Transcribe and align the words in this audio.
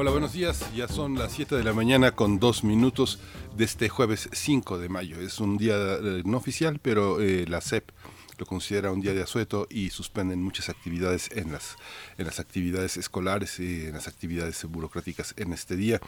Hola, 0.00 0.12
buenos 0.12 0.32
días. 0.32 0.64
Ya 0.76 0.86
son 0.86 1.18
las 1.18 1.32
7 1.32 1.56
de 1.56 1.64
la 1.64 1.72
mañana 1.72 2.12
con 2.12 2.38
dos 2.38 2.62
minutos 2.62 3.18
de 3.56 3.64
este 3.64 3.88
jueves 3.88 4.28
5 4.32 4.78
de 4.78 4.88
mayo. 4.88 5.20
Es 5.20 5.40
un 5.40 5.58
día 5.58 5.74
eh, 5.74 6.22
no 6.24 6.36
oficial, 6.36 6.78
pero 6.80 7.20
eh, 7.20 7.46
la 7.48 7.60
CEP 7.60 7.90
lo 8.38 8.46
considera 8.46 8.92
un 8.92 9.00
día 9.00 9.14
de 9.14 9.22
asueto 9.22 9.66
y 9.68 9.90
suspenden 9.90 10.42
muchas 10.42 10.68
actividades 10.68 11.28
en 11.32 11.52
las, 11.52 11.76
en 12.16 12.26
las 12.26 12.40
actividades 12.40 12.96
escolares 12.96 13.58
y 13.58 13.86
en 13.86 13.94
las 13.94 14.08
actividades 14.08 14.64
burocráticas 14.64 15.34
en 15.36 15.52
este 15.52 15.76
día. 15.76 16.00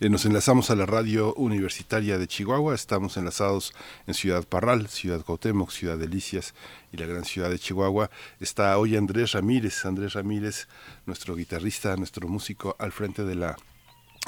Eh, 0.00 0.08
nos 0.08 0.26
enlazamos 0.26 0.70
a 0.70 0.76
la 0.76 0.86
radio 0.86 1.34
universitaria 1.34 2.18
de 2.18 2.26
Chihuahua, 2.26 2.74
estamos 2.74 3.16
enlazados 3.16 3.74
en 4.06 4.14
Ciudad 4.14 4.44
Parral, 4.46 4.88
Ciudad 4.88 5.24
Cuauhtémoc, 5.24 5.70
Ciudad 5.70 5.98
Delicias 5.98 6.54
y 6.92 6.98
la 6.98 7.06
gran 7.06 7.24
ciudad 7.24 7.50
de 7.50 7.58
Chihuahua. 7.58 8.10
Está 8.40 8.76
hoy 8.78 8.96
Andrés 8.96 9.32
Ramírez, 9.32 9.84
Andrés 9.84 10.12
Ramírez, 10.12 10.68
nuestro 11.06 11.34
guitarrista, 11.34 11.96
nuestro 11.96 12.28
músico 12.28 12.76
al 12.78 12.92
frente 12.92 13.24
de 13.24 13.34
la 13.34 13.56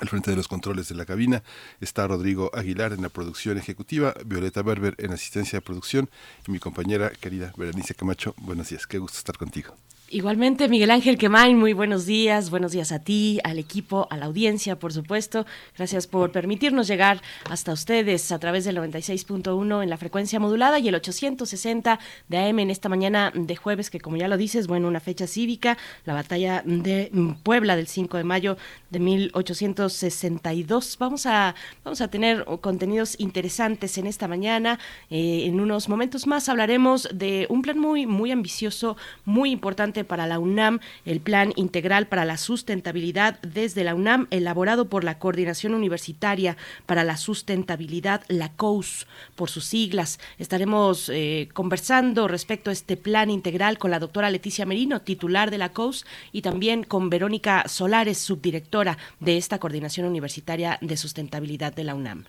al 0.01 0.09
frente 0.09 0.31
de 0.31 0.37
los 0.37 0.49
controles 0.49 0.89
de 0.89 0.95
la 0.95 1.05
cabina 1.05 1.43
está 1.81 2.07
Rodrigo 2.07 2.51
Aguilar 2.55 2.93
en 2.93 3.03
la 3.03 3.09
producción 3.09 3.59
ejecutiva, 3.59 4.15
Violeta 4.25 4.63
Berber 4.63 4.95
en 4.99 5.13
asistencia 5.13 5.59
de 5.59 5.63
producción 5.63 6.11
y 6.47 6.51
mi 6.51 6.59
compañera 6.59 7.11
querida 7.11 7.53
Berenice 7.57 7.95
Camacho. 7.95 8.34
Buenos 8.39 8.70
días, 8.70 8.87
qué 8.87 8.98
gusto 8.98 9.19
estar 9.19 9.37
contigo. 9.37 9.77
Igualmente, 10.12 10.69
Miguel 10.69 10.91
Ángel 10.91 11.16
Quemain, 11.16 11.56
muy 11.56 11.72
buenos 11.72 12.05
días, 12.05 12.50
buenos 12.50 12.72
días 12.72 12.91
a 12.91 12.98
ti, 12.98 13.39
al 13.44 13.61
equipo, 13.61 14.08
a 14.11 14.17
la 14.17 14.27
audiencia, 14.27 14.77
por 14.77 14.92
supuesto. 14.92 15.47
Gracias 15.77 16.08
por 16.08 16.33
permitirnos 16.33 16.89
llegar 16.89 17.22
hasta 17.48 17.72
ustedes 17.72 18.33
a 18.33 18.41
través 18.41 18.64
del 18.64 18.78
96.1 18.78 19.84
en 19.84 19.89
la 19.89 19.97
frecuencia 19.97 20.41
modulada 20.41 20.80
y 20.80 20.89
el 20.89 20.97
860 20.97 22.00
de 22.27 22.39
AM 22.39 22.58
en 22.58 22.70
esta 22.70 22.89
mañana 22.89 23.30
de 23.36 23.55
jueves, 23.55 23.89
que 23.89 24.00
como 24.00 24.17
ya 24.17 24.27
lo 24.27 24.36
dices, 24.36 24.67
bueno, 24.67 24.89
una 24.89 24.98
fecha 24.98 25.28
cívica, 25.28 25.78
la 26.05 26.14
batalla 26.14 26.64
de 26.67 27.12
Puebla 27.45 27.77
del 27.77 27.86
5 27.86 28.17
de 28.17 28.24
mayo 28.24 28.56
de 28.91 28.98
1862. 28.98 30.97
Vamos 30.98 31.24
a, 31.27 31.55
vamos 31.84 32.00
a 32.00 32.08
tener 32.08 32.45
contenidos 32.61 33.14
interesantes 33.20 33.97
en 33.97 34.08
esta 34.08 34.27
mañana. 34.27 34.80
Eh, 35.08 35.45
en 35.45 35.61
unos 35.61 35.89
momentos 35.89 36.27
más 36.27 36.48
hablaremos 36.48 37.08
de 37.14 37.47
un 37.48 37.62
plan 37.62 37.78
muy, 37.78 38.06
muy 38.06 38.33
ambicioso, 38.33 38.97
muy 39.24 39.52
importante 39.52 40.00
para 40.05 40.27
la 40.27 40.39
UNAM, 40.39 40.81
el 41.05 41.20
Plan 41.20 41.53
Integral 41.56 42.06
para 42.06 42.25
la 42.25 42.37
Sustentabilidad 42.37 43.41
desde 43.41 43.84
la 43.84 43.95
UNAM, 43.95 44.27
elaborado 44.31 44.89
por 44.89 45.05
la 45.05 45.19
Coordinación 45.19 45.75
Universitaria 45.75 46.57
para 46.87 47.05
la 47.05 47.17
Sustentabilidad, 47.17 48.23
la 48.29 48.53
COUS, 48.53 49.07
por 49.37 49.51
sus 49.51 49.65
siglas. 49.65 50.19
Estaremos 50.39 51.09
eh, 51.09 51.48
conversando 51.53 52.29
respecto 52.29 52.70
a 52.70 52.73
este 52.73 52.97
plan 52.97 53.31
integral 53.31 53.79
con 53.79 53.91
la 53.91 53.98
doctora 53.98 54.31
Leticia 54.31 54.67
Merino, 54.67 55.03
titular 55.03 55.51
de 55.51 55.59
la 55.59 55.73
COUS, 55.73 56.07
y 56.33 56.42
también 56.42 56.85
con 56.85 57.11
Verónica 57.11 57.64
Solares, 57.69 58.19
subdirectora 58.19 58.98
de 59.20 59.37
esta 59.37 59.59
Coordinación 59.59 60.07
Universitaria 60.07 60.79
de 60.81 60.97
Sustentabilidad 60.97 61.75
de 61.75 61.85
la 61.85 61.95
UNAM. 61.95 62.25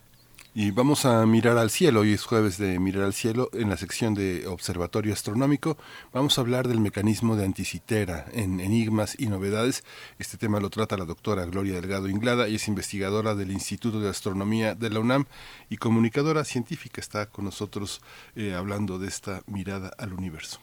Y 0.54 0.72
vamos 0.72 1.06
a 1.06 1.26
mirar 1.26 1.58
al 1.58 1.70
cielo, 1.70 2.02
hoy 2.02 2.12
es 2.12 2.26
jueves 2.26 2.58
de 2.58 2.78
mirar 2.78 3.06
al 3.06 3.14
cielo, 3.14 3.50
en 3.54 3.70
la 3.70 3.78
sección 3.78 4.14
de 4.14 4.48
Observatorio 4.48 5.14
Astronómico 5.14 5.78
vamos 6.12 6.38
a 6.38 6.42
hablar 6.42 6.68
del 6.68 6.82
mecanismo 6.82 7.38
de 7.38 7.46
anticitera 7.46 8.26
en 8.34 8.60
enigmas 8.60 9.16
y 9.18 9.28
novedades. 9.28 9.86
Este 10.20 10.38
tema 10.38 10.60
lo 10.60 10.70
trata 10.70 10.98
la 10.98 11.06
doctora 11.06 11.46
Gloria 11.46 11.76
Delgado 11.76 12.10
Inglada 12.10 12.50
y 12.50 12.56
es 12.56 12.68
investigadora 12.68 13.34
del 13.34 13.50
Instituto 13.50 14.02
de 14.02 14.10
Astronomía 14.10 14.76
de 14.76 14.90
la 14.90 15.00
UNAM 15.00 15.26
y 15.70 15.78
comunicadora 15.78 16.44
científica. 16.44 17.00
Está 17.00 17.28
con 17.28 17.46
nosotros 17.46 18.02
eh, 18.36 18.54
hablando 18.54 19.00
de 19.00 19.08
esta 19.08 19.44
mirada 19.48 19.94
al 19.98 20.12
universo. 20.12 20.60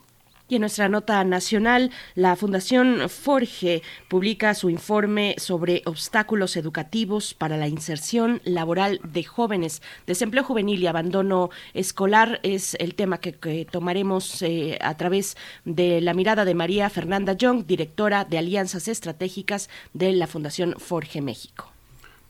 Y 0.51 0.55
en 0.55 0.61
nuestra 0.61 0.89
nota 0.89 1.23
nacional, 1.25 1.91
la 2.15 2.35
Fundación 2.35 3.11
Forge 3.11 3.83
publica 4.09 4.55
su 4.55 4.71
informe 4.71 5.35
sobre 5.37 5.83
obstáculos 5.85 6.57
educativos 6.57 7.35
para 7.35 7.59
la 7.59 7.69
inserción 7.69 8.41
laboral 8.45 8.99
de 9.05 9.25
jóvenes. 9.25 9.83
Desempleo 10.07 10.45
juvenil 10.45 10.83
y 10.83 10.87
abandono 10.87 11.51
escolar 11.75 12.41
es 12.43 12.75
el 12.81 12.95
tema 12.95 13.19
que, 13.19 13.67
tomaremos 13.71 14.41
eh, 14.41 14.79
a 14.81 14.97
través 14.97 15.37
de 15.67 16.01
la 16.01 16.15
mirada 16.15 16.47
de 16.47 16.55
María 16.55 16.89
Fernanda 16.89 17.35
Young, 17.35 17.67
directora 17.67 18.25
de 18.25 18.39
Alianzas 18.39 18.89
Estratégicas 18.89 19.69
de 19.93 20.13
la 20.13 20.27
Fundación 20.27 20.75
Forge 20.79 21.21
México. 21.21 21.78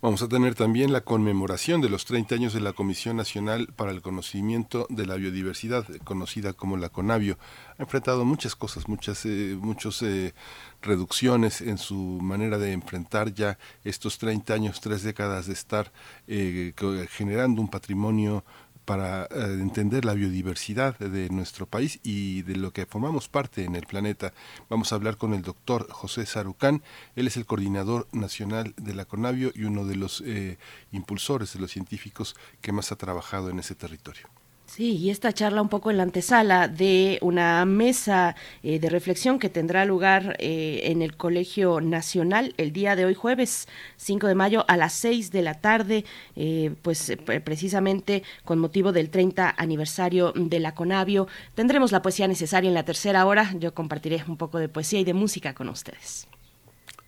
Vamos 0.01 0.23
a 0.23 0.29
tener 0.29 0.55
también 0.55 0.93
la 0.93 1.01
conmemoración 1.01 1.81
de 1.81 1.89
los 1.89 2.05
30 2.05 2.37
años 2.37 2.53
de 2.53 2.61
la 2.61 2.73
Comisión 2.73 3.17
Nacional 3.17 3.67
para 3.75 3.91
el 3.91 4.01
Conocimiento 4.01 4.87
de 4.91 5.07
la 5.07 5.17
Biodiversidad, 5.17 5.87
conocida 6.05 6.53
como 6.53 6.77
la 6.77 6.89
CONABIO. 6.89 7.37
Ha 7.79 7.83
enfrentado 7.83 8.25
muchas 8.25 8.55
cosas, 8.55 8.87
muchas 8.87 9.27
eh, 9.27 9.59
muchos, 9.61 10.01
eh, 10.03 10.35
reducciones 10.83 11.61
en 11.63 11.79
su 11.79 11.97
manera 11.97 12.59
de 12.59 12.71
enfrentar 12.71 13.35
ya 13.35 13.59
estos 13.83 14.19
30 14.19 14.55
años, 14.55 14.81
tres 14.81 15.03
décadas 15.03 15.49
de 15.49 15.55
estar 15.55 15.91
eh, 16.29 16.75
generando 17.11 17.61
un 17.61 17.69
patrimonio 17.69 18.45
para 18.89 19.25
eh, 19.25 19.59
entender 19.61 20.07
la 20.07 20.15
biodiversidad 20.15 20.99
de 20.99 21.29
nuestro 21.29 21.67
país 21.67 22.01
y 22.03 22.41
de 22.41 22.57
lo 22.57 22.73
que 22.73 22.87
formamos 22.87 23.29
parte 23.29 23.65
en 23.65 23.77
el 23.77 23.85
planeta. 23.85 24.33
Vamos 24.71 24.91
a 24.91 24.95
hablar 24.95 25.19
con 25.19 25.35
el 25.35 25.43
doctor 25.43 25.87
José 25.91 26.25
Sarucán. 26.25 26.83
Él 27.15 27.27
es 27.27 27.37
el 27.37 27.45
coordinador 27.45 28.09
nacional 28.13 28.73
de 28.79 28.95
la 28.95 29.05
CONAVIO 29.05 29.53
y 29.55 29.65
uno 29.65 29.85
de 29.85 29.97
los 29.97 30.23
eh, 30.25 30.57
impulsores 30.91 31.53
de 31.53 31.61
los 31.61 31.71
científicos 31.71 32.35
que 32.63 32.73
más 32.73 32.91
ha 32.91 32.97
trabajado 32.97 33.51
en 33.51 33.59
ese 33.59 33.75
territorio. 33.75 34.27
Sí, 34.69 34.97
y 34.97 35.09
esta 35.09 35.33
charla 35.33 35.63
un 35.63 35.71
poco 35.71 35.91
en 35.91 35.97
la 35.97 36.03
antesala 36.03 36.69
de 36.69 37.19
una 37.23 37.65
mesa 37.65 38.37
eh, 38.63 38.79
de 38.79 38.91
reflexión 38.91 39.39
que 39.39 39.49
tendrá 39.49 39.87
lugar 39.87 40.37
eh, 40.39 40.83
en 40.85 41.01
el 41.01 41.17
Colegio 41.17 41.81
Nacional 41.81 42.53
el 42.59 42.75
día 42.75 42.95
de 42.95 43.07
hoy, 43.07 43.15
jueves 43.15 43.67
5 43.97 44.27
de 44.27 44.35
mayo 44.35 44.67
a 44.69 44.77
las 44.77 44.93
6 44.93 45.33
de 45.33 45.41
la 45.41 45.55
tarde, 45.55 46.05
eh, 46.37 46.75
pues 46.83 47.17
precisamente 47.45 48.23
con 48.45 48.59
motivo 48.59 48.93
del 48.93 49.09
30 49.09 49.55
aniversario 49.57 50.35
de 50.37 50.61
la 50.61 50.75
Conavio. 50.75 51.29
Tendremos 51.55 51.91
la 51.91 52.03
poesía 52.03 52.29
necesaria 52.29 52.69
en 52.69 52.75
la 52.75 52.85
tercera 52.85 53.25
hora. 53.25 53.55
Yo 53.59 53.73
compartiré 53.73 54.23
un 54.29 54.37
poco 54.37 54.59
de 54.59 54.69
poesía 54.69 55.01
y 55.01 55.05
de 55.05 55.15
música 55.15 55.55
con 55.55 55.71
ustedes. 55.71 56.29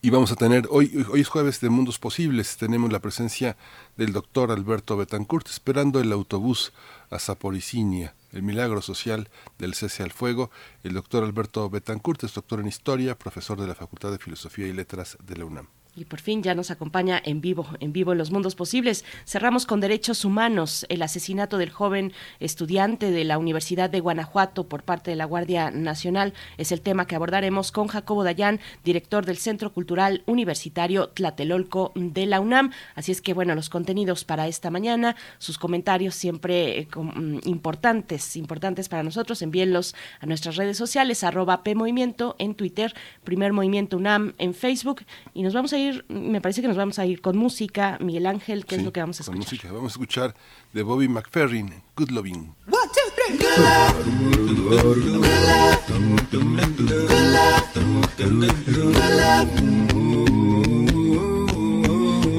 Y 0.02 0.08
vamos 0.08 0.32
a 0.32 0.36
tener, 0.36 0.66
hoy, 0.70 1.04
hoy 1.12 1.20
es 1.20 1.28
jueves 1.28 1.60
de 1.60 1.68
Mundos 1.68 1.98
Posibles, 1.98 2.56
tenemos 2.56 2.90
la 2.90 3.00
presencia 3.00 3.58
del 3.98 4.14
doctor 4.14 4.50
Alberto 4.50 4.96
Betancourt 4.96 5.46
esperando 5.48 6.00
el 6.00 6.10
autobús 6.10 6.72
a 7.10 7.18
Zaporicinia, 7.18 8.14
el 8.32 8.42
milagro 8.42 8.80
social 8.80 9.28
del 9.58 9.74
cese 9.74 10.02
al 10.02 10.12
fuego. 10.12 10.50
El 10.82 10.94
doctor 10.94 11.24
Alberto 11.24 11.68
Betancourt 11.68 12.24
es 12.24 12.34
doctor 12.34 12.60
en 12.60 12.68
historia, 12.68 13.18
profesor 13.18 13.60
de 13.60 13.66
la 13.66 13.74
Facultad 13.74 14.12
de 14.12 14.18
Filosofía 14.18 14.66
y 14.66 14.72
Letras 14.72 15.18
de 15.26 15.36
la 15.36 15.44
UNAM. 15.44 15.79
Y 16.00 16.06
por 16.06 16.18
fin 16.18 16.42
ya 16.42 16.54
nos 16.54 16.70
acompaña 16.70 17.20
en 17.22 17.42
vivo, 17.42 17.66
en 17.78 17.92
vivo 17.92 18.12
en 18.12 18.18
los 18.18 18.30
mundos 18.30 18.54
posibles. 18.54 19.04
Cerramos 19.26 19.66
con 19.66 19.80
derechos 19.80 20.24
humanos, 20.24 20.86
el 20.88 21.02
asesinato 21.02 21.58
del 21.58 21.68
joven 21.68 22.14
estudiante 22.38 23.10
de 23.10 23.22
la 23.24 23.36
Universidad 23.36 23.90
de 23.90 24.00
Guanajuato 24.00 24.66
por 24.66 24.82
parte 24.82 25.10
de 25.10 25.18
la 25.18 25.26
Guardia 25.26 25.70
Nacional. 25.70 26.32
Es 26.56 26.72
el 26.72 26.80
tema 26.80 27.06
que 27.06 27.16
abordaremos 27.16 27.70
con 27.70 27.86
Jacobo 27.86 28.24
Dayán, 28.24 28.60
director 28.82 29.26
del 29.26 29.36
Centro 29.36 29.74
Cultural 29.74 30.22
Universitario 30.24 31.10
Tlatelolco 31.10 31.92
de 31.94 32.24
la 32.24 32.40
UNAM. 32.40 32.72
Así 32.94 33.12
es 33.12 33.20
que, 33.20 33.34
bueno, 33.34 33.54
los 33.54 33.68
contenidos 33.68 34.24
para 34.24 34.48
esta 34.48 34.70
mañana, 34.70 35.16
sus 35.36 35.58
comentarios 35.58 36.14
siempre 36.14 36.78
eh, 36.78 36.88
mm, 36.96 37.40
importantes, 37.44 38.36
importantes 38.36 38.88
para 38.88 39.02
nosotros. 39.02 39.42
Envíenlos 39.42 39.94
a 40.20 40.24
nuestras 40.24 40.56
redes 40.56 40.78
sociales, 40.78 41.24
arroba 41.24 41.62
PMovimiento 41.62 42.36
en 42.38 42.54
Twitter, 42.54 42.94
Primer 43.22 43.52
Movimiento 43.52 43.98
UNAM 43.98 44.32
en 44.38 44.54
Facebook. 44.54 45.02
Y 45.34 45.42
nos 45.42 45.52
vamos 45.52 45.74
a 45.74 45.89
me 46.08 46.40
parece 46.40 46.62
que 46.62 46.68
nos 46.68 46.76
vamos 46.76 46.98
a 46.98 47.06
ir 47.06 47.20
con 47.20 47.36
música. 47.36 47.98
Miguel 48.00 48.26
Ángel, 48.26 48.64
¿qué 48.66 48.76
es 48.76 48.82
lo 48.82 48.92
que 48.92 49.00
vamos 49.00 49.20
a 49.20 49.22
escuchar? 49.22 49.38
Con 49.38 49.44
música, 49.44 49.72
vamos 49.72 49.92
a 49.92 49.94
escuchar 49.94 50.34
de 50.72 50.82
Bobby 50.82 51.08
McFerrin, 51.08 51.82
Good 51.96 52.10
Loving. 52.10 52.54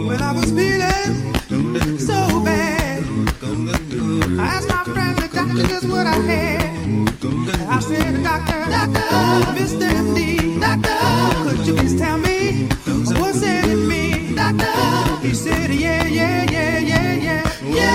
When 0.08 0.22
I 0.22 0.32
was 0.34 0.52
feeling 0.52 2.00
so 2.00 2.42
bad, 2.44 3.04
I 4.40 4.46
asked 4.46 4.70
my 4.70 4.84
friend 4.84 5.18
the 5.18 5.28
doctor 5.34 5.68
just 5.68 5.88
what 5.88 6.06
I 6.08 6.16
had. 6.16 6.72
I 7.70 7.80
said, 7.80 8.24
doctor, 8.24 8.66
doctor, 8.70 9.00
Mr. 9.58 9.88
MD, 9.90 10.60
doctor, 10.60 11.50
could 11.50 11.68
you 11.68 11.74
please 11.76 11.98
tell 11.98 12.18
me 12.18 12.31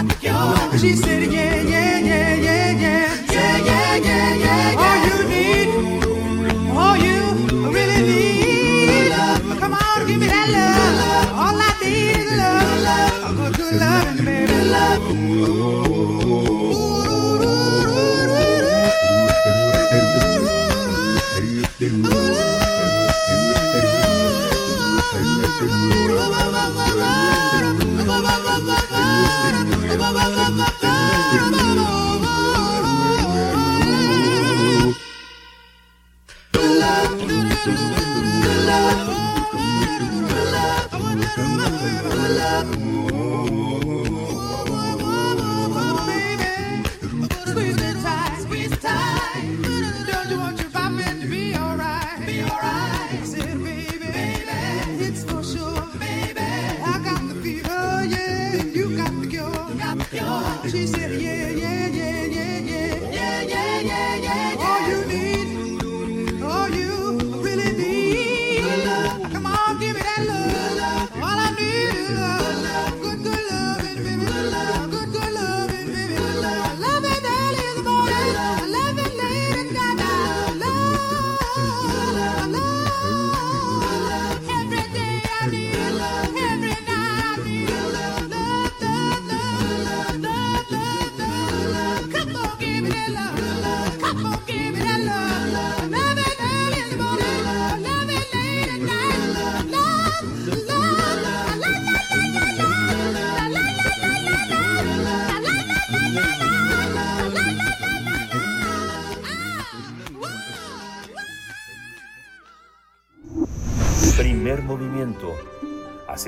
in 0.00 0.08
me? 0.08 0.14
Doctor, 0.22 0.76
he 0.78 0.94
said, 0.94 1.32
yeah, 1.32 1.60
yeah, 1.62 1.98
yeah, 1.98 2.34
yeah, 2.34 2.72
yeah, 3.30 3.56
yeah, 3.56 4.34
yeah. 4.36 4.49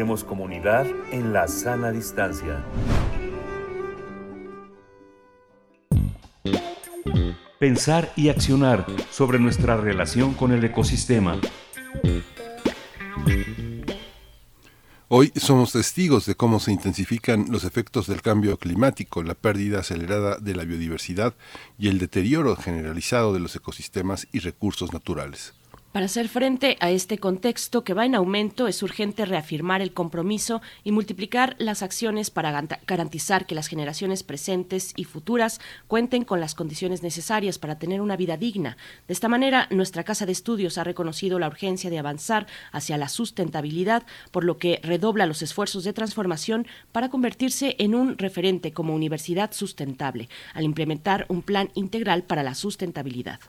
Hacemos 0.03 0.25
comunidad 0.25 0.85
en 1.13 1.33
la 1.33 1.47
sana 1.47 1.93
distancia. 1.93 2.61
Pensar 7.61 8.13
y 8.17 8.29
accionar 8.29 8.85
sobre 9.13 9.39
nuestra 9.39 9.77
relación 9.77 10.35
con 10.35 10.51
el 10.51 10.65
ecosistema. 10.65 11.41
Hoy 15.07 15.31
somos 15.37 15.71
testigos 15.71 16.27
de 16.27 16.35
cómo 16.35 16.59
se 16.59 16.73
intensifican 16.73 17.47
los 17.51 17.63
efectos 17.63 18.09
del 18.09 18.23
cambio 18.23 18.57
climático, 18.57 19.23
la 19.23 19.35
pérdida 19.35 19.79
acelerada 19.79 20.39
de 20.39 20.57
la 20.57 20.65
biodiversidad 20.65 21.37
y 21.79 21.87
el 21.87 22.01
deterioro 22.01 22.57
generalizado 22.57 23.33
de 23.33 23.39
los 23.39 23.55
ecosistemas 23.55 24.27
y 24.33 24.41
recursos 24.41 24.93
naturales. 24.93 25.55
Para 25.93 26.07
hacer 26.07 26.29
frente 26.29 26.79
a 26.81 26.91
este 26.91 27.19
contexto 27.19 27.85
que 27.85 27.93
va 27.93 28.07
en 28.07 28.15
aumento, 28.15 28.67
es 28.67 28.83
urgente 28.83 29.27
reafirmar 29.27 29.83
el 29.83 29.93
compromiso 29.93 30.63
y 30.85 30.91
multiplicar 30.91 31.55
las 31.59 31.83
acciones 31.83 32.31
para 32.31 32.67
garantizar 32.87 33.45
que 33.45 33.55
las 33.55 33.67
generaciones 33.67 34.23
presentes 34.23 34.95
y 34.97 35.05
futuras 35.05 35.61
cuenten 35.89 36.25
con 36.25 36.41
las 36.41 36.55
condiciones 36.55 37.03
necesarias 37.03 37.59
para 37.59 37.79
tener 37.79 38.01
una 38.01 38.17
vida 38.17 38.39
digna. 38.39 38.79
De 39.07 39.13
esta 39.13 39.29
manera, 39.29 39.69
nuestra 39.71 40.03
Casa 40.03 40.25
de 40.25 40.33
Estudios 40.33 40.79
ha 40.79 40.85
reconocido 40.85 41.39
la 41.39 41.49
urgencia 41.49 41.91
de 41.91 41.99
avanzar 41.99 42.47
hacia 42.73 42.97
la 42.97 43.11
sustentabilidad, 43.11 44.03
por 44.31 44.45
lo 44.45 44.57
que 44.57 44.81
redobla 44.83 45.27
los 45.27 45.43
esfuerzos 45.43 45.85
de 45.85 45.93
transformación 45.93 46.67
para 46.93 47.11
convertirse 47.11 47.77
en 47.79 47.95
un 47.95 48.17
referente 48.17 48.73
como 48.73 48.95
universidad 48.95 49.53
sustentable, 49.53 50.31
al 50.55 50.65
implementar 50.65 51.27
un 51.29 51.43
plan 51.43 51.71
integral 51.75 52.23
para 52.23 52.43
la 52.43 52.55
sustentabilidad. 52.55 53.41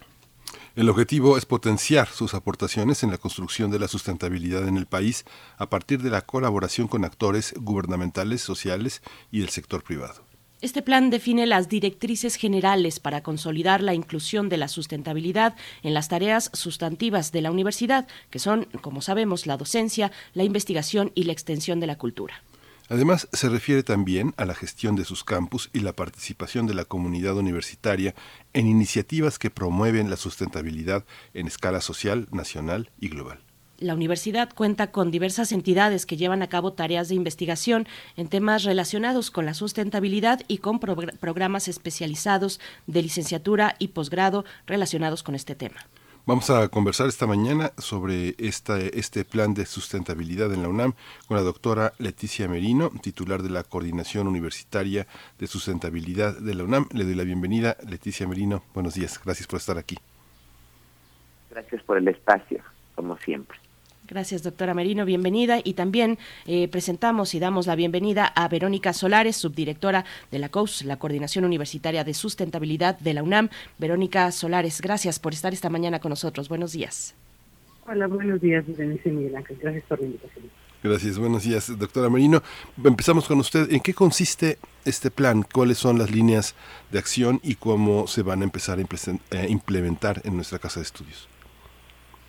El 0.76 0.90
objetivo 0.90 1.38
es 1.38 1.46
potenciar 1.46 2.08
sus 2.08 2.34
aportaciones 2.34 3.04
en 3.04 3.12
la 3.12 3.20
construcción 3.20 3.70
de 3.70 3.78
la 3.78 3.88
sustentabilidad 3.88 4.68
en 4.68 4.76
el 4.76 4.88
país 4.88 5.24
a 5.60 5.70
partir 5.70 6.02
de 6.02 6.10
la 6.10 6.22
colaboración 6.22 6.88
con 6.88 7.06
actores 7.06 7.54
gubernamentales, 7.60 8.42
sociales 8.42 9.04
y 9.32 9.44
el 9.44 9.50
sector 9.50 9.84
privado. 9.84 10.26
Este 10.62 10.82
plan 10.82 11.12
define 11.12 11.46
las 11.46 11.70
directrices 11.70 12.38
generales 12.38 13.00
para 13.00 13.22
consolidar 13.22 13.84
la 13.84 13.94
inclusión 13.94 14.50
de 14.50 14.58
la 14.58 14.68
sustentabilidad 14.68 15.56
en 15.84 15.94
las 15.94 16.08
tareas 16.08 16.50
sustantivas 16.54 17.32
de 17.32 17.42
la 17.42 17.52
universidad, 17.52 18.08
que 18.32 18.40
son, 18.40 18.66
como 18.82 19.02
sabemos, 19.02 19.46
la 19.46 19.58
docencia, 19.58 20.12
la 20.34 20.44
investigación 20.44 21.12
y 21.14 21.26
la 21.26 21.34
extensión 21.34 21.82
de 21.82 21.88
la 21.88 22.00
cultura. 22.00 22.42
Además, 22.90 23.28
se 23.32 23.50
refiere 23.50 23.84
también 23.84 24.34
a 24.38 24.46
la 24.46 24.56
gestión 24.56 24.96
de 24.96 25.06
sus 25.06 25.24
campus 25.24 25.70
y 25.74 25.80
la 25.80 25.94
participación 25.94 26.68
de 26.68 26.74
la 26.74 26.86
comunidad 26.86 27.38
universitaria 27.38 28.14
en 28.54 28.68
iniciativas 28.68 29.40
que 29.40 29.50
promueven 29.50 30.10
la 30.10 30.18
sustentabilidad 30.18 31.06
en 31.34 31.48
escala 31.48 31.82
social, 31.82 32.28
nacional 32.32 32.92
y 33.00 33.10
global. 33.10 33.40
La 33.80 33.96
universidad 33.96 34.54
cuenta 34.54 34.92
con 34.92 35.12
diversas 35.12 35.52
entidades 35.52 36.06
que 36.06 36.16
llevan 36.16 36.42
a 36.42 36.48
cabo 36.48 36.74
tareas 36.74 37.10
de 37.10 37.16
investigación 37.16 37.88
en 38.16 38.28
temas 38.28 38.64
relacionados 38.64 39.32
con 39.32 39.46
la 39.46 39.54
sustentabilidad 39.54 40.42
y 40.48 40.60
con 40.60 40.80
programas 40.80 41.68
especializados 41.68 42.60
de 42.88 43.02
licenciatura 43.02 43.76
y 43.80 43.90
posgrado 43.90 44.46
relacionados 44.68 45.24
con 45.24 45.36
este 45.36 45.56
tema. 45.56 45.88
Vamos 46.26 46.50
a 46.50 46.70
conversar 46.70 47.08
esta 47.08 47.28
mañana 47.28 47.74
sobre 47.78 48.36
esta, 48.38 48.80
este 48.80 49.26
plan 49.26 49.54
de 49.54 49.66
sustentabilidad 49.66 50.54
en 50.54 50.62
la 50.62 50.70
UNAM 50.70 50.94
con 51.28 51.36
la 51.36 51.44
doctora 51.44 51.92
Leticia 52.00 52.48
Merino, 52.48 52.92
titular 53.02 53.44
de 53.44 53.50
la 53.50 53.64
Coordinación 53.64 54.30
Universitaria 54.30 55.06
de 55.38 55.48
Sustentabilidad 55.48 56.40
de 56.40 56.54
la 56.56 56.64
UNAM. 56.64 56.88
Le 56.94 57.04
doy 57.04 57.16
la 57.16 57.26
bienvenida. 57.26 57.76
Leticia 57.86 58.26
Merino, 58.26 58.64
buenos 58.74 58.94
días. 58.94 59.20
Gracias 59.22 59.48
por 59.48 59.60
estar 59.60 59.78
aquí. 59.78 59.98
Gracias 61.50 61.84
por 61.84 61.98
el 61.98 62.08
espacio, 62.08 62.64
como 62.96 63.18
siempre. 63.18 63.60
Gracias, 64.14 64.44
doctora 64.44 64.76
Merino. 64.76 65.06
Bienvenida. 65.06 65.60
Y 65.64 65.74
también 65.74 66.20
eh, 66.46 66.68
presentamos 66.68 67.34
y 67.34 67.40
damos 67.40 67.66
la 67.66 67.76
bienvenida 67.76 68.28
a 68.28 68.48
Verónica 68.48 68.94
Solares, 68.94 69.36
subdirectora 69.38 70.06
de 70.30 70.38
la 70.38 70.50
COUS, 70.50 70.86
la 70.86 70.98
Coordinación 70.98 71.46
Universitaria 71.46 72.04
de 72.04 72.14
Sustentabilidad 72.14 73.00
de 73.00 73.16
la 73.16 73.24
UNAM. 73.24 73.50
Verónica 73.80 74.32
Solares, 74.32 74.82
gracias 74.82 75.18
por 75.18 75.34
estar 75.34 75.52
esta 75.52 75.72
mañana 75.72 76.00
con 76.00 76.12
nosotros. 76.12 76.48
Buenos 76.48 76.74
días. 76.74 77.16
Hola, 77.88 78.06
buenos 78.06 78.40
días, 78.40 78.64
Denise 78.68 79.10
Miguel 79.10 79.36
Ángel. 79.36 79.58
Gracias 79.60 79.84
por 79.86 80.00
la 80.00 80.06
invitación. 80.06 80.46
Gracias, 80.84 81.18
buenos 81.18 81.44
días, 81.44 81.80
doctora 81.80 82.08
Merino. 82.08 82.44
Empezamos 82.84 83.28
con 83.28 83.40
usted. 83.40 83.72
¿En 83.72 83.80
qué 83.80 83.96
consiste 83.96 84.60
este 84.86 85.10
plan? 85.10 85.42
¿Cuáles 85.42 85.80
son 85.80 85.98
las 85.98 86.12
líneas 86.12 86.54
de 86.92 87.00
acción 87.00 87.40
y 87.42 87.56
cómo 87.56 88.06
se 88.06 88.22
van 88.22 88.42
a 88.42 88.44
empezar 88.44 88.78
a 88.78 89.48
implementar 89.48 90.22
en 90.24 90.36
nuestra 90.36 90.60
casa 90.60 90.82
de 90.82 90.84
estudios? 90.84 91.33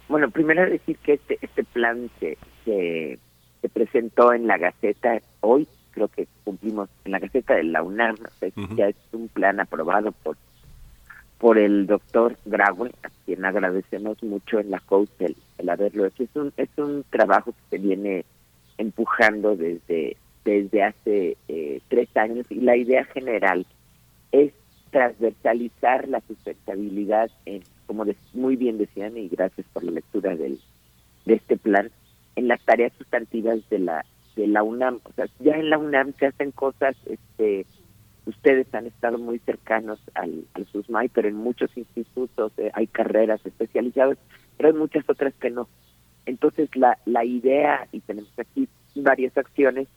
Bueno, 0.09 0.31
primero 0.31 0.69
decir 0.69 0.99
que 0.99 1.15
este, 1.15 1.39
este 1.41 1.65
plan 1.65 2.11
se, 2.21 2.37
se, 2.65 3.19
presentó 3.73 4.33
en 4.33 4.47
la 4.47 4.59
Gaceta 4.59 5.21
hoy, 5.41 5.67
creo 5.93 6.09
que 6.09 6.29
cumplimos 6.45 6.91
en 7.05 7.13
la 7.13 7.19
Gaceta 7.19 7.55
de 7.55 7.65
la 7.65 7.83
UNAM, 7.83 8.17
ya 8.77 8.89
es 8.89 8.97
un 9.13 9.29
plan 9.29 9.59
aprobado 9.61 10.13
por 10.13 10.37
por 11.45 11.59
el 11.59 11.87
doctor 11.87 12.39
Graue, 12.47 12.91
a 13.03 13.11
quien 13.27 13.45
agradecemos 13.45 14.23
mucho 14.23 14.61
en 14.61 14.71
la 14.71 14.81
COUT 14.81 15.11
el, 15.21 15.69
haberlo 15.69 16.07
hecho. 16.07 16.23
Es 16.23 16.35
un, 16.37 16.55
es 16.57 16.71
un 16.79 17.05
trabajo 17.11 17.53
que 17.53 17.77
se 17.77 17.83
viene 17.83 18.25
empujando 18.79 19.55
desde, 19.55 20.17
desde 20.43 20.83
hace 20.83 21.37
eh, 21.49 21.83
tres 21.89 22.09
años 22.17 22.47
y 22.49 22.61
la 22.61 22.79
idea 22.79 23.05
general 23.05 23.67
es 24.33 24.55
transversalizar 24.95 26.09
la 26.09 26.21
sustentabilidad, 26.21 27.29
en, 27.47 27.65
como 27.87 28.05
muy 28.33 28.55
bien 28.55 28.79
decían, 28.79 29.17
y 29.17 29.29
gracias 29.29 29.67
por 29.73 29.83
la 29.83 29.91
lectura 29.91 30.37
del, 30.37 30.61
de 31.25 31.35
este 31.35 31.57
plan, 31.57 31.91
en 32.37 32.47
las 32.47 32.65
tareas 32.65 32.93
sustantivas 32.97 33.59
de 33.71 33.81
la 33.81 34.05
de 34.37 34.47
la 34.47 34.63
UNAM. 34.63 35.01
O 35.03 35.13
sea, 35.15 35.27
ya 35.41 35.55
en 35.57 35.69
la 35.69 35.79
UNAM 35.79 36.13
se 36.17 36.27
hacen 36.27 36.53
cosas, 36.53 36.95
este, 37.07 37.67
ustedes 38.25 38.73
han 38.73 38.87
estado 38.87 39.19
muy 39.19 39.41
cercanos 39.41 39.99
al, 40.15 40.45
al 40.55 40.65
SUSMAI, 40.67 41.09
pero 41.09 41.27
en 41.27 41.37
muchos 41.37 41.77
institutos 41.77 42.53
eh, 42.59 42.71
hay 42.73 42.87
carreras 42.87 43.45
especializadas, 43.45 44.17
pero 44.57 44.69
hay 44.69 44.75
muchas 44.77 45.11
otras 45.11 45.35
que 45.35 45.51
no. 45.51 45.69
Entonces, 46.25 46.69
la, 46.77 46.99
la 47.05 47.25
idea, 47.25 47.89
y 47.91 47.99
tenemos 47.99 48.31
aquí 48.39 48.69
varias 48.95 49.37
acciones, 49.37 49.89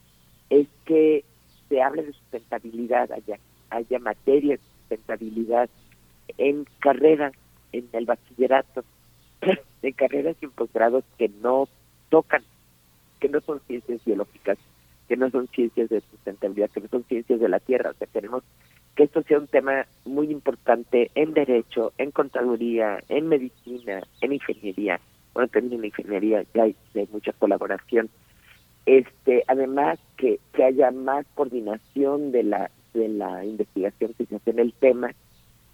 es 0.50 0.68
que 0.86 1.24
se 1.70 1.84
hable 1.84 2.04
de 2.04 2.14
sustentabilidad, 2.14 3.12
haya, 3.12 3.38
haya 3.70 4.00
materia 4.00 4.56
de 4.56 4.77
sustentabilidad 4.88 5.70
en 6.38 6.66
carreras, 6.80 7.34
en 7.72 7.88
el 7.94 8.06
bachillerato, 8.06 8.84
en 9.82 9.94
carreras 9.94 10.36
y 10.42 10.48
posgrados 10.48 11.04
que 11.18 11.30
no 11.42 11.68
tocan, 12.10 12.44
que 13.20 13.30
no 13.30 13.42
son 13.42 13.60
ciencias 13.68 14.04
biológicas, 14.06 14.58
que 15.08 15.18
no 15.18 15.30
son 15.30 15.48
ciencias 15.48 15.90
de 15.90 16.02
sustentabilidad, 16.02 16.70
que 16.70 16.82
no 16.82 16.88
son 16.90 17.04
ciencias 17.04 17.40
de 17.40 17.50
la 17.50 17.60
tierra. 17.60 17.92
O 17.92 17.94
sea, 17.94 18.08
queremos 18.08 18.44
que 18.96 19.04
esto 19.04 19.22
sea 19.24 19.40
un 19.40 19.48
tema 19.48 19.86
muy 20.06 20.32
importante 20.32 21.12
en 21.16 21.34
derecho, 21.34 21.94
en 21.98 22.12
contaduría, 22.12 23.00
en 23.10 23.28
medicina, 23.28 24.02
en 24.22 24.34
ingeniería. 24.34 25.00
Bueno, 25.34 25.50
también 25.50 25.80
en 25.80 25.86
ingeniería 25.86 26.44
ya 26.54 26.64
hay, 26.64 26.76
mucha 27.12 27.32
colaboración. 27.34 28.10
Este, 28.86 29.44
además 29.48 30.00
que, 30.16 30.40
que 30.54 30.64
haya 30.64 30.92
más 30.92 31.26
coordinación 31.36 32.32
de 32.32 32.44
la 32.44 32.72
de 32.98 33.08
la 33.10 33.46
investigación 33.46 34.14
que 34.14 34.26
se 34.26 34.36
hace 34.36 34.50
en 34.50 34.60
el 34.60 34.74
tema, 34.74 35.12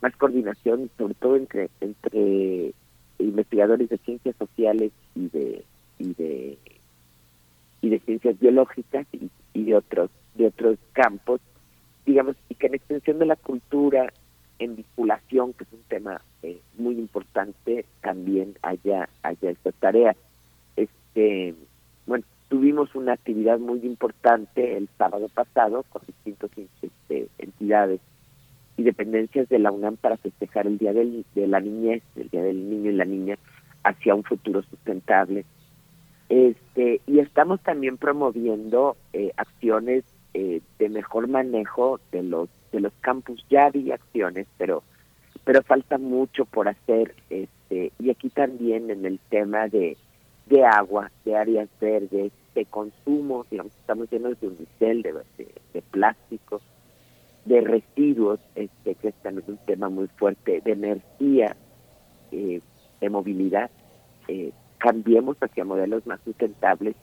más 0.02 0.16
coordinación 0.18 0.90
sobre 0.98 1.14
todo 1.16 1.38
entre 1.38 1.70
entre 1.80 2.74
investigadores 3.20 3.90
de 3.90 3.98
ciencias 4.00 4.36
sociales 4.38 4.92
y 5.16 5.30
de 5.30 5.64
y 5.98 6.14
de 6.14 6.58
y 7.82 7.90
de 7.90 8.00
ciencias 8.00 8.40
biológicas 8.40 9.08
y, 9.14 9.64
de 9.64 9.76
otros 9.76 10.10
de 10.36 10.48
otros 10.48 10.78
campos 10.92 11.40
digamos 12.06 12.36
y 12.50 12.56
que 12.56 12.68
en 12.68 12.76
extensión 12.76 13.20
de 13.20 13.26
la 13.26 13.38
cultura 13.38 14.12
en 14.60 14.76
vinculación 14.76 15.54
que 15.54 15.64
es 15.64 15.74
un 15.74 15.84
tema 15.88 16.22
eh, 16.42 16.60
muy 16.78 16.96
importante 16.96 17.86
también 18.02 18.58
haya 18.62 19.08
haya 19.22 19.52
esta 19.52 19.72
tarea. 19.72 20.16
Este 20.76 21.56
bueno 22.06 22.26
tuvimos 22.54 22.94
una 22.94 23.14
actividad 23.14 23.58
muy 23.58 23.80
importante 23.80 24.78
el 24.78 24.88
sábado 24.96 25.28
pasado 25.34 25.84
con 25.90 26.04
distintas 26.06 26.52
este, 26.84 27.28
entidades 27.40 28.00
y 28.78 28.84
dependencias 28.84 29.50
de 29.50 29.58
la 29.58 29.72
UNAM 29.72 29.98
para 29.98 30.18
festejar 30.18 30.68
el 30.68 30.78
día 30.78 30.94
del, 30.94 31.26
de 31.34 31.48
la 31.48 31.60
niñez 31.60 32.04
el 32.16 32.30
día 32.30 32.44
del 32.44 32.70
niño 32.70 32.92
y 32.92 32.94
la 32.94 33.06
niña 33.06 33.40
hacia 33.84 34.14
un 34.14 34.24
futuro 34.24 34.62
sustentable 34.62 35.46
este, 36.30 37.02
y 37.08 37.18
estamos 37.18 37.60
también 37.62 37.98
promoviendo 37.98 38.98
eh, 39.14 39.32
acciones 39.36 40.04
eh, 40.36 40.62
de 40.78 40.90
mejor 40.90 41.28
manejo 41.28 42.00
de 42.12 42.22
los 42.22 42.50
de 42.72 42.82
los 42.82 42.94
campus. 43.02 43.44
Ya 43.50 43.66
había 43.66 43.96
acciones, 43.96 44.46
pero 44.60 44.84
pero 45.44 45.64
falta 45.64 45.98
mucho 45.98 46.46
por 46.46 46.68
hacer. 46.68 47.16
Este, 47.32 47.92
y 48.00 48.12
aquí 48.12 48.30
también 48.30 48.92
en 48.92 49.06
el 49.06 49.20
tema 49.30 49.68
de 49.68 49.98
de 50.46 50.66
agua, 50.66 51.12
de 51.26 51.36
áreas 51.36 51.70
verdes, 51.80 52.32
de 52.54 52.66
consumo, 52.66 53.46
digamos, 53.50 53.74
estamos 53.74 54.12
llenos 54.12 54.40
de 54.40 54.48
unicel, 54.48 55.02
de, 55.02 55.14
de, 55.74 55.82
plástico, 55.82 56.62
de 57.46 57.62
residuos, 57.62 58.40
este, 58.56 58.96
que 58.96 59.10
es 59.10 59.16
también 59.16 59.46
un 59.48 59.58
tema 59.66 59.90
muy 59.90 60.08
fuerte, 60.08 60.62
de 60.64 60.72
energía, 60.72 61.56
eh, 62.32 62.62
de 63.02 63.10
movilidad. 63.10 63.70
Eh, 64.28 64.52
cambiemos 64.78 65.38
hacia 65.42 65.66
modelos 65.66 66.06
más 66.06 66.20
sustentables 66.24 66.96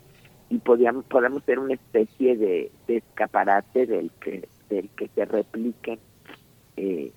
y 0.50 0.58
podamos, 0.58 1.04
podamos 1.06 1.42
ser 1.44 1.58
una 1.58 1.74
especie 1.74 2.36
de, 2.36 2.70
escaparate 2.88 3.86
del 3.86 4.10
que, 4.20 4.48
del 4.68 4.88
que 4.90 5.08
se 5.08 5.24
repliquen 5.24 5.98
eh, 6.76 7.12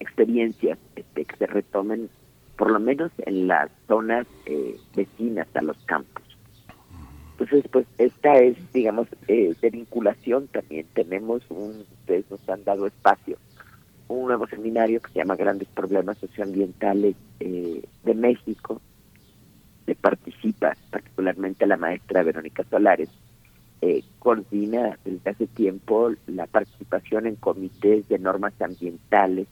experiencias 0.00 0.78
este, 0.94 1.24
que 1.24 1.36
se 1.36 1.46
retomen 1.46 2.10
por 2.56 2.70
lo 2.70 2.80
menos 2.80 3.10
en 3.18 3.48
las 3.48 3.70
zonas 3.86 4.26
eh, 4.46 4.78
vecinas 4.94 5.48
a 5.54 5.62
los 5.62 5.76
campos. 5.84 6.22
Entonces, 7.32 7.64
pues 7.70 7.86
esta 7.98 8.38
es, 8.38 8.56
digamos, 8.72 9.08
eh, 9.28 9.54
de 9.60 9.70
vinculación 9.70 10.48
también. 10.48 10.86
Tenemos 10.94 11.42
un, 11.50 11.84
ustedes 12.00 12.30
nos 12.30 12.48
han 12.48 12.64
dado 12.64 12.86
espacio, 12.86 13.36
un 14.08 14.28
nuevo 14.28 14.46
seminario 14.46 15.00
que 15.00 15.12
se 15.12 15.18
llama 15.18 15.36
Grandes 15.36 15.68
Problemas 15.68 16.16
Socioambientales 16.18 17.14
de 17.38 18.14
México, 18.14 18.80
participa, 19.94 20.76
particularmente 20.90 21.66
la 21.66 21.76
maestra 21.76 22.22
Verónica 22.22 22.64
Solares, 22.70 23.08
eh, 23.82 24.02
coordina 24.18 24.98
desde 25.04 25.30
hace 25.30 25.46
tiempo 25.46 26.10
la 26.26 26.46
participación 26.46 27.26
en 27.26 27.36
comités 27.36 28.08
de 28.08 28.18
normas 28.18 28.54
ambientales. 28.60 29.46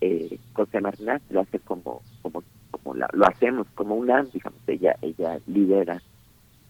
Eh, 0.00 0.38
José 0.52 0.80
Marnaz 0.80 1.22
lo 1.30 1.40
hace 1.40 1.58
como, 1.60 2.02
como, 2.22 2.42
como 2.70 2.94
lo 2.94 3.26
hacemos 3.26 3.66
como 3.74 3.94
una, 3.94 4.22
digamos, 4.22 4.60
ella, 4.66 4.96
ella 5.02 5.38
lidera 5.46 6.02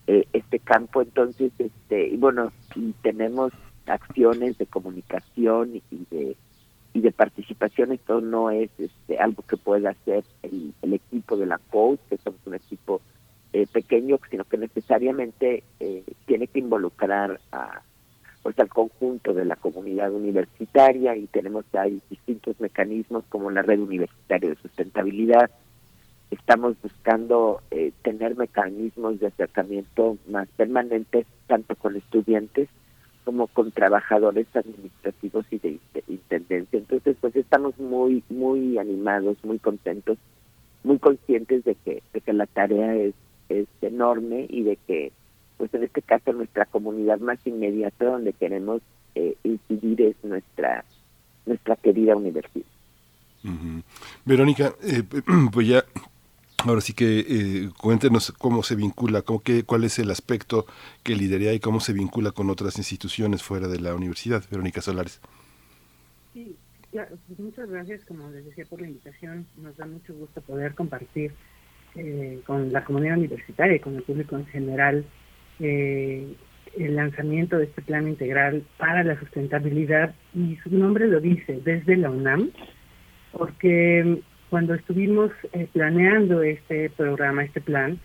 eh, 0.06 0.26
este 0.32 0.58
campo. 0.58 1.02
Entonces, 1.02 1.52
este, 1.58 2.08
y 2.08 2.16
bueno, 2.16 2.52
y 2.74 2.92
tenemos 3.02 3.52
acciones 3.86 4.58
de 4.58 4.66
comunicación 4.66 5.82
y 5.90 6.06
de 6.10 6.36
y 6.96 7.00
de 7.02 7.12
participación 7.12 7.92
esto 7.92 8.22
no 8.22 8.50
es 8.50 8.70
este, 8.78 9.18
algo 9.18 9.42
que 9.42 9.58
pueda 9.58 9.90
hacer 9.90 10.24
el, 10.42 10.72
equipo 10.82 11.36
de 11.36 11.44
la 11.44 11.58
COUT, 11.58 12.00
que 12.08 12.16
somos 12.16 12.40
un 12.46 12.54
equipo 12.54 13.02
eh, 13.52 13.66
pequeño, 13.70 14.18
sino 14.30 14.44
que 14.44 14.56
necesariamente 14.56 15.62
eh, 15.78 16.04
tiene 16.24 16.46
que 16.46 16.60
involucrar 16.60 17.38
a, 17.52 17.82
pues, 18.46 18.60
al 18.60 18.68
conjunto 18.68 19.34
de 19.34 19.44
la 19.44 19.56
comunidad 19.56 20.12
universitaria 20.12 21.16
y 21.16 21.26
tenemos 21.26 21.64
ahí 21.72 22.00
distintos 22.08 22.54
mecanismos 22.60 23.24
como 23.28 23.50
la 23.50 23.62
red 23.62 23.80
universitaria 23.80 24.50
de 24.50 24.54
sustentabilidad. 24.62 25.50
Estamos 26.30 26.76
buscando 26.80 27.60
eh, 27.72 27.90
tener 28.02 28.36
mecanismos 28.36 29.18
de 29.18 29.26
acercamiento 29.26 30.16
más 30.28 30.46
permanentes, 30.56 31.26
tanto 31.48 31.74
con 31.74 31.96
estudiantes 31.96 32.68
como 33.24 33.48
con 33.48 33.72
trabajadores 33.72 34.46
administrativos 34.54 35.44
y 35.50 35.58
de, 35.58 35.80
intendencia. 36.06 36.78
Entonces, 36.78 37.16
pues 37.20 37.34
estamos 37.34 37.76
muy, 37.80 38.22
muy 38.28 38.78
animados, 38.78 39.38
muy 39.42 39.58
contentos, 39.58 40.18
muy 40.84 41.00
conscientes 41.00 41.64
de 41.64 41.74
que, 41.74 42.00
de 42.12 42.20
que 42.20 42.32
la 42.32 42.46
tarea 42.46 42.94
es, 42.94 43.14
es 43.48 43.66
enorme 43.82 44.46
y 44.48 44.62
de 44.62 44.76
que, 44.86 45.10
pues 45.56 45.72
en 45.74 45.84
este 45.84 46.02
caso, 46.02 46.32
nuestra 46.32 46.66
comunidad 46.66 47.18
más 47.20 47.38
inmediata 47.46 48.04
donde 48.04 48.32
queremos 48.32 48.82
eh, 49.14 49.36
incidir 49.44 50.02
es 50.02 50.16
nuestra, 50.22 50.84
nuestra 51.46 51.76
querida 51.76 52.16
universidad. 52.16 52.66
Verónica, 54.24 54.74
eh, 54.82 55.02
pues 55.52 55.68
ya 55.68 55.84
Ahora 56.64 56.80
sí 56.80 56.94
que 56.94 57.20
eh, 57.20 57.70
cuéntenos 57.78 58.32
cómo 58.32 58.62
se 58.62 58.74
vincula, 58.74 59.22
cómo 59.22 59.40
que, 59.40 59.62
cuál 59.62 59.84
es 59.84 59.98
el 60.00 60.10
aspecto 60.10 60.66
que 61.04 61.14
lidera 61.14 61.52
y 61.52 61.60
cómo 61.60 61.78
se 61.80 61.92
vincula 61.92 62.32
con 62.32 62.50
otras 62.50 62.76
instituciones 62.78 63.42
fuera 63.42 63.68
de 63.68 63.78
la 63.78 63.94
universidad. 63.94 64.42
Verónica 64.50 64.80
Solares. 64.80 65.20
Sí, 66.32 66.56
muchas 67.38 67.70
gracias, 67.70 68.04
como 68.06 68.30
les 68.30 68.46
decía, 68.46 68.64
por 68.64 68.80
la 68.80 68.88
invitación. 68.88 69.46
Nos 69.58 69.76
da 69.76 69.86
mucho 69.86 70.14
gusto 70.14 70.40
poder 70.40 70.74
compartir 70.74 71.32
eh, 71.94 72.40
con 72.46 72.72
la 72.72 72.84
comunidad 72.84 73.18
universitaria 73.18 73.76
y 73.76 73.80
con 73.80 73.94
el 73.94 74.02
público 74.02 74.36
en 74.36 74.46
general 74.46 75.04
eh, 75.60 76.26
el 76.78 76.96
lanzamiento 76.96 77.58
de 77.58 77.64
este 77.64 77.82
plan 77.82 78.08
integral 78.08 78.62
para 78.76 79.02
la 79.04 79.18
sustentabilidad. 79.18 80.14
Y 80.34 80.56
su 80.62 80.70
nombre 80.70 81.06
lo 81.06 81.20
dice, 81.20 81.60
desde 81.64 81.96
la 81.96 82.10
UNAM, 82.10 82.50
porque 83.32 84.20
cuando 84.50 84.74
estuvimos 84.74 85.30
eh, 85.52 85.68
planeando 85.72 86.42
este 86.42 86.90
programa, 86.90 87.44
este 87.44 87.60
plan, 87.60 87.98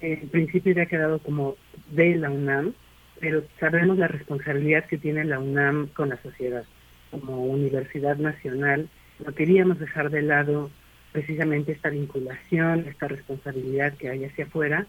en 0.00 0.28
principio 0.28 0.72
había 0.72 0.86
quedado 0.86 1.18
como 1.20 1.56
de 1.90 2.16
la 2.16 2.30
UNAM, 2.30 2.74
pero 3.20 3.42
sabemos 3.58 3.96
la 3.96 4.08
responsabilidad 4.08 4.84
que 4.84 4.98
tiene 4.98 5.24
la 5.24 5.38
UNAM 5.38 5.88
con 5.88 6.10
la 6.10 6.20
sociedad. 6.22 6.64
Como 7.10 7.46
Universidad 7.46 8.16
Nacional, 8.16 8.88
no 9.24 9.32
queríamos 9.34 9.78
dejar 9.78 10.10
de 10.10 10.22
lado 10.22 10.70
precisamente 11.12 11.72
esta 11.72 11.88
vinculación, 11.88 12.84
esta 12.86 13.08
responsabilidad 13.08 13.94
que 13.94 14.10
hay 14.10 14.24
hacia 14.24 14.44
afuera. 14.44 14.86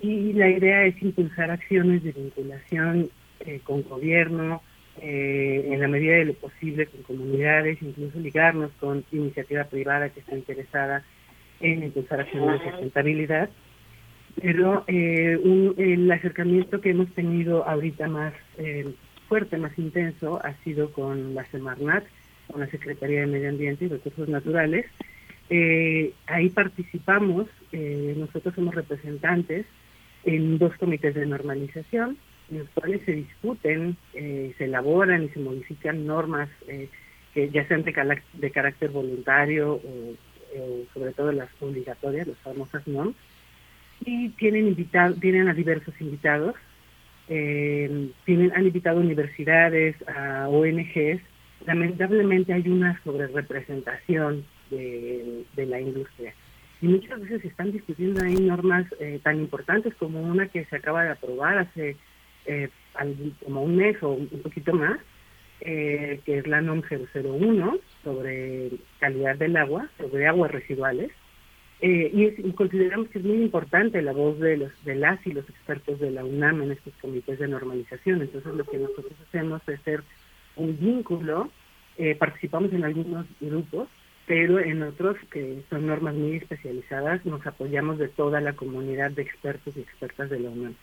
Y 0.00 0.32
la 0.32 0.48
idea 0.48 0.84
es 0.84 1.00
impulsar 1.02 1.50
acciones 1.50 2.02
de 2.02 2.12
vinculación 2.12 3.10
eh, 3.40 3.60
con 3.62 3.82
gobierno, 3.82 4.62
eh, 5.00 5.70
en 5.72 5.80
la 5.80 5.88
medida 5.88 6.16
de 6.16 6.26
lo 6.26 6.34
posible 6.34 6.86
con 6.86 7.02
comunidades, 7.02 7.80
incluso 7.80 8.20
ligarnos 8.20 8.70
con 8.78 9.04
iniciativa 9.10 9.64
privada 9.64 10.10
que 10.10 10.20
está 10.20 10.36
interesada 10.36 11.02
en 11.60 11.82
impulsar 11.84 12.20
acciones 12.20 12.60
de 12.60 12.70
sustentabilidad. 12.70 13.48
Pero 14.40 14.84
eh, 14.86 15.38
el 15.78 16.10
acercamiento 16.10 16.80
que 16.80 16.90
hemos 16.90 17.10
tenido 17.14 17.66
ahorita 17.66 18.06
más 18.08 18.34
eh, 18.58 18.92
fuerte, 19.28 19.56
más 19.56 19.76
intenso, 19.78 20.40
ha 20.44 20.54
sido 20.62 20.92
con 20.92 21.34
la 21.34 21.44
Semarnat, 21.46 22.04
con 22.48 22.60
la 22.60 22.66
Secretaría 22.66 23.20
de 23.20 23.26
Medio 23.26 23.48
Ambiente 23.48 23.86
y 23.86 23.88
Recursos 23.88 24.28
Naturales. 24.28 24.86
Ahí 26.26 26.48
participamos, 26.48 27.46
nosotros 27.72 28.54
somos 28.54 28.74
representantes 28.74 29.66
en 30.24 30.58
dos 30.58 30.76
comités 30.76 31.14
de 31.14 31.26
normalización, 31.26 32.16
en 32.50 32.58
los 32.60 32.68
cuales 32.70 33.02
se 33.04 33.12
discuten, 33.12 33.96
eh, 34.14 34.54
se 34.58 34.64
elaboran 34.64 35.24
y 35.24 35.28
se 35.30 35.40
modifican 35.40 36.06
normas 36.06 36.48
eh, 36.68 36.88
que 37.34 37.48
ya 37.50 37.66
sean 37.66 37.82
de, 37.82 38.50
carácter 38.50 38.90
voluntario 38.90 39.74
o, 39.74 40.14
sobre 40.92 41.12
todo 41.12 41.32
las 41.32 41.48
obligatorias, 41.60 42.26
las 42.26 42.38
famosas 42.38 42.86
NOM, 42.86 43.14
y 44.04 44.28
tienen 44.30 44.68
invitado, 44.68 45.14
tienen 45.14 45.48
a 45.48 45.54
diversos 45.54 45.94
invitados, 46.00 46.54
eh, 47.28 48.10
tienen, 48.26 48.52
han 48.54 48.66
invitado 48.66 49.00
universidades, 49.00 49.96
a 50.08 50.48
ONGs, 50.48 51.22
lamentablemente 51.64 52.52
hay 52.52 52.68
una 52.68 53.00
sobrerepresentación 53.02 54.44
de, 54.70 55.44
de 55.54 55.66
la 55.66 55.80
industria. 55.80 56.34
Y 56.82 56.88
muchas 56.88 57.20
veces 57.20 57.42
se 57.42 57.48
están 57.48 57.70
discutiendo 57.70 58.24
ahí 58.24 58.34
normas 58.34 58.84
eh, 58.98 59.20
tan 59.22 59.38
importantes 59.38 59.94
como 59.94 60.20
una 60.20 60.48
que 60.48 60.64
se 60.64 60.76
acaba 60.76 61.04
de 61.04 61.10
aprobar 61.10 61.58
hace 61.58 61.96
eh, 62.44 62.68
como 63.44 63.62
un 63.62 63.76
mes 63.76 64.02
o 64.02 64.10
un 64.10 64.26
poquito 64.42 64.74
más, 64.74 64.98
eh, 65.60 66.20
que 66.26 66.38
es 66.38 66.46
la 66.48 66.60
NOM 66.60 66.82
001 67.14 67.78
sobre 68.02 68.72
calidad 68.98 69.36
del 69.36 69.56
agua, 69.56 69.88
sobre 69.96 70.26
aguas 70.26 70.50
residuales. 70.50 71.12
Eh, 71.80 72.10
y, 72.12 72.24
es- 72.26 72.38
y 72.40 72.52
consideramos 72.52 73.08
que 73.10 73.20
es 73.20 73.24
muy 73.24 73.42
importante 73.42 74.02
la 74.02 74.12
voz 74.12 74.40
de 74.40 74.56
los 74.56 74.84
de 74.84 74.96
las 74.96 75.24
y 75.24 75.32
los 75.32 75.48
expertos 75.48 76.00
de 76.00 76.10
la 76.10 76.24
UNAM 76.24 76.62
en 76.62 76.72
estos 76.72 76.94
comités 77.00 77.38
de 77.38 77.46
normalización. 77.46 78.22
Entonces 78.22 78.54
lo 78.54 78.64
que 78.64 78.78
nosotros 78.78 79.14
hacemos 79.28 79.62
es 79.68 79.80
ser 79.82 80.02
un 80.56 80.76
vínculo, 80.78 81.48
participamos 82.18 82.72
en 82.72 82.84
algunos 82.84 83.26
grupos, 83.40 83.88
pero 84.26 84.60
en 84.60 84.82
otros 84.82 85.16
que 85.30 85.62
son 85.68 85.86
normas 85.86 86.14
muy 86.14 86.36
especializadas 86.36 87.24
nos 87.26 87.44
apoyamos 87.46 87.98
de 87.98 88.08
toda 88.08 88.40
la 88.40 88.52
comunidad 88.52 89.10
de 89.10 89.22
expertos 89.22 89.76
y 89.76 89.80
expertas 89.80 90.30
de 90.30 90.40
la 90.40 90.50
UNAM. 90.50 90.74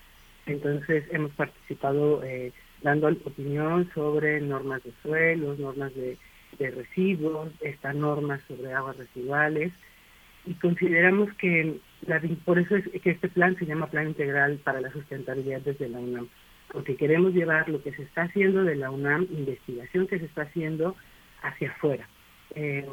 Entonces 0.45 1.05
hemos 1.11 1.31
participado 1.31 2.23
eh, 2.23 2.51
dando 2.81 3.07
opinión 3.07 3.89
sobre 3.93 4.41
normas 4.41 4.83
de 4.83 4.91
suelos, 5.01 5.59
normas 5.59 5.93
de, 5.95 6.17
de 6.57 6.71
residuos, 6.71 7.49
esta 7.61 7.93
norma 7.93 8.39
sobre 8.47 8.73
aguas 8.73 8.97
residuales 8.97 9.71
y 10.45 10.53
consideramos 10.55 11.31
que 11.33 11.79
la, 12.07 12.21
por 12.45 12.59
eso 12.59 12.75
es 12.75 12.87
que 13.01 13.11
este 13.11 13.27
plan 13.29 13.57
se 13.57 13.65
llama 13.65 13.87
Plan 13.87 14.07
Integral 14.07 14.57
para 14.63 14.81
la 14.81 14.91
Sustentabilidad 14.91 15.61
desde 15.61 15.89
la 15.89 15.99
UNAM, 15.99 16.27
porque 16.71 16.95
queremos 16.95 17.33
llevar 17.33 17.69
lo 17.69 17.81
que 17.81 17.91
se 17.91 18.03
está 18.03 18.23
haciendo 18.23 18.63
de 18.63 18.75
la 18.75 18.89
UNAM, 18.89 19.27
investigación 19.31 20.07
que 20.07 20.19
se 20.19 20.25
está 20.25 20.43
haciendo 20.43 20.95
hacia 21.41 21.69
afuera. 21.71 22.07
Eh, 22.55 22.85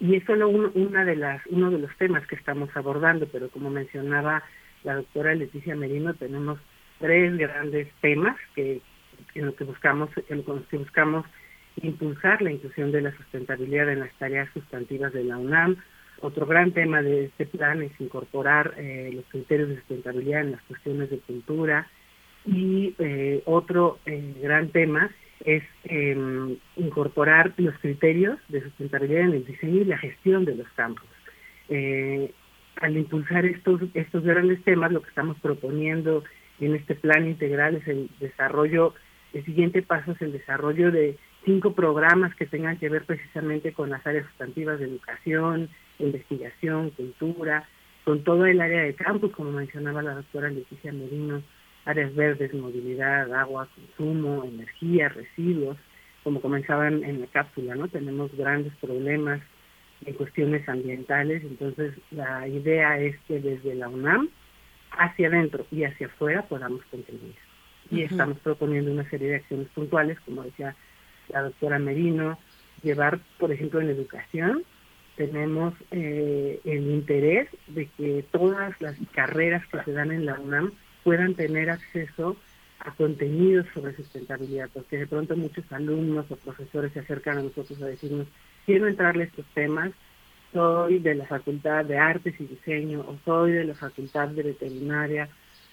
y 0.00 0.16
es 0.16 0.24
solo 0.24 0.48
un- 0.48 0.72
una 0.74 1.04
de 1.04 1.16
las, 1.16 1.40
uno 1.46 1.70
de 1.70 1.78
los 1.78 1.94
temas 1.96 2.26
que 2.26 2.34
estamos 2.36 2.68
abordando, 2.74 3.26
pero 3.30 3.48
como 3.50 3.70
mencionaba 3.70 4.42
la 4.84 4.96
doctora 4.96 5.34
Leticia 5.34 5.76
Merino, 5.76 6.14
tenemos 6.14 6.58
tres 6.98 7.36
grandes 7.36 7.88
temas 8.00 8.36
que 8.54 8.80
en 9.34 9.46
lo 9.46 9.54
que 9.54 9.64
buscamos, 9.64 10.10
en 10.28 10.44
los 10.46 10.66
que 10.66 10.76
buscamos 10.78 11.24
impulsar 11.82 12.42
la 12.42 12.50
inclusión 12.52 12.92
de 12.92 13.00
la 13.02 13.16
sustentabilidad 13.16 13.88
en 13.90 14.00
las 14.00 14.12
tareas 14.18 14.48
sustantivas 14.52 15.12
de 15.12 15.24
la 15.24 15.38
UNAM. 15.38 15.76
Otro 16.20 16.46
gran 16.46 16.72
tema 16.72 17.02
de 17.02 17.26
este 17.26 17.46
plan 17.46 17.82
es 17.82 17.92
incorporar 18.00 18.74
eh, 18.76 19.10
los 19.14 19.24
criterios 19.26 19.68
de 19.70 19.76
sustentabilidad 19.76 20.42
en 20.42 20.52
las 20.52 20.62
cuestiones 20.62 21.10
de 21.10 21.18
cultura. 21.18 21.88
Y 22.44 22.94
eh, 22.98 23.42
otro 23.46 23.98
eh, 24.04 24.34
gran 24.42 24.68
tema 24.68 25.10
es 25.44 25.62
eh, 25.84 26.56
incorporar 26.76 27.52
los 27.56 27.76
criterios 27.78 28.38
de 28.48 28.62
sustentabilidad 28.62 29.22
en 29.22 29.34
el 29.34 29.44
diseño 29.44 29.82
y 29.82 29.84
la 29.84 29.98
gestión 29.98 30.44
de 30.44 30.56
los 30.56 30.68
campos. 30.70 31.04
Eh, 31.68 32.32
al 32.76 32.96
impulsar 32.96 33.44
estos, 33.44 33.80
estos 33.94 34.24
grandes 34.24 34.62
temas, 34.64 34.92
lo 34.92 35.02
que 35.02 35.08
estamos 35.08 35.38
proponiendo 35.40 36.24
en 36.60 36.74
este 36.74 36.94
plan 36.94 37.26
integral 37.26 37.76
es 37.76 37.88
el 37.88 38.08
desarrollo, 38.20 38.94
el 39.32 39.44
siguiente 39.44 39.82
paso 39.82 40.12
es 40.12 40.22
el 40.22 40.32
desarrollo 40.32 40.90
de 40.90 41.18
cinco 41.44 41.74
programas 41.74 42.34
que 42.36 42.46
tengan 42.46 42.78
que 42.78 42.88
ver 42.88 43.04
precisamente 43.04 43.72
con 43.72 43.90
las 43.90 44.06
áreas 44.06 44.26
sustantivas 44.28 44.78
de 44.78 44.86
educación, 44.86 45.68
investigación, 45.98 46.90
cultura, 46.90 47.68
con 48.04 48.24
todo 48.24 48.46
el 48.46 48.60
área 48.60 48.82
de 48.82 48.94
campus, 48.94 49.32
como 49.32 49.52
mencionaba 49.52 50.02
la 50.02 50.14
doctora 50.14 50.50
Leticia 50.50 50.92
Merino, 50.92 51.42
áreas 51.84 52.14
verdes, 52.14 52.54
movilidad, 52.54 53.32
agua, 53.34 53.68
consumo, 53.74 54.44
energía, 54.44 55.08
residuos, 55.08 55.76
como 56.22 56.40
comenzaban 56.40 57.02
en 57.04 57.20
la 57.20 57.26
cápsula, 57.26 57.74
¿no? 57.74 57.88
Tenemos 57.88 58.34
grandes 58.36 58.72
problemas 58.76 59.40
en 60.04 60.14
cuestiones 60.14 60.68
ambientales, 60.68 61.42
entonces 61.42 61.94
la 62.10 62.46
idea 62.48 62.98
es 62.98 63.16
que 63.26 63.40
desde 63.40 63.74
la 63.74 63.88
UNAM 63.88 64.28
hacia 64.92 65.28
adentro 65.28 65.66
y 65.70 65.84
hacia 65.84 66.06
afuera 66.06 66.42
podamos 66.42 66.82
contribuir. 66.90 67.36
Y 67.90 68.02
estamos 68.02 68.38
proponiendo 68.38 68.90
una 68.90 69.08
serie 69.10 69.28
de 69.28 69.36
acciones 69.36 69.68
puntuales, 69.68 70.18
como 70.20 70.42
decía 70.42 70.74
la 71.28 71.42
doctora 71.42 71.78
Merino, 71.78 72.38
llevar, 72.82 73.20
por 73.38 73.52
ejemplo, 73.52 73.80
en 73.80 73.90
educación, 73.90 74.64
tenemos 75.16 75.74
eh, 75.90 76.60
el 76.64 76.90
interés 76.90 77.48
de 77.68 77.86
que 77.96 78.24
todas 78.30 78.80
las 78.80 78.96
carreras 79.12 79.66
que 79.68 79.82
se 79.84 79.92
dan 79.92 80.10
en 80.10 80.26
la 80.26 80.38
UNAM 80.40 80.72
puedan 81.04 81.34
tener 81.34 81.70
acceso 81.70 82.36
a 82.80 82.90
contenidos 82.92 83.66
sobre 83.72 83.94
sustentabilidad, 83.94 84.68
porque 84.72 84.98
de 84.98 85.06
pronto 85.06 85.36
muchos 85.36 85.64
alumnos 85.72 86.30
o 86.30 86.36
profesores 86.36 86.92
se 86.92 87.00
acercan 87.00 87.38
a 87.38 87.42
nosotros 87.42 87.80
a 87.80 87.86
decirnos, 87.86 88.26
quiero 88.66 88.88
entrarle 88.88 89.24
a 89.24 89.26
estos 89.26 89.46
temas, 89.54 89.92
soy 90.52 90.98
de 90.98 91.14
la 91.14 91.26
Facultad 91.26 91.84
de 91.84 91.98
Artes 91.98 92.34
y 92.38 92.44
Diseño, 92.44 93.00
o 93.00 93.16
soy 93.24 93.52
de 93.52 93.64
la 93.64 93.74
Facultad 93.74 94.28
de 94.28 94.42
Veterinaria, 94.42 95.28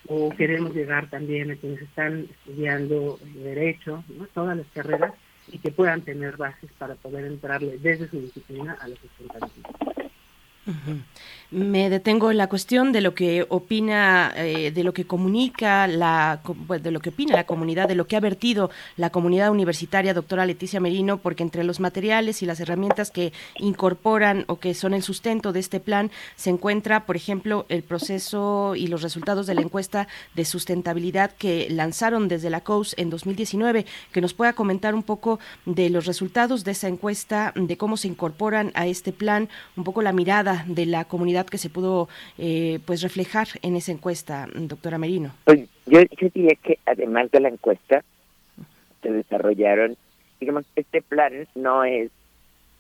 o 0.07 0.29
queremos 0.29 0.73
llegar 0.73 1.09
también 1.09 1.51
a 1.51 1.55
quienes 1.55 1.81
están 1.81 2.27
estudiando 2.29 3.19
eh, 3.21 3.39
Derecho, 3.43 4.03
¿no? 4.17 4.27
todas 4.27 4.55
las 4.55 4.67
carreras, 4.67 5.13
y 5.51 5.57
que 5.57 5.71
puedan 5.71 6.01
tener 6.01 6.37
bases 6.37 6.71
para 6.77 6.95
poder 6.95 7.25
entrarle 7.25 7.79
desde 7.79 8.07
su 8.07 8.21
disciplina 8.21 8.77
a 8.79 8.87
la 8.87 8.95
sustentabilidad. 8.95 9.98
Me 11.51 11.89
detengo 11.89 12.29
en 12.29 12.37
la 12.37 12.45
cuestión 12.45 12.91
de 12.91 13.01
lo 13.01 13.15
que 13.15 13.43
opina, 13.49 14.31
eh, 14.35 14.69
de 14.71 14.83
lo 14.83 14.93
que 14.93 15.05
comunica 15.05 15.87
la, 15.87 16.41
pues, 16.67 16.83
de 16.83 16.91
lo 16.91 16.99
que 16.99 17.09
opina 17.09 17.35
la 17.35 17.45
comunidad, 17.45 17.87
de 17.87 17.95
lo 17.95 18.05
que 18.05 18.15
ha 18.15 18.19
vertido 18.19 18.69
la 18.97 19.09
comunidad 19.09 19.49
universitaria, 19.49 20.13
doctora 20.13 20.45
Leticia 20.45 20.79
Merino, 20.79 21.17
porque 21.17 21.41
entre 21.41 21.63
los 21.63 21.79
materiales 21.79 22.43
y 22.43 22.45
las 22.45 22.59
herramientas 22.59 23.09
que 23.09 23.33
incorporan 23.57 24.45
o 24.45 24.59
que 24.59 24.75
son 24.75 24.93
el 24.93 25.01
sustento 25.01 25.51
de 25.51 25.59
este 25.59 25.79
plan 25.79 26.11
se 26.35 26.51
encuentra, 26.51 27.07
por 27.07 27.15
ejemplo, 27.15 27.65
el 27.69 27.81
proceso 27.81 28.75
y 28.75 28.85
los 28.85 29.01
resultados 29.01 29.47
de 29.47 29.55
la 29.55 29.61
encuesta 29.61 30.07
de 30.35 30.45
sustentabilidad 30.45 31.31
que 31.31 31.67
lanzaron 31.71 32.27
desde 32.27 32.51
la 32.51 32.61
COUS 32.61 32.93
en 32.99 33.09
2019, 33.09 33.87
que 34.11 34.21
nos 34.21 34.35
pueda 34.35 34.53
comentar 34.53 34.93
un 34.93 35.01
poco 35.01 35.39
de 35.65 35.89
los 35.89 36.05
resultados 36.05 36.63
de 36.63 36.71
esa 36.73 36.89
encuesta, 36.89 37.53
de 37.55 37.75
cómo 37.75 37.97
se 37.97 38.07
incorporan 38.07 38.71
a 38.75 38.85
este 38.85 39.11
plan, 39.13 39.49
un 39.75 39.83
poco 39.83 40.03
la 40.03 40.13
mirada 40.13 40.48
de 40.67 40.85
la 40.85 41.05
comunidad 41.05 41.45
que 41.45 41.57
se 41.57 41.69
pudo 41.69 42.09
eh, 42.37 42.79
pues 42.85 43.01
reflejar 43.01 43.47
en 43.61 43.75
esa 43.75 43.91
encuesta, 43.91 44.47
doctora 44.53 44.97
Merino. 44.97 45.33
Pues 45.45 45.67
yo, 45.85 46.01
yo 46.19 46.29
diría 46.33 46.55
que 46.61 46.79
además 46.85 47.31
de 47.31 47.39
la 47.39 47.49
encuesta, 47.49 48.03
se 49.01 49.11
desarrollaron, 49.11 49.97
digamos, 50.39 50.65
este 50.75 51.01
plan 51.01 51.47
no 51.55 51.83
es 51.83 52.11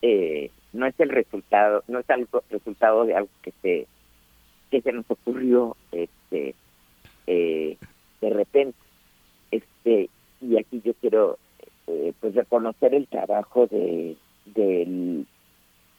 eh, 0.01 0.51
no 0.71 0.85
es 0.85 0.97
el 0.99 1.09
resultado, 1.09 1.83
no 1.87 1.99
es 1.99 2.09
algo 2.09 2.43
resultado 2.49 3.05
de 3.05 3.15
algo 3.15 3.29
que 3.41 3.53
se 3.61 3.87
que 4.71 4.81
se 4.81 4.91
nos 4.91 5.05
ocurrió 5.09 5.75
este 5.91 6.55
eh, 7.27 7.77
de 8.21 8.29
repente, 8.29 8.77
este 9.51 10.09
y 10.41 10.57
aquí 10.57 10.81
yo 10.83 10.93
quiero 10.95 11.37
eh, 11.87 12.13
pues 12.19 12.35
reconocer 12.35 12.93
el 12.93 13.07
trabajo 13.07 13.67
de 13.67 14.15
del 14.45 15.25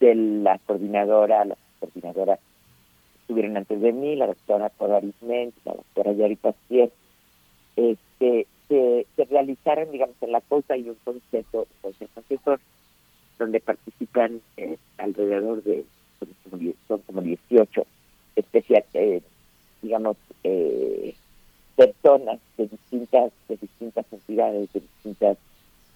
de 0.00 0.14
la 0.14 0.58
coordinadora, 0.66 1.44
la 1.44 1.56
coordinadora 1.78 2.38
estuvieron 3.20 3.56
antes 3.56 3.80
de 3.80 3.92
mí, 3.92 4.16
la 4.16 4.26
doctora 4.26 4.70
Codaris 4.70 5.14
Menz, 5.22 5.54
la 5.64 5.74
doctora 5.74 6.12
Yari 6.12 6.36
Pastier, 6.36 6.90
este, 7.76 8.46
se, 8.68 9.06
se 9.16 9.24
realizaron, 9.26 9.90
digamos, 9.92 10.16
en 10.20 10.32
la 10.32 10.40
cosa 10.40 10.76
y 10.76 10.88
un 10.88 10.96
consejo, 11.04 11.66
consejo 11.80 12.10
asesor, 12.20 12.60
donde 13.38 13.60
participan 13.60 14.40
eh, 14.56 14.76
alrededor 14.98 15.62
de, 15.62 15.84
son 16.18 16.28
como, 16.44 16.56
die- 16.58 16.74
son 16.88 17.00
como 17.02 17.22
18 17.22 17.86
especial, 18.36 18.84
eh, 18.94 19.22
digamos, 19.82 20.16
eh, 20.44 21.14
personas 21.76 22.38
de 22.58 22.66
distintas, 22.66 23.32
de 23.48 23.56
distintas 23.56 24.06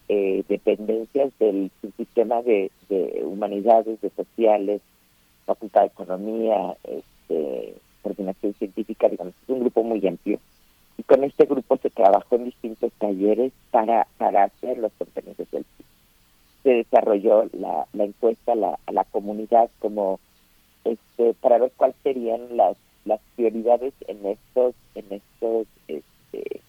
un 0.08 1.70
sistema 1.96 2.42
de, 2.42 2.70
de 2.88 3.22
humanidades, 3.24 4.00
de 4.00 4.10
sociales, 4.10 4.80
facultad 5.46 5.82
de 5.82 5.86
economía, 5.88 6.76
este, 6.84 7.74
coordinación 8.02 8.54
científica, 8.54 9.08
digamos, 9.08 9.34
es 9.42 9.48
un 9.48 9.60
grupo 9.60 9.82
muy 9.82 10.06
amplio. 10.06 10.38
Y 10.96 11.02
con 11.02 11.24
este 11.24 11.46
grupo 11.46 11.76
se 11.78 11.90
trabajó 11.90 12.36
en 12.36 12.44
distintos 12.44 12.92
talleres 12.98 13.52
para, 13.70 14.06
para 14.18 14.44
hacer 14.44 14.78
los 14.78 14.92
contenidos 14.92 15.50
del 15.50 15.64
CIP. 15.76 15.86
Se 16.62 16.70
desarrolló 16.70 17.48
la, 17.52 17.86
encuesta 17.98 18.52
a 18.52 18.56
la, 18.56 18.78
a 18.86 18.92
la 18.92 19.04
comunidad 19.04 19.70
como 19.80 20.20
este, 20.84 21.34
para 21.40 21.58
ver 21.58 21.72
cuáles 21.76 21.96
serían 22.02 22.56
las, 22.56 22.76
las 23.04 23.20
prioridades 23.34 23.92
en 24.06 24.24
estos, 24.26 24.74
en 24.94 25.04
estos 25.10 25.66
este, 25.88 26.60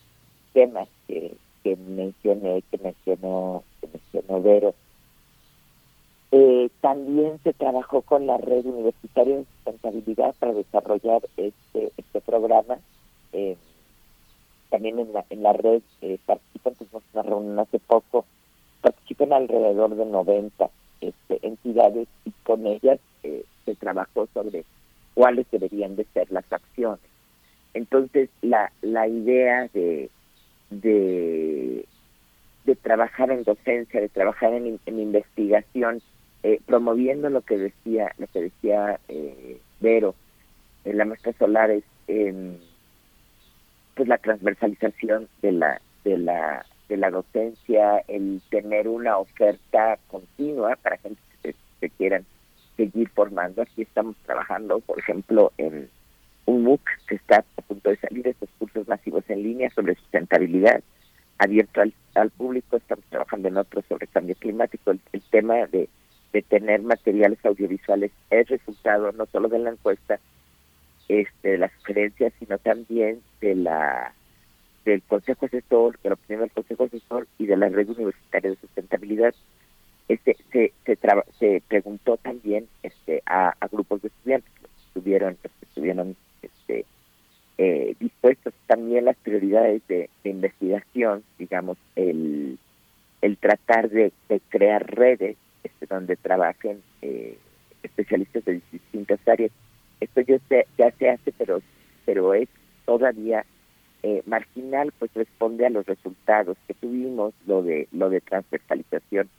temas 0.54 0.88
que, 1.08 1.36
que 1.66 1.76
mencioné, 1.78 2.62
que 2.70 2.78
mencionó, 2.78 3.64
que 3.82 3.88
mencionó 3.88 4.40
Vero. 4.40 4.76
Eh, 6.32 6.70
también 6.80 7.40
se 7.44 7.54
trabajó 7.54 8.04
con 8.04 8.28
la 8.28 8.38
red 8.38 8.68
universitaria 8.68 9.38
de 9.38 9.46
sustentabilidad 9.46 10.36
para 10.38 10.54
desarrollar 10.54 11.24
este, 11.38 11.92
este 11.98 12.22
programa. 12.22 12.78
Eh, 13.34 13.58
también 14.70 15.00
en 15.00 15.12
la, 15.12 15.26
en 15.32 15.42
la 15.42 15.54
red 15.54 15.82
eh, 16.02 16.20
participan, 16.28 16.76
tuvimos 16.76 17.02
una 17.14 17.24
reunión 17.24 17.58
hace 17.58 17.80
poco, 17.80 18.26
participan 18.82 19.34
alrededor 19.34 19.96
de 19.96 20.06
90 20.06 20.70
este, 21.02 21.40
entidades 21.42 22.08
y 22.26 22.32
con 22.44 22.68
ellas 22.68 23.00
eh, 23.24 23.44
se 23.66 23.74
trabajó 23.74 24.28
sobre 24.36 24.66
cuáles 25.16 25.50
deberían 25.50 25.96
de 25.96 26.06
ser 26.14 26.32
las 26.32 26.46
acciones. 26.54 27.00
Entonces, 27.74 28.30
la, 28.44 28.72
la 28.84 29.08
idea 29.08 29.68
de, 29.74 30.12
de, 30.82 31.86
de 32.66 32.76
trabajar 32.76 33.32
en 33.32 33.44
docencia, 33.44 34.00
de 34.00 34.10
trabajar 34.10 34.54
en, 34.54 34.80
en 34.86 35.00
investigación, 35.00 36.02
eh, 36.44 36.60
promoviendo 36.66 37.30
lo 37.30 37.42
que 37.42 37.58
decía, 37.58 38.14
lo 38.18 38.28
que 38.28 38.42
decía 38.42 39.00
eh, 39.08 39.60
Vero, 39.80 40.16
en 40.84 40.98
la 40.98 41.06
maestra 41.06 41.34
Solares, 41.34 41.84
en 42.08 42.60
pues 43.96 44.08
la 44.08 44.18
transversalización 44.18 45.28
de 45.42 45.54
la, 45.54 45.82
de 46.04 46.18
la, 46.18 46.66
de 46.90 46.98
la 46.98 47.10
docencia, 47.10 48.04
el 48.08 48.42
tener 48.50 48.88
una 48.88 49.18
oferta 49.18 49.98
continua 50.08 50.76
para 50.76 50.98
gente 50.98 51.22
que 51.42 51.56
se 51.80 51.90
quieran 51.90 52.26
seguir 52.76 53.10
formando. 53.10 53.62
Aquí 53.62 53.84
estamos 53.84 54.16
trabajando, 54.26 54.80
por 54.82 55.00
ejemplo, 55.00 55.52
en 55.58 55.90
un 56.46 56.64
MOOC 56.64 56.82
que 57.08 57.16
está 57.16 57.44
a 57.58 57.62
punto 57.62 57.90
de 57.90 57.98
salir, 57.98 58.28
estos 58.28 58.50
cursos 58.58 58.88
masivos 58.88 59.24
en 59.30 59.44
línea 59.44 59.70
sobre 59.72 59.96
sustentabilidad, 59.96 60.84
abierto 61.38 61.82
al, 61.82 62.30
público. 62.32 62.78
Estamos 62.78 63.06
trabajando 63.10 63.48
en 63.48 63.58
otros 63.58 63.86
sobre 63.90 64.08
cambio 64.08 64.36
climático. 64.36 64.92
El, 64.92 65.22
tema 65.32 65.66
de, 65.68 65.90
tener 66.50 66.82
materiales 66.82 67.44
audiovisuales 67.46 68.12
es 68.30 68.50
resultado 68.50 69.12
no 69.14 69.26
solo 69.28 69.48
de 69.48 69.60
la 69.60 69.72
encuesta, 69.72 70.20
este, 71.08 71.50
de 71.50 71.58
las 71.58 71.72
sugerencias, 71.80 72.34
sino 72.40 72.58
también 72.58 73.22
de 73.42 73.56
la 73.56 74.14
del 74.84 75.02
Consejo 75.02 75.48
Asesor, 75.48 75.98
de 76.04 76.10
la 76.10 76.14
opinión 76.14 76.42
del 76.42 76.52
Consejo 76.52 76.84
Asesor 76.84 77.28
y 77.40 77.48
de 77.48 77.58
la 77.58 77.70
Red 77.70 77.90
Universitaria 77.90 78.52
de 78.52 78.58
Sustentabilidad. 78.58 79.34
Este, 80.08 80.38
se, 80.52 80.74
se, 80.86 80.96
traba- 80.96 81.26
se 81.40 81.64
preguntó 81.68 82.18
también 82.18 82.68
este, 82.84 83.24
a, 83.26 83.56
grupos 83.72 84.04
de 84.04 84.10
estudiantes 84.10 84.52
que 84.60 84.68
estuvieron, 84.88 85.38
que 85.42 85.50
estuvieron 85.64 86.16
este, 86.68 86.86
eh, 87.58 87.96
dispuestos 88.00 88.54
también 88.68 89.06
las 89.06 89.16
prioridades 89.18 89.82
de, 89.88 90.10
investigación, 90.24 91.24
digamos, 91.38 91.78
el, 91.96 92.58
el 93.22 93.38
tratar 93.38 93.90
de, 93.90 94.12
de 94.28 94.42
crear 94.50 94.86
redes 94.94 95.38
este, 95.64 95.86
donde 95.86 96.16
trabajen 96.16 96.82
eh, 97.02 97.38
especialistas 97.84 98.44
de 98.46 98.62
distintas 98.72 99.20
áreas. 99.28 99.52
Esto 100.02 100.22
ya 100.22 100.40
se, 100.50 100.68
ya 100.78 100.92
se 100.92 101.10
hace, 101.10 101.32
pero, 101.38 101.62
pero 102.06 102.34
es 102.34 102.50
todavía 102.86 103.46
eh, 104.04 104.22
marginal, 104.26 104.92
pues 105.00 105.14
responde 105.14 105.66
a 105.66 105.70
los 105.70 105.86
resultados 105.86 106.58
que 106.68 106.74
tuvimos, 106.74 107.34
lo 107.48 107.64
de 107.64 107.88
lo 107.92 108.10
de 108.10 108.20
transversalización, 108.20 109.30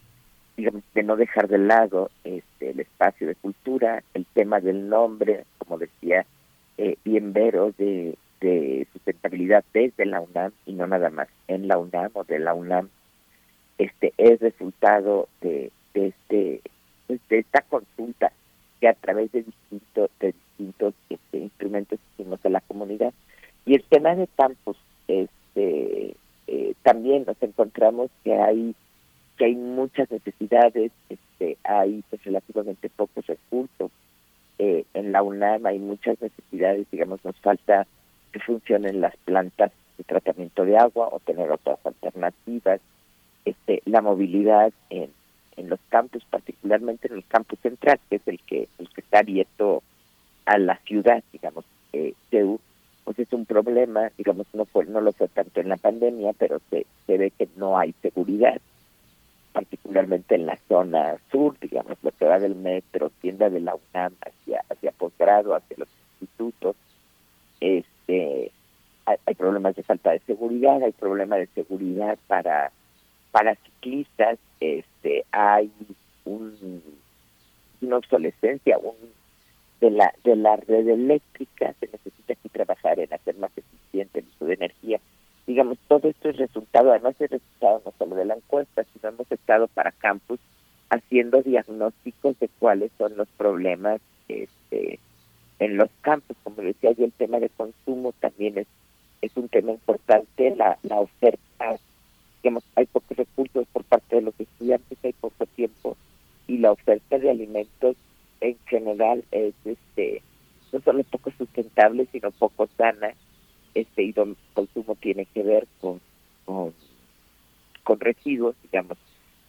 digamos, 0.56 0.82
de 0.94 1.02
no 1.02 1.16
dejar 1.16 1.48
de 1.48 1.58
lado 1.58 2.10
este, 2.24 2.70
el 2.70 2.80
espacio 2.80 3.26
de 3.26 3.34
cultura, 3.34 4.02
el 4.14 4.24
tema 4.32 4.60
del 4.60 4.88
nombre, 4.88 5.44
como 5.58 5.76
decía 5.78 6.24
eh, 6.78 6.96
bien 7.04 7.32
Vero, 7.32 7.72
de, 7.78 8.16
de 8.40 8.86
sustentabilidad 8.92 9.64
desde 9.72 10.06
la 10.06 10.20
UNAM 10.20 10.52
y 10.66 10.72
no 10.72 10.86
nada 10.86 11.10
más 11.10 11.28
en 11.48 11.68
la 11.68 11.78
UNAM 11.78 12.10
o 12.14 12.24
de 12.24 12.38
la 12.38 12.54
UNAM, 12.54 12.88
este 13.78 14.12
es 14.16 14.40
resultado 14.40 15.28
de, 15.40 15.70
de 15.94 16.08
este 16.08 16.60
pues, 17.06 17.20
de 17.28 17.38
esta 17.38 17.62
consulta 17.62 18.32
que 18.80 18.88
a 18.88 18.94
través 18.94 19.32
de 19.32 19.42
distintos 19.42 20.10
de 20.20 20.32
distintos 20.32 20.94
este, 21.08 21.38
instrumentos 21.38 21.98
hicimos 22.14 22.44
a 22.44 22.48
la 22.48 22.60
comunidad. 22.60 23.12
Y 23.64 23.74
el 23.74 23.82
tema 23.84 24.14
de 24.14 24.28
campus 24.36 24.76
este 25.08 26.14
eh, 26.46 26.74
también 26.82 27.24
nos 27.26 27.40
encontramos 27.42 28.10
que 28.24 28.34
hay 28.34 28.74
que 29.36 29.46
hay 29.46 29.54
muchas 29.54 30.10
necesidades 30.10 30.92
este 31.08 31.56
hay 31.64 32.02
pues 32.08 32.22
relativamente 32.24 32.88
pocos 32.90 33.26
recursos 33.26 33.90
eh, 34.58 34.84
en 34.94 35.12
la 35.12 35.22
UNAM 35.22 35.66
hay 35.66 35.78
muchas 35.78 36.20
necesidades 36.20 36.86
digamos 36.90 37.24
nos 37.24 37.36
falta 37.36 37.86
que 38.32 38.40
funcionen 38.40 39.00
las 39.00 39.16
plantas 39.18 39.72
de 39.98 40.04
tratamiento 40.04 40.64
de 40.64 40.76
agua 40.76 41.08
o 41.10 41.20
tener 41.20 41.50
otras 41.50 41.78
alternativas. 41.84 42.80
Este 43.44 43.82
la 43.84 44.02
movilidad 44.02 44.72
en 44.90 45.10
en 45.56 45.70
los 45.70 45.80
campus, 45.88 46.24
particularmente 46.28 47.08
en 47.08 47.14
el 47.14 47.24
campus 47.24 47.58
central, 47.60 47.98
que 48.08 48.16
es 48.16 48.28
el 48.28 48.38
que 48.40 48.68
el 48.78 48.88
que 48.90 49.00
está 49.00 49.20
abierto 49.20 49.82
a 50.44 50.58
la 50.58 50.76
ciudad, 50.86 51.22
digamos, 51.32 51.64
eh, 51.92 52.14
CEU, 52.30 52.60
pues 53.04 53.18
es 53.18 53.32
un 53.32 53.46
problema, 53.46 54.10
digamos, 54.18 54.46
no 54.52 54.64
fue, 54.64 54.84
no 54.86 55.00
lo 55.00 55.12
fue 55.12 55.28
tanto 55.28 55.60
en 55.60 55.68
la 55.68 55.76
pandemia, 55.76 56.32
pero 56.38 56.60
se, 56.70 56.86
se 57.06 57.18
ve 57.18 57.30
que 57.30 57.48
no 57.56 57.78
hay 57.78 57.94
seguridad, 58.02 58.60
particularmente 59.56 60.34
en 60.34 60.44
la 60.44 60.58
zona 60.68 61.16
sur, 61.30 61.58
digamos, 61.58 61.96
lo 62.02 62.10
que 62.10 62.26
va 62.26 62.38
del 62.38 62.56
metro, 62.56 63.10
tienda 63.22 63.48
de 63.48 63.60
la 63.60 63.74
UNAM 63.74 64.12
hacia, 64.20 64.62
hacia 64.68 64.92
posgrado, 64.92 65.54
hacia 65.54 65.78
los 65.78 65.88
institutos, 66.20 66.76
este 67.58 68.52
hay, 69.06 69.34
problemas 69.34 69.74
de 69.74 69.82
falta 69.82 70.10
de 70.10 70.18
seguridad, 70.26 70.82
hay 70.82 70.92
problemas 70.92 71.38
de 71.38 71.46
seguridad 71.54 72.18
para 72.26 72.70
para 73.32 73.54
ciclistas 73.54 74.38
este 74.60 75.24
hay 75.32 75.72
un, 76.26 76.82
una 77.80 77.96
obsolescencia 77.96 78.76
un, 78.76 78.94
de 79.80 79.90
la 79.90 80.12
de 80.22 80.36
la 80.36 80.56
red 80.56 80.86
eléctrica 80.86 81.72
se 81.80 81.88
necesita 81.90 82.34
aquí 82.34 82.50
trabajar 82.50 83.00
en 83.00 83.14
hacer 83.14 83.36
más 83.38 83.52
eficiente 83.56 84.18
el 84.18 84.26
uso 84.34 84.44
de 84.44 84.54
energía 84.54 85.00
digamos 85.46 85.78
todo 85.88 86.08
esto 86.08 86.28
es 86.28 86.36
resultado 86.36 86.90
además 86.90 87.14
es 87.20 87.30
resultado 87.30 87.82
no 87.84 87.92
solo 87.98 88.16
de 88.16 88.24
la 88.24 88.34
encuesta 88.34 88.84
sino 88.92 89.08
hemos 89.10 89.30
estado 89.30 89.68
para 89.68 89.92
campus 89.92 90.40
haciendo 90.90 91.42
diagnósticos 91.42 92.38
de 92.38 92.48
cuáles 92.58 92.90
son 92.98 93.16
los 93.16 93.28
problemas 93.36 94.00
este 94.28 94.98
en 95.58 95.76
los 95.78 95.88
campos. 96.02 96.36
Como 96.42 96.62
decía 96.62 96.92
yo 96.92 97.04
el 97.04 97.12
tema 97.12 97.40
de 97.40 97.48
consumo 97.50 98.12
también 98.20 98.58
es 98.58 98.66
es 99.22 99.36
un 99.36 99.48
tema 99.48 99.72
importante 99.72 100.54
la 100.54 100.78
la 100.82 101.00
oferta 101.00 101.76
digamos, 102.42 102.62
hay 102.76 102.86
pocos 102.86 103.16
recursos 103.16 103.66
por 103.72 103.82
parte 103.84 104.16
de 104.16 104.22
los 104.22 104.38
estudiantes, 104.38 104.98
hay 105.02 105.12
poco 105.14 105.46
tiempo 105.46 105.96
y 106.46 106.58
la 106.58 106.72
oferta 106.72 107.18
de 107.18 107.30
alimentos 107.30 107.96
en 108.40 108.56
general 108.66 109.24
es 109.32 109.54
este 109.64 110.22
no 110.72 110.80
solo 110.80 111.02
poco 111.04 111.30
sustentable 111.36 112.06
sino 112.12 112.30
poco 112.32 112.68
sana 112.76 113.14
este 113.80 114.02
y 114.02 114.14
el 114.16 114.36
consumo 114.54 114.96
tiene 114.96 115.26
que 115.26 115.42
ver 115.42 115.66
con, 115.80 116.00
con 116.44 116.74
con 117.84 118.00
residuos 118.00 118.56
digamos. 118.62 118.98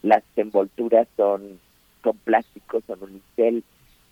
Las 0.03 0.23
envolturas 0.35 1.07
son 1.17 1.59
son 2.03 2.17
plásticos 2.17 2.83
son 2.85 3.03
unicel 3.03 3.63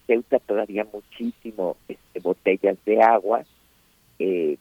se 0.07 0.17
usa 0.17 0.39
todavía 0.39 0.85
muchísimo 0.91 1.77
este 1.87 2.19
botellas 2.19 2.77
de 2.85 3.01
agua. 3.01 3.43
Eh, 4.19 4.57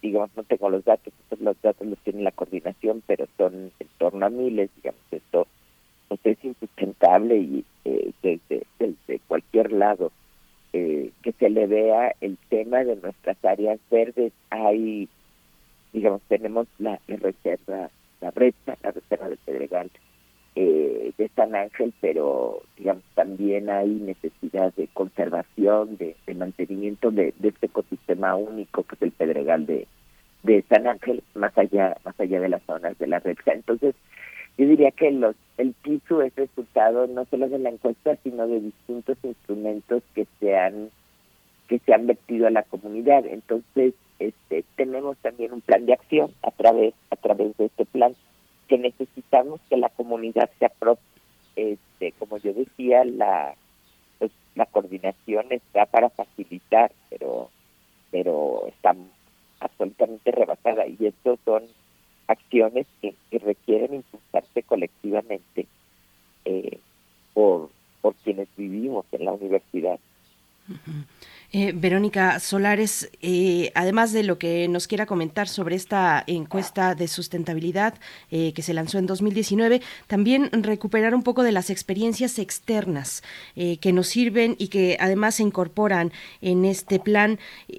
digamos, 0.00 0.30
no 0.36 0.42
tengo 0.44 0.70
los 0.70 0.84
datos, 0.84 1.12
estos 1.22 1.40
los 1.40 1.60
datos 1.60 1.86
los 1.86 1.98
tiene 1.98 2.22
la 2.22 2.30
coordinación, 2.30 3.02
pero 3.06 3.26
son 3.36 3.72
en 3.78 3.88
torno 3.98 4.26
a 4.26 4.30
miles, 4.30 4.70
digamos, 4.76 5.00
esto 5.10 5.46
pues 6.08 6.20
es 6.24 6.42
insustentable 6.42 7.36
y 7.36 7.64
eh, 7.84 8.12
desde, 8.22 8.66
desde 8.78 9.20
cualquier 9.28 9.72
lado 9.72 10.10
eh, 10.72 11.10
que 11.22 11.32
se 11.32 11.50
le 11.50 11.66
vea 11.66 12.14
el 12.20 12.36
tema 12.48 12.84
de 12.84 12.96
nuestras 12.96 13.42
áreas 13.44 13.78
verdes, 13.90 14.32
hay, 14.50 15.08
digamos, 15.92 16.22
tenemos 16.28 16.66
la, 16.78 17.00
reserva, 17.06 17.90
la 18.20 18.30
brecha, 18.30 18.76
la 18.82 18.90
reserva 18.90 19.28
del 19.28 19.38
Pedregal 19.38 19.90
eh, 20.54 21.12
de 21.16 21.28
San 21.36 21.54
Ángel, 21.54 21.94
pero 22.00 22.62
digamos 22.76 23.04
también 23.14 23.70
hay 23.70 23.88
necesidad 23.88 24.74
de 24.74 24.88
conservación, 24.88 25.96
de, 25.96 26.16
de 26.26 26.34
mantenimiento 26.34 27.10
de, 27.10 27.32
de 27.38 27.48
este 27.48 27.66
ecosistema 27.66 28.34
único 28.34 28.82
que 28.82 28.96
es 28.96 29.02
el 29.02 29.12
Pedregal 29.12 29.66
de, 29.66 29.86
de 30.42 30.64
San 30.68 30.86
Ángel, 30.86 31.22
más 31.34 31.56
allá, 31.56 31.96
más 32.04 32.18
allá 32.18 32.40
de 32.40 32.48
las 32.48 32.62
zonas 32.64 32.98
de 32.98 33.06
la 33.06 33.18
red. 33.20 33.36
Entonces, 33.46 33.94
yo 34.58 34.66
diría 34.66 34.90
que 34.90 35.10
los 35.12 35.36
el 35.56 35.72
PISU 35.72 36.20
es 36.20 36.34
resultado 36.36 37.06
no 37.06 37.24
solo 37.26 37.48
de 37.48 37.58
la 37.58 37.70
encuesta, 37.70 38.16
sino 38.22 38.46
de 38.46 38.60
distintos 38.60 39.16
instrumentos 39.22 40.02
que 40.14 40.26
se 40.38 40.56
han 40.56 40.90
que 41.68 41.78
se 41.80 41.94
han 41.94 42.06
vertido 42.06 42.46
a 42.46 42.50
la 42.50 42.62
comunidad. 42.62 43.26
Entonces, 43.26 43.94
este, 44.18 44.64
tenemos 44.76 45.16
también 45.18 45.52
un 45.52 45.60
plan 45.60 45.84
de 45.86 45.92
acción 45.92 46.32
a 46.42 46.50
través 46.50 46.94
a 47.10 47.16
través 47.16 47.56
de 47.56 47.66
este 47.66 47.84
plan 47.86 48.14
que 48.68 48.78
necesitamos 48.78 49.60
que 49.68 49.76
la 49.76 49.88
comunidad 49.90 50.50
se 50.58 50.66
apropie. 50.66 51.02
Este, 51.56 52.12
como 52.18 52.38
yo 52.38 52.52
decía, 52.52 53.04
la 53.04 53.54
pues, 54.18 54.30
la 54.54 54.66
coordinación 54.66 55.46
está 55.50 55.86
para 55.86 56.10
facilitar, 56.10 56.92
pero 57.10 57.50
pero 58.10 58.66
está 58.68 58.94
absolutamente 59.60 60.30
rebasada 60.30 60.86
y 60.86 60.96
estos 61.00 61.38
son 61.44 61.64
acciones 62.28 62.86
que, 63.00 63.14
requieren 63.38 63.94
impulsarse 63.94 64.62
colectivamente 64.62 65.66
eh, 66.44 66.78
por, 67.34 67.70
por 68.00 68.14
quienes 68.16 68.48
vivimos 68.56 69.06
en 69.12 69.24
la 69.24 69.32
universidad. 69.32 69.98
Eh, 71.50 71.72
Verónica 71.74 72.40
Solares, 72.40 73.10
eh, 73.22 73.72
además 73.74 74.12
de 74.12 74.22
lo 74.22 74.38
que 74.38 74.68
nos 74.68 74.86
quiera 74.86 75.06
comentar 75.06 75.48
sobre 75.48 75.76
esta 75.76 76.22
encuesta 76.26 76.94
de 76.94 77.08
sustentabilidad 77.08 77.94
eh, 78.30 78.52
que 78.52 78.60
se 78.60 78.74
lanzó 78.74 78.98
en 78.98 79.06
2019, 79.06 79.80
también 80.08 80.50
recuperar 80.52 81.14
un 81.14 81.22
poco 81.22 81.42
de 81.42 81.52
las 81.52 81.70
experiencias 81.70 82.38
externas 82.38 83.22
que 83.54 83.92
nos 83.92 84.08
sirven 84.08 84.56
y 84.58 84.68
que 84.68 84.96
además 85.00 85.36
se 85.36 85.42
incorporan 85.42 86.12
en 86.42 86.64
este 86.64 87.00
plan, 87.00 87.38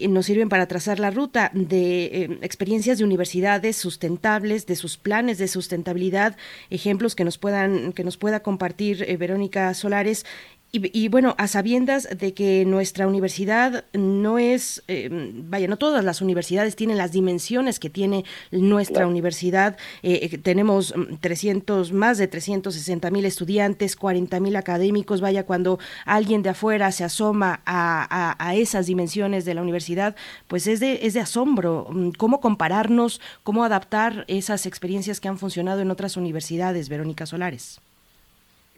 nos 0.09 0.25
sirven 0.25 0.49
para 0.49 0.67
trazar 0.67 0.99
la 0.99 1.11
ruta 1.11 1.51
de 1.53 2.39
experiencias 2.41 2.97
de 2.97 3.03
universidades 3.03 3.77
sustentables, 3.77 4.65
de 4.65 4.75
sus 4.75 4.97
planes 4.97 5.37
de 5.37 5.47
sustentabilidad, 5.47 6.37
ejemplos 6.69 7.15
que 7.15 7.23
nos 7.23 7.37
puedan 7.37 7.93
que 7.93 8.03
nos 8.03 8.17
pueda 8.17 8.41
compartir 8.41 9.05
Verónica 9.17 9.73
Solares 9.73 10.25
y, 10.71 11.07
bueno, 11.07 11.33
a 11.39 11.47
sabiendas 11.47 12.07
de 12.15 12.35
que 12.35 12.63
nuestra 12.63 13.07
universidad 13.07 13.85
no 13.93 14.37
es, 14.37 14.83
eh, 14.87 15.09
vaya, 15.11 15.67
no 15.67 15.77
todas 15.77 16.05
las 16.05 16.21
universidades 16.21 16.75
tienen 16.75 16.99
las 16.99 17.11
dimensiones 17.11 17.79
que 17.79 17.89
tiene 17.89 18.23
nuestra 18.51 19.07
universidad. 19.07 19.77
Eh, 20.03 20.29
eh, 20.31 20.37
tenemos 20.37 20.93
300, 21.21 21.91
mm, 21.91 21.95
más 21.95 22.19
de 22.19 22.27
360 22.27 23.09
mil 23.09 23.25
estudiantes, 23.25 23.95
40 23.95 24.39
mil 24.39 24.55
académicos. 24.55 25.21
Vaya, 25.21 25.43
cuando 25.43 25.79
alguien 26.05 26.43
de 26.43 26.49
afuera 26.49 26.91
se 26.91 27.03
asoma 27.03 27.61
a, 27.65 28.35
a, 28.37 28.55
esas 28.55 28.85
dimensiones 28.85 29.45
de 29.45 29.55
la 29.55 29.63
universidad, 29.63 30.15
pues 30.47 30.67
es 30.67 30.79
de, 30.79 30.99
es 31.01 31.15
de 31.15 31.21
asombro. 31.21 31.87
Mm, 31.89 32.11
¿Cómo 32.11 32.41
compararnos, 32.41 33.21
cómo 33.41 33.63
adaptar 33.63 34.23
esas 34.27 34.67
experiencias 34.67 35.19
que 35.19 35.29
han 35.29 35.39
funcionado 35.39 35.81
en 35.81 35.89
otras 35.89 36.15
universidades, 36.15 36.89
Verónica 36.89 37.25
Solares? 37.25 37.81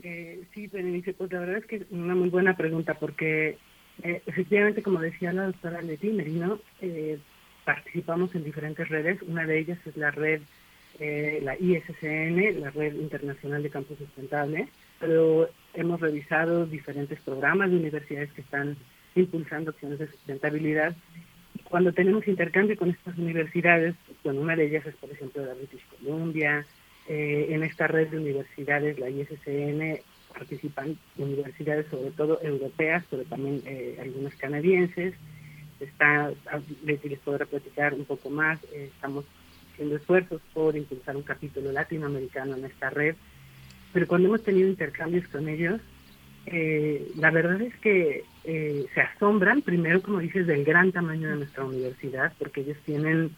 Eh, 0.04 0.44
sí, 0.54 0.68
Berenice, 0.68 1.14
pues 1.14 1.32
la 1.32 1.40
verdad 1.40 1.58
es 1.58 1.66
que 1.66 1.76
es 1.78 1.84
una 1.92 2.16
muy 2.16 2.30
buena 2.30 2.56
pregunta 2.58 2.96
porque 2.96 3.58
eh, 4.04 4.22
efectivamente, 4.26 4.82
como 4.82 5.00
decía 5.00 5.34
la 5.34 5.46
doctora 5.46 5.82
Leti 5.82 6.10
Merino, 6.10 6.60
eh, 6.82 7.20
participamos 7.66 8.34
en 8.36 8.44
diferentes 8.44 8.88
redes. 8.90 9.22
Una 9.22 9.46
de 9.46 9.60
ellas 9.60 9.80
es 9.86 9.96
la 9.98 10.12
red, 10.12 10.42
eh, 11.00 11.40
la 11.44 11.56
ISCN, 11.56 12.62
la 12.62 12.72
Red 12.72 12.96
Internacional 12.96 13.62
de 13.62 13.70
Campos 13.70 13.98
Sustentables, 13.98 14.70
pero 15.00 15.50
hemos 15.74 16.00
revisado 16.00 16.66
diferentes 16.66 17.20
programas 17.22 17.70
de 17.70 17.78
universidades 17.78 18.32
que 18.34 18.42
están 18.42 18.78
impulsando 19.16 19.72
acciones 19.72 20.00
de 20.00 20.08
sustentabilidad. 20.08 20.96
Cuando 21.66 21.94
tenemos 21.94 22.28
intercambio 22.28 22.76
con 22.76 22.90
estas 22.90 23.18
universidades, 23.18 23.96
bueno, 24.24 24.42
una 24.42 24.56
de 24.56 24.66
ellas 24.66 24.86
es, 24.86 24.96
por 24.96 25.12
ejemplo, 25.12 25.46
la 25.46 25.54
British 25.54 25.86
Columbia, 25.98 26.66
eh, 27.08 27.48
en 27.50 27.64
esta 27.64 27.88
red 27.88 28.10
de 28.10 28.18
universidades, 28.18 29.00
la 29.00 29.10
ISCN, 29.10 30.00
participan 30.34 30.98
universidades 31.18 31.88
sobre 31.90 32.12
todo 32.12 32.40
europeas, 32.42 33.04
pero 33.10 33.24
también 33.24 33.62
eh, 33.66 33.98
algunas 34.00 34.36
canadienses. 34.36 35.14
Está, 35.80 36.32
les 36.84 37.20
podré 37.20 37.46
platicar 37.48 37.94
un 37.96 38.06
poco 38.06 38.30
más, 38.30 38.64
eh, 38.72 38.90
estamos 38.94 39.26
haciendo 39.74 39.96
esfuerzos 39.96 40.42
por 40.54 40.78
impulsar 40.78 41.18
un 41.18 41.24
capítulo 41.24 41.72
latinoamericano 41.72 42.56
en 42.56 42.66
esta 42.66 42.92
red, 42.92 43.16
pero 43.92 44.08
cuando 44.08 44.28
hemos 44.28 44.44
tenido 44.44 44.70
intercambios 44.70 45.28
con 45.28 45.50
ellos, 45.50 45.82
la 47.18 47.32
verdad 47.32 47.62
es 47.62 47.76
que 47.78 48.24
se 48.44 49.02
asombran, 49.02 49.62
primero, 49.62 50.02
como 50.02 50.20
dices, 50.20 50.46
del 50.48 50.64
gran 50.64 50.92
tamaño 50.92 51.30
de 51.30 51.38
nuestra 51.38 51.66
universidad, 51.66 52.34
porque 52.38 52.62
ellos 52.62 52.78
tienen 52.86 53.32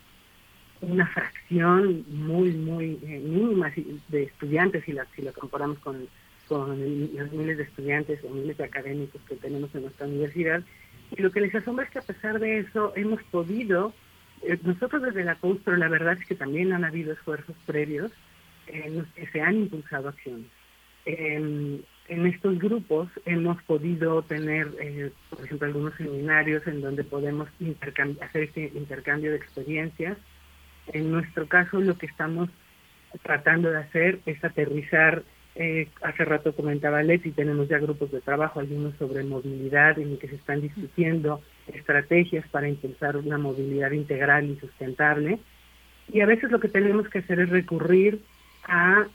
una 0.83 1.07
fracción 1.07 2.05
muy, 2.09 2.51
muy 2.51 2.99
eh, 3.03 3.19
mínima 3.19 3.71
de 4.09 4.23
estudiantes, 4.23 4.83
si 4.85 4.93
la, 4.93 5.05
si 5.15 5.21
lo 5.21 5.33
comparamos 5.33 5.79
con, 5.79 6.07
con 6.47 6.69
los 7.15 7.31
miles 7.31 7.57
de 7.57 7.63
estudiantes 7.63 8.23
o 8.23 8.29
miles 8.29 8.57
de 8.57 8.65
académicos 8.65 9.21
que 9.27 9.35
tenemos 9.35 9.73
en 9.75 9.83
nuestra 9.83 10.07
universidad. 10.07 10.63
Y 11.15 11.21
lo 11.21 11.31
que 11.31 11.41
les 11.41 11.55
asombra 11.55 11.85
es 11.85 11.91
que 11.91 11.99
a 11.99 12.03
pesar 12.03 12.39
de 12.39 12.59
eso 12.59 12.93
hemos 12.95 13.21
podido, 13.23 13.93
eh, 14.41 14.57
nosotros 14.63 15.01
desde 15.01 15.23
la 15.23 15.35
COUS, 15.35 15.59
pero 15.63 15.77
la 15.77 15.87
verdad 15.87 16.17
es 16.19 16.25
que 16.25 16.35
también 16.35 16.73
han 16.73 16.85
habido 16.85 17.13
esfuerzos 17.13 17.55
previos 17.65 18.11
en 18.67 18.97
los 18.99 19.07
que 19.09 19.27
se 19.27 19.41
han 19.41 19.55
impulsado 19.55 20.09
acciones. 20.09 20.47
en 21.05 21.83
estos 22.07 22.59
grupos 22.59 23.09
hemos 23.25 23.61
podido 23.63 24.21
tener, 24.23 24.71
eh, 24.79 25.11
por 25.29 25.43
ejemplo, 25.43 25.67
algunos 25.67 25.93
seminarios 25.95 26.65
en 26.67 26.81
donde 26.81 27.03
podemos 27.03 27.49
hacer 28.21 28.43
este 28.43 28.71
intercambio 28.75 29.31
de 29.31 29.37
experiencias 29.37 30.17
en 30.87 31.11
nuestro 31.11 31.47
caso, 31.47 31.79
lo 31.79 31.97
que 31.97 32.05
estamos 32.05 32.49
tratando 33.21 33.71
de 33.71 33.77
hacer 33.77 34.19
es 34.25 34.43
aterrizar, 34.43 35.23
eh, 35.55 35.87
hace 36.01 36.25
rato 36.25 36.55
comentaba 36.55 37.03
Leti, 37.03 37.31
tenemos 37.31 37.67
ya 37.67 37.77
grupos 37.77 38.11
de 38.11 38.21
trabajo, 38.21 38.59
algunos 38.59 38.95
sobre 38.95 39.23
movilidad, 39.23 39.99
en 39.99 40.17
que 40.17 40.27
se 40.27 40.35
están 40.35 40.61
discutiendo 40.61 41.41
estrategias 41.67 42.47
para 42.49 42.67
impulsar 42.67 43.17
una 43.17 43.37
movilidad 43.37 43.91
integral 43.91 44.49
y 44.49 44.55
sustentable. 44.57 45.39
Y 46.11 46.21
a 46.21 46.25
veces 46.25 46.51
lo 46.51 46.59
que 46.59 46.67
tenemos 46.67 47.07
que 47.07 47.19
hacer 47.19 47.39
es 47.39 47.49
recurrir 47.49 48.19
a 48.65 49.05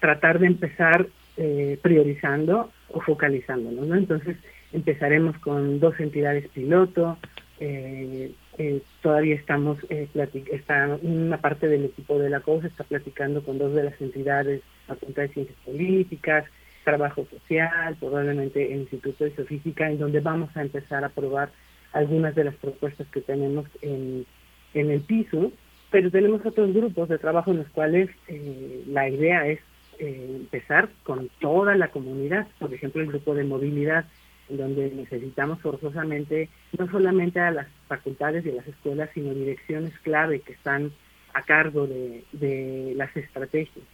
tratar 0.00 0.38
de 0.38 0.46
empezar 0.46 1.06
eh, 1.36 1.78
priorizando 1.82 2.70
o 2.88 3.00
focalizándonos, 3.00 3.86
¿no? 3.86 3.94
Entonces 3.96 4.36
empezaremos 4.72 5.36
con 5.38 5.80
dos 5.80 5.98
entidades 6.00 6.48
piloto, 6.48 7.18
eh, 7.60 8.32
eh, 8.58 8.82
todavía 9.02 9.36
estamos, 9.36 9.78
eh, 9.88 10.08
está 10.52 10.98
una 11.00 11.40
parte 11.40 11.68
del 11.68 11.84
equipo 11.86 12.18
de 12.18 12.28
la 12.28 12.40
COSA 12.40 12.66
está 12.66 12.84
platicando 12.84 13.42
con 13.44 13.56
dos 13.56 13.72
de 13.74 13.84
las 13.84 14.00
entidades, 14.00 14.62
la 14.88 14.96
Facultad 14.96 15.22
de 15.22 15.28
Ciencias 15.28 15.58
Políticas, 15.64 16.44
Trabajo 16.84 17.26
Social, 17.30 17.96
probablemente 18.00 18.72
el 18.72 18.80
Instituto 18.80 19.24
de 19.24 19.30
Geofísica, 19.30 19.88
en 19.88 19.98
donde 19.98 20.20
vamos 20.20 20.54
a 20.56 20.62
empezar 20.62 21.04
a 21.04 21.08
probar 21.08 21.50
algunas 21.92 22.34
de 22.34 22.44
las 22.44 22.54
propuestas 22.56 23.06
que 23.08 23.20
tenemos 23.20 23.66
en, 23.80 24.26
en 24.74 24.90
el 24.90 25.02
piso, 25.02 25.52
pero 25.90 26.10
tenemos 26.10 26.44
otros 26.44 26.72
grupos 26.74 27.08
de 27.08 27.18
trabajo 27.18 27.50
en 27.52 27.58
los 27.58 27.68
cuales 27.68 28.10
eh, 28.26 28.82
la 28.88 29.08
idea 29.08 29.46
es 29.46 29.60
eh, 29.98 30.26
empezar 30.36 30.88
con 31.02 31.30
toda 31.40 31.76
la 31.76 31.88
comunidad, 31.88 32.46
por 32.58 32.72
ejemplo 32.74 33.02
el 33.02 33.08
grupo 33.08 33.34
de 33.34 33.44
movilidad 33.44 34.06
donde 34.48 34.90
necesitamos 34.90 35.60
forzosamente 35.60 36.48
no 36.78 36.90
solamente 36.90 37.40
a 37.40 37.50
las 37.50 37.66
facultades 37.86 38.44
y 38.46 38.52
las 38.52 38.66
escuelas, 38.66 39.10
sino 39.14 39.34
direcciones 39.34 39.92
clave 40.00 40.40
que 40.40 40.52
están 40.52 40.92
a 41.34 41.42
cargo 41.42 41.86
de, 41.86 42.92
las 42.96 43.16
estrategias. 43.16 43.84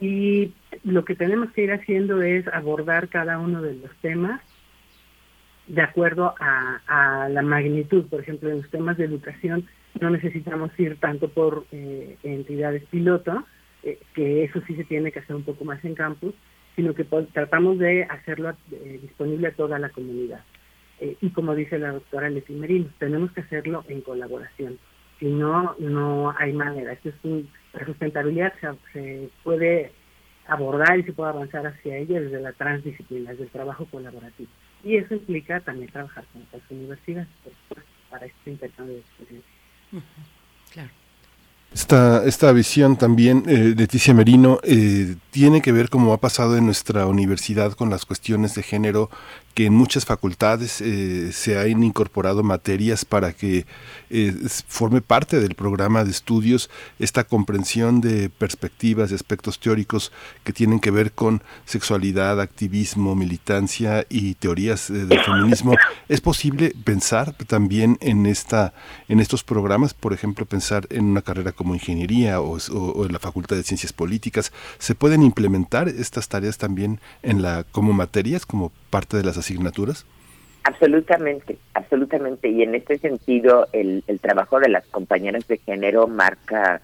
Y 0.00 0.52
lo 0.84 1.04
que 1.04 1.14
tenemos 1.14 1.50
que 1.52 1.62
ir 1.62 1.72
haciendo 1.72 2.22
es 2.22 2.46
abordar 2.48 3.08
cada 3.08 3.38
uno 3.38 3.62
de 3.62 3.74
los 3.74 3.90
temas 4.00 4.40
de 5.66 5.82
acuerdo 5.82 6.34
a, 6.40 6.80
a 6.86 7.28
la 7.28 7.42
magnitud. 7.42 8.06
Por 8.06 8.20
ejemplo, 8.20 8.50
en 8.50 8.58
los 8.58 8.70
temas 8.70 8.96
de 8.96 9.04
educación 9.04 9.66
no 10.00 10.10
necesitamos 10.10 10.70
ir 10.78 10.98
tanto 10.98 11.28
por 11.28 11.66
eh, 11.72 12.16
entidades 12.22 12.84
piloto, 12.84 13.44
eh, 13.82 13.98
que 14.14 14.44
eso 14.44 14.60
sí 14.66 14.74
se 14.76 14.84
tiene 14.84 15.12
que 15.12 15.20
hacer 15.20 15.36
un 15.36 15.44
poco 15.44 15.64
más 15.64 15.84
en 15.84 15.94
campus, 15.94 16.34
sino 16.78 16.94
que 16.94 17.02
tratamos 17.32 17.76
de 17.80 18.04
hacerlo 18.04 18.54
eh, 18.70 19.00
disponible 19.02 19.48
a 19.48 19.52
toda 19.52 19.80
la 19.80 19.88
comunidad. 19.88 20.44
Eh, 21.00 21.16
y 21.20 21.30
como 21.30 21.56
dice 21.56 21.76
la 21.76 21.90
doctora 21.90 22.30
Leti 22.30 22.52
Merino, 22.52 22.88
tenemos 23.00 23.32
que 23.32 23.40
hacerlo 23.40 23.84
en 23.88 24.00
colaboración. 24.00 24.78
Si 25.18 25.26
no, 25.26 25.74
no 25.80 26.32
hay 26.38 26.52
manera. 26.52 26.92
Esto 26.92 27.08
es 27.08 27.16
la 27.72 27.84
sustentabilidad 27.84 28.52
se, 28.92 29.28
puede 29.42 29.90
abordar 30.46 31.00
y 31.00 31.02
se 31.02 31.12
puede 31.12 31.30
avanzar 31.30 31.66
hacia 31.66 31.96
ella 31.96 32.20
desde 32.20 32.40
la 32.40 32.52
transdisciplina, 32.52 33.32
desde 33.32 33.44
el 33.44 33.50
trabajo 33.50 33.84
colaborativo. 33.86 34.48
Y 34.84 34.98
eso 34.98 35.14
implica 35.14 35.58
también 35.58 35.90
trabajar 35.90 36.24
con 36.32 36.42
otras 36.42 36.62
universidades, 36.70 37.26
para 38.08 38.24
este 38.24 38.50
intercambio 38.52 38.94
de 38.94 39.00
experiencias. 39.00 39.52
Claro. 40.72 40.90
Esta, 41.72 42.24
esta 42.24 42.50
visión 42.52 42.96
también, 42.96 43.44
eh, 43.46 43.74
Leticia 43.76 44.14
Merino, 44.14 44.58
eh, 44.62 45.16
tiene 45.30 45.60
que 45.60 45.70
ver 45.70 45.90
como 45.90 46.12
ha 46.12 46.18
pasado 46.18 46.56
en 46.56 46.64
nuestra 46.64 47.06
universidad 47.06 47.72
con 47.74 47.90
las 47.90 48.06
cuestiones 48.06 48.54
de 48.54 48.62
género 48.62 49.10
que 49.54 49.66
en 49.66 49.74
muchas 49.74 50.04
facultades 50.04 50.80
eh, 50.80 51.32
se 51.32 51.58
han 51.58 51.82
incorporado 51.82 52.42
materias 52.42 53.04
para 53.04 53.32
que 53.32 53.66
eh, 54.10 54.32
forme 54.68 55.00
parte 55.00 55.40
del 55.40 55.54
programa 55.54 56.04
de 56.04 56.10
estudios 56.10 56.70
esta 56.98 57.24
comprensión 57.24 58.00
de 58.00 58.30
perspectivas, 58.30 59.10
de 59.10 59.16
aspectos 59.16 59.58
teóricos 59.58 60.12
que 60.44 60.52
tienen 60.52 60.78
que 60.78 60.92
ver 60.92 61.10
con 61.10 61.42
sexualidad, 61.64 62.40
activismo, 62.40 63.16
militancia 63.16 64.06
y 64.08 64.34
teorías 64.34 64.90
eh, 64.90 65.06
del 65.06 65.20
feminismo. 65.20 65.74
¿Es 66.08 66.20
posible 66.20 66.72
pensar 66.84 67.34
también 67.46 67.98
en, 68.00 68.26
esta, 68.26 68.72
en 69.08 69.18
estos 69.18 69.42
programas, 69.42 69.92
por 69.92 70.12
ejemplo, 70.12 70.46
pensar 70.46 70.86
en 70.90 71.04
una 71.04 71.22
carrera 71.22 71.50
como 71.52 71.74
ingeniería 71.74 72.40
o, 72.40 72.58
o 72.58 73.06
en 73.06 73.12
la 73.12 73.18
Facultad 73.18 73.56
de 73.56 73.64
Ciencias 73.64 73.92
Políticas? 73.92 74.52
¿Se 74.78 74.94
pueden 74.94 75.22
implementar 75.22 75.88
estas 75.88 76.28
tareas 76.28 76.58
también 76.58 77.00
en 77.22 77.42
la, 77.42 77.64
como 77.64 77.92
materias, 77.92 78.46
como 78.46 78.72
parte 78.90 79.16
de 79.16 79.24
las 79.24 79.38
asignaturas? 79.38 80.06
Absolutamente, 80.64 81.58
absolutamente. 81.74 82.48
Y 82.48 82.62
en 82.62 82.74
este 82.74 82.98
sentido, 82.98 83.68
el, 83.72 84.04
el 84.06 84.20
trabajo 84.20 84.60
de 84.60 84.68
las 84.68 84.86
compañeras 84.86 85.46
de 85.48 85.58
género 85.58 86.06
marca 86.06 86.82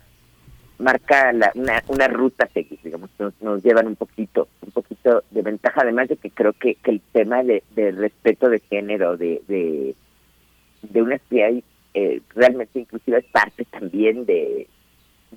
marca 0.79 1.33
la, 1.33 1.53
una, 1.55 1.83
una 1.89 2.09
ruta 2.09 2.49
seguir, 2.53 2.79
digamos, 2.83 3.11
nos, 3.19 3.33
nos 3.41 3.63
llevan 3.63 3.87
un 3.87 3.97
poquito, 3.97 4.49
un 4.61 4.73
poquito 4.73 5.23
de 5.31 5.43
ventaja, 5.43 5.83
además 5.83 6.09
de 6.09 6.17
que 6.17 6.31
creo 6.31 6.53
que, 6.53 6.77
el 6.85 7.01
tema 7.13 7.43
de, 7.43 7.63
de 7.75 7.93
respeto 7.93 8.49
de 8.49 8.61
género, 8.61 9.17
de, 9.17 9.43
de, 9.47 9.95
de 10.83 11.03
una 11.03 11.19
sociedad 11.19 11.53
eh, 11.95 12.21
realmente 12.35 12.81
inclusiva 12.81 13.19
es 13.19 13.25
parte 13.27 13.65
también 13.67 14.27
de, 14.27 14.67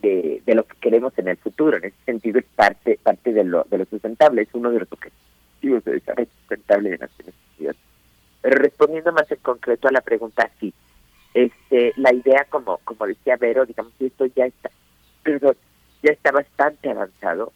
de, 0.01 0.41
de, 0.45 0.56
lo 0.56 0.65
que 0.65 0.77
queremos 0.80 1.13
en 1.17 1.27
el 1.27 1.38
futuro. 1.38 1.77
En 1.77 1.86
ese 1.86 1.97
sentido 2.06 2.39
es 2.39 2.45
parte, 2.56 2.99
parte 3.01 3.32
de 3.32 3.43
lo, 3.43 3.65
de 3.69 3.77
lo 3.77 3.86
sustentable, 3.86 4.41
es 4.41 4.49
uno 4.53 4.71
de 4.71 4.80
los 4.80 4.91
objetivos 4.91 5.37
de 5.61 5.91
desarrollo 5.93 6.29
sustentable 6.39 6.89
de 6.91 6.97
Naciones 6.97 7.35
Unidas. 7.57 7.75
Respondiendo 8.43 9.11
más 9.11 9.29
en 9.31 9.39
concreto 9.39 9.87
a 9.87 9.91
la 9.91 10.01
pregunta, 10.01 10.49
sí, 10.59 10.73
este, 11.33 11.93
la 11.97 12.13
idea, 12.13 12.45
como, 12.49 12.77
como 12.79 13.05
decía 13.05 13.37
Vero, 13.37 13.65
digamos, 13.65 13.93
esto 13.99 14.25
ya 14.27 14.45
está, 14.45 14.69
perdón, 15.23 15.55
ya 16.03 16.11
está 16.11 16.31
bastante 16.31 16.89
avanzado. 16.89 17.51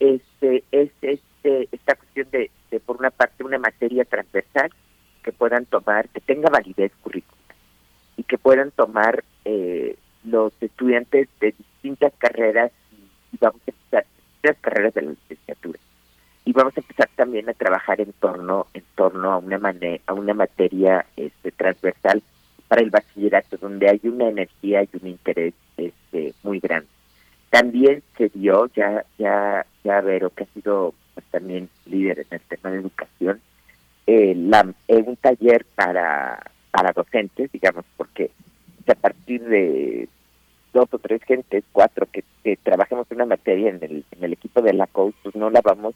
Este, 0.00 0.62
es 0.70 0.90
este, 1.02 1.68
esta 1.72 1.96
cuestión 1.96 2.28
de, 2.30 2.50
de, 2.70 2.80
por 2.80 2.98
una 2.98 3.10
parte, 3.10 3.44
una 3.44 3.58
materia 3.58 4.04
transversal 4.04 4.70
que 5.22 5.32
puedan 5.32 5.66
tomar, 5.66 6.08
que 6.08 6.20
tenga 6.20 6.48
validez 6.48 6.92
curricular 7.02 7.36
y 8.16 8.22
que 8.22 8.38
puedan 8.38 8.70
tomar 8.70 9.24
eh, 9.44 9.96
los 10.24 10.52
estudiantes 10.60 11.28
de 11.40 11.52
distintas 11.52 12.12
carreras 12.18 12.70
y 13.32 13.36
vamos 13.40 13.60
a 13.66 13.70
empezar 13.70 14.06
las 14.42 14.56
carreras 14.58 14.94
de 14.94 15.02
la 15.02 15.10
licenciatura 15.10 15.78
y 16.48 16.52
vamos 16.54 16.74
a 16.78 16.80
empezar 16.80 17.10
también 17.14 17.46
a 17.50 17.52
trabajar 17.52 18.00
en 18.00 18.10
torno 18.14 18.68
en 18.72 18.82
torno 18.94 19.32
a 19.32 19.36
una 19.36 19.58
manera, 19.58 20.02
a 20.06 20.14
una 20.14 20.32
materia 20.32 21.04
este 21.14 21.50
transversal 21.50 22.22
para 22.68 22.80
el 22.80 22.88
bachillerato 22.88 23.58
donde 23.58 23.86
hay 23.86 24.00
una 24.04 24.30
energía 24.30 24.82
y 24.82 24.88
un 24.98 25.08
interés 25.08 25.52
este 25.76 26.32
muy 26.42 26.58
grande. 26.58 26.88
También 27.50 28.02
se 28.16 28.30
dio 28.30 28.64
ya 28.74 29.04
ya 29.18 29.66
ya 29.84 30.00
Vero 30.00 30.30
que 30.30 30.44
ha 30.44 30.54
sido 30.54 30.94
pues, 31.12 31.26
también 31.26 31.68
líder 31.84 32.20
en 32.20 32.28
el 32.30 32.40
tema 32.40 32.70
de 32.70 32.78
educación 32.78 33.42
eh, 34.06 34.34
la, 34.34 34.72
eh, 34.88 35.04
un 35.06 35.16
taller 35.16 35.66
para 35.74 36.50
para 36.70 36.92
docentes 36.92 37.52
digamos 37.52 37.84
porque 37.98 38.30
a 38.86 38.94
partir 38.94 39.42
de 39.44 40.08
dos 40.72 40.88
o 40.92 40.98
tres 40.98 41.22
gentes, 41.24 41.62
cuatro, 41.72 42.06
que, 42.10 42.24
que 42.42 42.56
trabajemos 42.56 43.06
una 43.10 43.26
materia 43.26 43.68
en 43.68 43.84
el, 43.84 44.04
en 44.12 44.24
el 44.24 44.32
equipo 44.32 44.62
de 44.62 44.72
la 44.72 44.86
COUS, 44.86 45.14
pues 45.22 45.34
no 45.34 45.50
la 45.50 45.60
vamos, 45.60 45.94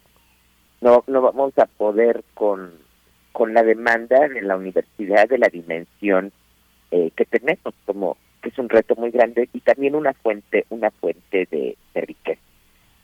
no, 0.83 1.03
no 1.07 1.21
vamos 1.21 1.57
a 1.57 1.65
poder 1.65 2.23
con, 2.33 2.73
con 3.31 3.53
la 3.53 3.63
demanda 3.63 4.27
de 4.27 4.41
la 4.41 4.57
universidad 4.57 5.29
de 5.29 5.37
la 5.37 5.47
dimensión 5.47 6.33
eh, 6.91 7.09
que 7.15 7.23
tenemos, 7.25 7.73
como 7.85 8.17
que 8.41 8.49
es 8.49 8.57
un 8.59 8.67
reto 8.67 8.93
muy 8.97 9.09
grande 9.09 9.47
y 9.53 9.61
también 9.61 9.95
una 9.95 10.13
fuente, 10.13 10.65
una 10.69 10.91
fuente 10.91 11.47
de, 11.49 11.77
de 11.93 12.01
riqueza. 12.01 12.41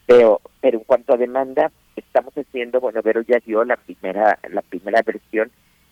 Pero, 0.05 0.41
pero 0.59 0.79
en 0.79 0.83
cuanto 0.83 1.13
a 1.13 1.17
demanda, 1.17 1.71
estamos 1.95 2.33
haciendo, 2.33 2.81
bueno, 2.81 3.01
Vero 3.01 3.21
ya 3.21 3.39
dio 3.45 3.63
la 3.63 3.77
primera, 3.77 4.37
la 4.49 4.61
primera 4.61 5.01
versión 5.01 5.49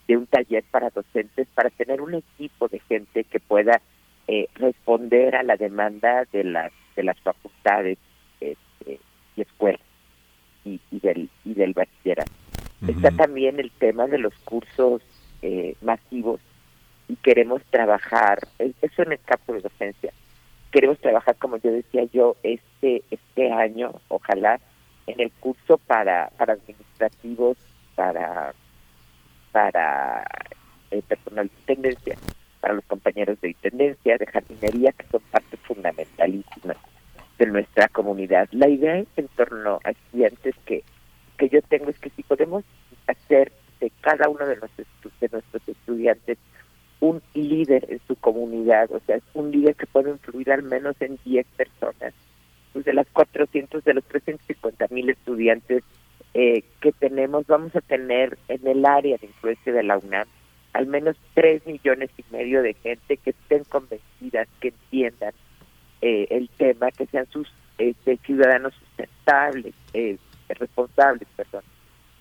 de 0.10 0.18
un 0.18 0.28
taller 0.28 0.66
para 0.70 0.90
docentes 0.90 1.48
para 1.56 1.70
tener 1.70 2.02
un 2.02 2.16
equipo 2.16 2.68
de 2.68 2.80
gente 2.80 3.24
que 3.24 3.40
pueda 3.40 3.82
eh, 4.28 4.50
responder 4.56 5.38
a 5.38 5.44
la 5.44 5.56
demanda 5.56 6.26
de 6.34 6.44
las 6.44 6.74
de 6.98 7.04
las 7.04 7.20
facultades 7.22 7.98
este, 8.42 9.00
y 9.36 9.42
escuelas 9.42 9.87
y, 10.68 10.80
y, 10.92 11.00
del 11.00 11.30
y 11.46 11.54
del 11.54 11.74
bachillerato. 11.74 12.32
Uh 12.82 12.86
-huh. 12.86 12.96
Está 12.96 13.12
también 13.12 13.60
el 13.60 13.72
tema 13.72 14.08
de 14.08 14.20
los 14.20 14.34
cursos 14.44 15.02
eh, 15.42 15.76
masivos 15.82 16.40
y 17.08 17.16
queremos 17.18 17.62
trabajar 17.70 18.40
eso 18.60 19.04
en 19.04 19.14
el 19.14 19.20
campo 19.20 19.54
de 19.54 19.62
docencia. 19.62 20.12
Queremos 20.72 21.00
trabajar, 21.00 21.36
como 21.38 21.58
yo 21.58 21.72
decía 21.72 22.04
yo, 22.12 22.36
este 22.44 23.04
este 23.10 23.52
año, 23.52 23.94
ojalá, 24.10 24.60
en 25.08 25.20
el 25.22 25.32
curso 25.40 25.78
para 25.78 26.30
para 26.38 26.54
administrativos, 26.54 27.58
para 27.96 28.54
para 29.52 30.26
eh, 30.92 31.02
personal 31.08 31.48
de 31.48 31.74
tendencia, 31.74 32.16
para 32.60 32.74
los 32.74 32.86
compañeros 32.86 33.40
de 33.42 33.50
intendencia, 33.50 34.18
de 34.18 34.26
jardinería, 34.26 34.92
que 34.92 35.06
son 35.08 35.22
parte 35.32 35.56
fundamentalísima 35.58 36.76
de 37.38 37.46
nuestra 37.48 37.88
comunidad. 37.90 38.48
La 38.52 38.68
idea 38.68 39.04
en 39.16 39.28
torno 39.36 39.80
a 39.84 39.92
estudiantes 39.92 40.56
que, 40.66 40.84
que 41.38 41.50
yo 41.50 41.62
tengo 41.64 41.90
es 41.90 42.00
que 42.00 42.10
si 42.12 42.24
podemos 42.24 42.64
hacer 43.08 43.52
de 43.80 43.92
cada 44.02 44.30
uno 44.30 44.46
de 44.46 44.58
nuestros, 44.58 44.88
de 45.20 45.30
nuestros 45.32 45.68
estudiantes 45.68 46.38
un 47.00 47.22
líder 47.36 47.86
en 47.90 48.00
su 48.08 48.16
comunidad, 48.16 48.92
o 48.92 49.00
sea, 49.06 49.20
un 49.36 49.52
líder 49.52 49.76
que 49.76 49.86
puede 49.86 50.10
influir 50.10 50.52
al 50.52 50.64
menos 50.64 50.96
en 51.00 51.20
10 51.24 51.46
personas. 51.56 52.14
Pues 52.74 52.86
de 52.86 52.94
las 52.94 53.08
400, 53.08 53.84
de 53.84 53.94
los 53.94 54.04
350 54.06 54.88
mil 54.90 55.10
estudiantes 55.10 55.84
eh, 56.34 56.64
que 56.82 56.92
tenemos, 56.92 57.46
vamos 57.46 57.76
a 57.76 57.82
tener 57.82 58.38
en 58.48 58.66
el 58.68 58.86
área 58.86 59.18
de 59.18 59.28
influencia 59.28 59.72
de 59.74 59.84
la 59.84 59.98
UNAM 59.98 60.28
al 60.78 60.86
menos 60.86 61.18
tres 61.34 61.66
millones 61.66 62.12
y 62.18 62.24
medio 62.32 62.62
de 62.62 62.76
gente 62.76 63.18
que 63.18 63.32
estén 63.32 63.64
convencidas, 63.64 64.48
que 64.60 64.68
entiendan 64.68 65.34
eh, 66.02 66.28
el 66.30 66.50
tema, 66.50 66.92
que 66.92 67.06
sean 67.08 67.28
sus 67.32 67.52
este, 67.78 68.18
ciudadanos 68.18 68.74
sustentables, 68.76 69.74
eh, 69.94 70.18
responsables, 70.50 71.28
perdón, 71.36 71.64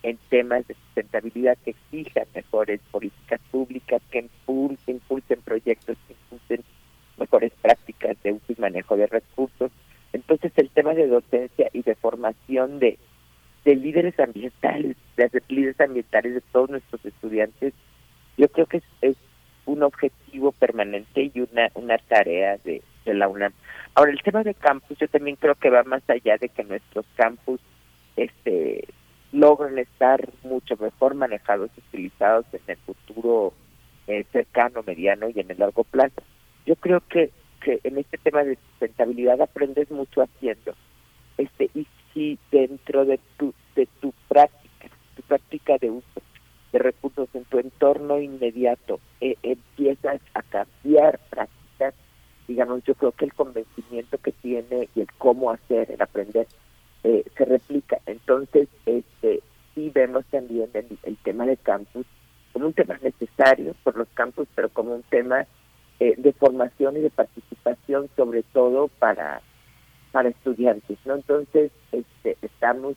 en 0.02 0.18
temas 0.28 0.66
de 0.66 0.74
sustentabilidad 0.74 1.58
que 1.64 1.70
exijan 1.70 2.26
mejores 2.34 2.80
políticas 2.90 3.40
públicas, 3.50 4.02
que 4.10 4.20
impulsen, 4.20 4.96
impulsen 4.96 5.40
proyectos, 5.42 5.96
que 6.06 6.14
impulsen 6.14 6.64
mejores 7.18 7.52
prácticas 7.60 8.16
de 8.22 8.32
uso 8.32 8.44
y 8.48 8.60
manejo 8.60 8.96
de 8.96 9.06
recursos. 9.06 9.70
Entonces 10.12 10.52
el 10.56 10.70
tema 10.70 10.94
de 10.94 11.06
docencia 11.06 11.68
y 11.72 11.82
de 11.82 11.94
formación 11.96 12.78
de, 12.78 12.98
de 13.64 13.76
líderes 13.76 14.18
ambientales, 14.20 14.96
de 15.16 15.42
líderes 15.48 15.80
ambientales 15.80 16.34
de 16.34 16.40
todos 16.52 16.70
nuestros 16.70 17.04
estudiantes, 17.04 17.74
yo 18.36 18.48
creo 18.48 18.66
que 18.66 18.78
es, 18.78 18.84
es 19.00 19.16
un 19.64 19.82
objetivo 19.82 20.52
permanente 20.52 21.32
y 21.34 21.40
una, 21.40 21.70
una 21.74 21.98
tarea 21.98 22.58
de, 22.58 22.82
de 23.06 23.14
la 23.14 23.28
UNAM. 23.28 23.52
Ahora, 23.94 24.12
el 24.12 24.22
tema 24.22 24.42
de 24.42 24.54
campus, 24.54 24.98
yo 24.98 25.08
también 25.08 25.36
creo 25.36 25.54
que 25.54 25.70
va 25.70 25.82
más 25.84 26.02
allá 26.08 26.36
de 26.36 26.50
que 26.50 26.64
nuestros 26.64 27.06
campus 27.16 27.60
este, 28.16 28.86
logren 29.32 29.78
estar 29.78 30.28
mucho 30.42 30.76
mejor 30.76 31.14
manejados 31.14 31.70
y 31.76 31.80
utilizados 31.80 32.46
en 32.52 32.60
el 32.66 32.76
futuro 32.78 33.54
eh, 34.06 34.24
cercano, 34.32 34.82
mediano 34.86 35.28
y 35.28 35.40
en 35.40 35.50
el 35.50 35.58
largo 35.58 35.84
plazo. 35.84 36.22
Yo 36.66 36.76
creo 36.76 37.00
que, 37.08 37.30
que 37.60 37.80
en 37.84 37.98
este 37.98 38.18
tema 38.18 38.44
de 38.44 38.56
sustentabilidad 38.70 39.40
aprendes 39.40 39.90
mucho 39.90 40.22
haciendo. 40.22 40.74
este 41.38 41.70
Y 41.74 41.86
si 42.12 42.38
dentro 42.50 43.04
de 43.04 43.18
tu, 43.36 43.54
de 43.74 43.88
tu 44.00 44.12
práctica, 44.28 44.88
tu 45.16 45.22
práctica 45.22 45.78
de 45.78 45.90
uso, 45.90 46.22
de 46.72 46.78
recursos 46.78 47.28
en 47.34 47.44
tu 47.44 47.58
entorno 47.58 48.20
inmediato, 48.20 49.00
eh, 49.20 49.36
empiezas 49.42 50.20
a 50.34 50.42
cambiar 50.42 51.18
prácticas, 51.30 51.55
digamos, 52.56 52.82
yo 52.84 52.94
creo 52.94 53.12
que 53.12 53.26
el 53.26 53.34
convencimiento 53.34 54.16
que 54.16 54.32
tiene 54.32 54.88
y 54.94 55.02
el 55.02 55.12
cómo 55.18 55.50
hacer, 55.50 55.90
el 55.90 56.00
aprender, 56.00 56.46
eh, 57.04 57.22
se 57.36 57.44
replica. 57.44 57.98
Entonces, 58.07 58.66
este 58.86 59.42
sí 59.74 59.90
vemos 59.94 60.24
también 60.30 60.70
el, 60.72 60.98
el, 61.02 61.18
tema 61.18 61.44
de 61.44 61.59
campus 61.59 62.07
como 62.54 62.68
un 62.68 62.72
tema 62.72 62.98
necesario 63.02 63.74
por 63.84 63.94
los 63.98 64.09
campus, 64.14 64.48
pero 64.54 64.70
como 64.70 64.94
un 64.94 65.02
tema 65.02 65.44
eh, 66.00 66.14
de 66.16 66.32
formación 66.32 66.96
y 66.96 67.00
de 67.00 67.11
participación, 67.11 68.09
sobre 68.16 68.42
todo 68.42 68.88
para 68.88 69.42
para 70.12 70.30
estudiantes, 70.30 70.96
¿no? 71.04 71.16
Entonces, 71.16 71.70
este, 71.92 72.38
estamos 72.40 72.96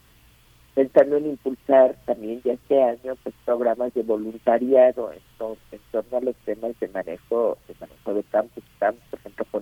pensando 0.74 1.16
en 1.16 1.26
impulsar 1.26 1.96
también 2.06 2.40
ya 2.42 2.54
este 2.54 2.82
año 2.82 3.16
pues 3.22 3.34
programas 3.44 3.92
de 3.94 4.02
voluntariado 4.02 5.12
en, 5.12 5.20
to 5.36 5.56
en 5.72 5.80
torno 5.90 6.16
a 6.16 6.20
los 6.20 6.36
temas 6.46 6.78
de 6.80 6.88
manejo 6.88 7.58
de 7.68 7.74
manejo 7.80 8.14
de 8.14 8.22
campus 8.24 8.64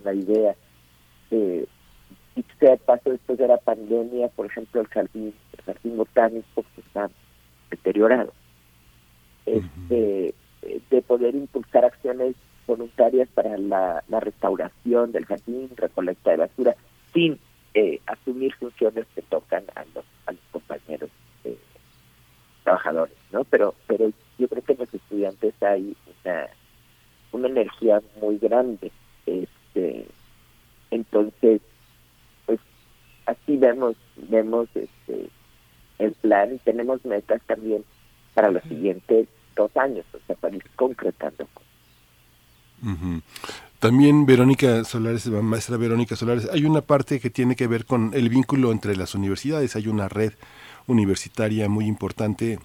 la 0.05 0.15
idea 0.15 0.55
este, 1.31 1.69
sea 2.59 2.73
el 2.73 2.79
paso 2.79 3.11
después 3.11 3.39
de 3.39 3.49
la 3.49 3.59
pandemia, 3.59 4.29
por 4.29 4.47
ejemplo, 4.47 4.81
el 4.81 4.89
jardín, 4.89 5.35
el 5.57 5.65
jardín 5.65 5.97
botánico 5.97 6.65
que 6.75 6.81
está 6.81 7.11
deteriorado. 7.71 8.33
Este, 9.47 10.35
de 10.91 11.03
poder 11.03 11.35
impulsar 11.35 11.85
acciones 11.85 12.35
voluntarias 12.67 13.29
para 13.31 13.57
la, 13.57 14.03
restauración 14.21 15.13
del 15.13 15.25
jardín, 15.25 15.71
recolecta 15.77 16.33
de 16.33 16.37
basura, 16.37 16.77
sin 17.15 17.39
eh, 17.75 18.01
asumir 18.07 18.55
funciones 18.55 19.07
que 19.15 19.23
tocan 19.23 19.65
a 19.75 19.85
los, 19.95 20.05
a 20.27 20.33
los 20.33 20.41
compañeros 20.51 21.11
eh, 21.45 21.57
trabajadores, 22.65 23.17
¿no? 23.33 23.45
Pero, 23.45 23.75
pero 23.87 24.11
yo 24.39 24.49
creo 24.49 24.63
que 24.63 24.73
en 24.73 24.79
los 24.81 24.93
estudiantes 24.93 25.55
hay 25.63 25.97
una, 26.25 26.47
una 27.33 27.49
energía 27.49 28.03
muy 28.21 28.39
grande, 28.39 28.93
este, 29.79 30.07
entonces, 30.91 31.61
pues 32.47 32.59
así 33.27 33.57
vemos, 33.57 33.97
vemos 34.17 34.69
este 34.75 35.29
el 35.99 36.13
plan 36.13 36.55
y 36.55 36.59
tenemos 36.59 37.05
metas 37.05 37.43
también 37.47 37.85
para 38.35 38.51
los 38.51 38.63
siguientes 38.65 39.27
dos 39.57 39.77
años, 39.77 40.05
o 40.13 40.19
sea, 40.27 40.37
para 40.37 40.55
ir 40.55 40.65
concretando. 40.77 41.49
También 43.81 44.25
Verónica 44.25 44.85
Solares, 44.85 45.27
maestra 45.27 45.77
Verónica 45.77 46.15
Solares, 46.15 46.49
hay 46.53 46.65
una 46.65 46.83
parte 46.83 47.19
que 47.19 47.31
tiene 47.31 47.57
que 47.57 47.67
ver 47.67 47.85
con 47.85 48.13
el 48.15 48.29
vínculo 48.29 48.71
entre 48.71 48.95
las 48.95 49.17
universidades. 49.17 49.75
Hay 49.75 49.89
una 49.89 50.09
red 50.09 50.35
universitaria 50.87 51.69
muy 51.69 51.87
importante 51.87 52.61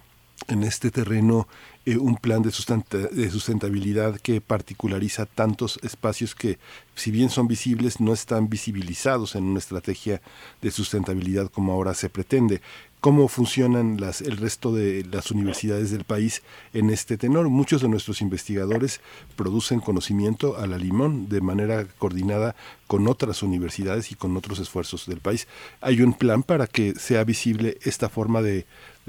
en 0.48 0.62
este 0.62 0.90
terreno 0.90 1.48
eh, 1.86 1.98
un 1.98 2.16
plan 2.16 2.42
de, 2.42 2.50
de, 2.50 3.30
sustentabilidad 3.30 4.18
que 4.20 4.40
particulariza 4.40 5.26
tantos 5.26 5.78
espacios 5.82 6.34
que, 6.34 6.58
si 6.94 7.10
bien 7.10 7.30
son 7.30 7.46
visibles, 7.46 8.00
no 8.00 8.12
están 8.12 8.48
visibilizados 8.48 9.34
en 9.34 9.44
una 9.44 9.58
estrategia 9.58 10.22
de 10.62 10.70
sustentabilidad 10.70 11.50
como 11.50 11.72
ahora 11.72 11.94
se 11.94 12.08
pretende 12.08 12.60
cómo 13.04 13.28
funcionan 13.28 14.00
las, 14.00 14.22
el 14.22 14.38
resto 14.38 14.72
de 14.72 15.04
las 15.04 15.30
universidades 15.30 15.90
del 15.90 16.04
país 16.04 16.42
en 16.72 16.88
este 16.88 17.18
tenor. 17.18 17.50
Muchos 17.50 17.82
de 17.82 17.88
nuestros 17.90 18.22
investigadores 18.22 19.02
producen 19.36 19.80
conocimiento 19.80 20.56
a 20.56 20.66
la 20.66 20.78
limón 20.78 21.28
de 21.28 21.42
manera 21.42 21.84
coordinada 21.98 22.56
con 22.86 23.06
otras 23.06 23.42
universidades 23.42 24.10
y 24.10 24.14
con 24.14 24.34
otros 24.38 24.58
esfuerzos 24.58 25.04
del 25.04 25.20
país. 25.20 25.46
¿Hay 25.82 26.00
un 26.00 26.14
plan 26.14 26.42
para 26.42 26.66
que 26.66 26.94
sea 26.94 27.24
visible 27.24 27.76
esta 27.82 28.08
forma 28.08 28.40
de, 28.40 28.64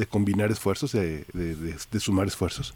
combinar 0.10 0.52
esfuerzos, 0.52 0.91
de, 0.91 1.26
sumar 2.00 2.28
esfuerzos? 2.28 2.76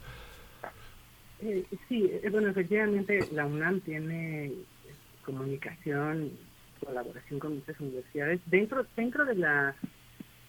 Eh, 1.42 1.64
sí, 1.88 2.10
eh, 2.10 2.28
bueno, 2.30 2.48
efectivamente 2.48 3.28
la 3.32 3.46
UNAM 3.46 3.80
tiene 3.80 4.52
comunicación, 5.24 6.32
colaboración 6.84 7.40
con 7.40 7.56
muchas 7.56 7.78
universidades. 7.80 8.40
Dentro, 8.46 8.86
dentro 8.96 9.24
de 9.24 9.34
la 9.36 9.74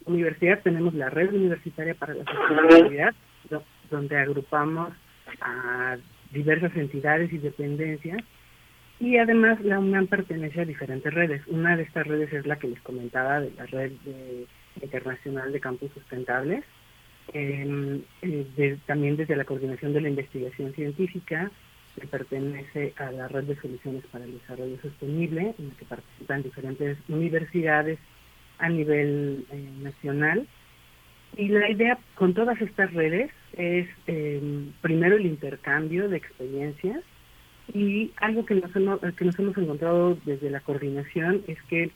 universidad 0.06 0.62
tenemos 0.62 0.94
la 0.94 1.10
red 1.10 1.34
universitaria 1.34 1.94
para 1.96 2.14
la 2.14 2.26
sostenibilidad, 2.26 3.14
donde 3.90 4.18
agrupamos 4.18 4.94
a 5.42 5.98
diversas 6.32 6.76
entidades 6.76 7.32
y 7.34 7.38
dependencias. 7.38 8.22
Y 9.00 9.18
además 9.18 9.60
la 9.62 9.80
UNAM 9.80 10.08
pertenece 10.08 10.62
a 10.62 10.66
diferentes 10.66 11.14
redes. 11.14 11.42
Una 11.48 11.76
de 11.76 11.84
estas 11.84 12.06
redes 12.06 12.32
es 12.34 12.46
la 12.46 12.58
que 12.58 12.68
les 12.68 12.82
comentaba 12.82 13.40
de 13.42 13.52
la 13.52 13.66
red 13.66 13.92
internacional 14.82 15.52
de 15.52 15.60
campus 15.60 15.92
sustentables. 15.94 16.64
Em, 17.34 18.02
eh, 18.22 18.78
también 18.86 19.16
desde 19.16 19.36
la 19.36 19.46
coordinación 19.46 19.94
de 19.94 20.02
la 20.02 20.10
investigación 20.10 20.74
científica, 20.74 21.52
que 22.00 22.08
pertenece 22.08 22.94
a 22.98 23.12
la 23.12 23.28
red 23.28 23.44
de 23.44 23.56
soluciones 23.58 24.06
para 24.08 24.26
el 24.26 24.40
desarrollo 24.40 24.78
sostenible, 24.82 25.54
en 25.58 25.70
la 25.70 25.76
que 25.76 25.86
participan 25.86 26.44
diferentes 26.44 26.98
universidades 27.10 28.00
a 28.60 28.70
nivel 28.70 29.46
eh, 29.52 29.70
nacional. 29.82 30.48
Y 31.38 31.48
la 31.48 31.70
idea 31.70 31.98
con 32.16 32.34
todas 32.34 32.60
estas 32.62 32.94
redes 32.94 33.32
es 33.54 33.88
em, 34.08 34.72
primero 34.82 35.16
el 35.16 35.26
intercambio 35.26 36.10
de 36.10 36.18
experiencias 36.18 37.04
y 37.74 38.12
algo 38.18 38.46
que 38.46 38.56
nos, 38.56 38.76
hemos, 38.76 39.00
que 39.16 39.26
nos 39.26 39.40
hemos 39.40 39.58
encontrado 39.58 40.18
desde 40.26 40.50
la 40.50 40.60
coordinación 40.60 41.44
es 41.48 41.62
que 41.64 41.92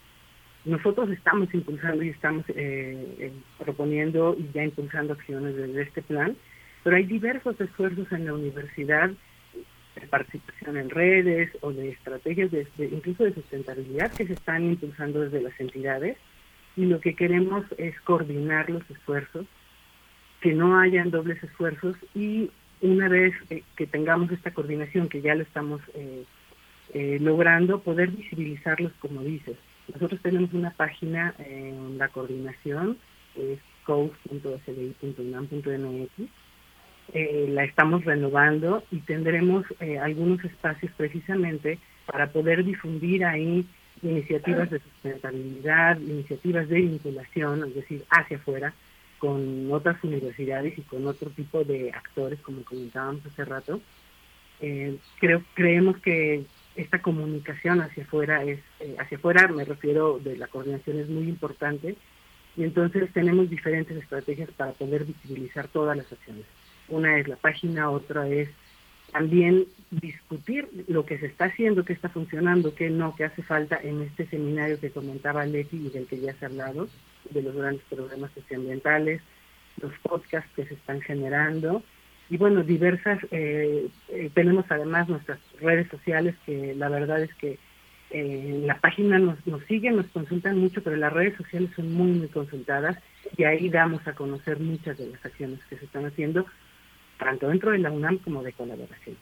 nosotros 0.66 1.09
estamos 1.11 1.53
impulsando 1.53 2.03
y 2.03 2.09
estamos 2.09 2.43
eh, 2.49 3.32
proponiendo 3.57 4.36
y 4.38 4.49
ya 4.53 4.63
impulsando 4.63 5.13
acciones 5.13 5.55
desde 5.55 5.84
este 5.84 6.01
plan, 6.01 6.36
pero 6.84 6.95
hay 6.95 7.05
diversos 7.05 7.59
esfuerzos 7.61 8.11
en 8.11 8.26
la 8.26 8.34
universidad 8.34 9.11
de 9.95 10.07
participación 10.07 10.78
en 10.78 10.89
redes 10.89 11.51
o 11.61 11.72
de 11.72 11.89
estrategias 11.89 12.51
de, 12.51 12.68
incluso 12.80 13.24
de 13.24 13.34
sustentabilidad 13.34 14.11
que 14.11 14.28
se 14.28 14.34
están 14.34 14.63
impulsando 14.63 15.22
desde 15.22 15.41
las 15.41 15.57
entidades 15.59 16.18
y 16.76 16.86
lo 16.86 16.99
que 16.99 17.16
queremos 17.16 17.66
es 17.78 17.99
coordinar 18.01 18.70
los 18.70 18.89
esfuerzos, 18.89 19.45
que 20.41 20.53
no 20.53 20.78
hayan 20.80 21.11
dobles 21.11 21.41
esfuerzos 21.43 21.95
y 22.13 22.51
una 22.82 23.07
vez 23.07 23.34
eh, 23.49 23.63
que 23.76 23.88
tengamos 23.88 24.32
esta 24.32 24.51
coordinación, 24.51 25.07
que 25.07 25.22
ya 25.22 25.36
lo 25.36 25.43
estamos 25.43 25.82
eh, 25.93 26.24
eh, 26.93 27.18
logrando, 27.22 27.80
poder 27.80 28.11
visibilizarlos 28.11 28.91
como 28.99 29.22
dices. 29.22 29.57
Nosotros 29.94 30.20
tenemos 30.22 30.52
una 30.54 30.72
página 30.72 31.34
en 31.40 31.98
la 31.98 32.10
coordinación, 32.10 32.98
es 33.36 33.60
coast.sdi.unam.mx, 33.86 36.12
la 37.50 37.64
estamos 37.64 38.04
renovando 38.04 38.84
y 38.92 39.00
tendremos 39.02 39.64
algunos 40.02 40.44
espacios 40.44 40.92
precisamente 40.98 41.78
para 42.06 42.32
poder 42.32 42.64
difundir 42.64 43.26
ahí 43.26 43.66
iniciativas 44.02 44.70
de 44.70 44.80
sustentabilidad, 44.80 46.00
iniciativas 46.00 46.68
de 46.70 46.82
vinculación, 46.82 47.64
es 47.68 47.76
decir, 47.76 48.06
hacia 48.10 48.38
afuera, 48.38 48.74
con 49.20 49.72
otras 49.72 50.04
universidades 50.04 50.78
y 50.78 50.82
con 50.82 51.08
otro 51.08 51.30
tipo 51.30 51.64
de 51.64 51.92
actores, 51.92 52.40
como 52.42 52.64
comentábamos 52.64 53.26
hace 53.26 53.46
rato. 53.46 53.82
Eh, 54.62 54.98
creo, 55.20 55.44
creemos 55.54 55.98
que 55.98 56.46
esta 56.76 57.02
comunicación 57.02 57.82
hacia 57.82 58.04
afuera 58.04 58.44
es, 58.44 58.60
eh, 58.80 58.96
hacia 59.00 59.18
afuera 59.18 59.48
me 59.48 59.66
refiero 59.66 60.20
de 60.20 60.38
la 60.38 60.48
coordinación 60.48 61.00
es 61.00 61.10
muy 61.10 61.24
importante 61.24 61.96
y 62.58 62.64
entonces 62.64 63.12
tenemos 63.14 63.50
diferentes 63.50 63.98
estrategias 63.98 64.50
para 64.52 64.72
poder 64.74 65.06
visibilizar 65.06 65.68
todas 65.68 65.98
las 65.98 66.12
acciones. 66.12 66.46
Una 66.88 67.18
es 67.18 67.28
la 67.28 67.36
página, 67.36 67.90
otra 67.90 68.28
es 68.28 68.50
también 69.12 69.66
discutir 69.92 70.68
lo 70.88 71.06
que 71.06 71.18
se 71.18 71.28
está 71.28 71.46
haciendo, 71.46 71.86
qué 71.86 71.94
está 71.94 72.10
funcionando, 72.10 72.76
qué 72.76 72.90
no, 72.90 73.16
qué 73.16 73.26
hace 73.26 73.44
falta 73.44 73.80
en 73.82 74.02
este 74.02 74.26
seminario 74.28 74.80
que 74.80 74.92
comentaba 74.92 75.46
Leti 75.46 75.78
y 75.78 75.90
del 75.90 76.06
que 76.06 76.20
ya 76.20 76.34
se 76.34 76.46
ha 76.46 76.50
hablado, 76.50 76.88
de 77.30 77.42
los 77.42 77.56
grandes 77.56 77.84
problemas 77.90 78.32
socioambientales, 78.34 79.22
los 79.82 79.92
podcasts 80.00 80.52
que 80.56 80.66
se 80.66 80.74
están 80.76 81.02
generando 81.02 81.84
y 82.30 82.38
bueno, 82.38 82.64
diversas, 82.64 83.20
eh, 83.32 83.88
eh, 84.10 84.32
tenemos 84.34 84.66
además 84.70 85.08
nuestras 85.08 85.40
redes 85.62 85.88
sociales 85.90 86.36
que 86.46 86.74
la 86.76 86.90
verdad 86.90 87.22
es 87.22 87.34
que 87.36 87.60
eh, 88.12 88.62
la 88.66 88.80
página 88.80 89.20
nos, 89.20 89.46
nos 89.46 89.64
siguen, 89.66 89.98
nos 89.98 90.08
consultan 90.08 90.58
mucho, 90.58 90.82
pero 90.84 90.96
las 90.96 91.14
redes 91.14 91.36
sociales 91.38 91.70
son 91.76 91.94
muy, 91.94 92.12
muy 92.12 92.28
consultadas 92.28 92.98
y 93.38 93.44
ahí 93.44 93.70
damos 93.70 94.08
a 94.08 94.14
conocer 94.14 94.60
muchas 94.60 94.98
de 94.98 95.08
las 95.08 95.24
acciones 95.26 95.60
que 95.70 95.78
se 95.78 95.86
están 95.86 96.06
haciendo 96.06 96.46
tanto 97.18 97.48
dentro 97.48 97.72
de 97.72 97.80
la 97.80 97.92
UNAM 97.92 98.18
como 98.20 98.44
de 98.44 98.54
colaboración. 98.54 99.16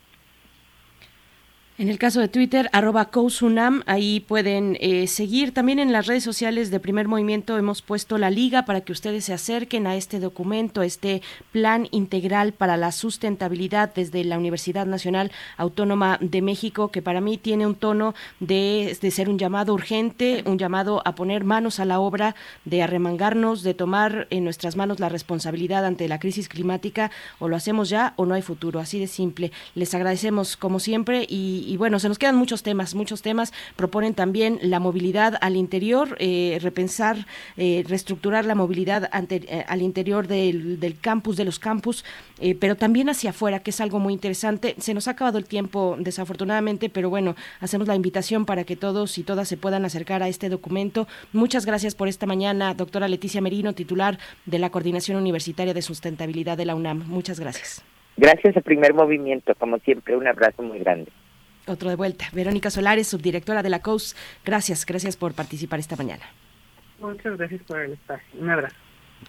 En 1.79 1.89
el 1.89 1.97
caso 1.97 2.19
de 2.19 2.27
Twitter, 2.27 2.69
arroba 2.71 3.05
COUSUNAM, 3.05 3.81
ahí 3.87 4.19
pueden 4.19 4.77
eh, 4.79 5.07
seguir. 5.07 5.55
También 5.55 5.79
en 5.79 5.91
las 5.91 6.05
redes 6.05 6.23
sociales 6.23 6.69
de 6.69 6.79
Primer 6.79 7.07
Movimiento 7.07 7.57
hemos 7.57 7.81
puesto 7.81 8.19
la 8.19 8.29
liga 8.29 8.63
para 8.65 8.81
que 8.81 8.91
ustedes 8.91 9.25
se 9.25 9.33
acerquen 9.33 9.87
a 9.87 9.95
este 9.95 10.19
documento, 10.19 10.81
a 10.81 10.85
este 10.85 11.23
plan 11.51 11.87
integral 11.89 12.53
para 12.53 12.77
la 12.77 12.91
sustentabilidad 12.91 13.91
desde 13.91 14.23
la 14.23 14.37
Universidad 14.37 14.85
Nacional 14.85 15.31
Autónoma 15.57 16.19
de 16.21 16.43
México, 16.43 16.89
que 16.89 17.01
para 17.01 17.21
mí 17.21 17.39
tiene 17.39 17.65
un 17.65 17.73
tono 17.73 18.13
de, 18.39 18.95
de 19.01 19.09
ser 19.09 19.27
un 19.27 19.39
llamado 19.39 19.73
urgente, 19.73 20.43
un 20.45 20.59
llamado 20.59 21.01
a 21.05 21.15
poner 21.15 21.43
manos 21.43 21.79
a 21.79 21.85
la 21.85 21.99
obra, 21.99 22.35
de 22.65 22.83
arremangarnos, 22.83 23.63
de 23.63 23.73
tomar 23.73 24.27
en 24.29 24.43
nuestras 24.43 24.75
manos 24.75 24.99
la 24.99 25.09
responsabilidad 25.09 25.87
ante 25.87 26.07
la 26.07 26.19
crisis 26.19 26.49
climática, 26.49 27.09
o 27.39 27.47
lo 27.47 27.55
hacemos 27.55 27.89
ya 27.89 28.13
o 28.15 28.27
no 28.27 28.35
hay 28.35 28.43
futuro, 28.43 28.79
así 28.79 28.99
de 28.99 29.07
simple. 29.07 29.51
Les 29.73 29.95
agradecemos 29.95 30.55
como 30.55 30.79
siempre 30.79 31.25
y 31.27 31.62
y, 31.67 31.77
bueno, 31.77 31.99
se 31.99 32.07
nos 32.07 32.19
quedan 32.19 32.35
muchos 32.35 32.63
temas, 32.63 32.95
muchos 32.95 33.21
temas. 33.21 33.53
Proponen 33.75 34.13
también 34.13 34.59
la 34.61 34.79
movilidad 34.79 35.37
al 35.41 35.55
interior, 35.55 36.15
eh, 36.19 36.59
repensar, 36.61 37.25
eh, 37.57 37.83
reestructurar 37.87 38.45
la 38.45 38.55
movilidad 38.55 39.09
ante, 39.11 39.41
eh, 39.47 39.65
al 39.67 39.81
interior 39.81 40.27
del, 40.27 40.79
del, 40.79 40.99
campus, 40.99 41.37
de 41.37 41.45
los 41.45 41.59
campus, 41.59 42.05
pero 42.59 42.75
también 42.75 43.09
hacia 43.09 43.29
afuera, 43.29 43.59
que 43.59 43.69
es 43.69 43.79
algo 43.81 43.99
muy 43.99 44.13
interesante. 44.13 44.75
Se 44.77 44.93
nos 44.93 45.07
ha 45.07 45.11
acabado 45.11 45.37
el 45.37 45.45
tiempo, 45.45 45.95
desafortunadamente, 45.99 46.89
pero 46.89 47.09
bueno, 47.09 47.35
hacemos 47.61 47.87
la 47.87 47.95
invitación 47.95 48.45
para 48.45 48.63
que 48.63 48.75
todos 48.75 49.17
y 49.17 49.23
todas 49.23 49.47
se 49.47 49.57
puedan 49.57 49.85
acercar 49.85 50.23
a 50.23 50.27
este 50.27 50.49
documento. 50.49 51.07
Muchas 51.31 51.65
gracias 51.65 51.95
por 51.95 52.07
esta 52.07 52.25
mañana, 52.25 52.73
doctora 52.73 53.07
Leticia 53.07 53.41
Merino, 53.41 53.73
titular 53.73 54.19
de 54.45 54.59
la 54.59 54.69
Coordinación 54.69 55.17
Universitaria 55.17 55.73
de 55.73 55.81
Sustentabilidad 55.81 56.57
de 56.57 56.65
la 56.65 56.75
UNAM. 56.75 57.03
Muchas 57.07 57.39
gracias. 57.39 57.83
Gracias 58.17 58.55
al 58.55 58.63
primer 58.63 58.93
movimiento, 58.93 59.55
como 59.55 59.77
siempre, 59.79 60.15
un 60.15 60.27
abrazo 60.27 60.61
muy 60.61 60.79
grande. 60.79 61.11
Otro 61.65 61.89
de 61.89 61.95
vuelta. 61.95 62.25
Verónica 62.33 62.69
Solares, 62.69 63.07
subdirectora 63.07 63.63
de 63.63 63.69
la 63.69 63.81
COUS. 63.81 64.15
Gracias, 64.43 64.85
gracias 64.85 65.15
por 65.15 65.33
participar 65.33 65.79
esta 65.79 65.95
mañana. 65.95 66.23
Muchas 66.99 67.37
gracias 67.37 67.61
por 67.63 67.79
el 67.79 67.93
espacio. 67.93 68.27
Un 68.39 68.49
abrazo. 68.49 68.75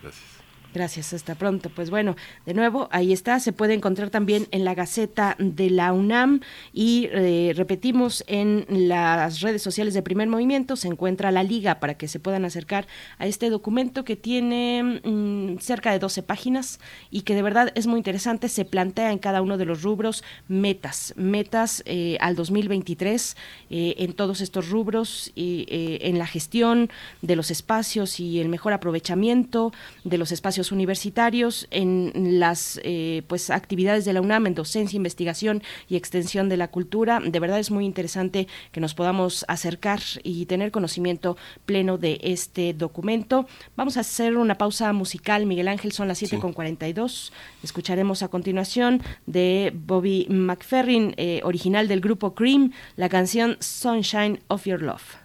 Gracias. 0.02 0.43
Gracias, 0.74 1.14
hasta 1.14 1.36
pronto. 1.36 1.70
Pues 1.70 1.88
bueno, 1.88 2.16
de 2.46 2.52
nuevo, 2.52 2.88
ahí 2.90 3.12
está, 3.12 3.38
se 3.38 3.52
puede 3.52 3.74
encontrar 3.74 4.10
también 4.10 4.48
en 4.50 4.64
la 4.64 4.74
Gaceta 4.74 5.36
de 5.38 5.70
la 5.70 5.92
UNAM 5.92 6.40
y 6.72 7.08
eh, 7.12 7.52
repetimos 7.54 8.24
en 8.26 8.66
las 8.68 9.40
redes 9.40 9.62
sociales 9.62 9.94
de 9.94 10.02
Primer 10.02 10.26
Movimiento 10.26 10.74
se 10.74 10.88
encuentra 10.88 11.30
la 11.30 11.44
liga 11.44 11.78
para 11.78 11.94
que 11.94 12.08
se 12.08 12.18
puedan 12.18 12.44
acercar 12.44 12.88
a 13.18 13.28
este 13.28 13.50
documento 13.50 14.04
que 14.04 14.16
tiene 14.16 15.00
mm, 15.04 15.58
cerca 15.60 15.92
de 15.92 16.00
12 16.00 16.24
páginas 16.24 16.80
y 17.08 17.20
que 17.20 17.36
de 17.36 17.42
verdad 17.42 17.70
es 17.76 17.86
muy 17.86 17.98
interesante, 17.98 18.48
se 18.48 18.64
plantea 18.64 19.12
en 19.12 19.18
cada 19.18 19.42
uno 19.42 19.58
de 19.58 19.66
los 19.66 19.82
rubros 19.82 20.24
metas, 20.48 21.14
metas 21.16 21.84
eh, 21.86 22.16
al 22.20 22.34
2023 22.34 23.36
eh, 23.70 23.94
en 23.98 24.12
todos 24.12 24.40
estos 24.40 24.70
rubros 24.70 25.30
y 25.36 25.66
en 25.68 26.18
la 26.18 26.26
gestión 26.26 26.90
de 27.22 27.36
los 27.36 27.52
espacios 27.52 28.18
y 28.18 28.40
el 28.40 28.48
mejor 28.48 28.72
aprovechamiento 28.72 29.72
de 30.02 30.18
los 30.18 30.32
espacios 30.32 30.63
universitarios, 30.72 31.66
en 31.70 32.38
las 32.38 32.80
eh, 32.84 33.22
pues 33.26 33.50
actividades 33.50 34.04
de 34.04 34.12
la 34.12 34.20
UNAM, 34.20 34.46
en 34.46 34.54
docencia, 34.54 34.96
investigación 34.96 35.62
y 35.88 35.96
extensión 35.96 36.48
de 36.48 36.56
la 36.56 36.68
cultura. 36.68 37.20
De 37.20 37.40
verdad 37.40 37.58
es 37.58 37.70
muy 37.70 37.84
interesante 37.84 38.48
que 38.72 38.80
nos 38.80 38.94
podamos 38.94 39.44
acercar 39.48 40.00
y 40.22 40.46
tener 40.46 40.70
conocimiento 40.70 41.36
pleno 41.66 41.98
de 41.98 42.20
este 42.22 42.74
documento. 42.74 43.46
Vamos 43.76 43.96
a 43.96 44.00
hacer 44.00 44.36
una 44.36 44.58
pausa 44.58 44.92
musical, 44.92 45.46
Miguel 45.46 45.68
Ángel, 45.68 45.92
son 45.92 46.08
las 46.08 46.18
7 46.18 46.38
con 46.38 46.52
42. 46.52 47.32
Escucharemos 47.62 48.22
a 48.22 48.28
continuación 48.28 49.02
de 49.26 49.72
Bobby 49.74 50.26
McFerrin, 50.28 51.14
eh, 51.16 51.40
original 51.44 51.88
del 51.88 52.00
grupo 52.00 52.34
Cream, 52.34 52.72
la 52.96 53.08
canción 53.08 53.56
Sunshine 53.60 54.40
of 54.48 54.64
Your 54.64 54.82
Love. 54.82 55.24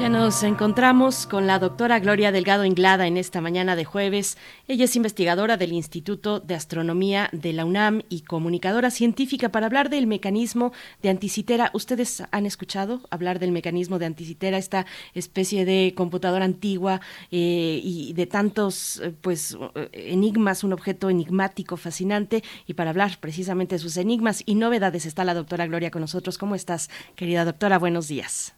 Ya 0.00 0.08
nos 0.08 0.42
encontramos 0.44 1.26
con 1.26 1.46
la 1.46 1.58
doctora 1.58 1.98
Gloria 1.98 2.32
Delgado 2.32 2.64
Inglada 2.64 3.06
en 3.06 3.18
esta 3.18 3.42
mañana 3.42 3.76
de 3.76 3.84
jueves. 3.84 4.38
Ella 4.66 4.86
es 4.86 4.96
investigadora 4.96 5.58
del 5.58 5.74
Instituto 5.74 6.40
de 6.40 6.54
Astronomía 6.54 7.28
de 7.32 7.52
la 7.52 7.66
UNAM 7.66 8.00
y 8.08 8.22
comunicadora 8.22 8.90
científica 8.90 9.50
para 9.50 9.66
hablar 9.66 9.90
del 9.90 10.06
mecanismo 10.06 10.72
de 11.02 11.10
anticitera. 11.10 11.70
¿Ustedes 11.74 12.22
han 12.30 12.46
escuchado 12.46 13.02
hablar 13.10 13.40
del 13.40 13.52
mecanismo 13.52 13.98
de 13.98 14.06
anticitera, 14.06 14.56
esta 14.56 14.86
especie 15.12 15.66
de 15.66 15.92
computadora 15.94 16.46
antigua 16.46 17.02
eh, 17.30 17.82
y 17.84 18.14
de 18.14 18.26
tantos 18.26 19.00
eh, 19.00 19.12
pues 19.20 19.58
enigmas, 19.92 20.64
un 20.64 20.72
objeto 20.72 21.10
enigmático, 21.10 21.76
fascinante? 21.76 22.42
Y 22.66 22.72
para 22.72 22.88
hablar 22.88 23.18
precisamente 23.20 23.74
de 23.74 23.80
sus 23.80 23.98
enigmas 23.98 24.44
y 24.46 24.54
novedades 24.54 25.04
está 25.04 25.26
la 25.26 25.34
doctora 25.34 25.66
Gloria 25.66 25.90
con 25.90 26.00
nosotros. 26.00 26.38
¿Cómo 26.38 26.54
estás, 26.54 26.88
querida 27.16 27.44
doctora? 27.44 27.78
Buenos 27.78 28.08
días. 28.08 28.54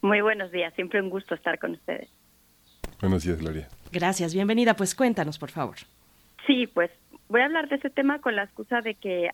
Muy 0.00 0.20
buenos 0.20 0.52
días, 0.52 0.72
siempre 0.74 1.00
un 1.00 1.10
gusto 1.10 1.34
estar 1.34 1.58
con 1.58 1.72
ustedes. 1.72 2.08
Buenos 3.00 3.24
días, 3.24 3.38
Gloria. 3.38 3.68
Gracias, 3.92 4.34
bienvenida. 4.34 4.74
Pues 4.74 4.94
cuéntanos, 4.94 5.38
por 5.38 5.50
favor. 5.50 5.76
Sí, 6.46 6.66
pues 6.66 6.90
voy 7.28 7.40
a 7.40 7.44
hablar 7.44 7.68
de 7.68 7.76
ese 7.76 7.90
tema 7.90 8.20
con 8.20 8.36
la 8.36 8.44
excusa 8.44 8.80
de 8.80 8.94
que, 8.94 9.30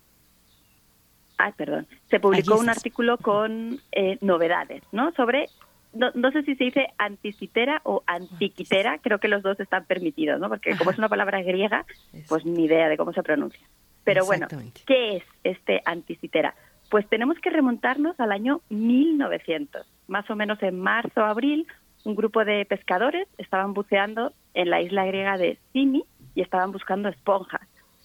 ay, 1.38 1.52
perdón, 1.56 1.86
se 2.10 2.20
publicó 2.20 2.58
un 2.58 2.68
artículo 2.68 3.18
con 3.18 3.80
eh, 3.92 4.18
novedades, 4.20 4.82
¿no? 4.92 5.12
Sobre, 5.12 5.46
no, 5.92 6.10
no 6.14 6.30
sé 6.30 6.42
si 6.42 6.56
se 6.56 6.64
dice 6.64 6.86
anticitera 6.98 7.80
o 7.84 8.02
antiquitera, 8.06 8.98
creo 8.98 9.18
que 9.18 9.28
los 9.28 9.42
dos 9.42 9.58
están 9.60 9.84
permitidos, 9.84 10.40
¿no? 10.40 10.48
Porque 10.48 10.76
como 10.76 10.90
es 10.90 10.98
una 10.98 11.08
palabra 11.08 11.42
griega, 11.42 11.86
pues 12.28 12.44
ni 12.44 12.64
idea 12.64 12.88
de 12.88 12.96
cómo 12.96 13.12
se 13.12 13.22
pronuncia. 13.22 13.66
Pero 14.04 14.26
bueno. 14.26 14.46
¿qué 14.86 15.16
es 15.16 15.24
este 15.42 15.80
anticitera? 15.84 16.54
Pues 16.90 17.08
tenemos 17.08 17.38
que 17.38 17.50
remontarnos 17.50 18.18
al 18.20 18.32
año 18.32 18.60
1900, 18.68 19.86
más 20.08 20.28
o 20.30 20.36
menos 20.36 20.62
en 20.62 20.80
marzo 20.80 21.20
o 21.20 21.24
abril, 21.24 21.66
un 22.04 22.14
grupo 22.14 22.44
de 22.44 22.64
pescadores 22.66 23.26
estaban 23.38 23.74
buceando 23.74 24.32
en 24.52 24.70
la 24.70 24.80
isla 24.80 25.04
griega 25.06 25.38
de 25.38 25.58
Simi 25.72 26.04
y 26.34 26.42
estaban 26.42 26.72
buscando 26.72 27.08
esponjas. 27.08 27.62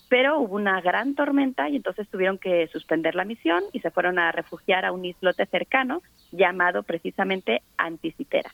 Pero 0.09 0.39
hubo 0.39 0.55
una 0.55 0.81
gran 0.81 1.13
tormenta 1.13 1.69
y 1.69 1.75
entonces 1.75 2.07
tuvieron 2.09 2.39
que 2.39 2.67
suspender 2.67 3.13
la 3.13 3.25
misión 3.25 3.63
y 3.73 3.79
se 3.81 3.91
fueron 3.91 4.17
a 4.17 4.31
refugiar 4.31 4.85
a 4.85 4.91
un 4.91 5.05
islote 5.05 5.45
cercano 5.45 6.01
llamado 6.31 6.83
precisamente 6.83 7.61
Anticitera. 7.77 8.51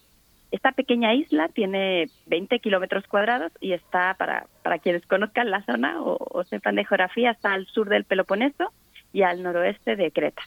Esta 0.51 0.71
pequeña 0.73 1.13
isla 1.13 1.47
tiene 1.49 2.09
20 2.27 2.59
kilómetros 2.59 3.07
cuadrados 3.07 3.51
y 3.61 3.73
está, 3.73 4.15
para, 4.15 4.47
para 4.63 4.79
quienes 4.79 5.05
conozcan 5.05 5.49
la 5.49 5.63
zona 5.63 6.01
o, 6.01 6.17
o 6.19 6.43
sepan 6.43 6.75
de 6.75 6.85
geografía, 6.85 7.31
está 7.31 7.53
al 7.53 7.65
sur 7.67 7.89
del 7.89 8.05
Peloponeso 8.05 8.71
y 9.13 9.23
al 9.23 9.43
noroeste 9.43 9.95
de 9.95 10.11
Creta. 10.11 10.43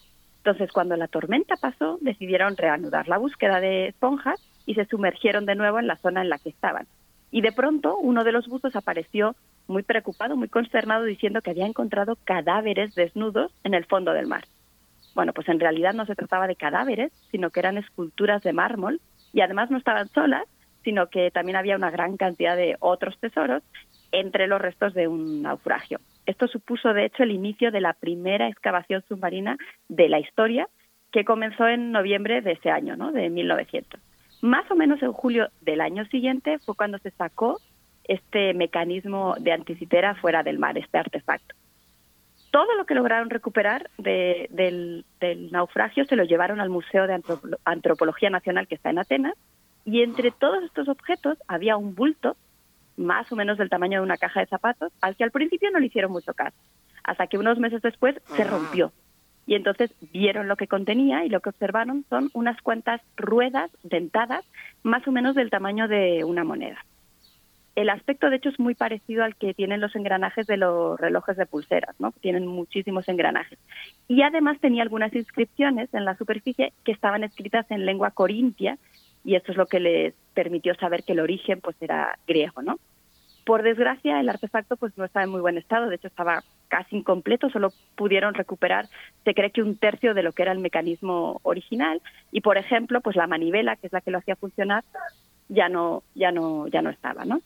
Entonces, 0.49 0.72
cuando 0.72 0.96
la 0.96 1.09
tormenta 1.09 1.57
pasó, 1.57 1.99
decidieron 2.01 2.57
reanudar 2.57 3.07
la 3.07 3.18
búsqueda 3.18 3.61
de 3.61 3.88
esponjas 3.88 4.40
y 4.64 4.72
se 4.76 4.86
sumergieron 4.86 5.44
de 5.44 5.55
nuevo 5.55 5.78
en 5.78 5.86
la 5.86 5.96
zona 5.96 6.22
en 6.22 6.30
la 6.30 6.38
que 6.38 6.49
estaban. 6.49 6.86
Y 7.30 7.42
de 7.42 7.53
pronto, 7.53 7.99
uno 7.99 8.24
de 8.24 8.32
los 8.32 8.49
buzos 8.49 8.74
apareció 8.74 9.36
muy 9.66 9.82
preocupado, 9.82 10.36
muy 10.36 10.49
consternado, 10.49 11.05
diciendo 11.05 11.42
que 11.42 11.51
había 11.51 11.66
encontrado 11.66 12.16
cadáveres 12.24 12.94
desnudos 12.94 13.53
en 13.62 13.74
el 13.74 13.84
fondo 13.84 14.14
del 14.14 14.26
mar. 14.26 14.44
Bueno, 15.14 15.34
pues 15.34 15.51
en 15.51 15.61
realidad 15.61 15.92
no 15.92 16.07
se 16.07 16.14
trataba 16.14 16.46
de 16.46 16.57
cadáveres, 16.57 17.12
sino 17.30 17.51
que 17.51 17.61
eran 17.61 17.76
esculturas 17.76 18.42
de 18.42 18.55
mármol 18.55 19.03
y 19.34 19.42
además 19.42 19.70
no 19.70 19.76
estaban 19.76 20.09
solas, 20.09 20.44
sino 20.82 21.09
que 21.09 21.30
también 21.30 21.57
había 21.57 21.76
una 21.76 21.90
gran 21.90 22.16
cantidad 22.16 22.57
de 22.57 22.76
otros 22.80 23.18
tesoros 23.20 23.62
entre 24.12 24.46
los 24.46 24.62
restos 24.62 24.94
de 24.94 25.09
un 25.09 25.42
naufragio. 25.42 26.01
Esto 26.29 26.47
supuso, 26.47 26.93
de 26.93 27.07
hecho, 27.07 27.22
el 27.22 27.31
inicio 27.33 27.70
de 27.70 27.81
la 27.81 27.95
primera 27.95 28.49
excavación 28.49 29.03
submarina 29.09 29.57
de 29.89 30.09
la 30.11 30.20
historia, 30.20 30.68
que 31.11 31.24
comenzó 31.24 31.66
en 31.66 31.91
noviembre 31.91 32.43
de 32.43 32.53
ese 32.53 32.70
año, 32.70 32.97
¿no? 32.97 33.12
de 33.12 33.31
1900. 33.31 33.99
Más 34.43 34.70
o 34.70 34.74
menos 34.76 35.03
en 35.03 35.12
julio 35.12 35.49
del 35.62 35.81
año 35.81 36.05
siguiente 36.07 36.59
fue 36.59 36.76
cuando 36.76 36.99
se 36.99 37.11
sacó 37.12 37.59
este 38.05 38.53
mecanismo 38.53 39.35
de 39.41 39.53
anticitera 39.53 40.14
fuera 40.16 40.43
del 40.43 40.59
mar, 40.59 40.76
este 40.76 40.99
artefacto. 40.99 41.55
Todo 42.51 42.74
lo 42.76 42.85
que 42.85 42.95
lograron 42.95 43.31
recuperar 43.31 43.89
de- 43.97 44.49
del, 44.51 45.05
del 45.20 45.51
naufragio 45.51 46.05
se 46.05 46.16
lo 46.16 46.24
llevaron 46.24 46.61
al 46.61 46.68
Museo 46.70 47.07
de 47.07 47.14
Antropo- 47.14 47.59
Antropología 47.64 48.29
Nacional 48.31 48.68
que 48.68 48.74
está 48.74 48.91
en 48.91 48.99
Atenas 48.99 49.35
y 49.87 50.03
entre 50.03 50.31
todos 50.31 50.62
estos 50.62 50.89
objetos 50.89 51.39
había 51.49 51.76
un 51.79 51.95
bulto 51.95 52.37
más 52.99 53.30
o 53.32 53.36
menos 53.36 53.57
del 53.59 53.70
tamaño 53.70 54.01
de 54.01 54.05
una 54.05 54.18
caja 54.18 54.40
de 54.40 54.46
zapatos 54.46 54.92
al 55.01 55.16
que 55.16 55.24
al 55.24 55.30
principio 55.30 55.70
no 55.70 55.78
le 55.78 55.86
hicieron 55.86 56.12
mucho 56.12 56.34
caso, 56.34 56.57
hasta 57.05 57.26
que 57.26 57.38
unos 57.38 57.59
meses 57.59 57.80
después 57.82 58.20
se 58.36 58.44
rompió. 58.44 58.92
Y 59.46 59.55
entonces 59.55 59.94
vieron 60.12 60.46
lo 60.46 60.57
que 60.57 60.68
contenía 60.68 61.24
y 61.24 61.30
lo 61.30 61.40
que 61.40 61.49
observaron 61.49 62.05
son 62.11 62.30
unas 62.34 62.61
cuantas 62.61 63.01
ruedas 63.16 63.70
dentadas 63.82 64.44
más 64.82 65.09
o 65.09 65.12
menos 65.12 65.34
del 65.34 65.49
tamaño 65.49 65.88
de 65.88 66.22
una 66.24 66.44
moneda. 66.44 66.84
El 67.74 67.90
aspecto, 67.90 68.28
de 68.28 68.36
hecho, 68.36 68.49
es 68.49 68.59
muy 68.59 68.74
parecido 68.74 69.22
al 69.22 69.36
que 69.36 69.55
tienen 69.55 69.80
los 69.80 69.94
engranajes 69.94 70.49
de 70.49 70.57
los 70.57 70.99
relojes 70.99 71.36
de 71.36 71.46
pulseras, 71.46 71.94
¿no? 72.01 72.12
Tienen 72.20 72.44
muchísimos 72.44 73.09
engranajes. 73.09 73.57
Y 74.09 74.22
además 74.22 74.59
tenía 74.61 74.82
algunas 74.82 75.14
inscripciones 75.14 75.88
en 75.94 76.05
la 76.05 76.16
superficie 76.16 76.72
que 76.84 76.90
estaban 76.90 77.22
escritas 77.22 77.70
en 77.70 77.86
lengua 77.86 78.11
corintia, 78.11 78.76
y 79.24 79.36
esto 79.36 79.53
es 79.53 79.59
lo 79.59 79.66
que 79.66 79.78
les 79.78 80.14
permitió 80.39 80.72
saber 80.76 81.03
que 81.03 81.14
el 81.14 81.18
origen 81.18 81.61
pues 81.61 81.74
era 81.80 82.16
griego, 82.24 82.62
¿no? 82.62 82.78
Por 83.45 83.64
desgracia, 83.64 84.20
el 84.20 84.28
artefacto 84.28 84.76
pues 84.76 84.97
no 84.97 85.05
estaba 85.05 85.24
en 85.24 85.30
muy 85.30 85.41
buen 85.41 85.59
estado, 85.59 85.89
de 85.89 85.97
hecho 85.97 86.07
estaba 86.07 86.45
casi 86.68 86.95
incompleto, 86.95 87.51
solo 87.51 87.72
pudieron 87.97 88.34
recuperar, 88.34 88.89
se 89.24 89.34
cree 89.34 89.51
que 89.51 89.62
un 89.62 89.76
tercio 89.76 90.14
de 90.14 90.22
lo 90.22 90.30
que 90.30 90.43
era 90.43 90.53
el 90.53 90.61
mecanismo 90.61 91.41
original, 91.43 92.01
y 92.30 92.41
por 92.41 92.57
ejemplo, 92.57 93.01
pues 93.01 93.16
la 93.16 93.26
manivela, 93.26 93.74
que 93.74 93.89
es 93.89 93.93
la 93.93 94.01
que 94.01 94.12
lo 94.12 94.18
hacía 94.18 94.36
funcionar, 94.36 94.84
ya 95.49 95.68
no, 95.68 96.05
ya 96.14 96.30
no, 96.30 96.68
ya 96.68 96.82
no 96.82 96.91
estaba, 96.91 97.24
¿no? 97.24 97.41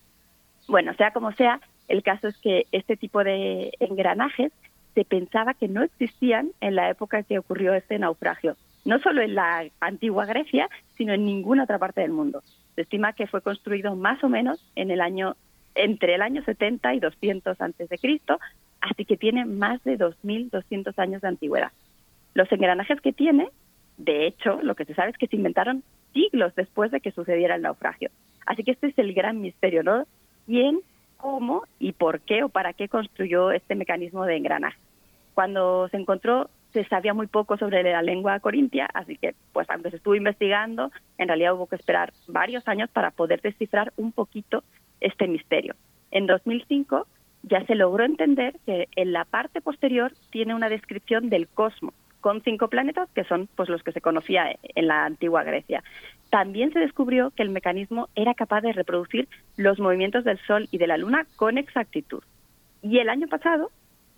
Bueno, 0.69 0.93
sea 0.93 1.13
como 1.13 1.33
sea, 1.33 1.61
el 1.89 2.03
caso 2.03 2.29
es 2.29 2.37
que 2.43 2.67
este 2.73 2.99
tipo 2.99 3.25
de 3.25 3.73
engranajes 3.81 4.53
se 4.95 5.07
pensaba 5.07 5.55
que 5.55 5.69
no 5.69 5.83
existían 5.83 6.51
en 6.61 6.75
la 6.75 6.91
época 6.91 7.21
en 7.21 7.25
que 7.25 7.39
ocurrió 7.39 7.73
este 7.73 7.99
naufragio, 7.99 8.57
no 8.85 8.99
solo 8.99 9.23
en 9.23 9.35
la 9.35 9.65
antigua 9.81 10.27
Grecia, 10.27 10.69
sino 10.99 11.15
en 11.15 11.25
ninguna 11.25 11.65
otra 11.65 11.79
parte 11.79 12.03
del 12.03 12.11
mundo. 12.11 12.43
Se 12.75 12.83
estima 12.83 13.13
que 13.13 13.27
fue 13.27 13.43
construido 13.43 13.95
más 13.97 14.23
o 14.25 14.29
menos 14.29 14.65
en 14.75 14.91
el 14.91 15.01
año 15.01 15.37
entre 15.75 16.15
el 16.15 16.23
año 16.23 16.43
70 16.45 16.95
y 16.95 17.01
200 17.01 17.61
antes 17.61 17.89
de 17.89 17.99
Cristo, 17.99 18.39
así 18.81 19.05
que 19.05 19.17
tiene 19.17 19.45
más 19.45 19.83
de 19.85 19.99
2.200 19.99 20.93
años 20.99 21.23
de 21.23 21.29
antigüedad. 21.29 21.73
Los 22.35 22.51
engranajes 22.53 23.01
que 23.01 23.13
tiene, 23.13 23.49
de 23.97 24.27
hecho, 24.27 24.61
lo 24.63 24.75
que 24.75 24.85
se 24.85 24.95
sabe 24.95 25.11
es 25.11 25.19
que 25.19 25.29
se 25.29 25.37
inventaron 25.37 25.83
siglos 26.13 26.55
después 26.55 26.91
de 26.91 27.01
que 27.01 27.13
sucediera 27.13 27.55
el 27.55 27.63
naufragio. 27.63 28.11
Así 28.47 28.65
que 28.65 28.73
este 28.73 28.89
es 28.89 28.99
el 28.99 29.15
gran 29.15 29.41
misterio, 29.41 29.83
¿no? 29.83 30.05
¿Quién, 30.47 30.81
cómo 31.17 31.65
y 31.79 31.93
por 31.93 32.21
qué 32.21 32.43
o 32.43 32.49
para 32.49 32.73
qué 32.73 32.89
construyó 32.89 33.53
este 33.53 33.75
mecanismo 33.75 34.25
de 34.25 34.37
engranaje? 34.37 34.79
Cuando 35.35 35.89
se 35.89 35.97
encontró 35.97 36.51
se 36.73 36.85
sabía 36.85 37.15
muy 37.15 37.27
poco 37.27 37.57
sobre 37.57 37.83
la 37.83 38.03
lengua 38.03 38.41
corintia, 38.41 38.89
así 38.95 39.17
que 39.17 39.35
pues 39.53 39.67
cuando 39.67 39.91
se 39.91 39.97
estuvo 39.97 40.15
investigando, 40.15 40.91
en 41.19 41.29
realidad 41.29 41.55
hubo 41.55 41.67
que 41.67 41.77
esperar 41.77 42.13
varios 42.27 42.67
años 42.69 42.91
para 42.91 43.11
poder 43.11 43.41
descifrar 43.41 43.93
un 43.97 44.13
poquito 44.13 44.65
este 45.01 45.29
misterio. 45.29 45.75
En 46.11 46.27
2005 46.27 47.07
ya 47.43 47.65
se 47.67 47.75
logró 47.75 48.05
entender 48.05 48.55
que 48.65 48.89
en 48.97 49.13
la 49.13 49.25
parte 49.25 49.61
posterior 49.61 50.13
tiene 50.31 50.55
una 50.55 50.69
descripción 50.69 51.29
del 51.29 51.49
cosmos 51.49 51.95
con 52.21 52.41
cinco 52.43 52.69
planetas 52.69 53.11
que 53.11 53.25
son 53.25 53.49
pues 53.57 53.69
los 53.69 53.83
que 53.83 53.93
se 53.93 54.01
conocía 54.01 54.57
en 54.63 54.87
la 54.87 55.05
antigua 55.05 55.43
Grecia. 55.43 55.83
También 56.31 56.73
se 56.73 56.79
descubrió 56.79 57.33
que 57.33 57.43
el 57.43 57.51
mecanismo 57.51 58.09
era 58.15 58.33
capaz 58.33 58.63
de 58.63 58.73
reproducir 58.73 59.29
los 59.57 59.79
movimientos 59.81 60.25
del 60.25 60.39
Sol 60.47 60.69
y 60.71 60.79
de 60.79 60.87
la 60.87 60.97
Luna 60.97 61.27
con 61.37 61.59
exactitud. 61.59 62.23
Y 62.81 62.99
el 62.99 63.11
año 63.11 63.27
pasado 63.27 63.71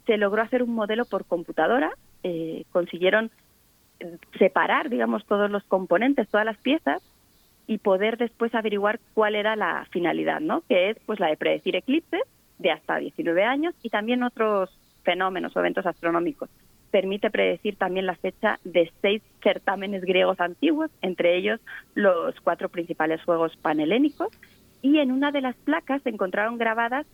se 0.06 0.18
logró 0.18 0.42
hacer 0.42 0.62
un 0.62 0.74
modelo 0.74 1.06
por 1.06 1.24
computadora, 1.24 1.92
eh, 2.24 2.64
consiguieron 2.72 3.30
eh, 4.00 4.16
separar, 4.38 4.90
digamos, 4.90 5.24
todos 5.26 5.50
los 5.50 5.62
componentes, 5.64 6.28
todas 6.28 6.44
las 6.44 6.58
piezas 6.58 7.02
y 7.66 7.78
poder 7.78 8.18
después 8.18 8.54
averiguar 8.54 8.98
cuál 9.14 9.36
era 9.36 9.56
la 9.56 9.86
finalidad, 9.90 10.40
¿no? 10.40 10.62
Que 10.68 10.90
es 10.90 10.98
pues 11.06 11.20
la 11.20 11.28
de 11.28 11.36
predecir 11.36 11.76
eclipses 11.76 12.22
de 12.58 12.70
hasta 12.70 12.96
19 12.96 13.44
años 13.44 13.74
y 13.82 13.90
también 13.90 14.22
otros 14.22 14.70
fenómenos 15.02 15.54
o 15.54 15.60
eventos 15.60 15.86
astronómicos. 15.86 16.50
Permite 16.90 17.30
predecir 17.30 17.76
también 17.76 18.06
la 18.06 18.16
fecha 18.16 18.58
de 18.64 18.90
seis 19.02 19.22
certámenes 19.42 20.02
griegos 20.02 20.40
antiguos, 20.40 20.90
entre 21.02 21.36
ellos 21.36 21.60
los 21.94 22.38
cuatro 22.40 22.68
principales 22.68 23.22
juegos 23.22 23.56
panhelénicos, 23.56 24.28
y 24.82 24.98
en 24.98 25.12
una 25.12 25.30
de 25.30 25.40
las 25.40 25.56
placas 25.56 26.02
se 26.02 26.10
encontraron 26.10 26.58
grabadas 26.58 27.06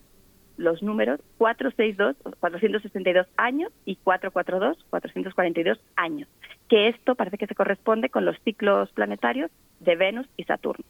los 0.61 0.83
números 0.83 1.21
462, 1.39 2.17
462 2.39 3.27
años 3.37 3.73
y 3.85 3.97
442, 3.97 4.85
442 4.91 5.79
años, 5.97 6.29
que 6.69 6.89
esto 6.89 7.15
parece 7.15 7.39
que 7.39 7.47
se 7.47 7.55
corresponde 7.55 8.11
con 8.11 8.25
los 8.25 8.37
ciclos 8.45 8.91
planetarios 8.93 9.51
de 9.81 9.97
Venus 9.97 10.27
y 10.37 10.45
Saturno. 10.45 10.85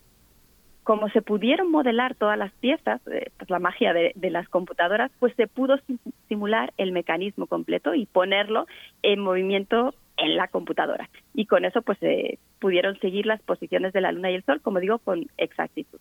Como 0.83 1.09
se 1.11 1.23
pudieron 1.23 1.71
modelar 1.71 2.15
todas 2.17 2.37
las 2.39 2.53
piezas, 2.55 3.01
eh, 3.07 3.31
pues 3.39 3.49
la 3.51 3.59
magia 3.61 3.93
de, 3.93 4.13
de 4.17 4.31
las 4.31 4.49
computadoras, 4.49 5.13
pues 5.21 5.35
se 5.37 5.47
pudo 5.47 5.77
sim- 5.87 5.99
simular 6.29 6.73
el 6.79 6.91
mecanismo 6.93 7.47
completo 7.47 7.95
y 7.95 8.07
ponerlo 8.07 8.67
en 9.03 9.21
movimiento 9.21 9.95
en 10.17 10.37
la 10.37 10.49
computadora. 10.49 11.09
Y 11.35 11.47
con 11.47 11.65
eso 11.65 11.83
pues 11.83 11.99
se, 11.99 12.39
pudieron 12.59 12.99
seguir 12.99 13.27
las 13.27 13.41
posiciones 13.43 13.93
de 13.93 14.01
la 14.01 14.11
Luna 14.13 14.31
y 14.31 14.35
el 14.35 14.45
Sol, 14.45 14.61
como 14.61 14.81
digo, 14.81 14.99
con 14.99 15.27
exactitud. 15.39 15.99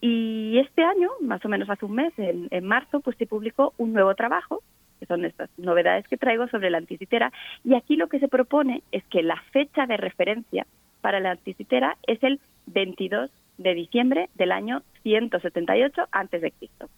Y 0.00 0.58
este 0.58 0.84
año, 0.84 1.10
más 1.20 1.44
o 1.44 1.48
menos 1.48 1.70
hace 1.70 1.84
un 1.84 1.94
mes, 1.94 2.12
en, 2.18 2.48
en 2.50 2.64
marzo, 2.64 3.00
pues 3.00 3.16
se 3.16 3.26
publicó 3.26 3.72
un 3.78 3.92
nuevo 3.92 4.14
trabajo, 4.14 4.62
que 5.00 5.06
son 5.06 5.24
estas 5.24 5.50
novedades 5.58 6.06
que 6.08 6.16
traigo 6.16 6.48
sobre 6.48 6.70
la 6.70 6.78
anticitera, 6.78 7.32
y 7.64 7.74
aquí 7.74 7.96
lo 7.96 8.08
que 8.08 8.18
se 8.18 8.28
propone 8.28 8.82
es 8.92 9.04
que 9.04 9.22
la 9.22 9.40
fecha 9.52 9.86
de 9.86 9.96
referencia 9.96 10.66
para 11.00 11.20
la 11.20 11.32
anticitera 11.32 11.96
es 12.06 12.22
el 12.22 12.40
22 12.66 13.30
de 13.58 13.74
diciembre 13.74 14.28
del 14.34 14.52
año 14.52 14.82
178 15.02 16.08
antes 16.12 16.42
de 16.42 16.50
Cristo. 16.50 16.88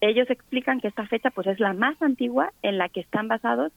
Ellos 0.00 0.30
explican 0.30 0.80
que 0.80 0.88
esta 0.88 1.06
fecha 1.06 1.30
pues 1.30 1.46
es 1.46 1.60
la 1.60 1.72
más 1.72 2.00
antigua 2.00 2.52
en 2.62 2.78
la 2.78 2.88
que 2.88 3.00
están 3.00 3.28
basados 3.28 3.72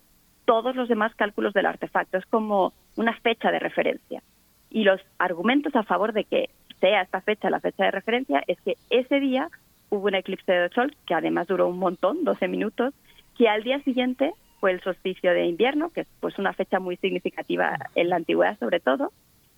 todos 0.45 0.76
los 0.76 0.89
demás 0.89 1.14
cálculos 1.16 1.54
del 1.54 1.66
artefacto. 1.66 2.18
Es 2.18 2.26
como 2.28 2.74
una 2.95 3.14
fecha 3.20 3.51
de 3.51 3.60
referencia. 3.60 4.22
Y 4.70 4.84
los 4.84 5.01
argumentos 5.18 5.76
a 5.76 5.84
favor 5.84 6.14
de 6.14 6.24
que 6.24 6.49
sea 6.84 7.01
esta 7.01 7.21
fecha 7.21 7.49
la 7.49 7.61
fecha 7.61 7.86
de 7.86 7.91
referencia 7.91 8.43
es 8.45 8.59
que 8.59 8.75
ese 8.89 9.21
día 9.21 9.47
hubo 9.88 10.07
un 10.07 10.15
eclipse 10.15 10.51
de 10.51 10.69
sol 10.69 10.93
que 11.05 11.13
además 11.13 11.47
duró 11.47 11.69
un 11.69 11.79
montón, 11.79 12.25
12 12.25 12.49
minutos, 12.49 12.93
que 13.38 13.47
al 13.47 13.63
día 13.63 13.79
siguiente 13.84 14.34
fue 14.59 14.71
el 14.71 14.81
solsticio 14.81 15.31
de 15.31 15.45
invierno, 15.45 15.91
que 15.91 16.01
es 16.01 16.07
pues 16.19 16.38
una 16.38 16.51
fecha 16.51 16.81
muy 16.81 16.97
significativa 16.97 17.77
en 17.95 18.09
la 18.09 18.17
antigüedad 18.17 18.59
sobre 18.59 18.81
todo, 18.81 19.13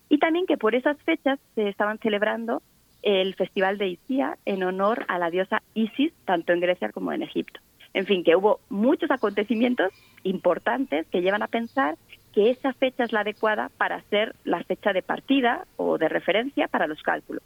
y 0.08 0.18
también 0.18 0.46
que 0.46 0.56
por 0.56 0.76
esas 0.76 0.96
fechas 1.02 1.40
se 1.56 1.68
estaban 1.68 1.98
celebrando 1.98 2.62
el 3.02 3.34
Festival 3.34 3.76
de 3.76 3.88
Isía 3.88 4.38
en 4.44 4.62
honor 4.62 5.04
a 5.08 5.18
la 5.18 5.28
diosa 5.30 5.62
Isis, 5.74 6.12
tanto 6.26 6.52
en 6.52 6.60
Grecia 6.60 6.92
como 6.92 7.12
en 7.12 7.22
Egipto. 7.22 7.58
En 7.92 8.06
fin, 8.06 8.22
que 8.22 8.36
hubo 8.36 8.60
muchos 8.68 9.10
acontecimientos 9.10 9.92
importantes 10.22 11.08
que 11.08 11.22
llevan 11.22 11.42
a 11.42 11.48
pensar 11.48 11.96
que 12.36 12.50
esa 12.50 12.74
fecha 12.74 13.02
es 13.04 13.12
la 13.12 13.20
adecuada 13.20 13.70
para 13.78 14.02
ser 14.10 14.36
la 14.44 14.62
fecha 14.62 14.92
de 14.92 15.00
partida 15.00 15.66
o 15.78 15.96
de 15.96 16.10
referencia 16.10 16.68
para 16.68 16.86
los 16.86 17.02
cálculos. 17.02 17.42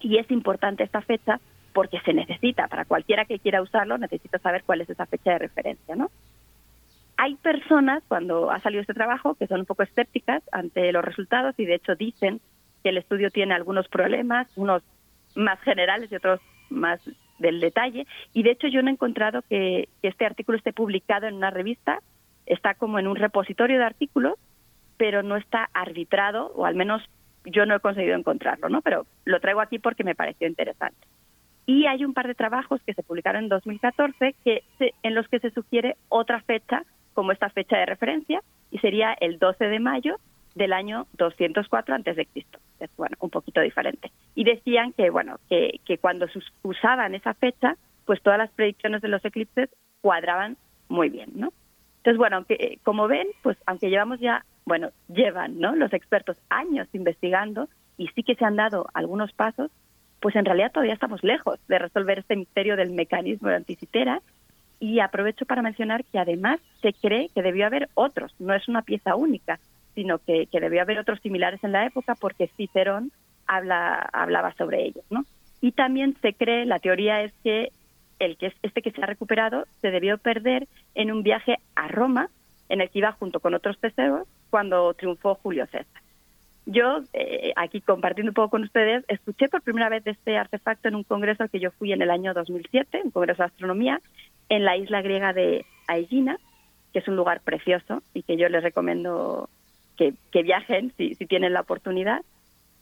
Y 0.00 0.18
es 0.18 0.28
importante 0.32 0.82
esta 0.82 1.02
fecha 1.02 1.38
porque 1.72 2.00
se 2.00 2.12
necesita, 2.12 2.66
para 2.66 2.84
cualquiera 2.84 3.26
que 3.26 3.38
quiera 3.38 3.62
usarlo, 3.62 3.96
necesita 3.96 4.40
saber 4.40 4.64
cuál 4.64 4.80
es 4.80 4.90
esa 4.90 5.06
fecha 5.06 5.30
de 5.30 5.38
referencia, 5.38 5.94
¿no? 5.94 6.10
Hay 7.16 7.36
personas, 7.36 8.02
cuando 8.08 8.50
ha 8.50 8.60
salido 8.60 8.80
este 8.80 8.92
trabajo, 8.92 9.36
que 9.36 9.46
son 9.46 9.60
un 9.60 9.66
poco 9.66 9.84
escépticas 9.84 10.42
ante 10.50 10.90
los 10.90 11.04
resultados 11.04 11.54
y 11.56 11.64
de 11.64 11.76
hecho 11.76 11.94
dicen 11.94 12.40
que 12.82 12.88
el 12.88 12.98
estudio 12.98 13.30
tiene 13.30 13.54
algunos 13.54 13.86
problemas, 13.86 14.48
unos 14.56 14.82
más 15.36 15.60
generales 15.60 16.10
y 16.10 16.16
otros 16.16 16.40
más 16.70 17.00
del 17.38 17.60
detalle. 17.60 18.08
Y 18.32 18.42
de 18.42 18.50
hecho 18.50 18.66
yo 18.66 18.82
no 18.82 18.88
he 18.88 18.94
encontrado 18.94 19.42
que 19.48 19.88
este 20.02 20.26
artículo 20.26 20.58
esté 20.58 20.72
publicado 20.72 21.28
en 21.28 21.34
una 21.34 21.50
revista, 21.50 22.00
está 22.46 22.74
como 22.74 22.98
en 22.98 23.06
un 23.06 23.16
repositorio 23.16 23.78
de 23.78 23.84
artículos, 23.84 24.34
pero 24.96 25.22
no 25.22 25.36
está 25.36 25.68
arbitrado, 25.74 26.52
o 26.54 26.64
al 26.66 26.74
menos 26.74 27.02
yo 27.44 27.66
no 27.66 27.74
he 27.76 27.80
conseguido 27.80 28.16
encontrarlo, 28.16 28.68
¿no? 28.68 28.80
Pero 28.82 29.06
lo 29.24 29.40
traigo 29.40 29.60
aquí 29.60 29.78
porque 29.78 30.04
me 30.04 30.14
pareció 30.14 30.48
interesante. 30.48 31.06
Y 31.66 31.86
hay 31.86 32.04
un 32.04 32.14
par 32.14 32.26
de 32.28 32.34
trabajos 32.34 32.80
que 32.82 32.94
se 32.94 33.02
publicaron 33.02 33.44
en 33.44 33.48
2014 33.48 34.34
que 34.44 34.62
se- 34.78 34.94
en 35.02 35.14
los 35.14 35.28
que 35.28 35.40
se 35.40 35.50
sugiere 35.50 35.96
otra 36.08 36.40
fecha 36.42 36.84
como 37.14 37.32
esta 37.32 37.50
fecha 37.50 37.76
de 37.76 37.86
referencia 37.86 38.40
y 38.70 38.78
sería 38.78 39.12
el 39.20 39.38
12 39.38 39.66
de 39.66 39.80
mayo 39.80 40.16
del 40.54 40.72
año 40.72 41.06
204 41.14 41.94
antes 41.94 42.16
de 42.16 42.26
Cristo. 42.26 42.58
Es 42.80 42.90
bueno, 42.96 43.16
un 43.20 43.30
poquito 43.30 43.60
diferente. 43.60 44.10
Y 44.34 44.44
decían 44.44 44.92
que 44.92 45.10
bueno, 45.10 45.38
que, 45.48 45.80
cuando 46.00 46.28
se 46.28 46.38
us- 46.38 46.52
usaban 46.62 47.14
esa 47.14 47.34
fecha, 47.34 47.76
pues 48.06 48.22
todas 48.22 48.38
las 48.38 48.50
predicciones 48.50 49.02
de 49.02 49.08
los 49.08 49.24
eclipses 49.24 49.68
cuadraban 50.00 50.56
muy 50.88 51.08
bien, 51.10 51.30
¿no? 51.34 51.52
Entonces, 52.06 52.18
bueno, 52.18 52.36
aunque, 52.36 52.54
eh, 52.54 52.78
como 52.84 53.08
ven, 53.08 53.26
pues 53.42 53.58
aunque 53.66 53.90
llevamos 53.90 54.20
ya, 54.20 54.44
bueno, 54.64 54.90
llevan, 55.08 55.58
¿no? 55.58 55.74
Los 55.74 55.92
expertos 55.92 56.36
años 56.48 56.86
investigando 56.92 57.68
y 57.98 58.06
sí 58.14 58.22
que 58.22 58.36
se 58.36 58.44
han 58.44 58.54
dado 58.54 58.86
algunos 58.94 59.32
pasos, 59.32 59.72
pues 60.20 60.36
en 60.36 60.44
realidad 60.44 60.70
todavía 60.70 60.94
estamos 60.94 61.24
lejos 61.24 61.58
de 61.66 61.80
resolver 61.80 62.20
este 62.20 62.36
misterio 62.36 62.76
del 62.76 62.92
mecanismo 62.92 63.48
de 63.48 63.56
anticitera 63.56 64.22
y 64.78 65.00
aprovecho 65.00 65.46
para 65.46 65.62
mencionar 65.62 66.04
que 66.04 66.20
además 66.20 66.60
se 66.80 66.92
cree 66.92 67.28
que 67.34 67.42
debió 67.42 67.66
haber 67.66 67.88
otros, 67.94 68.32
no 68.38 68.54
es 68.54 68.68
una 68.68 68.82
pieza 68.82 69.16
única, 69.16 69.58
sino 69.96 70.18
que, 70.18 70.46
que 70.46 70.60
debió 70.60 70.82
haber 70.82 71.00
otros 71.00 71.18
similares 71.22 71.64
en 71.64 71.72
la 71.72 71.86
época 71.86 72.14
porque 72.14 72.46
Cicerón 72.56 73.10
habla, 73.48 74.08
hablaba 74.12 74.54
sobre 74.54 74.84
ellos, 74.84 75.04
¿no? 75.10 75.24
Y 75.60 75.72
también 75.72 76.16
se 76.22 76.34
cree, 76.34 76.66
la 76.66 76.78
teoría 76.78 77.22
es 77.22 77.32
que 77.42 77.72
el 78.18 78.36
que 78.36 78.46
es 78.46 78.54
este 78.62 78.82
que 78.82 78.90
se 78.90 79.02
ha 79.02 79.06
recuperado 79.06 79.66
se 79.80 79.90
debió 79.90 80.18
perder 80.18 80.66
en 80.94 81.12
un 81.12 81.22
viaje 81.22 81.58
a 81.74 81.88
Roma 81.88 82.30
en 82.68 82.80
el 82.80 82.90
que 82.90 82.98
iba 82.98 83.12
junto 83.12 83.40
con 83.40 83.54
otros 83.54 83.78
tesoros 83.78 84.26
cuando 84.50 84.92
triunfó 84.94 85.34
Julio 85.36 85.66
César. 85.66 86.02
Yo, 86.66 87.00
eh, 87.12 87.52
aquí 87.54 87.80
compartiendo 87.80 88.30
un 88.30 88.34
poco 88.34 88.50
con 88.50 88.64
ustedes, 88.64 89.04
escuché 89.06 89.48
por 89.48 89.62
primera 89.62 89.88
vez 89.88 90.04
este 90.04 90.36
artefacto 90.36 90.88
en 90.88 90.96
un 90.96 91.04
congreso 91.04 91.44
al 91.44 91.50
que 91.50 91.60
yo 91.60 91.70
fui 91.70 91.92
en 91.92 92.02
el 92.02 92.10
año 92.10 92.34
2007, 92.34 93.02
un 93.04 93.12
congreso 93.12 93.42
de 93.42 93.46
astronomía, 93.46 94.00
en 94.48 94.64
la 94.64 94.76
isla 94.76 95.00
griega 95.00 95.32
de 95.32 95.64
Aegina, 95.86 96.38
que 96.92 96.98
es 96.98 97.08
un 97.08 97.14
lugar 97.14 97.40
precioso 97.42 98.02
y 98.14 98.24
que 98.24 98.36
yo 98.36 98.48
les 98.48 98.64
recomiendo 98.64 99.48
que, 99.96 100.14
que 100.32 100.42
viajen 100.42 100.92
si, 100.96 101.14
si 101.14 101.26
tienen 101.26 101.52
la 101.52 101.60
oportunidad. 101.60 102.22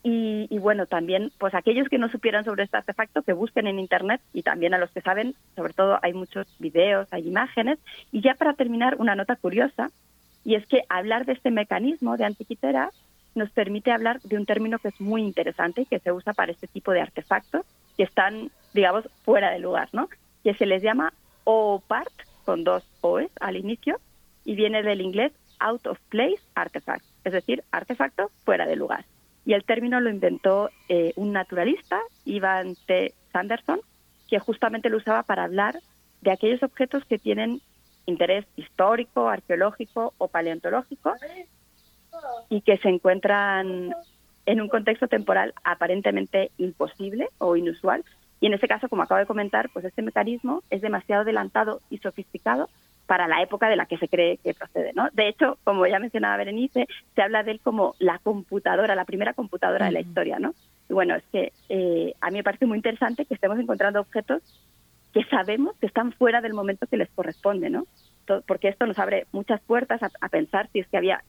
Y, 0.07 0.47
y 0.51 0.59
bueno, 0.59 0.85
también, 0.87 1.33
pues 1.39 1.55
aquellos 1.55 1.89
que 1.89 1.99
no 1.99 2.11
supieran 2.11 2.45
sobre 2.45 2.65
este 2.65 2.77
artefacto, 2.77 3.23
que 3.23 3.33
busquen 3.33 3.67
en 3.67 3.79
Internet 3.79 4.21
y 4.35 4.43
también 4.43 4.75
a 4.75 4.79
los 4.79 4.91
que 4.91 5.01
saben, 5.01 5.35
sobre 5.57 5.73
todo 5.73 5.99
hay 6.03 6.13
muchos 6.13 6.47
videos, 6.59 7.09
hay 7.11 7.27
imágenes. 7.27 7.79
Y 8.13 8.21
ya 8.21 8.35
para 8.35 8.53
terminar, 8.53 8.97
una 8.99 9.17
nota 9.17 9.35
curiosa, 9.35 9.91
y 10.45 10.57
es 10.57 10.67
que 10.67 10.83
hablar 10.91 11.25
de 11.25 11.33
este 11.33 11.51
mecanismo 11.51 12.19
de 12.19 12.27
antiquitera 12.27 12.91
nos 13.35 13.51
permite 13.51 13.91
hablar 13.91 14.21
de 14.21 14.37
un 14.37 14.47
término 14.47 14.79
que 14.79 14.89
es 14.89 15.01
muy 15.01 15.23
interesante 15.23 15.81
y 15.81 15.87
que 15.87 15.99
se 15.99 16.13
usa 16.13 16.35
para 16.35 16.53
este 16.53 16.69
tipo 16.69 16.93
de 16.93 17.01
artefactos 17.01 17.65
que 17.97 18.03
están, 18.03 18.51
digamos, 18.75 19.09
fuera 19.25 19.51
de 19.51 19.59
lugar, 19.59 19.89
¿no? 19.93 20.09
Que 20.45 20.55
se 20.55 20.67
les 20.67 20.83
llama 20.83 21.13
OPART, 21.45 22.13
con 22.45 22.63
dos 22.63 22.85
OEs 23.01 23.31
al 23.41 23.57
inicio, 23.57 23.99
y 24.45 24.55
viene 24.55 24.83
del 24.83 25.01
inglés 25.01 25.33
out 25.61 25.87
of 25.87 25.99
place 26.11 26.41
artifact, 26.55 27.05
es 27.25 27.33
decir, 27.33 27.65
artefacto 27.71 28.31
fuera 28.45 28.67
de 28.67 28.77
lugar. 28.77 29.05
Y 29.47 29.53
el 29.53 29.65
término 29.65 30.01
lo 30.01 30.11
inventó 30.11 30.71
eh, 30.89 31.13
un 31.17 31.33
naturalista, 31.33 32.01
Ivan 32.25 32.77
T. 32.87 33.13
Sanderson, 33.33 33.81
que 34.29 34.39
justamente 34.39 34.89
lo 34.89 34.97
usaba 34.97 35.23
para 35.23 35.45
hablar 35.45 35.79
de 36.23 36.31
aquellos 36.31 36.63
objetos 36.63 37.05
que 37.05 37.19
tienen 37.19 37.61
interés 38.07 38.47
histórico, 38.57 39.29
arqueológico 39.29 40.15
o 40.19 40.29
paleontológico 40.29 41.15
y 42.49 42.61
que 42.63 42.79
se 42.79 42.89
encuentran 42.89 43.95
en 44.47 44.61
un 44.61 44.69
contexto 44.69 45.09
temporal 45.09 45.55
aparentemente 45.65 46.51
imposible 46.59 47.29
o 47.39 47.57
inusual. 47.57 48.05
Y 48.41 48.47
en 48.47 48.55
ese 48.55 48.69
caso, 48.69 48.89
como 48.89 49.03
acabo 49.03 49.21
de 49.21 49.27
comentar, 49.27 49.71
pues 49.73 49.85
este 49.85 50.03
mecanismo 50.03 50.63
es 50.71 50.83
demasiado 50.83 51.23
adelantado 51.23 51.81
y 51.91 51.99
sofisticado 51.99 52.69
para 53.07 53.29
la 53.29 53.43
época 53.43 53.69
de 53.69 53.77
la 53.77 53.87
que 53.87 53.99
se 53.99 54.09
cree 54.09 54.39
que 54.39 54.55
procede, 54.55 54.93
¿no? 54.95 55.09
De 55.13 55.29
hecho, 55.29 55.59
como 55.65 55.87
ya 55.87 55.99
mencionaba 55.99 56.39
Berenice, 56.39 56.87
se 57.15 57.23
habla 57.23 57.43
de 57.43 57.53
él 57.53 57.61
como 57.61 57.95
la 57.99 58.19
computadora, 58.19 58.95
la 58.95 59.05
primera 59.05 59.35
computadora 59.35 59.87
de 59.87 59.93
la 59.93 60.01
historia, 60.01 60.39
¿no? 60.39 60.55
Y 60.89 60.95
bueno, 60.95 61.15
es 61.15 61.25
que 61.33 61.53
eh, 61.69 62.15
a 62.21 62.31
mí 62.31 62.39
me 62.39 62.45
parece 62.45 62.67
muy 62.67 62.79
interesante 62.79 63.27
que 63.27 63.35
estemos 63.35 63.59
encontrando 63.59 64.01
objetos 64.01 64.43
que 65.13 65.25
sabemos 65.25 65.77
que 65.77 65.87
están 65.87 66.13
fuera 66.13 66.41
del 66.41 66.55
momento 66.55 66.87
que 66.87 66.97
les 66.97 67.09
corresponde, 67.11 67.71
¿no? 67.71 67.87
Porque 68.47 68.69
esto 68.69 68.87
nos 68.87 68.99
abre 68.99 69.27
muchas 69.33 69.61
puertas 69.61 70.03
a, 70.03 70.11
a 70.21 70.29
pensar 70.29 70.69
si 70.73 70.81
es 70.81 70.89
que 70.89 70.97
había 70.97 71.23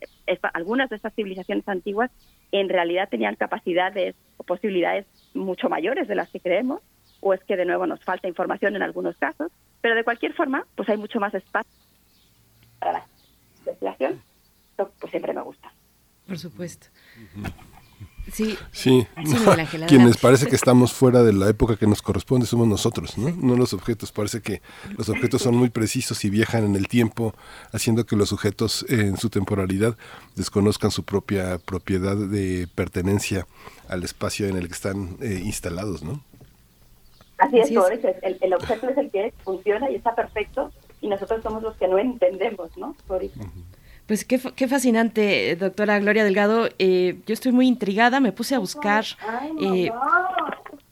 algunas 0.54 0.90
de 0.90 0.96
estas 0.96 1.14
civilizaciones 1.14 1.68
antiguas 1.68 2.10
en 2.52 2.70
realidad 2.70 3.10
tenían 3.10 3.36
capacidades 3.36 4.16
o 4.38 4.44
posibilidades 4.44 5.06
mucho 5.34 5.70
mayores 5.70 6.08
de 6.08 6.16
las 6.16 6.30
que 6.30 6.40
creemos, 6.40 6.82
o 7.20 7.34
es 7.34 7.44
que 7.44 7.58
de 7.58 7.66
nuevo 7.66 7.86
nos 7.86 8.04
falta 8.04 8.28
información 8.28 8.76
en 8.76 8.82
algunos 8.82 9.18
casos, 9.18 9.52
pero 9.86 9.94
de 9.94 10.04
cualquier 10.04 10.34
forma, 10.34 10.66
pues 10.74 10.90
hay 10.90 10.98
mucho 10.98 11.20
más 11.20 11.32
espacio 11.36 11.72
para 12.80 12.94
la 12.94 13.08
investigación. 13.60 14.20
Esto 14.72 14.92
pues 15.00 15.12
siempre 15.12 15.32
me 15.32 15.44
gusta. 15.44 15.72
Por 16.26 16.40
supuesto. 16.40 16.88
Sí. 18.34 18.58
Sí, 18.72 19.08
Sí, 19.24 19.38
Ángel, 19.46 19.86
quienes 19.88 20.18
parece 20.18 20.48
que 20.48 20.56
estamos 20.56 20.92
fuera 20.92 21.22
de 21.22 21.34
la 21.34 21.50
época 21.50 21.76
que 21.76 21.86
nos 21.86 22.02
corresponde 22.02 22.48
somos 22.48 22.68
nosotros, 22.68 23.16
¿no? 23.20 23.30
No 23.30 23.56
los 23.56 23.74
objetos. 23.74 24.12
Parece 24.12 24.42
que 24.42 24.64
los 24.98 25.08
objetos 25.08 25.44
son 25.44 25.56
muy 25.56 25.70
precisos 25.70 26.26
y 26.26 26.32
viajan 26.32 26.66
en 26.66 26.76
el 26.76 26.88
tiempo, 26.88 27.36
haciendo 27.72 28.08
que 28.08 28.16
los 28.16 28.30
sujetos 28.30 28.88
eh, 28.90 29.02
en 29.02 29.18
su 29.18 29.30
temporalidad 29.30 29.96
desconozcan 30.36 30.90
su 30.90 31.04
propia 31.04 31.60
propiedad 31.60 32.18
de 32.18 32.68
pertenencia 32.74 33.46
al 33.88 34.04
espacio 34.04 34.48
en 34.48 34.58
el 34.58 34.66
que 34.66 34.74
están 34.74 35.18
eh, 35.22 35.44
instalados, 35.46 36.02
¿no? 36.02 36.24
Así 37.38 37.58
es, 37.58 37.66
Así 37.66 37.76
es. 37.76 37.80
Boris, 37.82 38.00
el, 38.22 38.38
el 38.42 38.54
objeto 38.54 38.90
es 38.90 38.98
el 38.98 39.10
que 39.12 39.34
funciona 39.44 39.90
y 39.92 39.96
está 39.96 40.16
perfecto 40.16 40.72
y 41.02 41.08
nosotros 41.08 41.42
somos 41.44 41.62
los 41.64 41.76
que 41.78 41.88
no 41.88 41.98
entendemos, 42.00 42.76
¿no? 42.78 42.96
Boris? 43.08 43.32
Pues 44.08 44.24
qué, 44.24 44.38
fa- 44.38 44.52
qué 44.56 44.68
fascinante, 44.68 45.56
doctora 45.56 46.00
Gloria 46.00 46.24
Delgado. 46.24 46.70
Eh, 46.80 47.18
yo 47.26 47.34
estoy 47.34 47.52
muy 47.52 47.68
intrigada, 47.68 48.20
me 48.20 48.32
puse 48.32 48.56
a 48.56 48.60
buscar. 48.60 49.04
eh, 49.62 49.92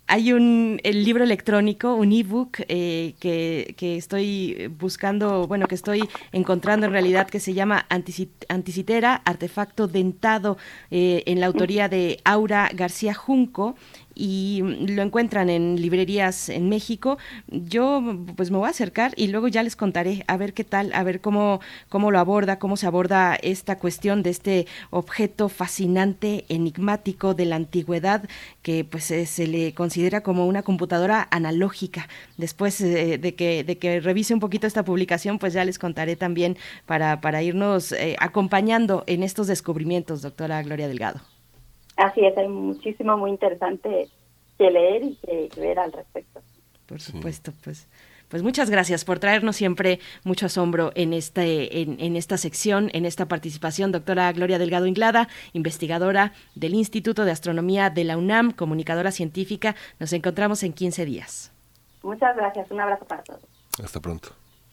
hay 0.05 0.33
un 0.33 0.81
el 0.83 1.05
libro 1.05 1.23
electrónico, 1.23 1.95
un 1.95 2.11
ebook 2.11 2.57
eh, 2.67 3.13
que, 3.21 3.73
que 3.77 3.95
estoy 3.97 4.67
buscando, 4.77 5.47
bueno, 5.47 5.65
que 5.65 5.75
estoy 5.75 6.07
encontrando 6.33 6.85
en 6.85 6.91
realidad 6.91 7.27
que 7.29 7.39
se 7.39 7.53
llama 7.53 7.85
Antici- 7.89 8.27
Anticitera, 8.49 9.21
Artefacto 9.25 9.87
Dentado, 9.87 10.57
eh, 10.91 11.23
en 11.25 11.39
la 11.39 11.45
autoría 11.47 11.87
de 11.87 12.19
Aura 12.25 12.69
García 12.73 13.13
Junco 13.13 13.75
y 14.15 14.61
mm, 14.63 14.95
lo 14.95 15.01
encuentran 15.01 15.49
en 15.49 15.81
librerías 15.81 16.49
en 16.49 16.69
México. 16.69 17.17
Yo 17.47 18.01
pues 18.35 18.51
me 18.51 18.57
voy 18.57 18.67
a 18.67 18.71
acercar 18.71 19.13
y 19.15 19.27
luego 19.27 19.47
ya 19.47 19.63
les 19.63 19.75
contaré 19.75 20.23
a 20.27 20.37
ver 20.37 20.53
qué 20.53 20.63
tal, 20.63 20.91
a 20.93 21.03
ver 21.03 21.21
cómo, 21.21 21.61
cómo 21.89 22.11
lo 22.11 22.19
aborda, 22.19 22.59
cómo 22.59 22.77
se 22.77 22.87
aborda 22.87 23.35
esta 23.35 23.77
cuestión 23.79 24.23
de 24.23 24.29
este 24.29 24.67
objeto 24.89 25.49
fascinante, 25.49 26.45
enigmático 26.49 27.33
de 27.33 27.45
la 27.45 27.55
antigüedad 27.55 28.23
que 28.61 28.83
pues 28.85 29.11
eh, 29.11 29.25
se 29.25 29.47
le 29.47 29.73
considera 29.73 30.21
como 30.21 30.47
una 30.47 30.63
computadora 30.63 31.27
analógica. 31.31 32.07
Después 32.37 32.79
eh, 32.81 33.17
de, 33.17 33.35
que, 33.35 33.63
de 33.63 33.77
que 33.77 33.99
revise 33.99 34.33
un 34.33 34.39
poquito 34.39 34.67
esta 34.67 34.83
publicación, 34.83 35.39
pues 35.39 35.53
ya 35.53 35.65
les 35.65 35.79
contaré 35.79 36.15
también 36.15 36.57
para, 36.85 37.21
para 37.21 37.43
irnos 37.43 37.91
eh, 37.91 38.15
acompañando 38.19 39.03
en 39.07 39.23
estos 39.23 39.47
descubrimientos, 39.47 40.21
doctora 40.21 40.61
Gloria 40.63 40.87
Delgado. 40.87 41.32
Así 41.97 42.25
es, 42.25 42.37
hay 42.37 42.47
muchísimo 42.47 43.17
muy 43.17 43.31
interesante 43.31 44.09
que 44.57 44.71
leer 44.71 45.03
y 45.03 45.15
que, 45.15 45.49
ver 45.59 45.79
al 45.79 45.91
respecto. 45.91 46.41
Por 46.85 46.99
supuesto, 46.99 47.51
pues. 47.63 47.87
Pues 48.29 48.41
muchas 48.41 48.71
gracias 48.71 49.05
por 49.05 49.19
traernos 49.19 49.55
siempre 49.55 49.99
mucho 50.23 50.47
asombro 50.47 50.91
en, 50.95 51.13
este, 51.13 51.81
en, 51.81 51.99
en 51.99 52.15
esta 52.15 52.37
sección, 52.37 52.89
en 52.93 53.05
esta 53.05 53.27
participación. 53.27 53.91
Doctora 53.91 54.31
Gloria 54.31 54.57
Delgado 54.57 54.87
Inglada, 54.87 55.27
investigadora 55.51 56.33
del 56.55 56.73
Instituto 56.73 57.25
de 57.25 57.31
Astronomía 57.31 57.91
de 57.91 58.05
la 58.05 58.17
UNAM, 58.17 58.51
comunicadora 58.51 59.11
científica. 59.11 59.75
Nos 59.99 60.13
encontramos 60.13 60.63
en 60.63 60.73
15 60.73 61.05
días. 61.05 61.51
Muchas 62.01 62.35
gracias, 62.35 62.71
un 62.71 62.81
abrazo 62.81 63.05
para 63.05 63.21
todos. 63.21 63.41
Hasta 63.83 63.99
pronto. 63.99 64.29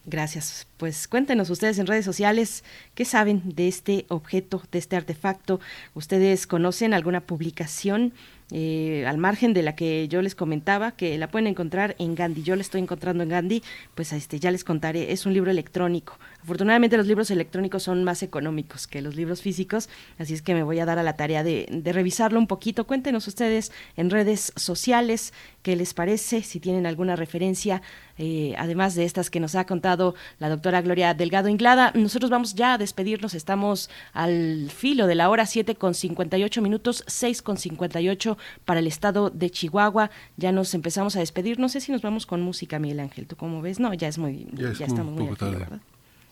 Gracias. 0.06 0.66
Pues 0.78 1.06
cuéntenos 1.08 1.50
ustedes 1.50 1.78
en 1.78 1.86
redes 1.86 2.04
sociales 2.04 2.64
qué 2.94 3.04
saben 3.04 3.42
de 3.44 3.68
este 3.68 4.06
objeto, 4.08 4.62
de 4.72 4.78
este 4.78 4.96
artefacto. 4.96 5.60
¿Ustedes 5.94 6.46
conocen 6.46 6.94
alguna 6.94 7.20
publicación 7.20 8.14
eh, 8.50 9.04
al 9.06 9.18
margen 9.18 9.52
de 9.52 9.62
la 9.62 9.76
que 9.76 10.08
yo 10.08 10.22
les 10.22 10.34
comentaba, 10.34 10.92
que 10.92 11.18
la 11.18 11.30
pueden 11.30 11.46
encontrar 11.46 11.96
en 11.98 12.14
Gandhi? 12.14 12.42
Yo 12.42 12.56
la 12.56 12.62
estoy 12.62 12.80
encontrando 12.80 13.22
en 13.22 13.28
Gandhi, 13.28 13.62
pues 13.94 14.12
este, 14.14 14.40
ya 14.40 14.50
les 14.50 14.64
contaré. 14.64 15.12
Es 15.12 15.26
un 15.26 15.34
libro 15.34 15.50
electrónico. 15.50 16.18
Afortunadamente 16.42 16.96
los 16.96 17.06
libros 17.06 17.30
electrónicos 17.30 17.82
son 17.82 18.04
más 18.04 18.22
económicos 18.22 18.86
que 18.86 19.02
los 19.02 19.16
libros 19.16 19.42
físicos, 19.42 19.88
así 20.18 20.34
es 20.34 20.42
que 20.42 20.54
me 20.54 20.62
voy 20.62 20.78
a 20.80 20.84
dar 20.84 20.98
a 20.98 21.02
la 21.02 21.16
tarea 21.16 21.42
de, 21.42 21.66
de 21.70 21.92
revisarlo 21.92 22.38
un 22.38 22.46
poquito. 22.46 22.86
Cuéntenos 22.86 23.26
ustedes 23.28 23.72
en 23.96 24.10
redes 24.10 24.52
sociales 24.56 25.32
qué 25.62 25.76
les 25.76 25.94
parece, 25.94 26.42
si 26.42 26.60
tienen 26.60 26.86
alguna 26.86 27.16
referencia, 27.16 27.82
eh, 28.18 28.54
además 28.58 28.94
de 28.94 29.04
estas 29.04 29.30
que 29.30 29.40
nos 29.40 29.54
ha 29.54 29.66
contado 29.66 30.14
la 30.38 30.48
doctora 30.48 30.82
Gloria 30.82 31.14
Delgado 31.14 31.48
Inglada. 31.48 31.92
Nosotros 31.94 32.30
vamos 32.30 32.54
ya 32.54 32.74
a 32.74 32.78
despedirnos, 32.78 33.34
estamos 33.34 33.90
al 34.12 34.70
filo 34.70 35.06
de 35.06 35.14
la 35.14 35.28
hora 35.28 35.46
7 35.46 35.74
con 35.74 35.94
58 35.94 36.62
minutos, 36.62 37.04
6 37.06 37.42
con 37.42 37.56
58 37.58 38.38
para 38.64 38.80
el 38.80 38.86
estado 38.86 39.30
de 39.30 39.50
Chihuahua. 39.50 40.10
Ya 40.36 40.52
nos 40.52 40.74
empezamos 40.74 41.16
a 41.16 41.20
despedir, 41.20 41.58
no 41.58 41.68
sé 41.68 41.80
si 41.80 41.92
nos 41.92 42.02
vamos 42.02 42.26
con 42.26 42.40
música, 42.40 42.78
Miguel 42.78 43.00
Ángel, 43.00 43.26
¿tú 43.26 43.36
cómo 43.36 43.62
ves? 43.62 43.80
No, 43.80 43.92
ya 43.94 44.08
es 44.08 44.18
muy, 44.18 44.46
Ya, 44.52 44.72
ya 44.72 44.86
estamos 44.86 45.14
muy 45.14 45.34
tarde. 45.36 45.58
¿verdad? 45.58 45.80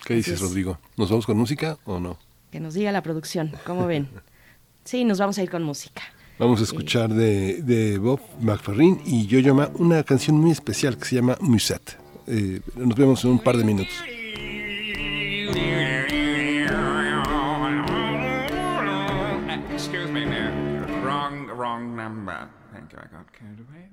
¿Qué 0.04 0.14
Así 0.14 0.16
dices, 0.16 0.34
es. 0.34 0.40
Rodrigo? 0.40 0.78
¿Nos 0.96 1.10
vamos 1.10 1.26
con 1.26 1.36
música 1.36 1.78
o 1.84 1.98
no? 2.00 2.18
Que 2.50 2.60
nos 2.60 2.74
diga 2.74 2.92
la 2.92 3.02
producción, 3.02 3.52
¿cómo 3.66 3.86
ven? 3.86 4.08
Sí, 4.84 5.04
nos 5.04 5.18
vamos 5.18 5.36
a 5.36 5.42
ir 5.42 5.50
con 5.50 5.62
música. 5.64 6.00
Vamos 6.38 6.60
a 6.60 6.62
escuchar 6.64 7.10
de, 7.12 7.60
de 7.62 7.98
Bob 7.98 8.20
McFerrin 8.40 8.98
y 9.04 9.26
yo 9.26 9.38
llama 9.40 9.68
una 9.74 10.02
canción 10.02 10.38
muy 10.40 10.50
especial 10.50 10.96
que 10.96 11.04
se 11.04 11.16
llama 11.16 11.36
Musette. 11.42 11.98
Eh, 12.26 12.60
nos 12.74 12.96
vemos 12.96 13.22
en 13.24 13.32
un 13.32 13.38
par 13.38 13.58
de 13.58 13.64
minutos. 13.64 13.92
Excuse 19.74 20.10
me, 20.10 20.24
man. 20.26 21.02
Wrong, 21.02 21.46
wrong 21.56 21.94
number. 21.96 22.48
Thank 22.72 22.92
you. 22.92 22.98
I 22.98 23.06
got 23.14 23.32
carried 23.32 23.60
away. 23.60 23.88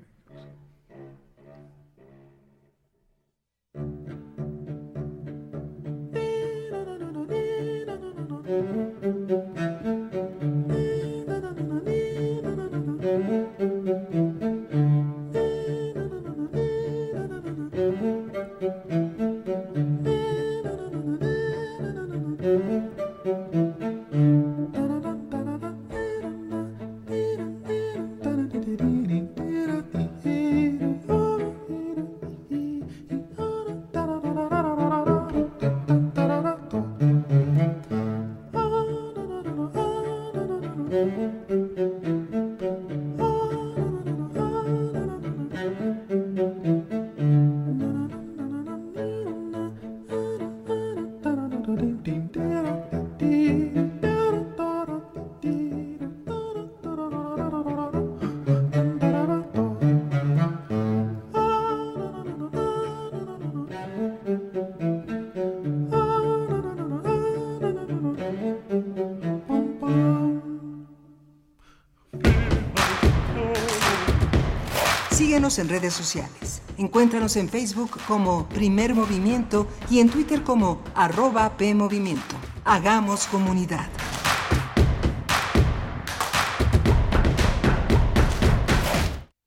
En 75.58 75.70
redes 75.70 75.94
sociales. 75.94 76.62
Encuéntranos 76.78 77.38
en 77.38 77.48
Facebook 77.48 77.98
como 78.08 78.50
Primer 78.50 78.94
Movimiento 78.94 79.70
y 79.90 80.00
en 80.00 80.10
Twitter 80.10 80.44
como 80.44 80.84
arroba 80.96 81.56
PMovimiento. 81.56 82.36
Hagamos 82.66 83.28
comunidad. 83.28 83.88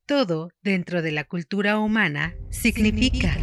Todo 0.06 0.50
dentro 0.62 1.02
de 1.02 1.12
la 1.12 1.24
cultura 1.24 1.78
humana 1.78 2.34
significa. 2.48 3.36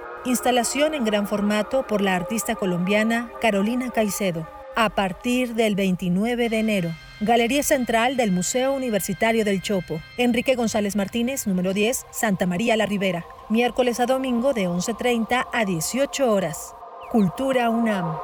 Instalación 0.23 0.93
en 0.93 1.03
gran 1.03 1.27
formato 1.27 1.87
por 1.87 2.01
la 2.01 2.15
artista 2.15 2.53
colombiana 2.53 3.31
Carolina 3.41 3.89
Caicedo. 3.89 4.47
A 4.75 4.89
partir 4.91 5.55
del 5.55 5.75
29 5.75 6.47
de 6.47 6.59
enero. 6.59 6.91
Galería 7.21 7.63
Central 7.63 8.17
del 8.17 8.31
Museo 8.31 8.73
Universitario 8.73 9.43
del 9.43 9.63
Chopo. 9.63 9.99
Enrique 10.17 10.55
González 10.55 10.95
Martínez, 10.95 11.47
número 11.47 11.73
10, 11.73 12.05
Santa 12.11 12.45
María 12.45 12.77
la 12.77 12.85
Ribera. 12.85 13.25
Miércoles 13.49 13.99
a 13.99 14.05
domingo 14.05 14.53
de 14.53 14.69
11.30 14.69 15.47
a 15.51 15.65
18 15.65 16.31
horas. 16.31 16.75
Cultura 17.11 17.71
UNAM. 17.71 18.15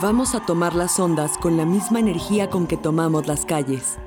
Vamos 0.00 0.34
a 0.34 0.44
tomar 0.46 0.74
las 0.74 0.98
ondas 0.98 1.36
con 1.36 1.58
la 1.58 1.66
misma 1.66 2.00
energía 2.00 2.48
con 2.48 2.66
que 2.66 2.78
tomamos 2.78 3.26
las 3.26 3.44
calles. 3.44 3.98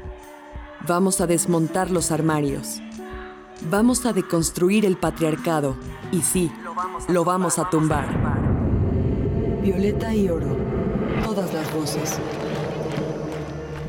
Vamos 0.88 1.20
a 1.20 1.26
desmontar 1.26 1.90
los 1.90 2.12
armarios. 2.12 2.80
Vamos 3.72 4.06
a 4.06 4.14
deconstruir 4.14 4.86
el 4.86 4.98
patriarcado. 4.98 5.76
Y 6.12 6.22
sí, 6.22 6.52
lo 7.08 7.24
vamos 7.24 7.58
a 7.58 7.70
tumbar. 7.70 8.08
Violeta 9.64 10.14
y 10.14 10.30
oro. 10.30 10.56
Todas 11.24 11.52
las 11.54 11.74
voces. 11.74 12.20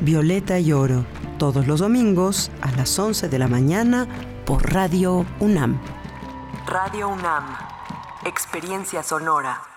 Violeta 0.01 0.59
y 0.59 0.73
oro. 0.73 1.05
Todos 1.37 1.67
los 1.67 1.81
domingos 1.81 2.49
a 2.61 2.71
las 2.71 2.97
11 2.97 3.29
de 3.29 3.37
la 3.37 3.47
mañana 3.47 4.07
por 4.45 4.73
Radio 4.73 5.23
UNAM. 5.39 5.79
Radio 6.65 7.09
UNAM. 7.09 7.45
Experiencia 8.25 9.03
sonora. 9.03 9.76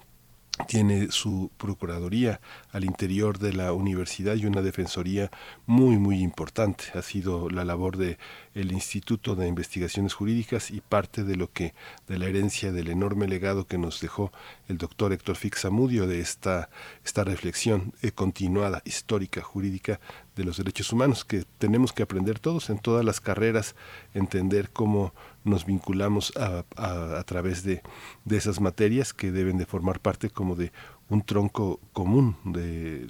tiene 0.66 1.12
su 1.12 1.52
procuraduría 1.58 2.40
al 2.72 2.84
interior 2.84 3.38
de 3.38 3.54
la 3.54 3.74
universidad 3.74 4.36
y 4.36 4.46
una 4.46 4.62
defensoría 4.62 5.30
muy 5.66 5.98
muy 5.98 6.20
importante. 6.20 6.86
Ha 6.96 7.02
sido 7.02 7.50
la 7.50 7.64
labor 7.64 7.98
de 7.98 8.18
el 8.54 8.72
Instituto 8.72 9.36
de 9.36 9.48
Investigaciones 9.48 10.14
Jurídicas 10.14 10.72
y 10.72 10.82
parte 10.82 11.24
de 11.24 11.36
lo 11.36 11.52
que 11.52 11.74
de 12.08 12.18
la 12.18 12.26
herencia 12.26 12.72
del 12.72 12.88
enorme 12.88 13.28
legado 13.28 13.68
que 13.68 13.78
nos 13.78 14.02
dejó 14.02 14.32
el 14.68 14.78
doctor 14.78 15.14
Héctor 15.14 15.36
Fixamudio 15.36 16.08
de 16.08 16.20
esta 16.20 16.70
esta 17.06 17.24
reflexión 17.24 17.94
eh, 18.02 18.12
continuada 18.12 18.82
histórica 18.86 19.42
jurídica 19.42 20.00
de 20.38 20.46
los 20.46 20.58
derechos 20.58 20.94
humanos 20.94 21.26
que 21.26 21.44
tenemos 21.58 21.92
que 21.92 22.04
aprender 22.04 22.40
todos 22.40 22.70
en 22.70 22.80
todas 22.80 23.04
las 23.04 23.20
carreras 23.20 23.76
entender 24.14 24.70
cómo 24.70 25.14
nos 25.44 25.66
vinculamos 25.66 26.32
a, 26.38 26.64
a, 26.78 27.24
través 27.24 27.64
de, 27.64 27.82
de 28.24 28.38
esas 28.38 28.62
materias 28.62 29.14
que 29.14 29.32
deben 29.32 29.58
de 29.58 29.66
formar 29.66 30.00
parte 30.00 30.30
como 30.30 30.56
de 30.56 30.72
un 31.10 31.24
tronco 31.24 31.80
común 31.92 32.38
de 32.46 33.08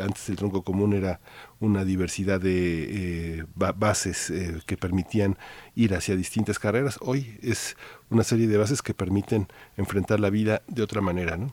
antes 0.00 0.28
el 0.28 0.36
tronco 0.36 0.62
común 0.62 0.92
era 0.92 1.20
una 1.60 1.84
diversidad 1.84 2.40
de 2.40 3.38
eh, 3.38 3.44
bases 3.56 4.30
eh, 4.30 4.60
que 4.66 4.76
permitían 4.76 5.38
ir 5.74 5.94
hacia 5.94 6.14
distintas 6.14 6.58
carreras. 6.58 6.98
Hoy 7.00 7.38
es 7.42 7.76
una 8.10 8.22
serie 8.22 8.46
de 8.46 8.58
bases 8.58 8.82
que 8.82 8.94
permiten 8.94 9.48
enfrentar 9.76 10.20
la 10.20 10.30
vida 10.30 10.62
de 10.68 10.82
otra 10.82 11.00
manera, 11.00 11.36
¿no? 11.36 11.52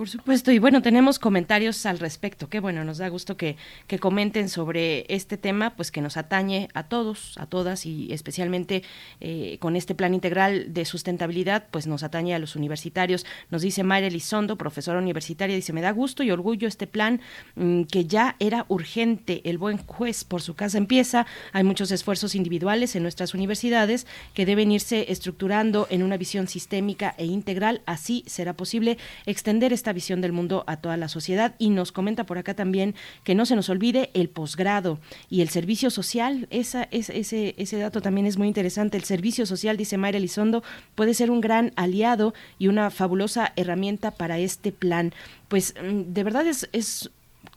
Por 0.00 0.08
supuesto, 0.08 0.50
y 0.50 0.58
bueno, 0.58 0.80
tenemos 0.80 1.18
comentarios 1.18 1.84
al 1.84 1.98
respecto. 1.98 2.48
Qué 2.48 2.58
bueno, 2.58 2.84
nos 2.84 2.96
da 2.96 3.08
gusto 3.10 3.36
que, 3.36 3.58
que 3.86 3.98
comenten 3.98 4.48
sobre 4.48 5.04
este 5.14 5.36
tema, 5.36 5.76
pues 5.76 5.90
que 5.90 6.00
nos 6.00 6.16
atañe 6.16 6.68
a 6.72 6.84
todos, 6.84 7.36
a 7.36 7.44
todas, 7.44 7.84
y 7.84 8.10
especialmente 8.10 8.82
eh, 9.20 9.58
con 9.60 9.76
este 9.76 9.94
plan 9.94 10.14
integral 10.14 10.72
de 10.72 10.86
sustentabilidad, 10.86 11.66
pues 11.70 11.86
nos 11.86 12.02
atañe 12.02 12.34
a 12.34 12.38
los 12.38 12.56
universitarios. 12.56 13.26
Nos 13.50 13.60
dice 13.60 13.84
Mayra 13.84 14.06
Elizondo, 14.06 14.56
profesora 14.56 14.98
universitaria, 14.98 15.54
dice, 15.54 15.74
me 15.74 15.82
da 15.82 15.90
gusto 15.90 16.22
y 16.22 16.30
orgullo 16.30 16.66
este 16.66 16.86
plan 16.86 17.20
mm, 17.56 17.82
que 17.82 18.06
ya 18.06 18.36
era 18.38 18.64
urgente. 18.68 19.42
El 19.44 19.58
buen 19.58 19.76
juez 19.76 20.24
por 20.24 20.40
su 20.40 20.54
casa 20.54 20.78
empieza. 20.78 21.26
Hay 21.52 21.62
muchos 21.62 21.90
esfuerzos 21.90 22.34
individuales 22.34 22.96
en 22.96 23.02
nuestras 23.02 23.34
universidades 23.34 24.06
que 24.32 24.46
deben 24.46 24.72
irse 24.72 25.12
estructurando 25.12 25.86
en 25.90 26.02
una 26.02 26.16
visión 26.16 26.48
sistémica 26.48 27.14
e 27.18 27.26
integral. 27.26 27.82
Así 27.84 28.24
será 28.26 28.54
posible 28.54 28.96
extender 29.26 29.74
esta 29.74 29.89
visión 29.92 30.20
del 30.20 30.32
mundo 30.32 30.64
a 30.66 30.76
toda 30.78 30.96
la 30.96 31.08
sociedad. 31.08 31.54
Y 31.58 31.70
nos 31.70 31.92
comenta 31.92 32.24
por 32.24 32.38
acá 32.38 32.54
también 32.54 32.94
que 33.24 33.34
no 33.34 33.46
se 33.46 33.56
nos 33.56 33.68
olvide 33.68 34.10
el 34.14 34.28
posgrado 34.28 34.98
y 35.28 35.40
el 35.40 35.48
servicio 35.48 35.90
social. 35.90 36.46
Esa, 36.50 36.88
es, 36.90 37.10
ese, 37.10 37.54
ese 37.58 37.78
dato 37.78 38.00
también 38.00 38.26
es 38.26 38.38
muy 38.38 38.48
interesante. 38.48 38.96
El 38.96 39.04
servicio 39.04 39.46
social, 39.46 39.76
dice 39.76 39.98
Mayra 39.98 40.18
Elizondo, 40.18 40.62
puede 40.94 41.14
ser 41.14 41.30
un 41.30 41.40
gran 41.40 41.72
aliado 41.76 42.34
y 42.58 42.68
una 42.68 42.90
fabulosa 42.90 43.52
herramienta 43.56 44.10
para 44.10 44.38
este 44.38 44.72
plan. 44.72 45.12
Pues 45.48 45.74
mm, 45.82 46.12
de 46.12 46.24
verdad 46.24 46.46
es, 46.46 46.68
es 46.72 47.10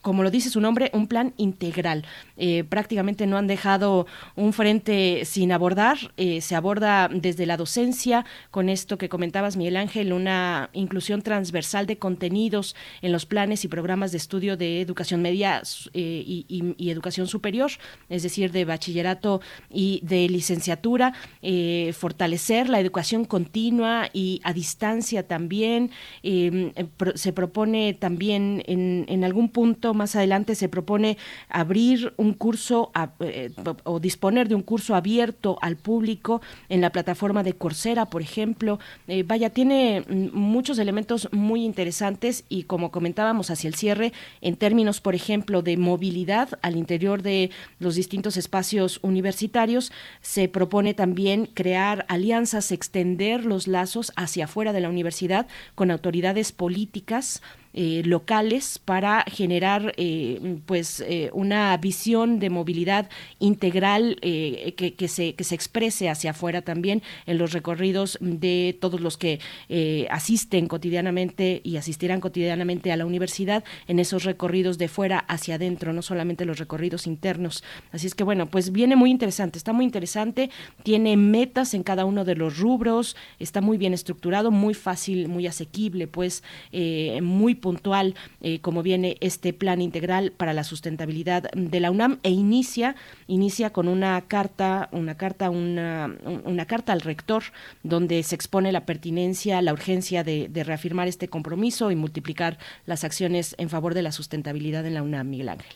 como 0.03 0.21
lo 0.21 0.29
dice 0.29 0.49
su 0.49 0.59
nombre, 0.59 0.91
un 0.93 1.07
plan 1.07 1.33
integral. 1.37 2.05
Eh, 2.35 2.65
prácticamente 2.65 3.25
no 3.25 3.37
han 3.37 3.47
dejado 3.47 4.05
un 4.35 4.51
frente 4.51 5.23
sin 5.23 5.51
abordar. 5.53 5.97
Eh, 6.17 6.41
se 6.41 6.55
aborda 6.55 7.07
desde 7.07 7.45
la 7.45 7.55
docencia, 7.55 8.25
con 8.51 8.67
esto 8.67 8.97
que 8.97 9.07
comentabas, 9.07 9.55
Miguel 9.55 9.77
Ángel, 9.77 10.11
una 10.11 10.69
inclusión 10.73 11.21
transversal 11.21 11.87
de 11.87 11.97
contenidos 11.97 12.75
en 13.01 13.13
los 13.13 13.25
planes 13.25 13.63
y 13.63 13.69
programas 13.69 14.11
de 14.11 14.17
estudio 14.17 14.57
de 14.57 14.81
educación 14.81 15.21
media 15.21 15.63
eh, 15.93 16.23
y, 16.25 16.89
educación 16.89 17.27
superior, 17.27 17.71
es 18.09 18.23
decir, 18.23 18.51
de 18.51 18.65
bachillerato 18.65 19.41
y 19.71 20.01
de 20.03 20.27
licenciatura, 20.27 21.13
eh, 21.41 21.93
fortalecer 21.97 22.67
la 22.67 22.81
educación 22.81 23.23
continua 23.23 24.09
y 24.11 24.41
a 24.43 24.51
distancia 24.51 25.25
también. 25.27 25.91
Se 27.15 27.33
propone 27.33 27.93
también 27.93 28.63
en 28.67 29.23
algún 29.23 29.49
punto 29.49 29.92
más 29.93 30.15
adelante 30.15 30.55
se 30.55 30.69
propone 30.69 31.17
abrir 31.49 32.13
un 32.17 32.33
curso 32.33 32.91
eh, 33.19 33.51
o 33.83 33.99
disponer 33.99 34.47
de 34.47 34.55
un 34.55 34.61
curso 34.61 34.95
abierto 34.95 35.57
al 35.61 35.77
público 35.77 36.41
en 36.69 36.81
la 36.81 36.91
plataforma 36.91 37.43
de 37.43 37.53
Coursera, 37.53 38.05
por 38.05 38.21
ejemplo. 38.21 38.79
Eh, 39.07 39.23
vaya, 39.23 39.49
tiene 39.49 40.01
mm, 40.01 40.37
muchos 40.37 40.79
elementos 40.79 41.29
muy 41.31 41.63
interesantes 41.63 42.45
y 42.49 42.63
como 42.63 42.91
comentábamos 42.91 43.49
hacia 43.49 43.67
el 43.67 43.75
cierre, 43.75 44.13
en 44.41 44.55
términos, 44.55 45.01
por 45.01 45.15
ejemplo, 45.15 45.61
de 45.61 45.77
movilidad 45.77 46.59
al 46.61 46.75
interior 46.75 47.21
de 47.21 47.51
los 47.79 47.95
distintos 47.95 48.37
espacios 48.37 48.99
universitarios, 49.01 49.91
se 50.21 50.47
propone 50.47 50.93
también 50.93 51.45
crear 51.45 52.05
alianzas, 52.09 52.71
extender 52.71 53.45
los 53.45 53.67
lazos 53.67 54.11
hacia 54.15 54.45
afuera 54.45 54.73
de 54.73 54.81
la 54.81 54.89
universidad 54.89 55.47
con 55.75 55.91
autoridades 55.91 56.51
políticas 56.51 57.41
eh, 57.75 58.03
locales 58.05 58.77
para 58.77 59.23
generar 59.23 59.95
eh, 59.97 60.57
pues 60.67 61.03
eh, 61.07 61.31
una 61.33 61.75
visión 61.77 62.37
de 62.37 62.51
movilidad 62.51 63.09
integral 63.39 64.17
que, 64.21 64.93
que 64.95 65.07
se, 65.07 65.33
que 65.33 65.43
se 65.43 65.55
exprese 65.55 66.07
hacia 66.07 66.31
afuera 66.31 66.61
también 66.61 67.01
en 67.25 67.39
los 67.39 67.51
recorridos 67.51 68.19
de 68.21 68.77
todos 68.79 69.01
los 69.01 69.17
que 69.17 69.39
asisten 70.09 70.67
cotidianamente 70.67 71.61
y 71.63 71.77
asistirán 71.77 72.21
cotidianamente 72.21 72.91
a 72.91 72.97
la 72.97 73.05
universidad 73.05 73.63
en 73.87 73.99
esos 73.99 74.23
recorridos 74.23 74.77
de 74.77 74.87
fuera 74.87 75.19
hacia 75.19 75.55
adentro, 75.55 75.93
no 75.93 76.01
solamente 76.01 76.45
los 76.45 76.59
recorridos 76.59 77.07
internos. 77.07 77.63
Así 77.91 78.07
es 78.07 78.15
que 78.15 78.23
bueno, 78.23 78.47
pues 78.47 78.71
viene 78.71 78.95
muy 78.95 79.09
interesante, 79.09 79.57
está 79.57 79.73
muy 79.73 79.85
interesante, 79.85 80.49
tiene 80.83 81.17
metas 81.17 81.73
en 81.73 81.83
cada 81.83 82.05
uno 82.05 82.23
de 82.23 82.35
los 82.35 82.59
rubros, 82.59 83.15
está 83.39 83.61
muy 83.61 83.77
bien 83.77 83.93
estructurado, 83.93 84.51
muy 84.51 84.73
fácil, 84.73 85.27
muy 85.27 85.47
asequible, 85.47 86.07
pues 86.07 86.43
muy 87.21 87.55
puntual 87.63 88.13
eh, 88.41 88.59
como 88.59 88.83
viene 88.83 89.15
este 89.21 89.53
plan 89.53 89.81
integral 89.81 90.33
para 90.35 90.53
la 90.53 90.65
sustentabilidad 90.65 91.49
de 91.53 91.79
la 91.79 91.89
UNAM 91.89 92.19
e 92.21 92.29
inicia 92.29 92.95
inicia 93.27 93.71
con 93.71 93.87
una 93.87 94.21
carta 94.27 94.89
una 94.91 95.15
carta 95.15 95.49
una, 95.49 96.13
una 96.43 96.65
carta 96.65 96.91
al 96.91 97.01
rector 97.01 97.43
donde 97.83 98.21
se 98.23 98.35
expone 98.35 98.73
la 98.73 98.85
pertinencia 98.85 99.61
la 99.61 99.71
urgencia 99.71 100.25
de, 100.25 100.49
de 100.49 100.63
reafirmar 100.65 101.07
este 101.07 101.29
compromiso 101.29 101.89
y 101.89 101.95
multiplicar 101.95 102.59
las 102.85 103.05
acciones 103.05 103.55
en 103.57 103.69
favor 103.69 103.93
de 103.93 104.01
la 104.01 104.11
sustentabilidad 104.11 104.85
en 104.85 104.95
la 104.95 105.01
UNAM 105.01 105.29
Miguel 105.29 105.49
Ángel 105.49 105.73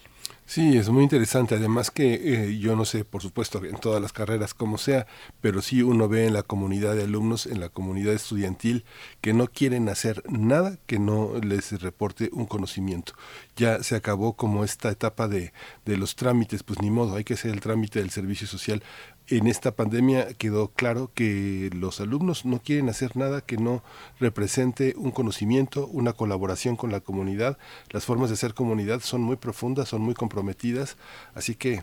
Sí, 0.49 0.77
es 0.77 0.87
muy 0.89 1.03
interesante. 1.03 1.55
Además 1.55 1.91
que 1.91 2.13
eh, 2.13 2.57
yo 2.57 2.77
no 2.77 2.85
sé, 2.85 3.03
por 3.03 3.21
supuesto, 3.21 3.63
en 3.65 3.75
todas 3.77 4.01
las 4.01 4.13
carreras 4.13 4.53
como 4.53 4.77
sea, 4.77 5.05
pero 5.41 5.61
sí 5.61 5.81
uno 5.83 6.07
ve 6.07 6.25
en 6.25 6.31
la 6.33 6.41
comunidad 6.41 6.95
de 6.95 7.03
alumnos, 7.03 7.45
en 7.47 7.59
la 7.59 7.67
comunidad 7.67 8.13
estudiantil, 8.13 8.85
que 9.19 9.33
no 9.33 9.47
quieren 9.47 9.89
hacer 9.89 10.23
nada 10.29 10.77
que 10.85 10.99
no 10.99 11.33
les 11.41 11.81
reporte 11.81 12.29
un 12.31 12.45
conocimiento. 12.45 13.11
Ya 13.57 13.83
se 13.83 13.97
acabó 13.97 14.37
como 14.37 14.63
esta 14.63 14.89
etapa 14.89 15.27
de, 15.27 15.51
de 15.85 15.97
los 15.97 16.15
trámites, 16.15 16.63
pues 16.63 16.81
ni 16.81 16.91
modo, 16.91 17.17
hay 17.17 17.25
que 17.25 17.33
hacer 17.33 17.51
el 17.51 17.59
trámite 17.59 17.99
del 17.99 18.11
servicio 18.11 18.47
social. 18.47 18.81
En 19.29 19.47
esta 19.47 19.75
pandemia 19.75 20.33
quedó 20.35 20.69
claro 20.69 21.11
que 21.13 21.69
los 21.73 21.99
alumnos 21.99 22.45
no 22.45 22.61
quieren 22.61 22.87
hacer 22.87 23.17
nada 23.17 23.41
que 23.41 23.57
no 23.57 23.83
represente 24.21 24.93
un 24.95 25.11
conocimiento, 25.11 25.85
una 25.87 26.13
colaboración 26.13 26.77
con 26.77 26.93
la 26.93 27.01
comunidad. 27.01 27.57
Las 27.89 28.05
formas 28.05 28.29
de 28.29 28.35
hacer 28.35 28.53
comunidad 28.53 29.01
son 29.01 29.21
muy 29.21 29.35
profundas, 29.35 29.89
son 29.89 30.01
muy 30.01 30.13
comprometidas, 30.13 30.95
así 31.35 31.55
que 31.55 31.81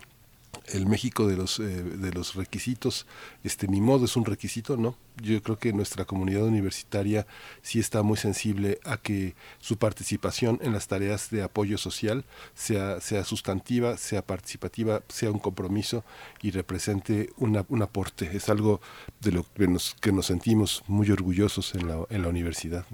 el 0.67 0.85
México 0.85 1.27
de 1.27 1.37
los 1.37 1.59
eh, 1.59 1.63
de 1.63 2.11
los 2.11 2.35
requisitos, 2.35 3.05
este 3.43 3.67
ni 3.67 3.81
modo 3.81 4.05
es 4.05 4.15
un 4.15 4.25
requisito, 4.25 4.77
no. 4.77 4.97
Yo 5.21 5.41
creo 5.41 5.57
que 5.57 5.73
nuestra 5.73 6.05
comunidad 6.05 6.43
universitaria 6.43 7.25
sí 7.61 7.79
está 7.79 8.03
muy 8.03 8.17
sensible 8.17 8.79
a 8.83 8.97
que 8.97 9.35
su 9.59 9.77
participación 9.77 10.59
en 10.61 10.73
las 10.73 10.87
tareas 10.87 11.29
de 11.29 11.43
apoyo 11.43 11.77
social 11.77 12.25
sea 12.53 12.99
sea 13.01 13.23
sustantiva, 13.23 13.97
sea 13.97 14.21
participativa, 14.21 15.03
sea 15.09 15.31
un 15.31 15.39
compromiso 15.39 16.03
y 16.41 16.51
represente 16.51 17.29
un 17.37 17.81
aporte. 17.81 18.35
Es 18.35 18.49
algo 18.49 18.81
de 19.21 19.31
lo 19.31 19.45
que 19.53 19.67
nos 19.67 19.95
que 20.01 20.11
nos 20.11 20.27
sentimos 20.27 20.83
muy 20.87 21.09
orgullosos 21.11 21.75
en 21.75 21.87
la 21.87 22.05
en 22.09 22.21
la 22.21 22.29
universidad. 22.29 22.85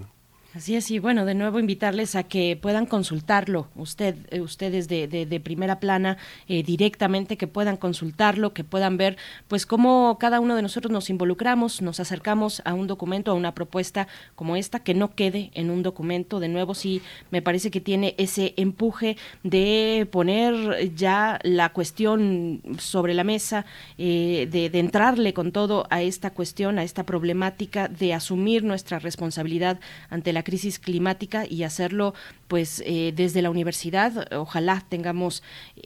Así 0.53 0.75
es, 0.75 0.91
y 0.91 0.99
bueno, 0.99 1.23
de 1.23 1.33
nuevo 1.33 1.61
invitarles 1.61 2.13
a 2.15 2.23
que 2.23 2.59
puedan 2.61 2.85
consultarlo, 2.85 3.69
usted, 3.77 4.17
eh, 4.31 4.41
ustedes 4.41 4.89
de, 4.89 5.41
primera 5.41 5.79
plana 5.79 6.17
eh, 6.49 6.61
directamente, 6.61 7.37
que 7.37 7.47
puedan 7.47 7.77
consultarlo, 7.77 8.53
que 8.53 8.65
puedan 8.65 8.97
ver 8.97 9.15
pues 9.47 9.65
cómo 9.65 10.17
cada 10.19 10.41
uno 10.41 10.57
de 10.57 10.61
nosotros 10.61 10.91
nos 10.91 11.09
involucramos, 11.09 11.81
nos 11.81 12.01
acercamos 12.01 12.61
a 12.65 12.73
un 12.73 12.87
documento, 12.87 13.31
a 13.31 13.33
una 13.33 13.55
propuesta 13.55 14.09
como 14.35 14.57
esta, 14.57 14.79
que 14.79 14.93
no 14.93 15.15
quede 15.15 15.51
en 15.53 15.69
un 15.69 15.83
documento. 15.83 16.41
De 16.41 16.49
nuevo, 16.49 16.75
sí, 16.75 17.01
me 17.29 17.41
parece 17.41 17.71
que 17.71 17.79
tiene 17.79 18.13
ese 18.17 18.53
empuje 18.57 19.15
de 19.43 20.05
poner 20.11 20.93
ya 20.93 21.39
la 21.43 21.69
cuestión 21.69 22.61
sobre 22.77 23.13
la 23.13 23.23
mesa, 23.23 23.65
eh, 23.97 24.49
de, 24.51 24.69
de 24.69 24.79
entrarle 24.79 25.33
con 25.33 25.53
todo 25.53 25.87
a 25.89 26.01
esta 26.01 26.31
cuestión, 26.31 26.77
a 26.77 26.83
esta 26.83 27.05
problemática, 27.05 27.87
de 27.87 28.13
asumir 28.13 28.65
nuestra 28.65 28.99
responsabilidad 28.99 29.79
ante 30.09 30.33
la 30.33 30.40
crisis 30.43 30.79
climática 30.79 31.45
y 31.47 31.63
hacerlo 31.63 32.13
pues 32.47 32.83
eh, 32.85 33.13
desde 33.15 33.41
la 33.41 33.49
universidad. 33.49 34.27
Ojalá 34.33 34.83
tengamos 34.87 35.43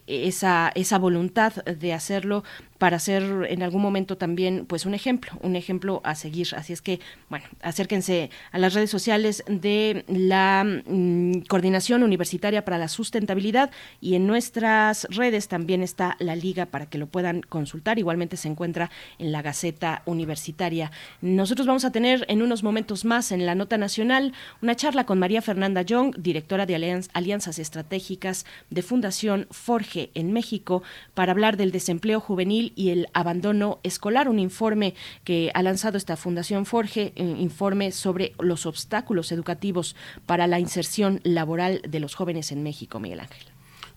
esa, 0.07 0.71
esa 0.75 0.97
voluntad 0.97 1.53
de 1.65 1.93
hacerlo 1.93 2.43
para 2.77 2.99
ser 2.99 3.47
en 3.49 3.63
algún 3.63 3.81
momento 3.81 4.17
también 4.17 4.65
pues 4.65 4.85
un 4.85 4.93
ejemplo, 4.93 5.31
un 5.41 5.55
ejemplo 5.55 6.01
a 6.03 6.15
seguir. 6.15 6.47
Así 6.55 6.73
es 6.73 6.81
que, 6.81 6.99
bueno, 7.29 7.45
acérquense 7.61 8.29
a 8.51 8.57
las 8.57 8.73
redes 8.73 8.89
sociales 8.89 9.43
de 9.47 10.03
la 10.07 10.65
mm, 10.85 11.41
Coordinación 11.47 12.03
Universitaria 12.03 12.65
para 12.65 12.77
la 12.77 12.87
Sustentabilidad 12.87 13.71
y 14.01 14.15
en 14.15 14.27
nuestras 14.27 15.07
redes 15.09 15.47
también 15.47 15.81
está 15.81 16.17
la 16.19 16.35
liga 16.35 16.65
para 16.65 16.87
que 16.87 16.97
lo 16.97 17.07
puedan 17.07 17.41
consultar. 17.41 17.97
Igualmente 17.97 18.37
se 18.37 18.49
encuentra 18.49 18.91
en 19.19 19.31
la 19.31 19.41
Gaceta 19.41 20.01
Universitaria. 20.05 20.91
Nosotros 21.21 21.67
vamos 21.67 21.85
a 21.85 21.91
tener 21.91 22.25
en 22.27 22.41
unos 22.41 22.63
momentos 22.63 23.05
más 23.05 23.31
en 23.31 23.45
la 23.45 23.55
Nota 23.55 23.77
Nacional 23.77 24.33
una 24.61 24.75
charla 24.75 25.05
con 25.05 25.19
María 25.19 25.41
Fernanda 25.41 25.81
Young, 25.81 26.15
directora 26.17 26.65
de 26.65 26.75
Alianz- 26.75 27.09
Alianzas 27.13 27.59
Estratégicas 27.59 28.45
de 28.69 28.81
Fundación 28.81 29.47
Forge 29.51 30.11
en 30.13 30.33
México, 30.33 30.83
para 31.13 31.31
hablar 31.31 31.57
del 31.57 31.71
desempleo 31.71 32.19
juvenil 32.19 32.64
y 32.75 32.89
el 32.89 33.07
abandono 33.13 33.79
escolar. 33.83 34.29
Un 34.29 34.39
informe 34.39 34.93
que 35.23 35.51
ha 35.53 35.61
lanzado 35.61 35.97
esta 35.97 36.17
Fundación 36.17 36.65
Forge, 36.65 37.13
eh, 37.15 37.23
informe 37.23 37.91
sobre 37.91 38.33
los 38.39 38.65
obstáculos 38.65 39.31
educativos 39.31 39.95
para 40.25 40.47
la 40.47 40.59
inserción 40.59 41.19
laboral 41.23 41.81
de 41.87 41.99
los 41.99 42.15
jóvenes 42.15 42.51
en 42.51 42.63
México, 42.63 42.99
Miguel 42.99 43.21
Ángel. 43.21 43.45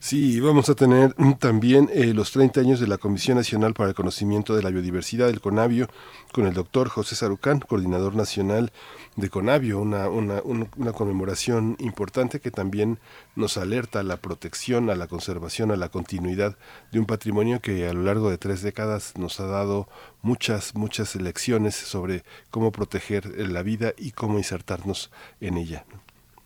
Sí, 0.01 0.39
vamos 0.39 0.69
a 0.69 0.75
tener 0.75 1.15
también 1.41 1.91
eh, 1.93 2.15
los 2.15 2.31
30 2.31 2.61
años 2.61 2.81
de 2.81 2.87
la 2.87 2.99
Comisión 2.99 3.37
Nacional 3.37 3.75
para 3.75 3.89
el 3.89 3.95
Conocimiento 3.95 4.55
de 4.55 4.63
la 4.63 4.71
Biodiversidad, 4.71 5.27
del 5.27 5.41
CONABIO, 5.41 5.89
con 6.33 6.47
el 6.47 6.55
doctor 6.55 6.89
José 6.89 7.17
Sarucán, 7.17 7.61
coordinador 7.61 8.15
nacional 8.15 8.73
de 9.19 9.29
Conavio, 9.31 9.81
una, 9.81 10.09
una, 10.09 10.41
un- 10.43 10.69
una 10.77 10.93
conmemoración 10.93 11.77
importante 11.81 12.41
que 12.41 12.51
también 12.53 12.99
nos 13.35 13.57
alerta 13.59 14.01
a 14.01 14.03
la 14.05 14.17
protección, 14.19 14.91
a 14.91 14.95
la 14.95 15.09
conservación, 15.09 15.71
a 15.73 15.77
la 15.77 15.89
continuidad 15.89 16.57
de 16.93 17.01
un 17.01 17.07
patrimonio 17.07 17.61
que 17.61 17.89
a 17.89 17.93
lo 17.93 18.03
largo 18.05 18.31
de 18.31 18.39
tres 18.39 18.63
décadas 18.63 19.15
nos 19.19 19.41
ha 19.41 19.47
dado 19.47 19.89
muchas, 20.23 20.75
muchas 20.77 21.17
lecciones 21.17 21.75
sobre 21.75 22.23
cómo 22.51 22.71
proteger 22.73 23.27
la 23.51 23.63
vida 23.63 23.93
y 23.99 24.13
cómo 24.13 24.39
insertarnos 24.39 25.11
en 25.41 25.59
ella. 25.59 25.85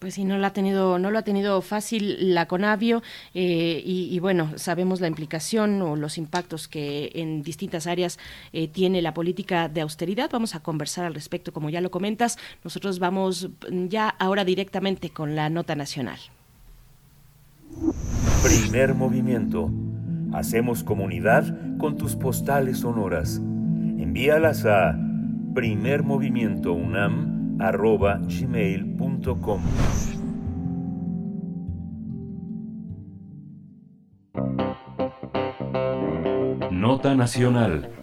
Pues 0.03 0.15
sí, 0.15 0.25
no 0.25 0.37
lo 0.37 0.45
ha 0.49 0.53
tenido, 0.53 0.99
no 0.99 1.13
lo 1.13 1.19
ha 1.21 1.23
tenido 1.23 1.63
fácil 1.63 2.35
la 2.35 2.47
Conavio 2.49 3.05
eh, 3.35 3.81
y, 3.87 4.19
bueno, 4.19 4.51
sabemos 4.57 5.01
la 5.01 5.07
implicación 5.07 5.81
o 5.81 5.95
los 5.95 6.19
impactos 6.19 6.67
que 6.67 7.13
en 7.15 7.45
distintas 7.45 7.87
áreas 7.87 8.19
eh, 8.53 8.67
tiene 8.67 9.01
la 9.01 9.15
política 9.15 9.69
de 9.69 9.81
austeridad. 9.81 10.29
Vamos 10.33 10.57
a 10.57 10.61
conversar 10.61 11.05
al 11.05 11.15
respecto, 11.15 11.53
como 11.53 11.71
ya 11.71 11.81
lo 11.81 11.93
comentas. 11.93 12.37
Nosotros 12.65 12.99
vamos 12.99 13.51
ya 13.71 14.09
ahora 14.09 14.45
directamente 14.45 15.11
con 15.11 15.37
la 15.37 15.49
nota 15.51 15.77
nacional. 15.77 16.19
Primer 18.43 18.95
movimiento. 18.95 19.71
Hacemos 20.33 20.83
comunidad 20.83 21.79
con 21.79 21.97
tus 21.97 22.17
postales 22.17 22.79
sonoras. 22.79 23.37
Envíalas 23.37 24.67
a 24.67 24.99
primermovimientounam.gmail.com 27.59 29.63
Nota 36.71 37.15
Nacional. 37.15 38.02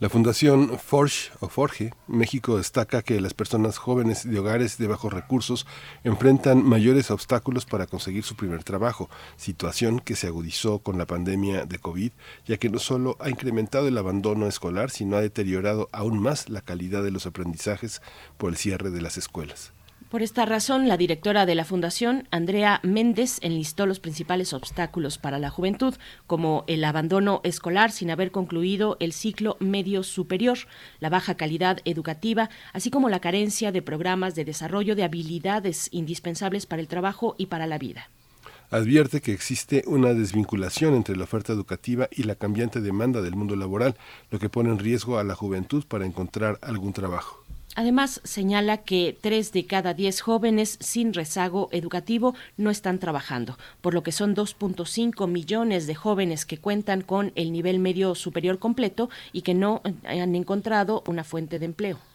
La 0.00 0.08
Fundación 0.08 0.78
Forge 0.78 1.30
o 1.40 1.50
Forge 1.50 1.92
México 2.06 2.56
destaca 2.56 3.02
que 3.02 3.20
las 3.20 3.34
personas 3.34 3.76
jóvenes 3.76 4.26
de 4.26 4.38
hogares 4.38 4.78
de 4.78 4.86
bajos 4.86 5.12
recursos 5.12 5.66
enfrentan 6.04 6.66
mayores 6.66 7.10
obstáculos 7.10 7.66
para 7.66 7.86
conseguir 7.86 8.24
su 8.24 8.34
primer 8.34 8.64
trabajo, 8.64 9.10
situación 9.36 10.00
que 10.00 10.16
se 10.16 10.26
agudizó 10.26 10.78
con 10.78 10.96
la 10.96 11.04
pandemia 11.04 11.66
de 11.66 11.78
COVID, 11.78 12.12
ya 12.46 12.56
que 12.56 12.70
no 12.70 12.78
solo 12.78 13.18
ha 13.20 13.28
incrementado 13.28 13.88
el 13.88 13.98
abandono 13.98 14.46
escolar, 14.46 14.90
sino 14.90 15.18
ha 15.18 15.20
deteriorado 15.20 15.90
aún 15.92 16.18
más 16.18 16.48
la 16.48 16.62
calidad 16.62 17.02
de 17.02 17.10
los 17.10 17.26
aprendizajes 17.26 18.00
por 18.38 18.48
el 18.48 18.56
cierre 18.56 18.88
de 18.88 19.02
las 19.02 19.18
escuelas. 19.18 19.74
Por 20.10 20.24
esta 20.24 20.44
razón, 20.44 20.88
la 20.88 20.96
directora 20.96 21.46
de 21.46 21.54
la 21.54 21.64
Fundación, 21.64 22.26
Andrea 22.32 22.80
Méndez, 22.82 23.38
enlistó 23.42 23.86
los 23.86 24.00
principales 24.00 24.52
obstáculos 24.52 25.18
para 25.18 25.38
la 25.38 25.50
juventud, 25.50 25.94
como 26.26 26.64
el 26.66 26.82
abandono 26.82 27.40
escolar 27.44 27.92
sin 27.92 28.10
haber 28.10 28.32
concluido 28.32 28.96
el 28.98 29.12
ciclo 29.12 29.56
medio 29.60 30.02
superior, 30.02 30.58
la 30.98 31.10
baja 31.10 31.36
calidad 31.36 31.78
educativa, 31.84 32.50
así 32.72 32.90
como 32.90 33.08
la 33.08 33.20
carencia 33.20 33.70
de 33.70 33.82
programas 33.82 34.34
de 34.34 34.44
desarrollo 34.44 34.96
de 34.96 35.04
habilidades 35.04 35.88
indispensables 35.92 36.66
para 36.66 36.82
el 36.82 36.88
trabajo 36.88 37.36
y 37.38 37.46
para 37.46 37.68
la 37.68 37.78
vida. 37.78 38.10
Advierte 38.72 39.20
que 39.20 39.32
existe 39.32 39.84
una 39.86 40.12
desvinculación 40.12 40.94
entre 40.94 41.16
la 41.16 41.22
oferta 41.22 41.52
educativa 41.52 42.08
y 42.10 42.24
la 42.24 42.34
cambiante 42.34 42.80
demanda 42.80 43.22
del 43.22 43.36
mundo 43.36 43.54
laboral, 43.54 43.94
lo 44.32 44.40
que 44.40 44.48
pone 44.48 44.70
en 44.70 44.80
riesgo 44.80 45.18
a 45.18 45.24
la 45.24 45.36
juventud 45.36 45.84
para 45.86 46.04
encontrar 46.04 46.58
algún 46.62 46.92
trabajo. 46.92 47.39
Además, 47.76 48.20
señala 48.24 48.78
que 48.78 49.16
tres 49.20 49.52
de 49.52 49.64
cada 49.64 49.94
diez 49.94 50.20
jóvenes 50.20 50.76
sin 50.80 51.14
rezago 51.14 51.68
educativo 51.70 52.34
no 52.56 52.70
están 52.70 52.98
trabajando, 52.98 53.56
por 53.80 53.94
lo 53.94 54.02
que 54.02 54.12
son 54.12 54.34
2.5 54.34 55.28
millones 55.28 55.86
de 55.86 55.94
jóvenes 55.94 56.44
que 56.44 56.58
cuentan 56.58 57.02
con 57.02 57.32
el 57.36 57.52
nivel 57.52 57.78
medio 57.78 58.14
superior 58.16 58.58
completo 58.58 59.08
y 59.32 59.42
que 59.42 59.54
no 59.54 59.82
han 60.04 60.34
encontrado 60.34 61.04
una 61.06 61.22
fuente 61.22 61.58
de 61.58 61.66
empleo. 61.66 62.09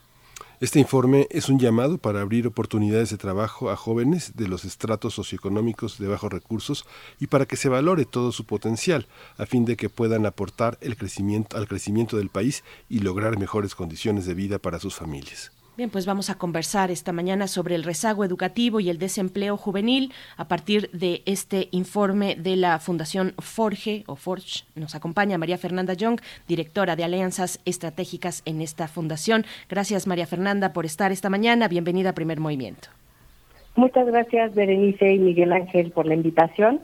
Este 0.61 0.79
informe 0.79 1.27
es 1.31 1.49
un 1.49 1.59
llamado 1.59 1.97
para 1.97 2.21
abrir 2.21 2.47
oportunidades 2.47 3.09
de 3.09 3.17
trabajo 3.17 3.69
a 3.69 3.75
jóvenes 3.75 4.37
de 4.37 4.47
los 4.47 4.63
estratos 4.63 5.13
socioeconómicos 5.13 5.97
de 5.99 6.07
bajos 6.07 6.31
recursos 6.31 6.85
y 7.19 7.27
para 7.27 7.45
que 7.45 7.57
se 7.57 7.67
valore 7.67 8.05
todo 8.05 8.31
su 8.31 8.45
potencial, 8.45 9.05
a 9.37 9.45
fin 9.45 9.65
de 9.65 9.75
que 9.75 9.89
puedan 9.89 10.25
aportar 10.25 10.77
el 10.79 10.95
crecimiento, 10.95 11.57
al 11.57 11.67
crecimiento 11.67 12.15
del 12.15 12.29
país 12.29 12.63
y 12.87 12.99
lograr 12.99 13.37
mejores 13.37 13.75
condiciones 13.75 14.25
de 14.25 14.33
vida 14.33 14.57
para 14.57 14.79
sus 14.79 14.95
familias. 14.95 15.51
Bien, 15.77 15.89
pues 15.89 16.05
vamos 16.05 16.29
a 16.29 16.35
conversar 16.35 16.89
esta 16.89 17.11
mañana 17.11 17.47
sobre 17.47 17.75
el 17.75 17.83
rezago 17.83 18.23
educativo 18.23 18.79
y 18.79 18.89
el 18.89 18.97
desempleo 18.97 19.57
juvenil 19.57 20.13
a 20.37 20.47
partir 20.47 20.89
de 20.91 21.21
este 21.25 21.67
informe 21.71 22.35
de 22.35 22.55
la 22.55 22.79
Fundación 22.79 23.33
Forge 23.39 24.05
o 24.07 24.15
Forge. 24.15 24.63
Nos 24.75 24.95
acompaña 24.95 25.37
María 25.37 25.57
Fernanda 25.57 25.93
Young, 25.93 26.21
directora 26.47 26.95
de 26.95 27.03
Alianzas 27.03 27.59
Estratégicas 27.65 28.41
en 28.45 28.61
esta 28.61 28.87
fundación. 28.87 29.43
Gracias 29.69 30.07
María 30.07 30.25
Fernanda 30.25 30.71
por 30.71 30.85
estar 30.85 31.11
esta 31.11 31.29
mañana. 31.29 31.67
Bienvenida 31.67 32.11
a 32.11 32.15
Primer 32.15 32.39
Movimiento. 32.39 32.87
Muchas 33.75 34.07
gracias, 34.07 34.55
Berenice 34.55 35.13
y 35.13 35.19
Miguel 35.19 35.51
Ángel, 35.51 35.91
por 35.91 36.05
la 36.05 36.15
invitación. 36.15 36.79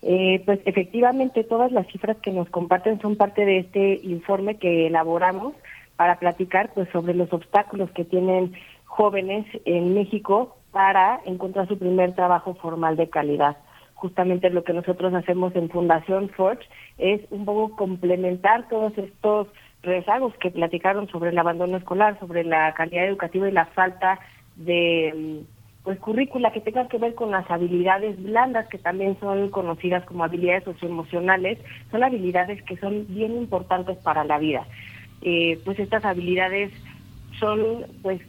Eh, 0.00 0.42
pues 0.46 0.60
efectivamente, 0.64 1.44
todas 1.44 1.72
las 1.72 1.86
cifras 1.88 2.16
que 2.22 2.30
nos 2.30 2.48
comparten 2.48 3.02
son 3.02 3.16
parte 3.16 3.44
de 3.44 3.58
este 3.58 4.00
informe 4.02 4.54
que 4.54 4.86
elaboramos 4.86 5.52
para 6.00 6.18
platicar 6.18 6.70
pues 6.72 6.88
sobre 6.94 7.12
los 7.12 7.30
obstáculos 7.30 7.90
que 7.90 8.06
tienen 8.06 8.54
jóvenes 8.86 9.44
en 9.66 9.92
México 9.92 10.56
para 10.72 11.20
encontrar 11.26 11.68
su 11.68 11.78
primer 11.78 12.14
trabajo 12.14 12.54
formal 12.54 12.96
de 12.96 13.10
calidad. 13.10 13.58
Justamente 13.96 14.48
lo 14.48 14.64
que 14.64 14.72
nosotros 14.72 15.12
hacemos 15.12 15.54
en 15.54 15.68
Fundación 15.68 16.30
Forge 16.30 16.66
es 16.96 17.20
un 17.28 17.44
poco 17.44 17.76
complementar 17.76 18.66
todos 18.70 18.96
estos 18.96 19.48
rezagos 19.82 20.32
que 20.38 20.50
platicaron 20.50 21.06
sobre 21.08 21.32
el 21.32 21.38
abandono 21.38 21.76
escolar, 21.76 22.18
sobre 22.18 22.44
la 22.44 22.72
calidad 22.72 23.04
educativa 23.04 23.46
y 23.46 23.52
la 23.52 23.66
falta 23.66 24.20
de 24.56 25.12
mm, 25.14 25.84
pues 25.84 25.98
currícula 25.98 26.50
que 26.50 26.62
tengan 26.62 26.88
que 26.88 26.96
ver 26.96 27.14
con 27.14 27.30
las 27.30 27.50
habilidades 27.50 28.16
blandas 28.22 28.66
que 28.68 28.78
también 28.78 29.18
son 29.20 29.50
conocidas 29.50 30.06
como 30.06 30.24
habilidades 30.24 30.64
socioemocionales, 30.64 31.58
son 31.90 32.04
habilidades 32.04 32.62
que 32.62 32.78
son 32.78 33.04
bien 33.08 33.36
importantes 33.36 33.98
para 33.98 34.24
la 34.24 34.38
vida. 34.38 34.66
Eh, 35.22 35.58
pues 35.64 35.78
estas 35.78 36.04
habilidades 36.04 36.72
son 37.38 37.86
pues 38.02 38.20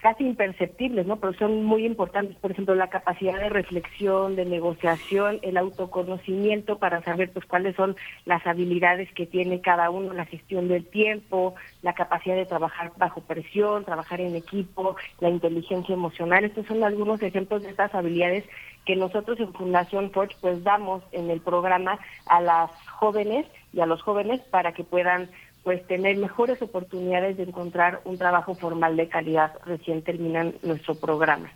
casi 0.00 0.24
imperceptibles, 0.24 1.06
¿no? 1.06 1.16
Pero 1.16 1.34
son 1.34 1.64
muy 1.64 1.84
importantes, 1.84 2.36
por 2.36 2.50
ejemplo, 2.50 2.74
la 2.74 2.88
capacidad 2.88 3.38
de 3.38 3.50
reflexión, 3.50 4.34
de 4.34 4.46
negociación, 4.46 5.38
el 5.42 5.56
autoconocimiento 5.56 6.78
para 6.78 7.02
saber 7.02 7.30
pues 7.32 7.44
cuáles 7.44 7.76
son 7.76 7.96
las 8.24 8.46
habilidades 8.46 9.12
que 9.12 9.26
tiene 9.26 9.60
cada 9.60 9.90
uno, 9.90 10.14
la 10.14 10.24
gestión 10.24 10.68
del 10.68 10.86
tiempo, 10.86 11.54
la 11.82 11.94
capacidad 11.94 12.34
de 12.34 12.46
trabajar 12.46 12.92
bajo 12.96 13.20
presión, 13.20 13.84
trabajar 13.84 14.20
en 14.20 14.34
equipo, 14.36 14.96
la 15.20 15.28
inteligencia 15.28 15.92
emocional. 15.92 16.44
Estos 16.44 16.66
son 16.66 16.82
algunos 16.82 17.22
ejemplos 17.22 17.62
de 17.62 17.70
estas 17.70 17.94
habilidades 17.94 18.44
que 18.86 18.96
nosotros 18.96 19.38
en 19.38 19.52
Fundación 19.52 20.10
Forge 20.10 20.36
pues 20.40 20.64
damos 20.64 21.02
en 21.12 21.28
el 21.28 21.40
programa 21.40 21.98
a 22.26 22.40
las 22.40 22.70
jóvenes 22.86 23.46
y 23.74 23.80
a 23.80 23.86
los 23.86 24.00
jóvenes 24.00 24.40
para 24.50 24.72
que 24.72 24.82
puedan 24.82 25.28
pues 25.62 25.86
tener 25.86 26.16
mejores 26.16 26.60
oportunidades 26.62 27.36
de 27.36 27.44
encontrar 27.44 28.00
un 28.04 28.18
trabajo 28.18 28.54
formal 28.54 28.96
de 28.96 29.08
calidad 29.08 29.52
recién 29.64 30.02
terminan 30.02 30.54
nuestro 30.62 30.94
programa. 30.94 31.50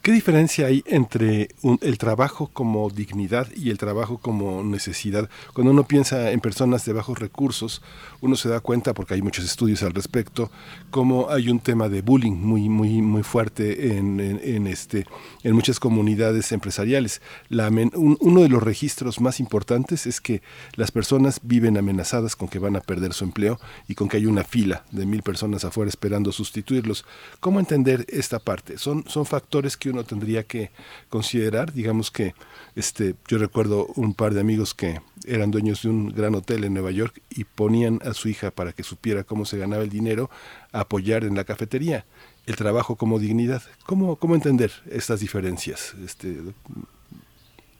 ¿Qué 0.00 0.12
diferencia 0.12 0.66
hay 0.66 0.84
entre 0.86 1.48
el 1.80 1.98
trabajo 1.98 2.50
como 2.52 2.88
dignidad 2.88 3.48
y 3.56 3.70
el 3.70 3.78
trabajo 3.78 4.18
como 4.18 4.62
necesidad? 4.62 5.28
Cuando 5.52 5.72
uno 5.72 5.84
piensa 5.84 6.30
en 6.30 6.40
personas 6.40 6.84
de 6.84 6.92
bajos 6.92 7.18
recursos, 7.18 7.82
uno 8.20 8.36
se 8.36 8.48
da 8.48 8.60
cuenta, 8.60 8.94
porque 8.94 9.14
hay 9.14 9.22
muchos 9.22 9.44
estudios 9.44 9.82
al 9.82 9.92
respecto, 9.92 10.52
cómo 10.90 11.30
hay 11.30 11.48
un 11.48 11.58
tema 11.58 11.88
de 11.88 12.02
bullying 12.02 12.32
muy, 12.32 12.68
muy, 12.68 13.02
muy 13.02 13.24
fuerte 13.24 13.96
en, 13.96 14.66
este, 14.68 15.04
en 15.42 15.54
muchas 15.54 15.80
comunidades 15.80 16.52
empresariales. 16.52 17.20
Uno 17.50 18.40
de 18.42 18.48
los 18.48 18.62
registros 18.62 19.20
más 19.20 19.40
importantes 19.40 20.06
es 20.06 20.20
que 20.20 20.42
las 20.74 20.92
personas 20.92 21.40
viven 21.42 21.76
amenazadas 21.76 22.36
con 22.36 22.46
que 22.46 22.60
van 22.60 22.76
a 22.76 22.80
perder 22.80 23.12
su 23.14 23.24
empleo 23.24 23.58
y 23.88 23.96
con 23.96 24.08
que 24.08 24.18
hay 24.18 24.26
una 24.26 24.44
fila 24.44 24.84
de 24.92 25.06
mil 25.06 25.22
personas 25.22 25.64
afuera 25.64 25.88
esperando 25.88 26.30
sustituirlos. 26.30 27.04
¿Cómo 27.40 27.58
entender 27.58 28.06
esta 28.08 28.38
parte? 28.38 28.78
Son 28.78 29.04
factores 29.26 29.76
que 29.76 29.90
uno 29.90 30.04
tendría 30.04 30.44
que 30.44 30.70
considerar. 31.08 31.72
Digamos 31.72 32.10
que 32.10 32.34
este, 32.76 33.14
yo 33.28 33.38
recuerdo 33.38 33.86
un 33.96 34.14
par 34.14 34.34
de 34.34 34.40
amigos 34.40 34.74
que 34.74 35.00
eran 35.26 35.50
dueños 35.50 35.82
de 35.82 35.88
un 35.90 36.08
gran 36.08 36.34
hotel 36.34 36.64
en 36.64 36.74
Nueva 36.74 36.90
York 36.90 37.20
y 37.30 37.44
ponían 37.44 38.00
a 38.04 38.14
su 38.14 38.28
hija 38.28 38.50
para 38.50 38.72
que 38.72 38.82
supiera 38.82 39.24
cómo 39.24 39.44
se 39.44 39.58
ganaba 39.58 39.82
el 39.82 39.90
dinero 39.90 40.30
a 40.72 40.80
apoyar 40.80 41.24
en 41.24 41.34
la 41.34 41.44
cafetería. 41.44 42.04
El 42.46 42.56
trabajo 42.56 42.96
como 42.96 43.18
dignidad. 43.18 43.62
¿Cómo, 43.86 44.16
cómo 44.16 44.34
entender 44.34 44.70
estas 44.90 45.20
diferencias? 45.20 45.94
Este, 46.04 46.36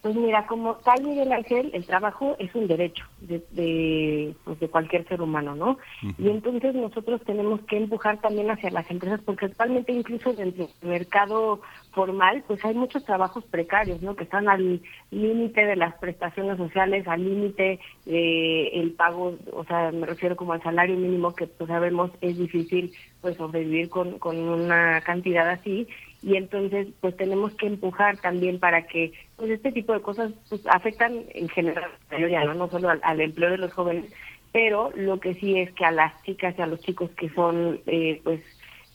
Pues 0.05 0.17
mira, 0.17 0.47
como 0.47 0.75
tal 0.75 1.03
Miguel 1.03 1.33
Ángel, 1.33 1.71
el 1.73 1.87
trabajo 1.87 2.37
es 2.39 2.55
un 2.55 2.67
derecho 2.67 3.07
de, 3.23 3.43
de, 3.53 4.35
pues, 4.45 4.61
de 4.61 4.69
cualquier 4.69 5.09
ser 5.09 5.23
humano, 5.23 5.57
¿no? 5.57 5.79
Y 6.19 6.29
entonces 6.29 6.75
nosotros 6.75 7.23
tenemos 7.25 7.63
que 7.63 7.79
empujar 7.79 8.21
también 8.21 8.51
hacia 8.51 8.71
las 8.71 8.91
empresas, 8.91 9.23
porque 9.25 9.47
actualmente 9.47 9.93
incluso 9.93 10.35
dentro 10.35 10.69
del 10.83 10.91
mercado 10.91 11.63
formal, 11.93 12.45
pues 12.47 12.63
hay 12.67 12.75
muchos 12.75 13.03
trabajos 13.07 13.45
precarios, 13.47 14.03
¿no? 14.03 14.15
Que 14.15 14.25
están 14.25 14.47
al 14.51 14.83
límite 15.11 15.65
de 15.65 15.77
las 15.77 15.95
prestaciones 15.95 16.59
sociales, 16.59 17.09
al 17.09 17.25
límite 17.25 17.81
de 18.05 18.69
el 18.75 18.93
pago, 18.93 19.39
o 19.55 19.65
sea, 19.65 19.91
me 19.91 20.05
refiero 20.05 20.37
como 20.37 20.53
al 20.53 20.63
salario 20.63 20.97
mínimo, 20.97 21.35
que 21.35 21.47
pues 21.47 21.69
sabemos 21.69 22.11
es 22.21 22.37
difícil 22.37 22.93
pues 23.23 23.39
sobrevivir 23.39 23.89
con, 23.89 24.19
con 24.19 24.37
una 24.37 25.01
cantidad 25.01 25.49
así 25.49 25.89
y 26.25 26.37
entonces 26.37 26.89
pues 27.01 27.15
tenemos 27.17 27.55
que 27.55 27.67
empujar 27.67 28.17
también 28.19 28.59
para 28.59 28.87
que 28.87 29.13
pues 29.37 29.51
este 29.51 29.73
tipo 29.73 29.93
de 29.93 30.01
cosas 30.01 30.33
pues, 30.49 30.63
afectan 30.69 31.25
en 31.35 31.49
general 31.51 31.85
a 31.85 31.89
la 31.89 31.99
mayoría, 32.11 32.45
¿no? 32.45 32.69
solo 32.69 32.89
al, 32.89 33.01
al 33.03 33.21
empleo 33.21 33.51
de 33.51 33.59
los 33.59 33.75
jóvenes, 33.75 34.11
pero 34.51 34.91
lo 34.95 35.21
que 35.21 35.35
sí 35.35 35.59
es 35.59 35.71
que 35.73 35.85
a 35.85 35.91
las 35.91 36.23
chicas 36.23 36.55
y 36.57 36.63
a 36.63 36.67
los 36.67 36.81
chicos 36.81 37.11
que 37.11 37.29
son 37.31 37.81
eh, 37.87 38.23
pues 38.25 38.41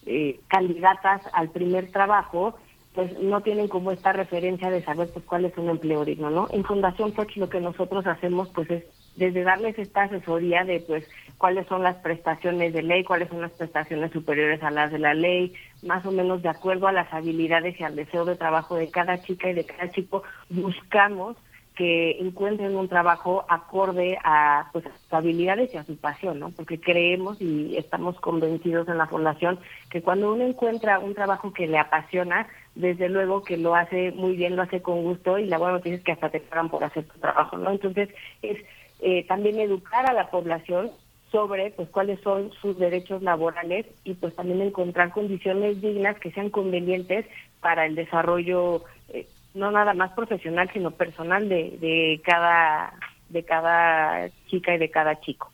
eh, 0.07 0.39
candidatas 0.47 1.22
al 1.34 1.49
primer 1.49 1.91
trabajo 1.91 2.57
pues 2.93 3.18
no 3.19 3.41
tienen 3.41 3.68
como 3.68 3.91
esta 3.91 4.11
referencia 4.11 4.72
de 4.72 4.81
saber 4.81 5.10
pues 5.14 5.23
cuál 5.26 5.45
es 5.45 5.56
un 5.56 5.69
empleo 5.69 6.03
digno, 6.06 6.31
¿no? 6.31 6.47
En 6.49 6.64
Fundación 6.64 7.14
Foch 7.14 7.35
lo 7.35 7.47
que 7.47 7.61
nosotros 7.61 8.07
hacemos 8.07 8.49
pues 8.49 8.72
es 8.72 8.84
desde 9.19 9.43
darles 9.43 9.77
esta 9.77 10.03
asesoría 10.03 10.63
de 10.63 10.79
pues 10.79 11.07
cuáles 11.37 11.67
son 11.67 11.83
las 11.83 11.97
prestaciones 11.97 12.73
de 12.73 12.81
ley, 12.81 13.03
cuáles 13.03 13.29
son 13.29 13.41
las 13.41 13.51
prestaciones 13.51 14.11
superiores 14.11 14.63
a 14.63 14.71
las 14.71 14.91
de 14.91 14.99
la 14.99 15.13
ley, 15.13 15.53
más 15.83 16.05
o 16.05 16.11
menos 16.11 16.41
de 16.41 16.49
acuerdo 16.49 16.87
a 16.87 16.93
las 16.93 17.13
habilidades 17.13 17.79
y 17.79 17.83
al 17.83 17.95
deseo 17.95 18.25
de 18.25 18.35
trabajo 18.35 18.75
de 18.75 18.89
cada 18.89 19.21
chica 19.21 19.49
y 19.49 19.53
de 19.53 19.65
cada 19.65 19.89
chico, 19.91 20.23
buscamos 20.49 21.37
que 21.75 22.19
encuentren 22.19 22.75
un 22.75 22.89
trabajo 22.89 23.45
acorde 23.47 24.17
a, 24.21 24.69
pues, 24.73 24.85
a 24.85 24.89
sus 24.89 25.13
habilidades 25.13 25.73
y 25.73 25.77
a 25.77 25.85
su 25.85 25.95
pasión, 25.95 26.37
¿no? 26.37 26.49
Porque 26.49 26.77
creemos 26.77 27.41
y 27.41 27.77
estamos 27.77 28.19
convencidos 28.19 28.89
en 28.89 28.97
la 28.97 29.07
fundación 29.07 29.59
que 29.89 30.01
cuando 30.01 30.33
uno 30.33 30.43
encuentra 30.43 30.99
un 30.99 31.13
trabajo 31.13 31.53
que 31.53 31.67
le 31.67 31.77
apasiona, 31.77 32.47
desde 32.75 33.07
luego 33.07 33.43
que 33.43 33.55
lo 33.55 33.75
hace 33.75 34.11
muy 34.11 34.35
bien, 34.35 34.57
lo 34.57 34.63
hace 34.63 34.81
con 34.81 35.03
gusto 35.03 35.39
y 35.39 35.45
la 35.45 35.57
buena 35.57 35.75
noticia 35.75 35.95
es 35.95 36.03
que 36.03 36.11
hasta 36.11 36.29
te 36.29 36.41
pagan 36.41 36.69
por 36.69 36.83
hacer 36.83 37.05
tu 37.05 37.17
trabajo, 37.17 37.57
¿no? 37.57 37.71
Entonces 37.71 38.09
es 38.41 38.57
eh, 38.99 39.26
también 39.27 39.59
educar 39.59 40.09
a 40.09 40.13
la 40.13 40.30
población 40.30 40.91
sobre 41.31 41.71
pues 41.71 41.89
cuáles 41.89 42.19
son 42.21 42.51
sus 42.61 42.77
derechos 42.77 43.21
laborales 43.21 43.85
y 44.03 44.15
pues 44.15 44.35
también 44.35 44.61
encontrar 44.61 45.11
condiciones 45.11 45.81
dignas 45.81 46.19
que 46.19 46.31
sean 46.31 46.49
convenientes 46.49 47.26
para 47.61 47.85
el 47.85 47.95
desarrollo 47.95 48.84
eh, 49.09 49.27
no 49.53 49.71
nada 49.71 49.93
más 49.93 50.11
profesional 50.13 50.69
sino 50.73 50.91
personal 50.91 51.47
de, 51.47 51.77
de 51.80 52.21
cada 52.26 52.93
de 53.30 53.43
cada 53.43 54.30
chica 54.47 54.73
y 54.73 54.80
de 54.80 54.89
cada 54.89 55.19
chico. 55.21 55.51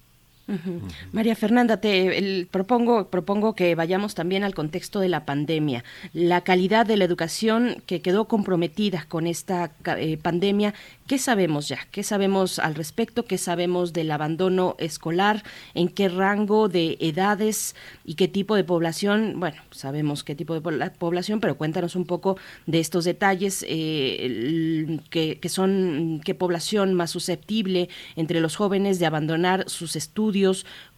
María 1.11 1.35
Fernanda, 1.35 1.77
te 1.77 2.47
propongo, 2.51 3.09
propongo 3.09 3.55
que 3.55 3.73
vayamos 3.73 4.13
también 4.13 4.43
al 4.43 4.53
contexto 4.53 4.99
de 4.99 5.09
la 5.09 5.25
pandemia. 5.25 5.83
La 6.13 6.41
calidad 6.41 6.85
de 6.85 6.97
la 6.97 7.05
educación 7.05 7.81
que 7.87 8.01
quedó 8.01 8.27
comprometida 8.27 9.05
con 9.09 9.25
esta 9.25 9.71
eh, 9.97 10.17
pandemia, 10.17 10.75
¿qué 11.07 11.17
sabemos 11.17 11.67
ya? 11.67 11.79
¿Qué 11.91 12.03
sabemos 12.03 12.59
al 12.59 12.75
respecto? 12.75 13.25
¿Qué 13.25 13.39
sabemos 13.39 13.91
del 13.91 14.11
abandono 14.11 14.75
escolar? 14.77 15.43
¿En 15.73 15.87
qué 15.87 16.09
rango 16.09 16.69
de 16.69 16.97
edades 16.99 17.75
y 18.03 18.13
qué 18.13 18.27
tipo 18.27 18.55
de 18.55 18.63
población? 18.63 19.39
Bueno, 19.39 19.61
sabemos 19.71 20.23
qué 20.23 20.35
tipo 20.35 20.53
de 20.53 20.61
pobla- 20.61 20.93
población, 20.93 21.39
pero 21.39 21.57
cuéntanos 21.57 21.95
un 21.95 22.05
poco 22.05 22.37
de 22.67 22.79
estos 22.81 23.05
detalles, 23.05 23.65
eh, 23.67 24.99
que 25.09 25.49
son, 25.49 26.21
qué 26.23 26.35
población 26.35 26.93
más 26.93 27.09
susceptible 27.09 27.89
entre 28.15 28.41
los 28.41 28.55
jóvenes 28.55 28.99
de 28.99 29.07
abandonar 29.07 29.63
sus 29.67 29.95
estudios, 29.95 30.34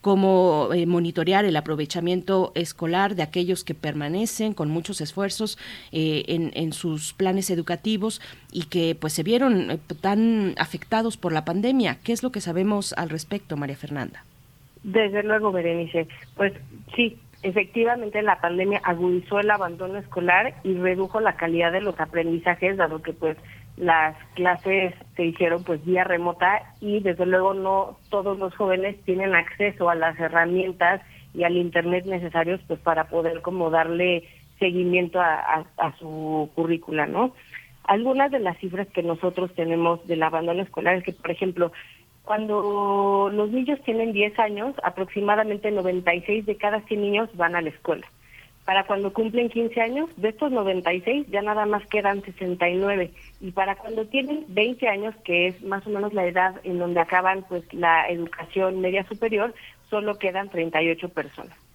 cómo 0.01 0.69
eh, 0.73 0.85
monitorear 0.85 1.45
el 1.45 1.55
aprovechamiento 1.55 2.51
escolar 2.55 3.15
de 3.15 3.23
aquellos 3.23 3.63
que 3.63 3.73
permanecen 3.73 4.53
con 4.53 4.69
muchos 4.69 5.01
esfuerzos 5.01 5.57
eh, 5.91 6.23
en, 6.27 6.51
en 6.53 6.73
sus 6.73 7.13
planes 7.13 7.49
educativos 7.49 8.21
y 8.51 8.67
que 8.67 8.95
pues 8.95 9.13
se 9.13 9.23
vieron 9.23 9.71
eh, 9.71 9.79
tan 10.01 10.55
afectados 10.57 11.17
por 11.17 11.33
la 11.33 11.43
pandemia. 11.45 11.97
¿Qué 12.03 12.13
es 12.13 12.23
lo 12.23 12.31
que 12.31 12.41
sabemos 12.41 12.93
al 12.93 13.09
respecto, 13.09 13.57
María 13.57 13.75
Fernanda? 13.75 14.23
Desde 14.83 15.23
luego, 15.23 15.51
Berenice. 15.51 16.07
Pues 16.35 16.53
sí, 16.95 17.17
efectivamente 17.43 18.21
la 18.21 18.39
pandemia 18.39 18.79
agudizó 18.83 19.39
el 19.39 19.51
abandono 19.51 19.97
escolar 19.97 20.55
y 20.63 20.73
redujo 20.75 21.19
la 21.19 21.35
calidad 21.35 21.71
de 21.71 21.81
los 21.81 21.99
aprendizajes, 21.99 22.77
dado 22.77 23.01
que 23.01 23.13
pues 23.13 23.37
las 23.77 24.17
clases 24.33 24.95
se 25.15 25.25
hicieron 25.25 25.63
pues 25.63 25.83
vía 25.85 26.03
remota 26.03 26.73
y 26.81 26.99
desde 26.99 27.25
luego 27.25 27.53
no 27.53 27.97
todos 28.09 28.37
los 28.39 28.55
jóvenes 28.55 28.99
tienen 29.05 29.35
acceso 29.35 29.89
a 29.89 29.95
las 29.95 30.19
herramientas 30.19 31.01
y 31.33 31.43
al 31.43 31.55
internet 31.55 32.05
necesarios 32.05 32.59
pues 32.67 32.79
para 32.79 33.05
poder 33.05 33.41
como 33.41 33.69
darle 33.69 34.27
seguimiento 34.57 35.19
a, 35.21 35.65
su 35.99 36.49
currícula, 36.55 37.05
¿no? 37.05 37.33
Algunas 37.83 38.31
de 38.31 38.39
las 38.39 38.57
cifras 38.57 38.87
que 38.87 39.03
nosotros 39.03 39.53
tenemos 39.53 40.05
del 40.07 40.23
abandono 40.23 40.63
escolar 40.63 40.95
es 40.95 41.03
que, 41.03 41.13
por 41.13 41.29
ejemplo, 41.29 41.71
cuando 42.23 43.29
los 43.31 43.51
niños 43.51 43.79
tienen 43.85 44.11
10 44.11 44.39
años, 44.39 44.75
aproximadamente 44.83 45.69
96 45.69 46.45
de 46.47 46.57
cada 46.57 46.81
100 46.81 47.01
niños 47.01 47.29
van 47.35 47.55
a 47.55 47.61
la 47.61 47.69
escuela. 47.69 48.05
Para 48.67 48.83
cuando 48.83 49.13
cumplen 49.13 49.47
15 49.47 49.79
años, 49.79 50.09
de 50.17 50.27
estos 50.27 50.51
96 50.51 51.27
ya 51.29 51.41
nada 51.41 51.65
más 51.65 51.87
quedan 51.87 52.21
69. 52.21 53.13
Y 53.39 53.51
para 53.51 53.77
cuando 53.77 54.05
tienen 54.07 54.43
20 54.49 54.89
años, 54.89 55.15
que 55.23 55.47
es 55.47 55.63
más 55.63 55.87
o 55.87 55.89
menos 55.89 56.13
la 56.13 56.25
edad 56.25 56.59
en 56.65 56.77
donde 56.77 56.99
acaban 56.99 57.45
pues 57.47 57.63
la 57.73 58.09
educación 58.09 58.81
media 58.81 59.07
superior, 59.07 59.55
solo 59.89 60.19
quedan 60.19 60.49
38 60.49 61.07
personas. 61.07 61.66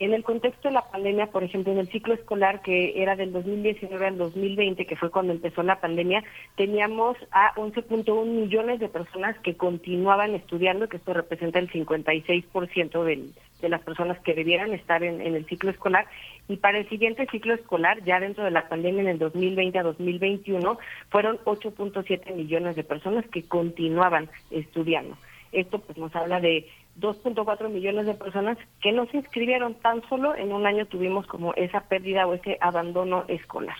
En 0.00 0.12
el 0.12 0.24
contexto 0.24 0.68
de 0.68 0.74
la 0.74 0.90
pandemia, 0.90 1.28
por 1.28 1.44
ejemplo, 1.44 1.72
en 1.72 1.78
el 1.78 1.88
ciclo 1.88 2.14
escolar 2.14 2.62
que 2.62 3.00
era 3.00 3.14
del 3.14 3.32
2019 3.32 4.06
al 4.06 4.18
2020, 4.18 4.86
que 4.86 4.96
fue 4.96 5.12
cuando 5.12 5.32
empezó 5.32 5.62
la 5.62 5.80
pandemia, 5.80 6.24
teníamos 6.56 7.16
a 7.30 7.54
11.1 7.54 8.26
millones 8.26 8.80
de 8.80 8.88
personas 8.88 9.38
que 9.38 9.56
continuaban 9.56 10.34
estudiando, 10.34 10.88
que 10.88 10.96
esto 10.96 11.14
representa 11.14 11.60
el 11.60 11.70
56% 11.70 13.04
del, 13.04 13.34
de 13.62 13.68
las 13.68 13.82
personas 13.82 14.18
que 14.20 14.34
debieran 14.34 14.72
estar 14.72 15.04
en, 15.04 15.20
en 15.20 15.36
el 15.36 15.46
ciclo 15.46 15.70
escolar. 15.70 16.06
Y 16.48 16.56
para 16.56 16.78
el 16.78 16.88
siguiente 16.88 17.28
ciclo 17.30 17.54
escolar, 17.54 18.02
ya 18.02 18.18
dentro 18.18 18.42
de 18.42 18.50
la 18.50 18.68
pandemia 18.68 19.02
en 19.02 19.08
el 19.08 19.18
2020 19.20 19.78
a 19.78 19.84
2021, 19.84 20.76
fueron 21.08 21.38
8.7 21.44 22.34
millones 22.34 22.74
de 22.74 22.82
personas 22.82 23.24
que 23.28 23.44
continuaban 23.44 24.28
estudiando. 24.50 25.16
Esto 25.52 25.78
pues 25.78 25.96
nos 25.96 26.14
habla 26.16 26.40
de 26.40 26.66
2.4 27.00 27.68
millones 27.70 28.06
de 28.06 28.14
personas 28.14 28.58
que 28.82 28.92
no 28.92 29.06
se 29.06 29.18
inscribieron 29.18 29.74
tan 29.74 30.06
solo 30.08 30.34
en 30.36 30.52
un 30.52 30.66
año 30.66 30.86
tuvimos 30.86 31.26
como 31.26 31.54
esa 31.54 31.80
pérdida 31.80 32.26
o 32.26 32.34
ese 32.34 32.58
abandono 32.60 33.24
escolar. 33.28 33.76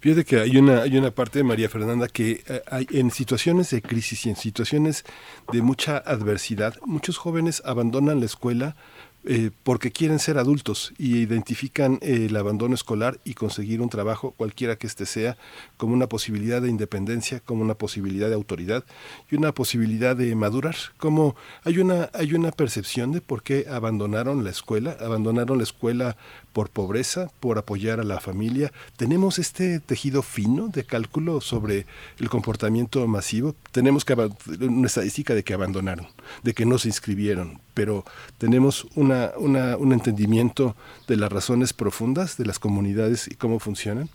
Fíjate 0.00 0.24
que 0.24 0.40
hay 0.40 0.56
una, 0.56 0.80
hay 0.80 0.96
una 0.96 1.10
parte 1.10 1.40
de 1.40 1.44
María 1.44 1.68
Fernanda 1.68 2.08
que 2.08 2.42
eh, 2.48 2.62
hay, 2.70 2.86
en 2.92 3.10
situaciones 3.10 3.68
de 3.68 3.82
crisis 3.82 4.24
y 4.24 4.30
en 4.30 4.36
situaciones 4.36 5.04
de 5.52 5.60
mucha 5.60 5.98
adversidad, 5.98 6.76
muchos 6.86 7.18
jóvenes 7.18 7.60
abandonan 7.66 8.20
la 8.20 8.26
escuela 8.26 8.74
eh, 9.30 9.50
porque 9.62 9.92
quieren 9.92 10.18
ser 10.20 10.38
adultos 10.38 10.94
y 10.96 11.18
identifican 11.18 11.98
el 12.00 12.34
abandono 12.34 12.74
escolar 12.74 13.20
y 13.24 13.34
conseguir 13.34 13.82
un 13.82 13.90
trabajo, 13.90 14.30
cualquiera 14.30 14.76
que 14.76 14.86
éste 14.86 15.04
sea, 15.04 15.36
como 15.76 15.92
una 15.92 16.06
posibilidad 16.08 16.62
de 16.62 16.70
independencia, 16.70 17.40
como 17.40 17.60
una 17.60 17.74
posibilidad 17.74 18.28
de 18.28 18.34
autoridad 18.34 18.84
y 19.30 19.36
una 19.36 19.52
posibilidad 19.52 20.16
de 20.16 20.34
madurar. 20.34 20.76
Como 20.96 21.36
hay 21.62 21.78
una, 21.78 22.08
hay 22.14 22.32
una 22.32 22.52
percepción 22.52 23.12
de 23.12 23.20
por 23.20 23.42
qué 23.42 23.66
abandonaron 23.70 24.44
la 24.44 24.50
escuela, 24.50 24.96
abandonaron 24.98 25.58
la 25.58 25.64
escuela 25.64 26.16
por 26.58 26.70
pobreza, 26.70 27.30
por 27.38 27.56
apoyar 27.56 28.00
a 28.00 28.02
la 28.02 28.18
familia. 28.18 28.72
Tenemos 28.96 29.38
este 29.38 29.78
tejido 29.78 30.22
fino 30.22 30.66
de 30.66 30.82
cálculo 30.82 31.40
sobre 31.40 31.86
el 32.18 32.28
comportamiento 32.28 33.06
masivo. 33.06 33.54
Tenemos 33.70 34.04
que 34.04 34.14
una 34.14 34.88
estadística 34.88 35.36
de 35.36 35.44
que 35.44 35.54
abandonaron, 35.54 36.08
de 36.42 36.54
que 36.54 36.66
no 36.66 36.78
se 36.78 36.88
inscribieron, 36.88 37.60
pero 37.74 38.04
tenemos 38.38 38.88
una- 38.96 39.30
un 39.36 39.92
entendimiento 39.92 40.74
de 41.06 41.16
las 41.16 41.30
razones 41.30 41.72
profundas 41.72 42.36
de 42.36 42.46
las 42.46 42.58
comunidades 42.58 43.28
y 43.28 43.36
cómo 43.36 43.60
funcionan. 43.60 44.08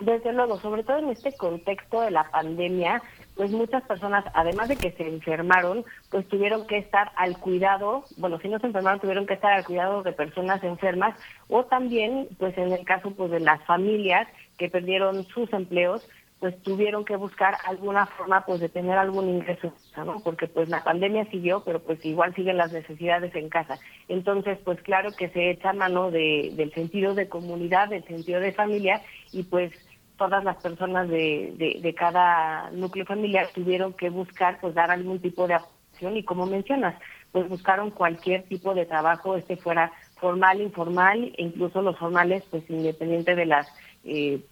Desde 0.00 0.32
luego, 0.32 0.58
sobre 0.62 0.82
todo 0.82 0.96
en 0.96 1.10
este 1.10 1.34
contexto 1.36 2.00
de 2.00 2.10
la 2.10 2.24
pandemia, 2.30 3.02
pues 3.40 3.52
muchas 3.52 3.82
personas, 3.84 4.22
además 4.34 4.68
de 4.68 4.76
que 4.76 4.92
se 4.92 5.08
enfermaron, 5.08 5.82
pues 6.10 6.28
tuvieron 6.28 6.66
que 6.66 6.76
estar 6.76 7.10
al 7.16 7.38
cuidado, 7.38 8.04
bueno, 8.18 8.38
si 8.38 8.48
no 8.48 8.58
se 8.58 8.66
enfermaron, 8.66 9.00
tuvieron 9.00 9.26
que 9.26 9.32
estar 9.32 9.54
al 9.54 9.64
cuidado 9.64 10.02
de 10.02 10.12
personas 10.12 10.62
enfermas, 10.62 11.18
o 11.48 11.64
también, 11.64 12.28
pues 12.38 12.58
en 12.58 12.70
el 12.70 12.84
caso 12.84 13.12
pues 13.12 13.30
de 13.30 13.40
las 13.40 13.64
familias 13.64 14.28
que 14.58 14.68
perdieron 14.68 15.24
sus 15.28 15.50
empleos, 15.54 16.06
pues 16.38 16.60
tuvieron 16.62 17.06
que 17.06 17.16
buscar 17.16 17.56
alguna 17.66 18.04
forma 18.04 18.44
pues 18.44 18.60
de 18.60 18.68
tener 18.68 18.98
algún 18.98 19.30
ingreso, 19.30 19.72
¿no? 19.96 20.20
Porque 20.22 20.46
pues 20.46 20.68
la 20.68 20.84
pandemia 20.84 21.24
siguió, 21.30 21.64
pero 21.64 21.80
pues 21.80 22.04
igual 22.04 22.34
siguen 22.34 22.58
las 22.58 22.72
necesidades 22.72 23.34
en 23.34 23.48
casa. 23.48 23.78
Entonces, 24.08 24.58
pues 24.66 24.82
claro 24.82 25.12
que 25.16 25.30
se 25.30 25.50
echa 25.50 25.72
mano 25.72 26.10
de, 26.10 26.52
del 26.56 26.74
sentido 26.74 27.14
de 27.14 27.30
comunidad, 27.30 27.88
del 27.88 28.04
sentido 28.04 28.38
de 28.38 28.52
familia 28.52 29.00
y 29.32 29.44
pues 29.44 29.72
todas 30.20 30.44
las 30.44 30.58
personas 30.58 31.08
de, 31.08 31.54
de, 31.56 31.80
de 31.80 31.94
cada 31.94 32.70
núcleo 32.72 33.06
familiar 33.06 33.48
tuvieron 33.54 33.94
que 33.94 34.10
buscar 34.10 34.60
pues 34.60 34.74
dar 34.74 34.90
algún 34.90 35.18
tipo 35.18 35.48
de 35.48 35.54
aportación 35.54 36.14
y 36.18 36.22
como 36.24 36.44
mencionas, 36.44 36.94
pues 37.32 37.48
buscaron 37.48 37.90
cualquier 37.90 38.42
tipo 38.42 38.74
de 38.74 38.84
trabajo, 38.84 39.34
este 39.34 39.56
fuera 39.56 39.90
formal, 40.16 40.60
informal, 40.60 41.32
e 41.38 41.42
incluso 41.42 41.80
los 41.80 41.98
formales, 41.98 42.44
pues 42.50 42.68
independiente 42.68 43.34
de 43.34 43.46
las 43.46 43.66
eh, 44.04 44.44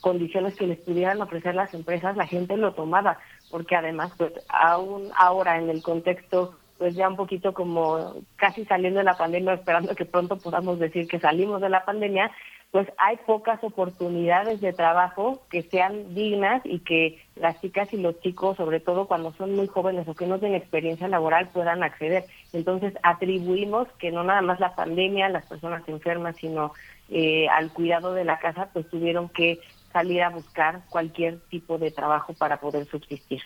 condiciones 0.00 0.56
que 0.56 0.66
les 0.66 0.78
pudieran 0.78 1.20
ofrecer 1.20 1.54
las 1.54 1.74
empresas, 1.74 2.16
la 2.16 2.26
gente 2.26 2.56
lo 2.56 2.72
tomaba, 2.72 3.18
porque 3.50 3.76
además, 3.76 4.10
pues 4.16 4.32
aún 4.48 5.10
ahora 5.18 5.58
en 5.58 5.68
el 5.68 5.82
contexto, 5.82 6.56
pues 6.78 6.94
ya 6.94 7.10
un 7.10 7.16
poquito 7.16 7.52
como 7.52 8.14
casi 8.36 8.64
saliendo 8.64 9.00
de 9.00 9.04
la 9.04 9.18
pandemia, 9.18 9.52
esperando 9.52 9.94
que 9.94 10.06
pronto 10.06 10.38
podamos 10.38 10.78
decir 10.78 11.06
que 11.06 11.20
salimos 11.20 11.60
de 11.60 11.68
la 11.68 11.84
pandemia, 11.84 12.30
pues 12.74 12.88
hay 12.98 13.18
pocas 13.18 13.62
oportunidades 13.62 14.60
de 14.60 14.72
trabajo 14.72 15.44
que 15.48 15.62
sean 15.62 16.12
dignas 16.12 16.60
y 16.64 16.80
que 16.80 17.22
las 17.36 17.60
chicas 17.60 17.86
y 17.92 17.98
los 17.98 18.18
chicos, 18.18 18.56
sobre 18.56 18.80
todo 18.80 19.06
cuando 19.06 19.32
son 19.34 19.54
muy 19.54 19.68
jóvenes 19.68 20.08
o 20.08 20.14
que 20.14 20.26
no 20.26 20.40
tienen 20.40 20.60
experiencia 20.60 21.06
laboral, 21.06 21.50
puedan 21.50 21.84
acceder. 21.84 22.26
Entonces 22.52 22.92
atribuimos 23.04 23.86
que 24.00 24.10
no 24.10 24.24
nada 24.24 24.42
más 24.42 24.58
la 24.58 24.74
pandemia, 24.74 25.28
las 25.28 25.46
personas 25.46 25.88
enfermas, 25.88 26.34
sino 26.40 26.72
eh, 27.10 27.46
al 27.48 27.72
cuidado 27.72 28.12
de 28.12 28.24
la 28.24 28.40
casa, 28.40 28.70
pues 28.72 28.90
tuvieron 28.90 29.28
que 29.28 29.60
salir 29.92 30.24
a 30.24 30.30
buscar 30.30 30.80
cualquier 30.90 31.38
tipo 31.50 31.78
de 31.78 31.92
trabajo 31.92 32.32
para 32.32 32.56
poder 32.56 32.86
subsistir. 32.86 33.40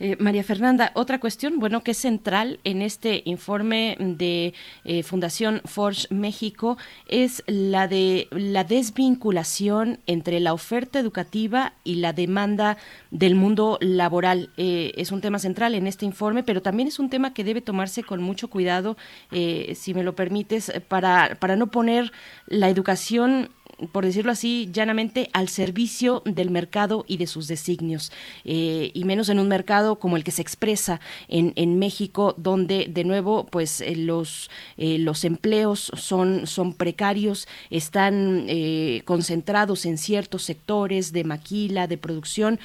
Eh, 0.00 0.16
María 0.20 0.44
Fernanda, 0.44 0.90
otra 0.94 1.18
cuestión, 1.18 1.58
bueno, 1.58 1.82
que 1.82 1.92
es 1.92 1.98
central 1.98 2.60
en 2.64 2.82
este 2.82 3.22
informe 3.24 3.96
de 3.98 4.54
eh, 4.84 5.02
Fundación 5.02 5.62
Forge 5.64 6.06
México 6.10 6.76
es 7.08 7.42
la 7.46 7.88
de 7.88 8.28
la 8.30 8.64
desvinculación 8.64 9.98
entre 10.06 10.40
la 10.40 10.52
oferta 10.52 10.98
educativa 10.98 11.72
y 11.84 11.96
la 11.96 12.12
demanda 12.12 12.76
del 13.10 13.34
mundo 13.34 13.78
laboral. 13.80 14.50
Eh, 14.56 14.92
es 14.96 15.12
un 15.12 15.20
tema 15.20 15.38
central 15.38 15.74
en 15.74 15.86
este 15.86 16.04
informe, 16.04 16.42
pero 16.42 16.60
también 16.60 16.88
es 16.88 16.98
un 16.98 17.08
tema 17.08 17.32
que 17.32 17.44
debe 17.44 17.60
tomarse 17.60 18.02
con 18.02 18.22
mucho 18.22 18.48
cuidado, 18.48 18.96
eh, 19.30 19.74
si 19.74 19.94
me 19.94 20.04
lo 20.04 20.14
permites, 20.14 20.72
para, 20.88 21.36
para 21.40 21.56
no 21.56 21.68
poner 21.68 22.12
la 22.46 22.68
educación 22.68 23.50
por 23.92 24.04
decirlo 24.04 24.32
así, 24.32 24.68
llanamente 24.72 25.30
al 25.32 25.48
servicio 25.48 26.22
del 26.24 26.50
mercado 26.50 27.04
y 27.08 27.16
de 27.16 27.26
sus 27.26 27.48
designios, 27.48 28.12
eh, 28.44 28.90
y 28.94 29.04
menos 29.04 29.28
en 29.28 29.38
un 29.38 29.48
mercado 29.48 29.96
como 29.96 30.16
el 30.16 30.24
que 30.24 30.30
se 30.30 30.42
expresa 30.42 31.00
en, 31.28 31.52
en 31.56 31.78
México, 31.78 32.34
donde 32.36 32.86
de 32.88 33.04
nuevo, 33.04 33.46
pues 33.46 33.80
eh, 33.80 33.96
los 33.96 34.50
eh, 34.76 34.98
los 34.98 35.24
empleos 35.24 35.90
son 35.96 36.46
son 36.46 36.72
precarios, 36.74 37.48
están 37.70 38.46
eh, 38.48 39.02
concentrados 39.04 39.86
en 39.86 39.98
ciertos 39.98 40.42
sectores 40.42 41.12
de 41.12 41.24
maquila, 41.24 41.86
de 41.86 41.98
producción, 41.98 42.58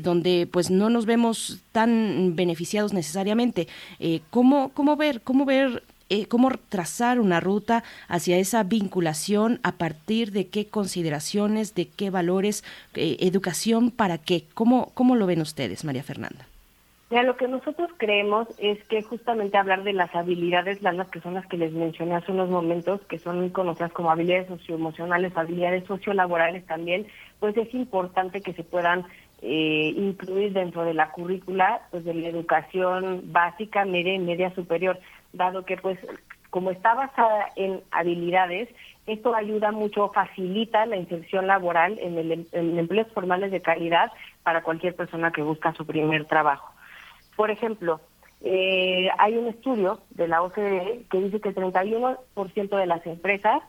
donde 0.00 0.48
pues 0.50 0.70
no 0.70 0.90
nos 0.90 1.06
vemos 1.06 1.58
tan 1.72 2.34
beneficiados 2.36 2.92
necesariamente. 2.92 3.68
¿cómo, 4.30 4.70
¿Cómo 4.74 4.96
ver, 4.96 5.20
cómo 5.22 5.44
ver 5.44 5.82
eh, 6.10 6.26
cómo 6.26 6.50
trazar 6.68 7.20
una 7.20 7.40
ruta 7.40 7.82
hacia 8.08 8.36
esa 8.36 8.62
vinculación 8.64 9.60
a 9.62 9.72
partir 9.72 10.32
de 10.32 10.48
qué 10.48 10.66
consideraciones, 10.66 11.74
de 11.74 11.88
qué 11.88 12.10
valores, 12.10 12.64
eh, 12.94 13.16
educación 13.20 13.90
para 13.90 14.18
qué. 14.18 14.44
¿Cómo, 14.54 14.90
¿Cómo 14.94 15.16
lo 15.16 15.26
ven 15.26 15.40
ustedes, 15.40 15.84
María 15.84 16.02
Fernanda? 16.02 16.46
Mira, 17.10 17.24
lo 17.24 17.36
que 17.36 17.48
nosotros 17.48 17.90
creemos 17.96 18.46
es 18.58 18.78
que 18.84 19.02
justamente 19.02 19.58
hablar 19.58 19.82
de 19.82 19.92
las 19.92 20.14
habilidades 20.14 20.80
blandas, 20.80 21.08
que 21.10 21.20
son 21.20 21.34
las 21.34 21.44
que 21.46 21.56
les 21.56 21.72
mencioné 21.72 22.14
hace 22.14 22.30
unos 22.30 22.50
momentos, 22.50 23.00
que 23.08 23.18
son 23.18 23.40
muy 23.40 23.50
conocidas 23.50 23.90
como 23.92 24.12
habilidades 24.12 24.46
socioemocionales, 24.46 25.36
habilidades 25.36 25.84
sociolaborales 25.86 26.64
también, 26.66 27.08
pues 27.40 27.56
es 27.56 27.74
importante 27.74 28.42
que 28.42 28.52
se 28.52 28.62
puedan 28.62 29.06
eh, 29.42 29.92
incluir 29.96 30.52
dentro 30.52 30.84
de 30.84 30.94
la 30.94 31.10
currícula 31.10 31.80
pues 31.90 32.04
de 32.04 32.14
la 32.14 32.28
educación 32.28 33.22
básica, 33.32 33.84
media 33.84 34.14
y 34.14 34.18
media 34.20 34.54
superior, 34.54 35.00
dado 35.32 35.64
que 35.64 35.76
pues 35.76 35.98
como 36.50 36.72
está 36.72 36.94
basada 36.94 37.48
en 37.56 37.80
habilidades, 37.92 38.68
esto 39.06 39.34
ayuda 39.34 39.70
mucho, 39.72 40.10
facilita 40.12 40.84
la 40.86 40.96
inserción 40.96 41.46
laboral 41.46 41.98
en, 42.00 42.18
el, 42.18 42.32
em- 42.32 42.46
en 42.52 42.78
empleos 42.78 43.06
formales 43.12 43.50
de 43.52 43.60
calidad 43.60 44.10
para 44.42 44.62
cualquier 44.62 44.94
persona 44.96 45.30
que 45.30 45.42
busca 45.42 45.72
su 45.74 45.86
primer 45.86 46.24
trabajo. 46.26 46.72
Por 47.36 47.50
ejemplo, 47.50 48.00
eh, 48.42 49.08
hay 49.18 49.36
un 49.36 49.46
estudio 49.48 50.00
de 50.10 50.28
la 50.28 50.42
OCDE 50.42 51.04
que 51.10 51.20
dice 51.20 51.40
que 51.40 51.50
el 51.50 51.54
31% 51.54 52.76
de 52.76 52.86
las 52.86 53.06
empresas 53.06 53.62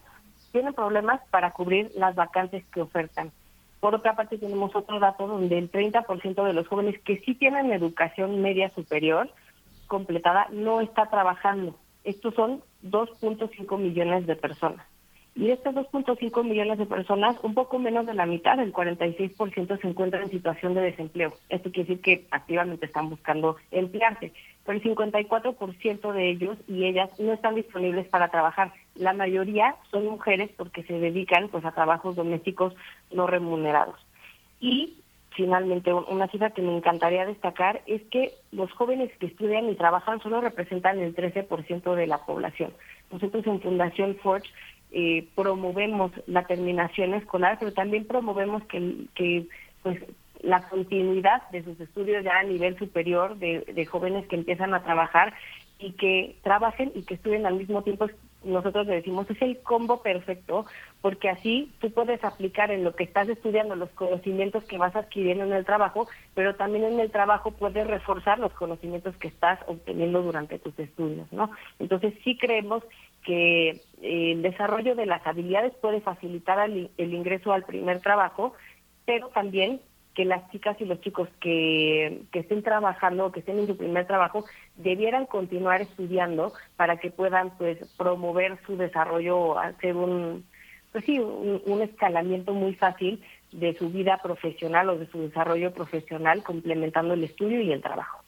tienen 0.52 0.74
problemas 0.74 1.22
para 1.30 1.52
cubrir 1.52 1.92
las 1.96 2.16
vacantes 2.16 2.64
que 2.74 2.82
ofertan. 2.82 3.32
Por 3.80 3.96
otra 3.96 4.16
parte, 4.16 4.38
tenemos 4.38 4.76
otro 4.76 5.00
dato 5.00 5.28
donde 5.28 5.58
el 5.58 5.72
30% 5.72 6.44
de 6.44 6.54
los 6.54 6.68
jóvenes 6.68 7.00
que 7.02 7.18
sí 7.18 7.36
tienen 7.36 7.72
educación 7.72 8.42
media 8.42 8.70
superior 8.70 9.30
completada 9.92 10.48
no 10.52 10.80
está 10.80 11.08
trabajando. 11.08 11.76
Estos 12.06 12.34
son 12.34 12.64
2.5 12.82 13.78
millones 13.78 14.26
de 14.26 14.38
personas. 14.38 14.88
Y 15.36 15.48
de 15.48 15.54
estos 15.54 15.76
2.5 15.76 16.46
millones 16.46 16.78
de 16.78 16.86
personas, 16.86 17.36
un 17.44 17.54
poco 17.54 17.78
menos 17.78 18.06
de 18.06 18.14
la 18.14 18.26
mitad, 18.26 18.58
el 18.60 18.72
46% 18.72 19.82
se 19.82 19.88
encuentra 19.88 20.22
en 20.22 20.30
situación 20.30 20.74
de 20.76 20.82
desempleo. 20.82 21.34
Esto 21.50 21.72
quiere 21.72 21.90
decir 21.90 22.02
que 22.02 22.26
activamente 22.32 22.86
están 22.86 23.10
buscando 23.10 23.58
emplearse. 23.72 24.32
Pero 24.66 24.78
el 24.78 24.84
54% 24.84 26.14
de 26.14 26.30
ellos 26.30 26.58
y 26.70 26.86
ellas 26.86 27.10
no 27.20 27.34
están 27.34 27.56
disponibles 27.56 28.08
para 28.08 28.30
trabajar. 28.30 28.72
La 28.96 29.12
mayoría 29.12 29.76
son 29.90 30.06
mujeres 30.06 30.52
porque 30.56 30.84
se 30.84 31.00
dedican 31.00 31.50
pues 31.50 31.66
a 31.66 31.74
trabajos 31.74 32.16
domésticos 32.16 32.74
no 33.12 33.28
remunerados. 33.28 34.00
Y 34.62 35.01
finalmente, 35.36 35.94
un- 35.94 36.06
una 36.10 36.28
cifra 36.28 36.52
que 36.52 36.62
me 36.62 36.76
encantaría 36.76 37.26
destacar 37.26 37.82
es 37.86 38.02
que 38.12 38.32
los 38.52 38.72
jóvenes 38.74 39.12
que 39.20 39.28
estudian 39.28 39.70
y 39.70 39.76
trabajan 39.76 40.22
solo 40.22 40.42
representan 40.42 41.00
el 41.00 41.16
13% 41.16 41.96
de 41.96 42.08
la 42.08 42.20
población. 42.26 42.74
Nosotros 43.12 43.46
en 43.48 43.62
Fundación 43.62 44.16
Forge 44.22 44.50
eh, 44.92 45.28
promovemos 45.36 46.12
la 46.28 46.44
terminación 46.44 47.14
escolar, 47.14 47.58
pero 47.60 47.72
también 47.72 48.06
promovemos 48.06 48.64
que, 48.66 49.06
que 49.16 49.48
pues 49.84 50.00
la 50.42 50.68
continuidad 50.68 51.48
de 51.52 51.64
sus 51.64 51.80
estudios 51.80 52.24
ya 52.24 52.40
a 52.40 52.44
nivel 52.44 52.78
superior 52.78 53.38
de, 53.38 53.62
de 53.62 53.86
jóvenes 53.86 54.28
que 54.28 54.36
empiezan 54.36 54.74
a 54.74 54.84
trabajar 54.84 55.34
y 55.80 55.94
que 55.94 56.36
trabajen 56.44 56.92
y 56.94 57.04
que 57.04 57.14
estudien 57.14 57.46
al 57.46 57.56
mismo 57.56 57.84
tiempo. 57.84 58.08
Nosotros 58.44 58.88
le 58.88 58.96
decimos, 58.96 59.30
es 59.30 59.42
el 59.42 59.60
combo 59.62 60.02
perfecto, 60.02 60.66
porque 61.02 61.30
así 61.30 61.72
tú 61.80 61.92
puedes 61.92 62.24
aplicar 62.24 62.72
en 62.72 62.84
lo 62.84 62.96
que 62.96 63.04
estás 63.04 63.30
estudiando 63.30 63.76
los 63.76 63.90
conocimientos 63.92 64.64
que 64.64 64.78
vas 64.78 64.96
adquiriendo 64.96 65.46
en 65.46 65.54
el 65.54 65.66
trabajo, 65.66 66.08
pero 66.34 66.56
también 66.56 66.86
en 66.86 67.00
el 67.00 67.12
trabajo 67.12 67.52
puedes 67.52 67.86
reforzar 67.86 68.40
los 68.40 68.52
conocimientos 68.54 69.16
que 69.18 69.28
estás 69.28 69.60
obteniendo 69.68 70.22
durante 70.22 70.58
tus 70.60 70.78
estudios, 70.80 71.32
¿no? 71.32 71.52
Entonces 71.80 72.14
sí 72.24 72.38
creemos 72.38 72.84
que 73.24 73.70
eh, 74.02 74.32
el 74.32 74.42
desarrollo 74.42 74.96
de 74.96 75.06
las 75.06 75.26
habilidades 75.28 75.74
puede 75.76 76.02
facilitar 76.02 76.68
el 76.70 77.14
ingreso 77.14 77.54
al 77.54 77.64
primer 77.64 78.00
trabajo, 78.02 78.54
pero 79.06 79.30
también 79.30 79.82
que 80.16 80.26
las 80.26 80.50
chicas 80.52 80.80
y 80.80 80.86
los 80.86 81.00
chicos 81.02 81.30
que, 81.40 82.24
que 82.32 82.40
estén 82.40 82.64
trabajando 82.64 83.32
que 83.32 83.40
estén 83.40 83.60
en 83.60 83.68
su 83.68 83.78
primer 83.78 84.08
trabajo 84.08 84.46
debieran 84.76 85.26
continuar 85.26 85.82
estudiando 85.82 86.54
para 86.76 86.98
que 86.98 87.12
puedan 87.12 87.52
pues 87.58 87.78
promover 87.98 88.60
su 88.66 88.78
desarrollo 88.78 89.58
hacer 89.58 89.96
un 89.96 90.46
pues 90.92 91.06
sí 91.06 91.20
un 91.20 91.82
escalamiento 91.82 92.54
muy 92.54 92.76
fácil 92.76 93.24
de 93.52 93.74
su 93.78 93.90
vida 93.90 94.20
profesional 94.22 94.90
o 94.90 94.98
de 94.98 95.08
su 95.08 95.22
desarrollo 95.22 95.74
profesional 95.74 96.44
complementando 96.44 97.14
el 97.14 97.24
estudio 97.24 97.62
y 97.62 97.72
el 97.72 97.82
trabajo. 97.82 98.24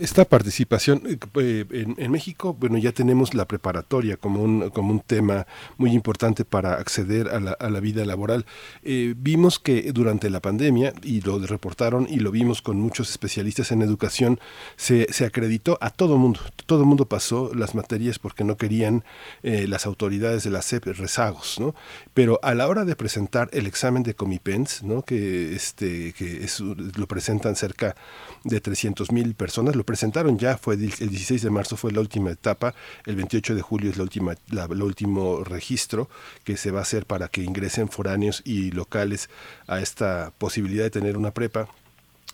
Esta 0.00 0.24
participación 0.24 1.02
eh, 1.06 1.18
eh, 1.34 1.86
en, 1.98 2.10
México, 2.10 2.56
bueno, 2.58 2.78
ya 2.78 2.90
tenemos 2.92 3.34
la 3.34 3.44
preparatoria 3.46 4.16
como 4.16 4.42
un, 4.42 4.70
como 4.70 4.92
un 4.92 5.00
tema 5.00 5.46
muy 5.76 5.92
importante 5.92 6.46
para 6.46 6.76
acceder 6.76 7.28
a 7.28 7.38
la, 7.38 7.52
a 7.52 7.68
la 7.68 7.80
vida 7.80 8.06
laboral. 8.06 8.46
Eh, 8.82 9.12
vimos 9.14 9.58
que 9.58 9.92
durante 9.92 10.30
la 10.30 10.40
pandemia, 10.40 10.94
y 11.02 11.20
lo 11.20 11.38
reportaron 11.40 12.06
y 12.08 12.20
lo 12.20 12.30
vimos 12.30 12.62
con 12.62 12.80
muchos 12.80 13.10
especialistas 13.10 13.72
en 13.72 13.82
educación, 13.82 14.40
se, 14.76 15.06
se 15.12 15.26
acreditó 15.26 15.76
a 15.82 15.90
todo 15.90 16.16
mundo. 16.16 16.40
Todo 16.64 16.86
mundo 16.86 17.04
pasó 17.04 17.50
las 17.54 17.74
materias 17.74 18.18
porque 18.18 18.42
no 18.42 18.56
querían 18.56 19.04
las 19.42 19.84
autoridades 19.84 20.44
de 20.44 20.50
la 20.50 20.62
SEP 20.62 20.86
rezagos, 20.86 21.60
¿no? 21.60 21.74
Pero 22.14 22.40
a 22.42 22.54
la 22.54 22.68
hora 22.68 22.86
de 22.86 22.96
presentar 22.96 23.50
el 23.52 23.66
examen 23.66 24.02
de 24.02 24.14
Comipens, 24.14 24.82
¿no? 24.82 25.02
Que, 25.02 25.54
este, 25.54 26.14
que 26.14 26.42
es, 26.44 26.60
lo 26.60 27.06
presentan 27.06 27.54
cerca 27.54 27.96
de 28.44 28.60
300 28.60 29.12
mil 29.12 29.34
personas, 29.34 29.76
lo 29.76 29.84
presentaron 29.90 30.38
ya, 30.38 30.56
fue 30.56 30.74
el 30.76 30.84
el 31.00 31.08
16 31.08 31.42
de 31.42 31.50
marzo 31.50 31.76
fue 31.76 31.90
la 31.90 31.98
última 31.98 32.30
etapa, 32.30 32.76
el 33.06 33.16
28 33.16 33.56
de 33.56 33.60
julio 33.60 33.90
es 33.90 33.96
la 33.96 34.04
última, 34.04 34.36
la, 34.48 34.66
el 34.66 34.82
último 34.84 35.42
registro 35.42 36.08
que 36.44 36.56
se 36.56 36.70
va 36.70 36.78
a 36.78 36.82
hacer 36.82 37.06
para 37.06 37.26
que 37.26 37.42
ingresen 37.42 37.88
foráneos 37.88 38.40
y 38.44 38.70
locales 38.70 39.30
a 39.66 39.80
esta 39.80 40.32
posibilidad 40.38 40.84
de 40.84 40.90
tener 40.90 41.16
una 41.16 41.32
prepa. 41.32 41.66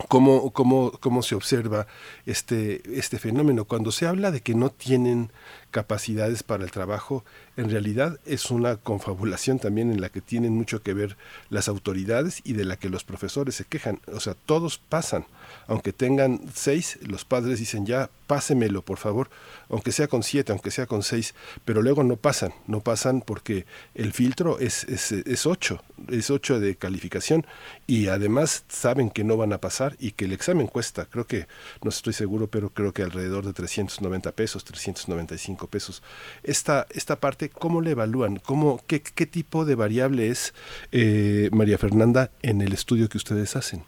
¿Cómo, 0.09 0.53
cómo, 0.53 0.93
cómo 1.01 1.23
se 1.23 1.35
observa 1.35 1.87
este, 2.27 2.83
este 2.99 3.19
fenómeno? 3.19 3.65
Cuando 3.65 3.91
se 3.91 4.07
habla 4.07 4.31
de 4.31 4.43
que 4.43 4.55
no 4.55 4.69
tienen 4.69 5.31
capacidades 5.71 6.43
para 6.43 6.65
el 6.65 6.71
trabajo, 6.71 7.25
en 7.57 7.71
realidad 7.71 8.21
es 8.27 8.51
una 8.51 8.77
confabulación 8.77 9.59
también 9.59 9.91
en 9.91 10.03
la 10.03 10.11
que 10.11 10.21
tienen 10.21 10.53
mucho 10.53 10.83
que 10.83 10.93
ver 10.93 11.17
las 11.49 11.69
autoridades 11.69 12.43
y 12.45 12.53
de 12.53 12.67
la 12.67 12.77
que 12.77 12.91
los 12.91 13.05
profesores 13.05 13.55
se 13.55 13.65
quejan. 13.65 14.03
O 14.13 14.21
sea, 14.21 14.35
todos 14.35 14.77
pasan. 14.77 15.25
Aunque 15.67 15.93
tengan 15.93 16.41
seis, 16.55 16.99
los 17.03 17.25
padres 17.25 17.59
dicen 17.59 17.87
ya, 17.87 18.11
pásemelo, 18.27 18.83
por 18.83 18.99
favor, 18.99 19.31
aunque 19.69 19.93
sea 19.93 20.09
con 20.09 20.23
siete, 20.23 20.53
aunque 20.53 20.71
sea 20.71 20.87
con 20.87 21.03
seis, 21.03 21.35
pero 21.65 21.83
luego 21.83 22.03
no 22.03 22.17
pasan, 22.17 22.53
no 22.67 22.81
pasan 22.81 23.21
porque 23.21 23.67
el 23.95 24.13
filtro 24.13 24.59
es, 24.59 24.85
es, 24.85 25.13
es 25.13 25.47
ocho, 25.47 25.83
es 26.09 26.31
ocho 26.31 26.61
de 26.61 26.77
calificación 26.77 27.47
y 27.87 28.09
además 28.09 28.65
saben 28.69 29.11
que 29.11 29.25
no 29.25 29.37
van 29.37 29.53
a 29.53 29.61
pasar 29.61 29.97
y 29.99 30.13
que 30.13 30.25
el 30.25 30.33
examen 30.33 30.67
cuesta, 30.67 31.07
creo 31.07 31.27
que, 31.27 31.47
no 31.83 31.91
estoy 31.91 32.13
seguro, 32.13 32.49
pero 32.49 32.71
creo 32.71 32.93
que 32.93 33.03
alrededor 33.03 33.45
de 33.47 33.53
390 33.53 34.33
pesos, 34.33 34.65
395 34.65 35.69
pesos. 35.69 36.03
Esta, 36.43 36.87
esta 36.91 37.21
parte, 37.21 37.49
¿cómo 37.49 37.81
le 37.81 37.93
evalúan? 37.93 38.37
¿Cómo, 38.37 38.83
qué, 38.87 39.03
¿Qué 39.03 39.27
tipo 39.27 39.65
de 39.65 39.75
variable 39.75 40.29
es, 40.29 40.55
eh, 40.93 41.49
María 41.53 41.79
Fernanda, 41.79 42.31
en 42.43 42.61
el 42.61 42.73
estudio 42.73 43.09
que 43.09 43.19
ustedes 43.19 43.57
hacen? 43.57 43.85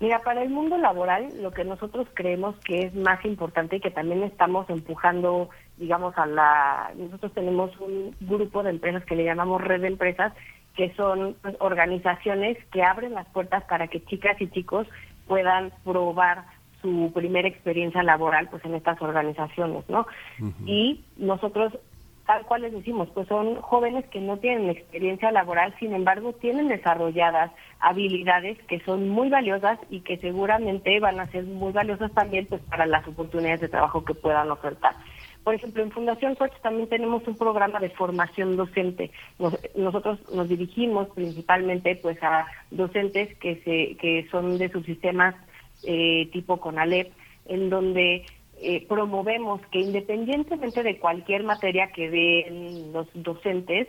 Mira, 0.00 0.20
para 0.20 0.42
el 0.42 0.50
mundo 0.50 0.78
laboral, 0.78 1.28
lo 1.42 1.50
que 1.50 1.64
nosotros 1.64 2.06
creemos 2.14 2.54
que 2.64 2.86
es 2.86 2.94
más 2.94 3.24
importante 3.24 3.76
y 3.76 3.80
que 3.80 3.90
también 3.90 4.22
estamos 4.22 4.70
empujando, 4.70 5.50
digamos, 5.76 6.16
a 6.16 6.26
la... 6.26 6.92
Nosotros 6.96 7.32
tenemos 7.32 7.76
un 7.80 8.14
grupo 8.20 8.62
de 8.62 8.70
empresas 8.70 9.04
que 9.04 9.16
le 9.16 9.24
llamamos 9.24 9.60
red 9.60 9.80
de 9.80 9.88
empresas, 9.88 10.32
que 10.76 10.94
son 10.94 11.36
organizaciones 11.58 12.56
que 12.70 12.84
abren 12.84 13.14
las 13.14 13.26
puertas 13.30 13.64
para 13.64 13.88
que 13.88 14.04
chicas 14.04 14.40
y 14.40 14.48
chicos 14.48 14.86
puedan 15.26 15.72
probar 15.84 16.44
su 16.80 17.10
primera 17.12 17.48
experiencia 17.48 18.04
laboral 18.04 18.48
pues 18.48 18.64
en 18.64 18.76
estas 18.76 19.02
organizaciones, 19.02 19.84
¿no? 19.88 20.06
Y 20.64 21.04
nosotros 21.16 21.72
tal 22.28 22.44
cual 22.44 22.60
les 22.60 22.74
decimos, 22.74 23.08
pues 23.14 23.26
son 23.26 23.56
jóvenes 23.62 24.04
que 24.08 24.20
no 24.20 24.36
tienen 24.36 24.68
experiencia 24.68 25.32
laboral, 25.32 25.74
sin 25.80 25.94
embargo 25.94 26.34
tienen 26.34 26.68
desarrolladas 26.68 27.50
habilidades 27.80 28.58
que 28.68 28.80
son 28.80 29.08
muy 29.08 29.30
valiosas 29.30 29.78
y 29.88 30.00
que 30.00 30.18
seguramente 30.18 31.00
van 31.00 31.18
a 31.20 31.26
ser 31.28 31.44
muy 31.44 31.72
valiosas 31.72 32.12
también 32.12 32.44
pues 32.44 32.60
para 32.68 32.84
las 32.84 33.08
oportunidades 33.08 33.62
de 33.62 33.68
trabajo 33.70 34.04
que 34.04 34.12
puedan 34.12 34.50
ofertar. 34.50 34.94
Por 35.42 35.54
ejemplo, 35.54 35.82
en 35.82 35.90
Fundación 35.90 36.34
Coach 36.34 36.52
también 36.62 36.90
tenemos 36.90 37.26
un 37.26 37.38
programa 37.38 37.80
de 37.80 37.88
formación 37.88 38.58
docente. 38.58 39.10
Nos- 39.38 39.58
nosotros 39.74 40.18
nos 40.30 40.50
dirigimos 40.50 41.08
principalmente 41.14 41.96
pues 41.96 42.22
a 42.22 42.46
docentes 42.70 43.34
que 43.38 43.56
se 43.64 43.96
que 43.96 44.28
son 44.30 44.58
de 44.58 44.68
subsistemas 44.70 45.34
eh, 45.82 46.28
tipo 46.30 46.58
CONALEP, 46.58 47.10
en 47.46 47.70
donde 47.70 48.26
eh, 48.60 48.86
promovemos 48.88 49.60
que 49.72 49.80
independientemente 49.80 50.82
de 50.82 50.98
cualquier 50.98 51.44
materia 51.44 51.92
que 51.92 52.10
den 52.10 52.92
los 52.92 53.06
docentes, 53.14 53.88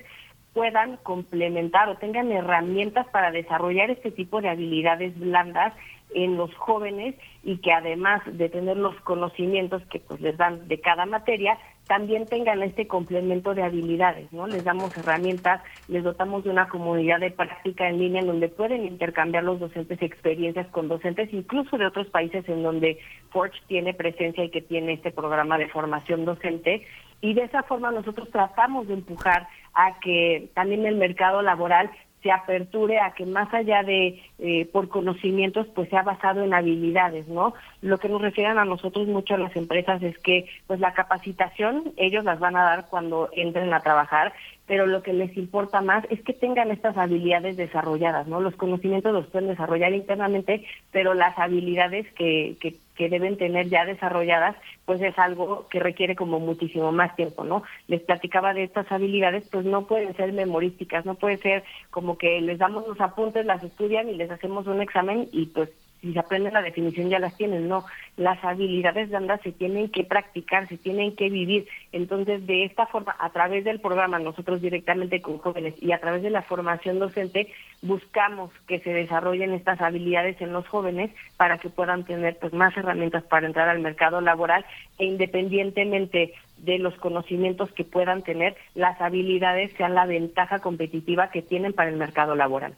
puedan 0.53 0.97
complementar 0.97 1.89
o 1.89 1.97
tengan 1.97 2.31
herramientas 2.31 3.07
para 3.09 3.31
desarrollar 3.31 3.91
este 3.91 4.11
tipo 4.11 4.41
de 4.41 4.49
habilidades 4.49 5.17
blandas 5.17 5.73
en 6.13 6.37
los 6.37 6.53
jóvenes 6.55 7.15
y 7.43 7.57
que 7.57 7.71
además 7.71 8.21
de 8.25 8.49
tener 8.49 8.77
los 8.77 8.95
conocimientos 9.01 9.83
que 9.91 9.99
pues 9.99 10.19
les 10.21 10.37
dan 10.37 10.67
de 10.67 10.79
cada 10.81 11.05
materia, 11.05 11.57
también 11.89 12.27
tengan 12.27 12.61
este 12.61 12.85
complemento 12.85 13.55
de 13.55 13.63
habilidades, 13.63 14.31
¿no? 14.31 14.45
Les 14.45 14.63
damos 14.63 14.95
herramientas, 14.95 15.63
les 15.87 16.03
dotamos 16.03 16.43
de 16.43 16.51
una 16.51 16.69
comunidad 16.69 17.19
de 17.19 17.31
práctica 17.31 17.89
en 17.89 17.97
línea 17.97 18.21
en 18.21 18.27
donde 18.27 18.47
pueden 18.47 18.85
intercambiar 18.85 19.43
los 19.43 19.59
docentes 19.59 19.99
experiencias 20.03 20.67
con 20.67 20.87
docentes 20.87 21.33
incluso 21.33 21.79
de 21.79 21.87
otros 21.87 22.05
países 22.11 22.47
en 22.47 22.61
donde 22.61 22.99
Forge 23.31 23.57
tiene 23.67 23.95
presencia 23.95 24.43
y 24.43 24.51
que 24.51 24.61
tiene 24.61 24.93
este 24.93 25.09
programa 25.09 25.57
de 25.57 25.67
formación 25.67 26.25
docente 26.25 26.85
y 27.21 27.33
de 27.33 27.45
esa 27.45 27.63
forma 27.63 27.89
nosotros 27.89 28.29
tratamos 28.29 28.87
de 28.87 28.93
empujar 28.93 29.47
a 29.73 29.99
que 29.99 30.51
también 30.53 30.85
el 30.85 30.95
mercado 30.95 31.41
laboral 31.41 31.89
se 32.21 32.31
aperture 32.31 32.99
a 32.99 33.11
que 33.11 33.25
más 33.25 33.53
allá 33.53 33.83
de 33.83 34.21
eh, 34.39 34.65
por 34.71 34.89
conocimientos 34.89 35.67
pues 35.73 35.89
sea 35.89 36.03
basado 36.03 36.43
en 36.43 36.53
habilidades 36.53 37.27
no 37.27 37.53
lo 37.81 37.97
que 37.97 38.09
nos 38.09 38.21
refieren 38.21 38.57
a 38.57 38.65
nosotros 38.65 39.07
mucho 39.07 39.37
las 39.37 39.55
empresas 39.55 40.01
es 40.03 40.17
que 40.19 40.45
pues 40.67 40.79
la 40.79 40.93
capacitación 40.93 41.93
ellos 41.97 42.25
las 42.25 42.39
van 42.39 42.55
a 42.57 42.63
dar 42.63 42.87
cuando 42.89 43.29
entren 43.33 43.73
a 43.73 43.79
trabajar 43.79 44.33
pero 44.65 44.85
lo 44.85 45.01
que 45.01 45.13
les 45.13 45.35
importa 45.35 45.81
más 45.81 46.05
es 46.09 46.21
que 46.21 46.33
tengan 46.33 46.71
estas 46.71 46.97
habilidades 46.97 47.57
desarrolladas 47.57 48.27
no 48.27 48.41
los 48.41 48.55
conocimientos 48.55 49.13
los 49.13 49.27
pueden 49.27 49.49
desarrollar 49.49 49.93
internamente 49.93 50.65
pero 50.91 51.13
las 51.13 51.37
habilidades 51.37 52.05
que, 52.13 52.55
que 52.59 52.75
que 52.99 53.07
deben 53.07 53.37
tener 53.37 53.69
ya 53.69 53.85
desarrolladas, 53.85 54.57
pues 54.83 55.01
es 55.01 55.17
algo 55.17 55.69
que 55.69 55.79
requiere 55.79 56.17
como 56.17 56.41
muchísimo 56.41 56.91
más 56.91 57.15
tiempo, 57.15 57.45
¿no? 57.45 57.63
Les 57.87 58.01
platicaba 58.01 58.53
de 58.53 58.65
estas 58.65 58.91
habilidades, 58.91 59.47
pues 59.49 59.63
no 59.63 59.87
pueden 59.87 60.13
ser 60.17 60.33
memorísticas, 60.33 61.05
no 61.05 61.15
puede 61.15 61.37
ser 61.37 61.63
como 61.91 62.17
que 62.17 62.41
les 62.41 62.57
damos 62.57 62.85
los 62.85 62.99
apuntes, 62.99 63.45
las 63.45 63.63
estudian 63.63 64.09
y 64.09 64.15
les 64.15 64.29
hacemos 64.29 64.67
un 64.67 64.81
examen 64.81 65.29
y 65.31 65.45
pues 65.45 65.69
si 66.01 66.13
se 66.13 66.19
aprenden 66.19 66.53
la 66.53 66.61
definición 66.61 67.09
ya 67.09 67.19
las 67.19 67.35
tienen, 67.35 67.67
no, 67.67 67.85
las 68.17 68.43
habilidades 68.43 69.09
blandas 69.09 69.41
se 69.41 69.51
tienen 69.51 69.89
que 69.89 70.03
practicar, 70.03 70.67
se 70.67 70.77
tienen 70.77 71.15
que 71.15 71.29
vivir. 71.29 71.67
Entonces, 71.91 72.45
de 72.47 72.65
esta 72.65 72.85
forma, 72.85 73.15
a 73.19 73.29
través 73.31 73.63
del 73.63 73.79
programa, 73.79 74.19
nosotros 74.19 74.61
directamente 74.61 75.21
con 75.21 75.37
jóvenes 75.37 75.75
y 75.81 75.91
a 75.91 75.99
través 75.99 76.21
de 76.23 76.29
la 76.29 76.41
formación 76.41 76.99
docente, 76.99 77.51
buscamos 77.81 78.51
que 78.67 78.79
se 78.79 78.93
desarrollen 78.93 79.53
estas 79.53 79.81
habilidades 79.81 80.39
en 80.41 80.53
los 80.53 80.67
jóvenes 80.67 81.11
para 81.37 81.57
que 81.57 81.69
puedan 81.69 82.03
tener 82.05 82.37
pues 82.37 82.53
más 82.53 82.75
herramientas 82.77 83.23
para 83.23 83.47
entrar 83.47 83.69
al 83.69 83.79
mercado 83.79 84.21
laboral 84.21 84.65
e 84.97 85.05
independientemente 85.05 86.33
de 86.57 86.77
los 86.77 86.95
conocimientos 86.95 87.71
que 87.71 87.85
puedan 87.85 88.21
tener, 88.21 88.55
las 88.75 88.99
habilidades 89.01 89.71
sean 89.77 89.95
la 89.95 90.05
ventaja 90.05 90.59
competitiva 90.59 91.31
que 91.31 91.41
tienen 91.41 91.73
para 91.73 91.89
el 91.89 91.95
mercado 91.95 92.35
laboral. 92.35 92.75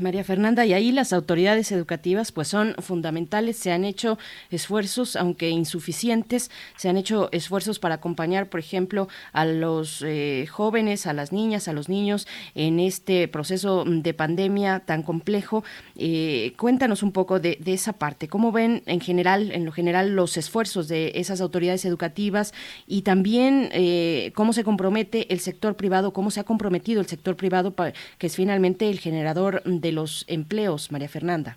María 0.00 0.22
Fernanda, 0.22 0.66
y 0.66 0.74
ahí 0.74 0.92
las 0.92 1.14
autoridades 1.14 1.72
educativas 1.72 2.30
pues 2.30 2.48
son 2.48 2.74
fundamentales, 2.78 3.56
se 3.56 3.72
han 3.72 3.84
hecho 3.84 4.18
esfuerzos, 4.50 5.16
aunque 5.16 5.48
insuficientes, 5.48 6.50
se 6.76 6.90
han 6.90 6.98
hecho 6.98 7.30
esfuerzos 7.32 7.78
para 7.78 7.94
acompañar, 7.94 8.48
por 8.50 8.60
ejemplo, 8.60 9.08
a 9.32 9.46
los 9.46 10.02
eh, 10.06 10.46
jóvenes, 10.50 11.06
a 11.06 11.14
las 11.14 11.32
niñas, 11.32 11.68
a 11.68 11.72
los 11.72 11.88
niños 11.88 12.26
en 12.54 12.80
este 12.80 13.28
proceso 13.28 13.84
de 13.86 14.12
pandemia 14.12 14.80
tan 14.80 15.02
complejo. 15.02 15.64
Eh, 15.96 16.52
cuéntanos 16.58 17.02
un 17.02 17.12
poco 17.12 17.40
de, 17.40 17.56
de 17.58 17.72
esa 17.72 17.94
parte, 17.94 18.28
¿cómo 18.28 18.52
ven 18.52 18.82
en 18.84 19.00
general, 19.00 19.52
en 19.52 19.64
lo 19.64 19.72
general, 19.72 20.14
los 20.14 20.36
esfuerzos 20.36 20.86
de 20.88 21.12
esas 21.14 21.40
autoridades 21.40 21.84
educativas 21.86 22.52
y 22.86 23.02
también 23.02 23.70
eh, 23.72 24.32
cómo 24.34 24.52
se 24.52 24.64
compromete 24.64 25.32
el 25.32 25.40
sector 25.40 25.76
privado, 25.76 26.12
cómo 26.12 26.30
se 26.30 26.40
ha 26.40 26.44
comprometido 26.44 27.00
el 27.00 27.06
sector 27.06 27.36
privado, 27.36 27.74
que 28.18 28.26
es 28.26 28.36
finalmente 28.36 28.90
el 28.90 28.98
generador 28.98 29.45
de 29.64 29.92
los 29.92 30.24
empleos, 30.28 30.92
María 30.92 31.08
Fernanda? 31.08 31.56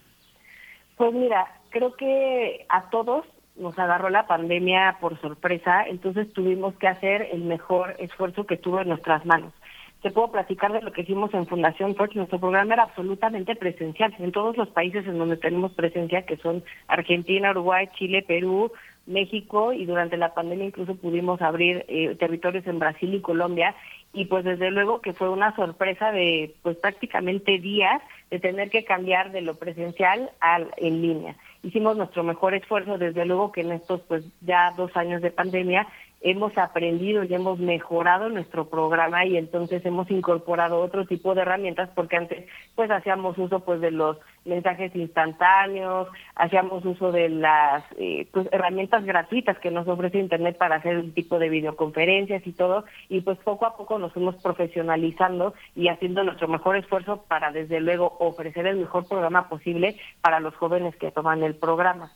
Pues 0.98 1.14
mira, 1.14 1.48
creo 1.70 1.95
que 1.95 2.66
a 2.70 2.90
todos 2.90 3.26
nos 3.56 3.78
agarró 3.78 4.10
la 4.10 4.28
pandemia 4.28 4.98
por 4.99 5.20
sorpresa, 5.22 5.84
entonces 5.88 6.32
tuvimos 6.34 6.76
que 6.76 6.88
hacer 6.88 7.30
el 7.32 7.44
mejor 7.44 7.95
esfuerzo 7.99 8.45
que 8.45 8.57
tuvo 8.57 8.82
en 8.82 8.90
nuestras 8.90 9.26
manos. 9.26 9.53
Te 10.02 10.11
puedo 10.11 10.32
platicar 10.32 10.72
de 10.72 10.82
lo 10.82 10.94
que 10.94 11.02
hicimos 11.02 11.34
en 11.34 11.45
Fundación 11.45 11.94
Forge. 11.94 12.16
Nuestro 12.16 12.40
programa 12.40 12.74
era 12.74 12.84
absolutamente 12.84 13.57
presencial 13.57 14.16
en 14.18 14.32
todos 14.32 14.56
los 14.56 14.70
países 14.70 15.06
en 15.06 15.18
donde 15.18 15.36
tenemos 15.36 15.74
presencia, 15.74 16.26
que 16.26 16.38
son 16.38 16.64
Argentina, 16.88 17.52
Uruguay, 17.52 17.90
Chile, 17.95 18.24
Perú, 18.26 18.72
México, 19.07 19.74
y 19.74 19.86
durante 19.86 20.16
la 20.16 20.34
pandemia 20.34 20.68
incluso 20.68 20.95
pudimos 20.95 21.41
abrir 21.41 21.84
eh, 21.90 22.16
territorios 22.18 22.66
en 22.66 22.80
Brasil 22.80 23.14
y 23.14 23.20
Colombia. 23.20 23.76
Y 24.11 24.26
pues 24.26 24.44
desde 24.44 24.72
luego 24.72 25.02
que 25.02 25.14
fue 25.14 25.30
una 25.30 25.56
sorpresa 25.56 26.11
de 26.11 26.56
pues 26.64 26.77
prácticamente 26.77 27.60
días 27.60 28.02
de 28.31 28.40
tener 28.40 28.69
que 28.69 28.84
cambiar 28.84 29.31
de 29.31 29.41
lo 29.41 29.56
presencial 29.56 30.31
al 30.40 30.72
en 30.77 31.02
línea. 31.02 31.36
Hicimos 31.61 31.98
nuestro 31.98 32.23
mejor 32.23 32.53
esfuerzo, 32.53 32.98
desde 32.98 33.26
luego 33.26 33.52
que 33.52 33.61
en 33.61 33.72
estos 33.72 34.02
pues 34.02 34.23
ya 34.41 34.73
dos 34.77 34.95
años 34.95 35.22
de 35.22 35.31
pandemia 35.31 35.88
hemos 36.22 36.58
aprendido 36.58 37.24
y 37.24 37.34
hemos 37.34 37.60
mejorado 37.60 38.30
nuestro 38.30 38.70
programa 38.70 39.26
y 39.26 39.38
entonces 39.38 39.86
hemos 39.86 40.12
incorporado 40.12 40.82
otro 40.82 41.06
tipo 41.06 41.34
de 41.34 41.41
herramientas 41.41 41.90
porque 41.96 42.18
antes 42.18 42.46
pues 42.76 42.91
hacíamos 42.91 43.38
uso 43.38 43.62
pues 43.62 43.80
de 43.80 43.91
los 43.91 44.18
mensajes 44.44 44.94
instantáneos, 44.96 46.08
hacíamos 46.36 46.84
uso 46.84 47.12
de 47.12 47.30
las 47.30 47.84
eh, 47.98 48.28
pues, 48.32 48.48
herramientas 48.52 49.06
gratuitas 49.06 49.58
que 49.60 49.72
nos 49.72 49.88
ofrece 49.88 50.20
internet 50.20 50.58
para 50.58 50.76
hacer 50.76 50.98
un 50.98 51.14
tipo 51.14 51.40
de 51.40 51.50
videoconferencias 51.50 52.46
y 52.46 52.52
todo 52.52 52.84
y 53.08 53.22
pues 53.22 53.38
poco 53.40 53.66
a 53.66 53.78
poco 53.78 53.98
nos 53.98 54.12
fuimos 54.12 54.36
profesionalizando 54.41 55.54
y 55.76 55.88
haciendo 55.88 56.24
nuestro 56.24 56.50
mejor 56.50 56.76
esfuerzo 56.76 57.24
para 57.28 57.52
desde 57.52 57.80
luego 57.80 58.18
ofrecer 58.20 58.68
el 58.68 58.78
mejor 58.78 59.08
programa 59.08 59.48
posible 59.48 59.96
para 60.22 60.41
los 60.41 60.56
jóvenes 60.56 60.96
que 60.98 61.12
toman 61.12 61.44
el 61.44 61.56
programa. 61.56 62.12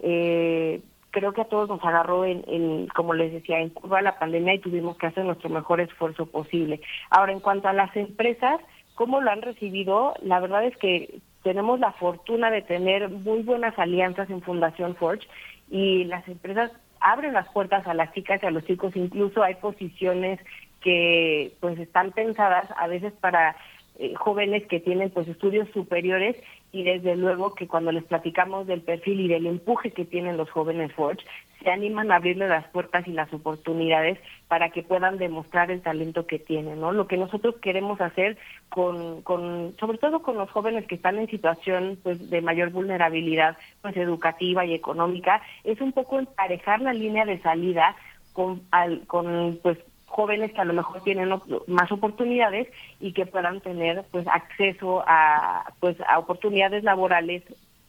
Eh, 0.00 0.80
creo 1.10 1.32
que 1.32 1.42
a 1.42 1.48
todos 1.48 1.68
nos 1.68 1.82
agarró 1.84 2.24
en, 2.24 2.86
como 2.88 3.14
les 3.14 3.32
decía, 3.32 3.60
en 3.60 3.70
curva 3.70 4.02
la 4.02 4.18
pandemia 4.18 4.54
y 4.54 4.60
tuvimos 4.60 4.96
que 4.96 5.06
hacer 5.06 5.24
nuestro 5.24 5.48
mejor 5.48 5.80
esfuerzo 5.80 6.26
posible. 6.26 6.80
Ahora, 7.10 7.32
en 7.32 7.40
cuanto 7.40 7.68
a 7.68 7.72
las 7.72 7.94
empresas, 7.96 8.60
¿cómo 8.94 9.20
lo 9.20 9.30
han 9.30 9.42
recibido? 9.42 10.14
La 10.22 10.40
verdad 10.40 10.64
es 10.64 10.76
que 10.76 11.20
tenemos 11.42 11.80
la 11.80 11.92
fortuna 11.92 12.50
de 12.50 12.62
tener 12.62 13.08
muy 13.08 13.42
buenas 13.42 13.78
alianzas 13.78 14.28
en 14.30 14.42
Fundación 14.42 14.96
Forge 14.96 15.26
y 15.70 16.04
las 16.04 16.26
empresas 16.28 16.70
abren 17.00 17.32
las 17.32 17.48
puertas 17.50 17.86
a 17.86 17.94
las 17.94 18.12
chicas 18.12 18.42
y 18.42 18.46
a 18.46 18.50
los 18.50 18.64
chicos, 18.64 18.96
incluso 18.96 19.42
hay 19.42 19.54
posiciones 19.56 20.40
que 20.80 21.52
pues 21.60 21.78
están 21.78 22.12
pensadas 22.12 22.68
a 22.76 22.86
veces 22.86 23.12
para 23.20 23.56
eh, 23.98 24.14
jóvenes 24.14 24.64
que 24.68 24.78
tienen 24.78 25.10
pues 25.10 25.26
estudios 25.26 25.68
superiores 25.70 26.36
y 26.70 26.84
desde 26.84 27.16
luego 27.16 27.54
que 27.54 27.66
cuando 27.66 27.90
les 27.90 28.04
platicamos 28.04 28.66
del 28.68 28.82
perfil 28.82 29.20
y 29.20 29.28
del 29.28 29.46
empuje 29.46 29.90
que 29.90 30.04
tienen 30.04 30.36
los 30.36 30.48
jóvenes 30.50 30.92
Forge, 30.92 31.24
se 31.62 31.70
animan 31.70 32.12
a 32.12 32.16
abrirle 32.16 32.46
las 32.46 32.68
puertas 32.68 33.08
y 33.08 33.12
las 33.12 33.32
oportunidades 33.32 34.18
para 34.46 34.70
que 34.70 34.84
puedan 34.84 35.18
demostrar 35.18 35.72
el 35.72 35.82
talento 35.82 36.26
que 36.26 36.38
tienen, 36.38 36.80
¿no? 36.80 36.92
Lo 36.92 37.08
que 37.08 37.16
nosotros 37.16 37.56
queremos 37.60 38.00
hacer 38.00 38.38
con, 38.68 39.22
con 39.22 39.74
sobre 39.80 39.98
todo 39.98 40.22
con 40.22 40.36
los 40.36 40.48
jóvenes 40.50 40.86
que 40.86 40.94
están 40.94 41.18
en 41.18 41.28
situación 41.28 41.98
pues 42.02 42.30
de 42.30 42.40
mayor 42.40 42.70
vulnerabilidad 42.70 43.56
pues 43.82 43.96
educativa 43.96 44.64
y 44.64 44.74
económica 44.74 45.42
es 45.64 45.80
un 45.80 45.92
poco 45.92 46.20
emparejar 46.20 46.80
la 46.80 46.92
línea 46.92 47.24
de 47.24 47.40
salida 47.40 47.96
con 48.32 48.62
al, 48.70 49.06
con 49.08 49.58
pues 49.60 49.78
jóvenes 50.08 50.52
que 50.52 50.60
a 50.60 50.64
lo 50.64 50.72
mejor 50.72 51.02
tienen 51.02 51.30
más 51.66 51.92
oportunidades 51.92 52.68
y 53.00 53.12
que 53.12 53.26
puedan 53.26 53.60
tener 53.60 54.04
pues 54.10 54.26
acceso 54.26 55.04
a 55.06 55.72
pues 55.80 55.96
a 56.08 56.18
oportunidades 56.18 56.82
laborales 56.82 57.42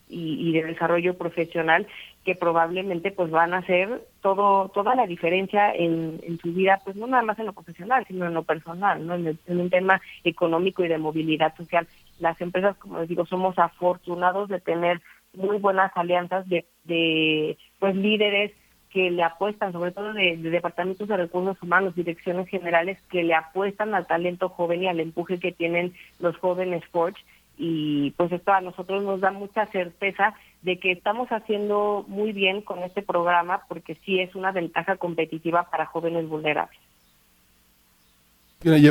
y, 0.10 0.50
y 0.50 0.54
de 0.54 0.64
desarrollo 0.64 1.18
profesional 1.18 1.88
que 2.26 2.36
probablemente 2.36 3.12
pues 3.12 3.32
van 3.32 3.54
a 3.54 3.60
hacer 3.60 4.02
todo 4.22 4.70
toda 4.70 4.96
la 4.96 5.08
diferencia 5.08 5.74
en, 5.74 6.20
en 6.24 6.38
su 6.40 6.54
vida 6.54 6.80
pues 6.84 6.96
no 6.96 7.08
nada 7.08 7.24
más 7.24 7.40
en 7.40 7.46
lo 7.46 7.54
profesional 7.54 8.06
sino 8.08 8.26
en 8.26 8.34
lo 8.34 8.44
personal 8.44 9.06
no 9.06 9.16
en, 9.16 9.40
en 9.48 9.60
un 9.60 9.70
tema 9.70 10.02
económico 10.24 10.84
y 10.84 10.88
de 10.88 10.98
movilidad 10.98 11.56
social. 11.56 11.88
Las 12.20 12.40
empresas 12.42 12.76
como 12.78 13.00
les 13.00 13.10
digo 13.10 13.26
somos 13.26 13.58
afortunados 13.58 14.50
de 14.50 14.60
tener 14.60 15.02
muy 15.34 15.58
buenas 15.58 15.92
alianzas 15.96 16.48
de, 16.50 16.66
de 16.84 17.58
pues 17.80 17.96
líderes 17.96 18.52
que 18.90 19.12
le 19.12 19.24
apuestan, 19.24 19.72
sobre 19.72 19.92
todo 19.92 20.14
de, 20.14 20.38
de 20.38 20.50
departamentos 20.50 21.08
de 21.08 21.18
recursos 21.18 21.62
humanos, 21.62 21.96
direcciones 21.96 22.48
generales, 22.50 22.98
que 23.10 23.24
le 23.24 23.36
apuestan 23.36 23.94
al 23.94 24.08
talento 24.08 24.50
joven 24.50 24.84
y 24.84 24.88
al 24.88 25.00
empuje 25.00 25.40
que 25.40 25.52
tienen 25.52 25.94
los 26.20 26.36
jóvenes 26.38 26.84
Forge. 26.92 27.22
Y 27.58 28.12
pues 28.12 28.32
esto 28.32 28.54
a 28.54 28.62
nosotros 28.62 29.04
nos 29.04 29.20
da 29.20 29.32
mucha 29.32 29.66
certeza 29.68 30.34
de 30.62 30.80
que 30.80 30.92
estamos 30.92 31.30
haciendo 31.30 32.06
muy 32.08 32.32
bien 32.32 32.62
con 32.62 32.84
este 32.84 33.02
programa 33.02 33.62
porque 33.68 33.98
sí 34.06 34.20
es 34.20 34.34
una 34.36 34.52
ventaja 34.52 34.96
competitiva 34.98 35.70
para 35.70 35.86
jóvenes 35.86 36.28
vulnerables. 36.28 36.80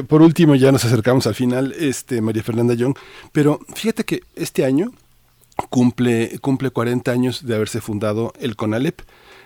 Por 0.09 0.23
último, 0.23 0.55
ya 0.55 0.73
nos 0.73 0.85
acercamos 0.87 1.27
al 1.27 1.35
final, 1.35 1.75
este 1.79 2.23
María 2.23 2.43
Fernanda 2.43 2.73
Young, 2.73 2.97
pero 3.33 3.59
fíjate 3.75 4.05
que 4.05 4.21
este 4.35 4.65
año 4.65 4.93
cumple, 5.69 6.39
cumple 6.41 6.71
40 6.71 7.11
años 7.11 7.47
de 7.47 7.55
haberse 7.55 7.83
fundado 7.83 8.33
el 8.41 8.57
CONALEP. 8.57 9.03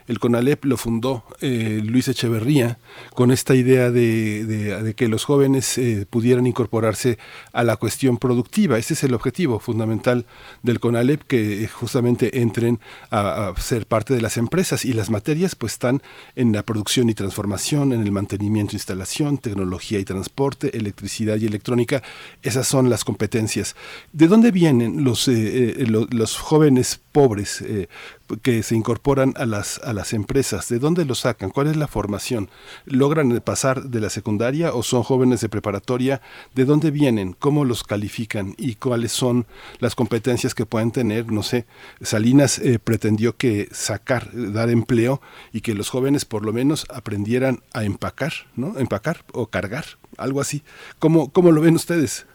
El 0.08 0.18
CONALEP 0.18 0.64
lo 0.64 0.76
fundó 0.76 1.24
eh, 1.40 1.80
Luis 1.84 2.08
Echeverría 2.08 2.78
con 3.14 3.30
esta 3.30 3.54
idea 3.54 3.90
de, 3.90 4.94
que 4.96 5.08
los 5.08 5.24
jóvenes 5.24 5.78
eh, 5.78 6.06
pudieran 6.08 6.46
incorporarse 6.46 7.18
a 7.52 7.62
la 7.64 7.76
cuestión 7.76 8.18
productiva. 8.18 8.78
Ese 8.78 8.94
es 8.94 9.04
el 9.04 9.14
objetivo 9.14 9.58
fundamental 9.60 10.26
del 10.62 10.80
CONALEP, 10.80 11.22
que 11.22 11.64
eh, 11.64 11.68
justamente 11.68 12.40
entren 12.40 12.80
a, 13.10 13.52
ser 13.58 13.86
parte 13.86 14.14
de 14.14 14.20
las 14.20 14.36
empresas 14.36 14.84
y 14.84 14.92
las 14.92 15.10
materias 15.10 15.54
pues 15.54 15.74
están 15.74 16.02
en 16.36 16.52
la 16.52 16.62
producción 16.62 17.08
y 17.08 17.14
transformación, 17.14 17.92
en 17.92 18.02
el 18.02 18.12
mantenimiento, 18.12 18.74
instalación, 18.76 19.38
tecnología 19.38 19.98
y 19.98 20.04
transporte, 20.04 20.76
electricidad 20.76 21.36
y 21.36 21.46
electrónica. 21.46 22.02
Esas 22.42 22.66
son 22.66 22.90
las 22.90 23.04
competencias. 23.04 23.76
¿De 24.12 24.26
dónde 24.28 24.50
vienen 24.50 25.04
los, 25.04 25.28
lo- 25.28 26.06
los 26.10 26.36
jóvenes 26.36 27.00
pobres 27.12 27.62
que 28.40 28.62
se 28.62 28.74
incorporan 28.74 29.34
a 29.36 29.46
las, 29.46 29.78
a 29.84 29.92
las 29.92 30.12
empresas? 30.12 30.68
¿De 30.68 30.78
dónde 30.78 31.04
los 31.04 31.20
sacan? 31.20 31.50
¿Cuál 31.50 31.68
es 31.68 31.76
la 31.76 31.88
formación? 31.88 32.50
¿Logran 32.86 33.40
pasar 33.44 33.84
de 33.84 34.00
la 34.00 34.10
secundaria 34.10 34.72
o 34.72 34.82
son 34.82 35.02
jóvenes 35.02 35.40
de 35.40 35.48
preparatoria? 35.48 36.22
¿De 36.54 36.64
dónde 36.64 36.90
vienen? 36.90 37.34
¿Cómo 37.38 37.64
los 37.64 37.84
califican? 37.84 38.54
¿Y 38.59 38.76
cuáles 38.76 39.12
son 39.12 39.46
las 39.78 39.94
competencias 39.94 40.54
que 40.54 40.66
pueden 40.66 40.92
tener? 40.92 41.30
No 41.30 41.42
sé, 41.42 41.66
Salinas 42.00 42.59
eh, 42.59 42.78
pretendió 42.78 43.36
que 43.36 43.68
sacar, 43.72 44.30
eh, 44.32 44.50
dar 44.52 44.70
empleo 44.70 45.20
y 45.52 45.60
que 45.60 45.74
los 45.74 45.90
jóvenes 45.90 46.24
por 46.24 46.44
lo 46.44 46.52
menos 46.52 46.86
aprendieran 46.90 47.62
a 47.72 47.84
empacar, 47.84 48.32
¿no? 48.56 48.78
Empacar 48.78 49.24
o 49.32 49.46
cargar, 49.46 49.84
algo 50.16 50.40
así. 50.40 50.62
¿Cómo, 50.98 51.30
cómo 51.32 51.52
lo 51.52 51.60
ven 51.60 51.74
ustedes? 51.74 52.26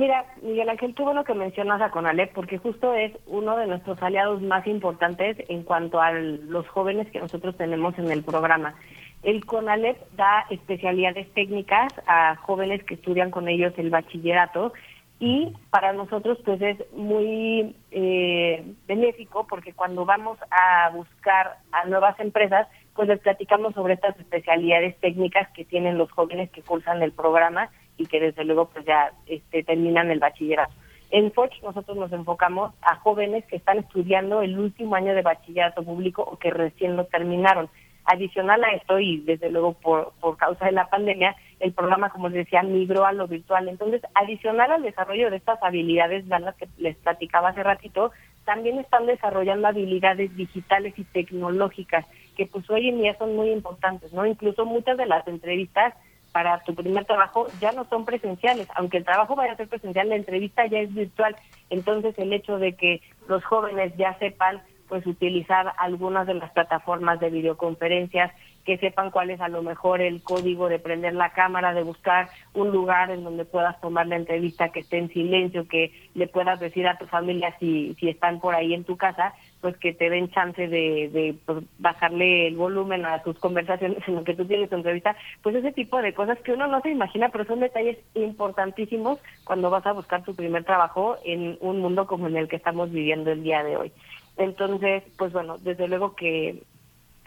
Mira, 0.00 0.24
Miguel 0.40 0.70
Ángel, 0.70 0.94
qué 0.94 1.02
bueno 1.02 1.24
que 1.24 1.34
mencionas 1.34 1.82
a 1.82 1.90
Conalep, 1.90 2.32
porque 2.32 2.56
justo 2.56 2.94
es 2.94 3.12
uno 3.26 3.58
de 3.58 3.66
nuestros 3.66 4.02
aliados 4.02 4.40
más 4.40 4.66
importantes 4.66 5.36
en 5.50 5.62
cuanto 5.62 6.00
a 6.00 6.10
los 6.12 6.66
jóvenes 6.68 7.10
que 7.10 7.20
nosotros 7.20 7.54
tenemos 7.58 7.98
en 7.98 8.10
el 8.10 8.22
programa. 8.24 8.74
El 9.22 9.44
CONALEP 9.44 9.98
da 10.16 10.46
especialidades 10.48 11.30
técnicas 11.34 11.92
a 12.06 12.36
jóvenes 12.36 12.82
que 12.84 12.94
estudian 12.94 13.30
con 13.30 13.46
ellos 13.46 13.74
el 13.76 13.90
bachillerato 13.90 14.72
y 15.18 15.52
para 15.68 15.92
nosotros 15.92 16.38
pues 16.46 16.62
es 16.62 16.78
muy 16.94 17.76
eh, 17.90 18.64
benéfico 18.88 19.46
porque 19.46 19.74
cuando 19.74 20.06
vamos 20.06 20.38
a 20.50 20.88
buscar 20.94 21.58
a 21.72 21.84
nuevas 21.84 22.18
empresas 22.20 22.66
pues 22.94 23.06
les 23.06 23.20
platicamos 23.20 23.74
sobre 23.74 23.94
estas 23.94 24.18
especialidades 24.18 24.98
técnicas 25.00 25.46
que 25.50 25.66
tienen 25.66 25.98
los 25.98 26.10
jóvenes 26.10 26.50
que 26.52 26.62
cursan 26.62 27.02
el 27.02 27.12
programa 27.12 27.68
y 28.00 28.06
que 28.06 28.18
desde 28.18 28.44
luego 28.44 28.66
pues 28.66 28.84
ya 28.86 29.12
este, 29.26 29.62
terminan 29.62 30.10
el 30.10 30.18
bachillerato. 30.18 30.72
En 31.10 31.32
Forge 31.32 31.60
nosotros 31.62 31.96
nos 31.98 32.12
enfocamos 32.12 32.72
a 32.80 32.96
jóvenes 32.96 33.44
que 33.46 33.56
están 33.56 33.78
estudiando 33.78 34.42
el 34.42 34.58
último 34.58 34.94
año 34.94 35.14
de 35.14 35.22
bachillerato 35.22 35.82
público 35.82 36.22
o 36.22 36.38
que 36.38 36.50
recién 36.50 36.96
lo 36.96 37.04
terminaron. 37.04 37.68
Adicional 38.04 38.64
a 38.64 38.70
esto, 38.70 38.98
y 38.98 39.18
desde 39.18 39.50
luego 39.50 39.74
por, 39.74 40.12
por 40.20 40.36
causa 40.36 40.64
de 40.64 40.72
la 40.72 40.88
pandemia, 40.88 41.36
el 41.58 41.72
programa, 41.72 42.08
como 42.08 42.28
les 42.28 42.46
decía, 42.46 42.62
migró 42.62 43.04
a 43.04 43.12
lo 43.12 43.28
virtual. 43.28 43.68
Entonces, 43.68 44.00
adicional 44.14 44.72
al 44.72 44.82
desarrollo 44.82 45.30
de 45.30 45.36
estas 45.36 45.62
habilidades 45.62 46.26
blandas 46.26 46.56
que 46.56 46.68
les 46.78 46.96
platicaba 46.96 47.50
hace 47.50 47.62
ratito, 47.62 48.12
también 48.44 48.78
están 48.78 49.04
desarrollando 49.06 49.68
habilidades 49.68 50.34
digitales 50.34 50.94
y 50.96 51.04
tecnológicas 51.04 52.06
que 52.36 52.46
pues 52.46 52.68
hoy 52.70 52.88
en 52.88 53.02
día 53.02 53.14
son 53.18 53.36
muy 53.36 53.50
importantes, 53.50 54.12
¿no? 54.12 54.24
Incluso 54.24 54.64
muchas 54.64 54.96
de 54.96 55.06
las 55.06 55.26
entrevistas 55.28 55.94
para 56.32 56.62
tu 56.62 56.74
primer 56.74 57.04
trabajo 57.04 57.46
ya 57.60 57.72
no 57.72 57.84
son 57.84 58.04
presenciales, 58.04 58.68
aunque 58.74 58.98
el 58.98 59.04
trabajo 59.04 59.36
vaya 59.36 59.52
a 59.52 59.56
ser 59.56 59.68
presencial, 59.68 60.08
la 60.08 60.16
entrevista 60.16 60.66
ya 60.66 60.78
es 60.78 60.92
virtual. 60.94 61.36
Entonces, 61.70 62.18
el 62.18 62.32
hecho 62.32 62.58
de 62.58 62.74
que 62.74 63.02
los 63.28 63.44
jóvenes 63.44 63.92
ya 63.96 64.18
sepan 64.18 64.62
pues 64.88 65.06
utilizar 65.06 65.72
algunas 65.78 66.26
de 66.26 66.34
las 66.34 66.50
plataformas 66.50 67.20
de 67.20 67.30
videoconferencias, 67.30 68.32
que 68.64 68.76
sepan 68.76 69.10
cuál 69.10 69.30
es 69.30 69.40
a 69.40 69.48
lo 69.48 69.62
mejor 69.62 70.02
el 70.02 70.22
código 70.22 70.68
de 70.68 70.78
prender 70.80 71.14
la 71.14 71.30
cámara, 71.30 71.72
de 71.72 71.84
buscar 71.84 72.28
un 72.54 72.70
lugar 72.72 73.10
en 73.10 73.24
donde 73.24 73.44
puedas 73.44 73.80
tomar 73.80 74.08
la 74.08 74.16
entrevista 74.16 74.70
que 74.70 74.80
esté 74.80 74.98
en 74.98 75.08
silencio, 75.08 75.66
que 75.66 75.92
le 76.14 76.26
puedas 76.26 76.60
decir 76.60 76.86
a 76.86 76.98
tu 76.98 77.06
familia 77.06 77.56
si, 77.58 77.94
si 78.00 78.08
están 78.08 78.40
por 78.40 78.54
ahí 78.54 78.74
en 78.74 78.84
tu 78.84 78.96
casa, 78.96 79.32
pues 79.60 79.76
que 79.76 79.92
te 79.92 80.08
den 80.08 80.30
chance 80.30 80.68
de, 80.68 81.10
de 81.12 81.34
pues, 81.44 81.64
bajarle 81.78 82.46
el 82.46 82.56
volumen 82.56 83.04
a 83.04 83.22
tus 83.22 83.38
conversaciones 83.38 83.98
en 84.08 84.14
lo 84.14 84.24
que 84.24 84.34
tú 84.34 84.46
tienes 84.46 84.70
tu 84.70 84.76
entrevista, 84.76 85.16
pues 85.42 85.54
ese 85.54 85.72
tipo 85.72 86.00
de 86.00 86.14
cosas 86.14 86.38
que 86.40 86.52
uno 86.52 86.66
no 86.66 86.80
se 86.80 86.90
imagina, 86.90 87.28
pero 87.28 87.44
son 87.44 87.60
detalles 87.60 87.98
importantísimos 88.14 89.18
cuando 89.44 89.70
vas 89.70 89.84
a 89.86 89.92
buscar 89.92 90.24
tu 90.24 90.34
primer 90.34 90.64
trabajo 90.64 91.16
en 91.24 91.58
un 91.60 91.80
mundo 91.80 92.06
como 92.06 92.26
en 92.28 92.36
el 92.36 92.48
que 92.48 92.56
estamos 92.56 92.90
viviendo 92.90 93.30
el 93.30 93.42
día 93.42 93.62
de 93.62 93.76
hoy. 93.76 93.92
Entonces, 94.36 95.02
pues 95.18 95.32
bueno, 95.32 95.58
desde 95.58 95.88
luego 95.88 96.16
que, 96.16 96.62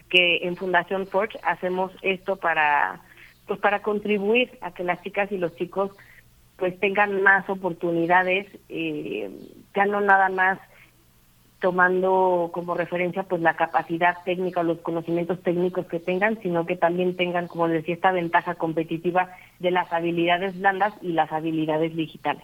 que 0.10 0.48
en 0.48 0.56
Fundación 0.56 1.06
Forge 1.06 1.40
hacemos 1.44 1.92
esto 2.02 2.38
para, 2.38 3.02
pues 3.46 3.60
para 3.60 3.84
contribuir 3.84 4.58
a 4.62 4.72
que 4.74 4.84
las 4.84 5.02
chicas 5.04 5.32
y 5.32 5.38
los 5.38 5.56
chicos 5.56 5.92
pues 6.58 6.80
tengan 6.80 7.22
más 7.22 7.48
oportunidades, 7.50 8.48
eh, 8.70 9.30
ya 9.76 9.86
no 9.86 10.02
nada 10.02 10.30
más 10.30 10.60
tomando 11.64 12.50
como 12.54 12.76
referencia 12.76 13.24
pues 13.24 13.42
la 13.42 13.56
capacidad 13.56 14.18
técnica 14.26 14.60
o 14.60 14.64
los 14.64 14.80
conocimientos 14.80 15.42
técnicos 15.44 15.86
que 15.86 16.02
tengan, 16.02 16.38
sino 16.42 16.66
que 16.66 16.76
también 16.76 17.16
tengan, 17.16 17.48
como 17.48 17.70
decía, 17.70 17.96
esta 17.96 18.12
ventaja 18.12 18.56
competitiva 18.56 19.30
de 19.60 19.72
las 19.72 19.94
habilidades 19.94 20.60
blandas 20.60 20.94
y 21.02 21.14
las 21.14 21.32
habilidades 21.32 21.96
digitales. 21.96 22.44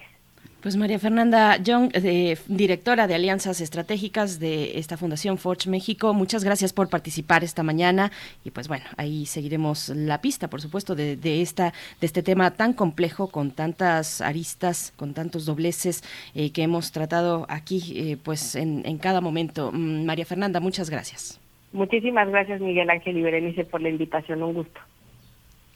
Pues 0.62 0.76
María 0.76 1.00
Fernanda 1.00 1.56
Young, 1.56 1.90
eh, 1.94 2.36
directora 2.50 3.08
de 3.08 3.16
Alianzas 3.16 3.62
Estratégicas 3.62 4.42
de 4.42 4.78
esta 4.78 4.98
Fundación 4.98 5.38
Forge 5.38 5.70
México, 5.70 6.14
muchas 6.14 6.44
gracias 6.44 6.74
por 6.74 6.90
participar 6.90 7.46
esta 7.46 7.64
mañana 7.64 8.12
y 8.44 8.52
pues 8.52 8.68
bueno, 8.68 8.84
ahí 8.98 9.26
seguiremos 9.26 9.88
la 9.88 10.20
pista, 10.20 10.50
por 10.50 10.60
supuesto, 10.60 10.96
de, 10.96 11.18
esta 11.42 11.72
de 12.02 12.06
este 12.06 12.24
tema 12.24 12.52
tan 12.52 12.74
complejo 12.74 13.32
con 13.32 13.52
tantas 13.52 14.20
aristas, 14.20 14.94
con 14.98 15.14
tantos 15.14 15.46
dobleces 15.46 16.04
eh, 16.36 16.52
que 16.52 16.64
hemos 16.64 16.92
tratado 16.92 17.46
aquí, 17.48 17.94
eh, 17.96 18.18
pues 18.22 18.56
en, 18.56 18.86
en 18.86 18.98
cada 18.98 19.22
momento. 19.22 19.72
Mm, 19.72 20.04
María 20.04 20.26
Fernanda, 20.26 20.60
muchas 20.60 20.90
gracias. 20.90 21.40
Muchísimas 21.72 22.28
gracias 22.28 22.60
Miguel 22.60 22.90
Ángel 22.90 23.18
y 23.18 23.22
Berenice 23.22 23.64
por 23.64 23.82
la 23.82 23.88
invitación, 23.88 24.44
un 24.44 24.56
gusto. 24.56 24.82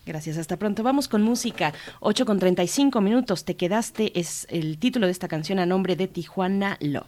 Gracias, 0.05 0.38
hasta 0.38 0.57
pronto. 0.57 0.84
Vamos 0.84 1.07
con 1.07 1.21
música. 1.21 1.73
8 2.01 2.25
con 2.25 2.38
35 2.38 2.99
minutos. 2.99 3.45
Te 3.45 3.55
quedaste 3.55 4.19
es 4.19 4.45
el 4.49 4.77
título 4.77 5.05
de 5.05 5.13
esta 5.13 5.30
canción 5.30 5.59
a 5.59 5.65
nombre 5.65 5.95
de 5.95 6.07
Tijuana 6.07 6.77
Love. 6.81 7.07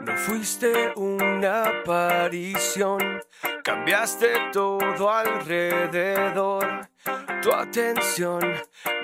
No 0.00 0.16
fuiste 0.16 0.92
una 0.96 1.64
aparición, 1.64 3.22
cambiaste 3.64 4.28
todo 4.52 5.10
alrededor. 5.10 6.90
Tu 7.42 7.52
atención 7.52 8.42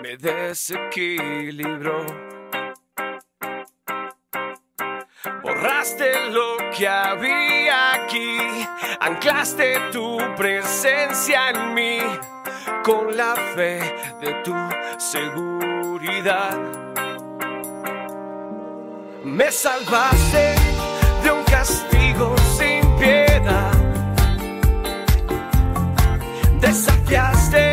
me 0.03 0.17
desequilibró 0.17 2.05
Borraste 5.25 6.31
lo 6.31 6.57
que 6.77 6.89
había 6.89 7.95
aquí, 7.95 8.67
anclaste 8.99 9.79
tu 9.93 10.19
presencia 10.37 11.51
en 11.51 11.75
mí 11.75 11.99
con 12.83 13.17
la 13.17 13.37
fe 13.55 13.79
de 14.21 14.35
tu 14.43 14.53
seguridad. 14.99 16.59
Me 19.23 19.53
salvaste 19.53 20.57
de 21.23 21.31
un 21.31 21.45
castigo 21.45 22.35
sin 22.59 22.81
piedad. 22.97 23.73
Desafiaste 26.61 27.72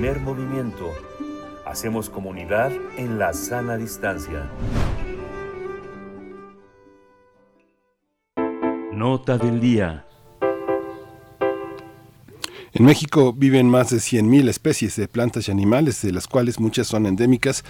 Primer 0.00 0.20
movimiento. 0.20 0.94
Hacemos 1.66 2.08
comunidad 2.08 2.72
en 2.96 3.18
la 3.18 3.34
sana 3.34 3.76
distancia. 3.76 4.50
Nota 8.94 9.36
del 9.36 9.60
día. 9.60 10.06
En 12.72 12.86
México 12.86 13.34
viven 13.34 13.68
más 13.68 13.90
de 13.90 13.98
100.000 13.98 14.48
especies 14.48 14.96
de 14.96 15.06
plantas 15.06 15.48
y 15.48 15.50
animales, 15.50 16.00
de 16.00 16.12
las 16.12 16.26
cuales 16.26 16.58
muchas 16.58 16.86
son 16.86 17.04
endémicas, 17.04 17.62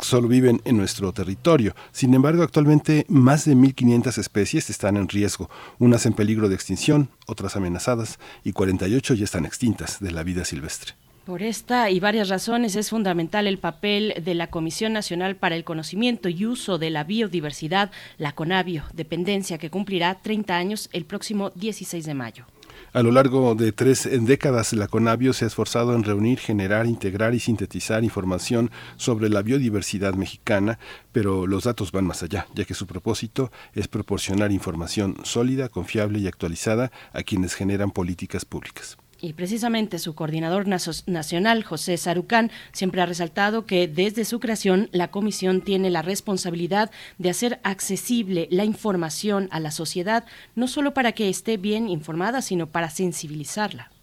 solo 0.00 0.26
viven 0.26 0.62
en 0.64 0.78
nuestro 0.78 1.12
territorio. 1.12 1.74
Sin 1.92 2.14
embargo, 2.14 2.42
actualmente 2.42 3.04
más 3.10 3.44
de 3.44 3.54
1.500 3.56 4.16
especies 4.16 4.70
están 4.70 4.96
en 4.96 5.06
riesgo, 5.06 5.50
unas 5.78 6.06
en 6.06 6.14
peligro 6.14 6.48
de 6.48 6.54
extinción, 6.54 7.10
otras 7.26 7.56
amenazadas 7.56 8.18
y 8.42 8.52
48 8.52 9.12
ya 9.12 9.24
están 9.24 9.44
extintas 9.44 10.00
de 10.00 10.12
la 10.12 10.22
vida 10.22 10.46
silvestre. 10.46 10.94
Por 11.24 11.42
esta 11.42 11.90
y 11.90 12.00
varias 12.00 12.28
razones 12.28 12.76
es 12.76 12.90
fundamental 12.90 13.46
el 13.46 13.56
papel 13.56 14.12
de 14.22 14.34
la 14.34 14.48
Comisión 14.48 14.92
Nacional 14.92 15.36
para 15.36 15.56
el 15.56 15.64
Conocimiento 15.64 16.28
y 16.28 16.44
Uso 16.44 16.76
de 16.76 16.90
la 16.90 17.02
Biodiversidad, 17.02 17.90
la 18.18 18.32
CONABIO, 18.32 18.84
dependencia 18.92 19.56
que 19.56 19.70
cumplirá 19.70 20.20
30 20.20 20.54
años 20.54 20.90
el 20.92 21.06
próximo 21.06 21.48
16 21.54 22.04
de 22.04 22.12
mayo. 22.12 22.44
A 22.92 23.02
lo 23.02 23.10
largo 23.10 23.54
de 23.54 23.72
tres 23.72 24.06
décadas, 24.26 24.74
la 24.74 24.86
CONABIO 24.86 25.32
se 25.32 25.46
ha 25.46 25.48
esforzado 25.48 25.94
en 25.94 26.04
reunir, 26.04 26.38
generar, 26.38 26.84
integrar 26.86 27.32
y 27.34 27.40
sintetizar 27.40 28.04
información 28.04 28.70
sobre 28.96 29.30
la 29.30 29.40
biodiversidad 29.40 30.12
mexicana, 30.12 30.78
pero 31.10 31.46
los 31.46 31.64
datos 31.64 31.90
van 31.90 32.04
más 32.06 32.22
allá, 32.22 32.46
ya 32.54 32.66
que 32.66 32.74
su 32.74 32.86
propósito 32.86 33.50
es 33.72 33.88
proporcionar 33.88 34.52
información 34.52 35.16
sólida, 35.22 35.70
confiable 35.70 36.18
y 36.18 36.26
actualizada 36.26 36.92
a 37.14 37.22
quienes 37.22 37.54
generan 37.54 37.92
políticas 37.92 38.44
públicas. 38.44 38.98
Y 39.24 39.32
precisamente 39.32 39.98
su 39.98 40.14
coordinador 40.14 40.66
nacional, 40.68 41.64
José 41.64 41.96
Sarucán, 41.96 42.50
siempre 42.72 43.00
ha 43.00 43.06
resaltado 43.06 43.64
que 43.64 43.88
desde 43.88 44.26
su 44.26 44.38
creación 44.38 44.90
la 44.92 45.08
comisión 45.08 45.62
tiene 45.62 45.88
la 45.88 46.02
responsabilidad 46.02 46.90
de 47.16 47.30
hacer 47.30 47.58
accesible 47.62 48.48
la 48.50 48.66
información 48.66 49.48
a 49.50 49.60
la 49.60 49.70
sociedad, 49.70 50.26
no 50.54 50.68
solo 50.68 50.92
para 50.92 51.12
que 51.12 51.30
esté 51.30 51.56
bien 51.56 51.88
informada, 51.88 52.42
sino 52.42 52.66
para 52.66 52.90
sensibilizarla. 52.90 53.93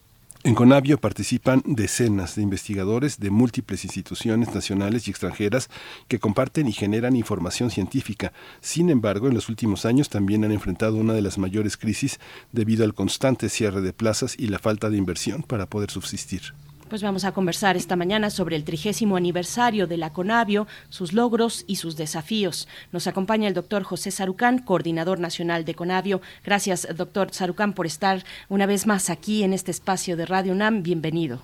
En 0.43 0.55
Conavio 0.55 0.97
participan 0.99 1.61
decenas 1.67 2.35
de 2.35 2.41
investigadores 2.41 3.19
de 3.19 3.29
múltiples 3.29 3.85
instituciones 3.85 4.55
nacionales 4.55 5.07
y 5.07 5.11
extranjeras 5.11 5.69
que 6.07 6.17
comparten 6.17 6.67
y 6.67 6.71
generan 6.71 7.15
información 7.15 7.69
científica. 7.69 8.33
Sin 8.59 8.89
embargo, 8.89 9.27
en 9.27 9.35
los 9.35 9.49
últimos 9.49 9.85
años 9.85 10.09
también 10.09 10.43
han 10.43 10.51
enfrentado 10.51 10.95
una 10.95 11.13
de 11.13 11.21
las 11.21 11.37
mayores 11.37 11.77
crisis 11.77 12.19
debido 12.51 12.83
al 12.83 12.95
constante 12.95 13.49
cierre 13.49 13.81
de 13.81 13.93
plazas 13.93 14.33
y 14.35 14.47
la 14.47 14.57
falta 14.57 14.89
de 14.89 14.97
inversión 14.97 15.43
para 15.43 15.67
poder 15.67 15.91
subsistir. 15.91 16.55
Pues 16.91 17.03
vamos 17.03 17.23
a 17.23 17.31
conversar 17.31 17.77
esta 17.77 17.95
mañana 17.95 18.29
sobre 18.29 18.57
el 18.57 18.65
trigésimo 18.65 19.15
aniversario 19.15 19.87
de 19.87 19.95
la 19.95 20.11
CONABIO, 20.11 20.67
sus 20.89 21.13
logros 21.13 21.63
y 21.65 21.77
sus 21.77 21.95
desafíos. 21.95 22.67
Nos 22.91 23.07
acompaña 23.07 23.47
el 23.47 23.53
doctor 23.53 23.83
José 23.83 24.11
Sarucán, 24.11 24.59
coordinador 24.59 25.17
nacional 25.17 25.63
de 25.63 25.73
CONABIO. 25.73 26.19
Gracias, 26.43 26.85
doctor 26.93 27.31
Sarucán, 27.31 27.71
por 27.71 27.85
estar 27.85 28.25
una 28.49 28.65
vez 28.65 28.87
más 28.87 29.09
aquí 29.09 29.43
en 29.43 29.53
este 29.53 29.71
espacio 29.71 30.17
de 30.17 30.25
Radio 30.25 30.51
UNAM. 30.51 30.83
Bienvenido. 30.83 31.41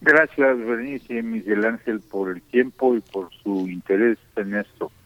Gracias, 0.00 0.56
Berenice 0.56 1.18
y 1.18 1.22
Miguel 1.22 1.66
Ángel, 1.66 2.00
por 2.00 2.30
el 2.30 2.40
tiempo 2.40 2.96
y 2.96 3.02
por 3.02 3.28
su 3.42 3.68
interés 3.68 4.16
en 4.36 4.54
esto. 4.54 4.90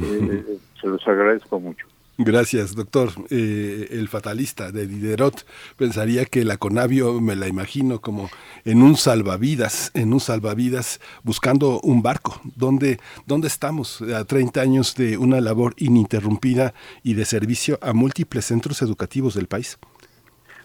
Eh, 0.00 0.58
se 0.80 0.86
los 0.88 1.06
agradezco 1.06 1.60
mucho. 1.60 1.86
Gracias, 2.20 2.74
doctor. 2.74 3.10
Eh, 3.30 3.90
el 3.92 4.08
fatalista 4.08 4.72
de 4.72 4.88
Diderot 4.88 5.46
pensaría 5.76 6.24
que 6.24 6.44
la 6.44 6.56
Conavio 6.56 7.20
me 7.20 7.36
la 7.36 7.46
imagino 7.46 8.00
como 8.00 8.28
en 8.64 8.82
un 8.82 8.96
salvavidas, 8.96 9.92
en 9.94 10.12
un 10.12 10.18
salvavidas 10.18 11.00
buscando 11.22 11.78
un 11.80 12.02
barco. 12.02 12.40
¿Dónde, 12.56 12.98
dónde 13.26 13.46
estamos 13.46 14.02
a 14.02 14.24
30 14.24 14.60
años 14.60 14.96
de 14.96 15.16
una 15.16 15.40
labor 15.40 15.74
ininterrumpida 15.76 16.74
y 17.04 17.14
de 17.14 17.24
servicio 17.24 17.78
a 17.82 17.92
múltiples 17.92 18.46
centros 18.46 18.82
educativos 18.82 19.34
del 19.34 19.46
país? 19.46 19.78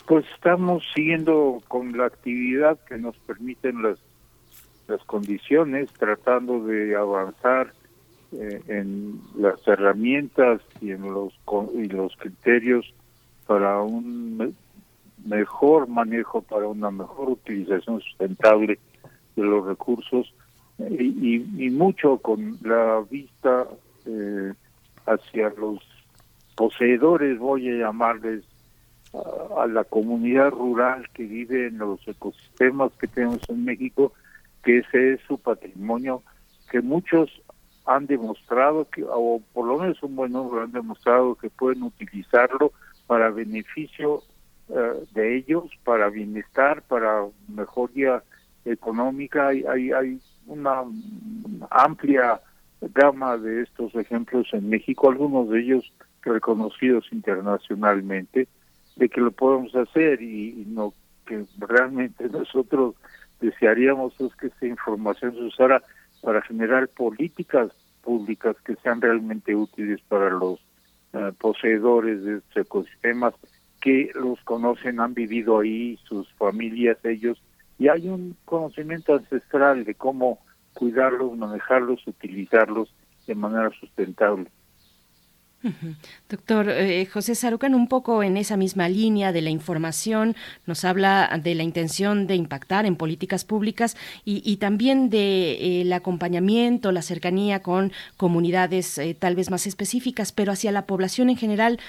Pues 0.07 0.25
estamos 0.33 0.83
siguiendo 0.95 1.61
con 1.67 1.95
la 1.95 2.07
actividad 2.07 2.79
que 2.89 2.97
nos 2.97 3.15
permiten 3.27 3.83
las, 3.83 3.99
las 4.87 5.03
condiciones, 5.03 5.93
tratando 5.99 6.65
de 6.65 6.95
avanzar 6.95 7.73
eh, 8.33 8.61
en 8.67 9.19
las 9.37 9.65
herramientas 9.67 10.61
y 10.81 10.91
en 10.91 11.01
los 11.01 11.33
y 11.75 11.85
los 11.87 12.15
criterios 12.17 12.93
para 13.47 13.81
un 13.81 14.37
me- 14.37 14.53
mejor 15.25 15.87
manejo, 15.87 16.41
para 16.41 16.67
una 16.67 16.91
mejor 16.91 17.29
utilización 17.29 18.01
sustentable 18.01 18.79
de 19.35 19.43
los 19.43 19.65
recursos 19.65 20.33
eh, 20.79 20.97
y, 20.99 21.65
y 21.65 21.69
mucho 21.69 22.17
con 22.17 22.57
la 22.63 23.03
vista 23.09 23.67
eh, 24.05 24.53
hacia 25.05 25.49
los 25.57 25.79
poseedores, 26.55 27.39
voy 27.39 27.69
a 27.69 27.77
llamarles, 27.85 28.43
a 29.57 29.67
la 29.67 29.83
comunidad 29.83 30.49
rural 30.51 31.07
que 31.13 31.23
vive 31.23 31.67
en 31.67 31.77
los 31.77 31.99
ecosistemas 32.07 32.91
que 32.99 33.07
tenemos 33.07 33.39
en 33.47 33.63
México, 33.63 34.11
que 34.63 34.79
ese 34.79 35.13
es 35.13 35.21
su 35.27 35.37
patrimonio, 35.37 36.23
que 36.71 36.81
muchos 36.81 37.29
han 37.85 38.05
demostrado 38.05 38.85
que, 38.89 39.03
o 39.03 39.41
por 39.53 39.67
lo 39.67 39.79
menos 39.79 40.01
un 40.03 40.15
buen 40.15 40.31
número 40.31 40.63
han 40.63 40.71
demostrado 40.71 41.35
que 41.35 41.49
pueden 41.49 41.83
utilizarlo 41.83 42.71
para 43.07 43.29
beneficio 43.29 44.23
eh, 44.69 45.05
de 45.13 45.37
ellos, 45.37 45.65
para 45.83 46.09
bienestar, 46.09 46.81
para 46.83 47.25
mejoría 47.47 48.23
económica. 48.65 49.47
Hay, 49.47 49.63
hay, 49.65 49.91
hay 49.91 50.19
una 50.47 50.83
amplia 51.69 52.39
gama 52.93 53.37
de 53.37 53.63
estos 53.63 53.93
ejemplos 53.95 54.47
en 54.53 54.69
México, 54.69 55.09
algunos 55.09 55.49
de 55.49 55.59
ellos 55.59 55.93
reconocidos 56.21 57.05
internacionalmente, 57.11 58.47
de 58.95 59.09
que 59.09 59.21
lo 59.21 59.31
podemos 59.31 59.75
hacer 59.75 60.21
y, 60.21 60.49
y 60.61 60.77
que 61.25 61.45
realmente 61.59 62.29
nosotros 62.31 62.95
desearíamos 63.41 64.13
es 64.21 64.33
que 64.35 64.47
esta 64.47 64.65
información 64.65 65.33
se 65.33 65.41
usara 65.41 65.83
para 66.23 66.41
generar 66.41 66.87
políticas 66.87 67.69
públicas 68.01 68.55
que 68.65 68.75
sean 68.77 69.01
realmente 69.01 69.55
útiles 69.55 69.99
para 70.07 70.29
los 70.29 70.59
eh, 71.13 71.31
poseedores 71.37 72.23
de 72.23 72.37
estos 72.37 72.65
ecosistemas 72.65 73.33
que 73.81 74.09
los 74.15 74.39
conocen, 74.43 75.01
han 75.01 75.13
vivido 75.13 75.59
ahí, 75.59 75.99
sus 76.07 76.31
familias, 76.35 76.97
ellos, 77.03 77.41
y 77.77 77.89
hay 77.89 78.07
un 78.07 78.37
conocimiento 78.45 79.13
ancestral 79.13 79.83
de 79.83 79.93
cómo 79.93 80.39
cuidarlos, 80.73 81.37
manejarlos, 81.37 82.07
utilizarlos 82.07 82.93
de 83.27 83.35
manera 83.35 83.69
sustentable. 83.79 84.49
Doctor 86.29 86.69
eh, 86.69 87.05
José 87.05 87.35
Sarucán, 87.35 87.73
un 87.73 87.87
poco 87.87 88.21
en 88.23 88.37
esa 88.37 88.57
misma 88.57 88.89
línea 88.89 89.31
de 89.31 89.41
la 89.41 89.49
información, 89.49 90.35
nos 90.65 90.83
habla 90.83 91.39
de 91.41 91.55
la 91.55 91.63
intención 91.63 92.27
de 92.27 92.35
impactar 92.35 92.85
en 92.85 92.95
políticas 92.95 93.45
públicas 93.45 93.95
y, 94.25 94.41
y 94.45 94.57
también 94.57 95.09
del 95.09 95.91
acompañamiento, 95.93 96.91
la 96.91 97.01
cercanía 97.01 97.61
con 97.61 97.91
comunidades 98.17 98.97
eh, 98.97 99.15
tal 99.17 99.35
vez 99.35 99.49
más 99.49 99.67
específicas, 99.67 100.31
pero 100.31 100.51
hacia 100.51 100.71
la 100.71 100.85
población 100.85 101.29
en 101.29 101.37
general. 101.37 101.79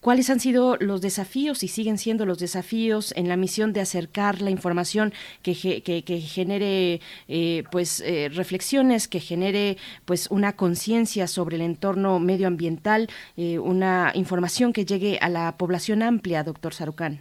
¿Cuáles 0.00 0.30
han 0.30 0.40
sido 0.40 0.76
los 0.80 1.02
desafíos 1.02 1.62
y 1.62 1.68
siguen 1.68 1.98
siendo 1.98 2.24
los 2.24 2.38
desafíos 2.38 3.12
en 3.16 3.28
la 3.28 3.36
misión 3.36 3.74
de 3.74 3.80
acercar 3.80 4.40
la 4.40 4.48
información 4.48 5.12
que, 5.42 5.54
que- 5.82 6.02
que 6.02 6.20
genere 6.20 7.00
eh, 7.28 7.64
pues 7.70 8.00
eh, 8.00 8.30
reflexiones, 8.32 9.08
que 9.08 9.20
genere 9.20 9.76
pues 10.06 10.30
una 10.30 10.54
conciencia 10.56 11.26
sobre 11.26 11.56
el 11.56 11.62
entorno 11.62 12.18
medioambiental, 12.18 13.08
eh, 13.36 13.58
una 13.58 14.10
información 14.14 14.72
que 14.72 14.86
llegue 14.86 15.18
a 15.20 15.28
la 15.28 15.56
población 15.58 16.02
amplia, 16.02 16.44
doctor 16.44 16.72
Sarucán? 16.72 17.18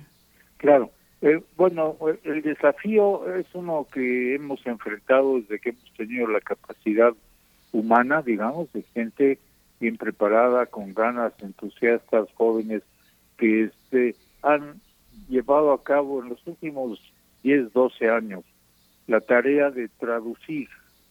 Claro. 0.57 0.89
Eh, 1.21 1.41
bueno, 1.57 1.97
el- 2.23 2.31
el 2.31 2.41
desafío 2.41 3.35
es 3.35 3.45
uno 3.53 3.87
que 3.93 4.35
hemos 4.35 4.65
enfrentado 4.65 5.35
desde 5.41 5.59
que 5.59 5.69
hemos 5.71 5.93
tenido 5.97 6.27
la 6.27 6.39
capacidad 6.39 7.11
humana, 7.73 8.21
digamos, 8.21 8.71
de 8.71 8.83
gente 8.93 9.37
bien 9.79 9.97
preparada, 9.97 10.65
con 10.65 10.93
ganas, 10.93 11.33
entusiastas, 11.39 12.27
jóvenes, 12.35 12.83
que 13.37 13.63
este, 13.65 14.15
han 14.41 14.81
llevado 15.27 15.71
a 15.71 15.83
cabo 15.83 16.21
en 16.21 16.29
los 16.29 16.45
últimos 16.45 16.99
10, 17.43 17.71
12 17.73 18.09
años 18.09 18.43
la 19.07 19.21
tarea 19.21 19.71
de 19.71 19.87
traducir, 19.87 20.67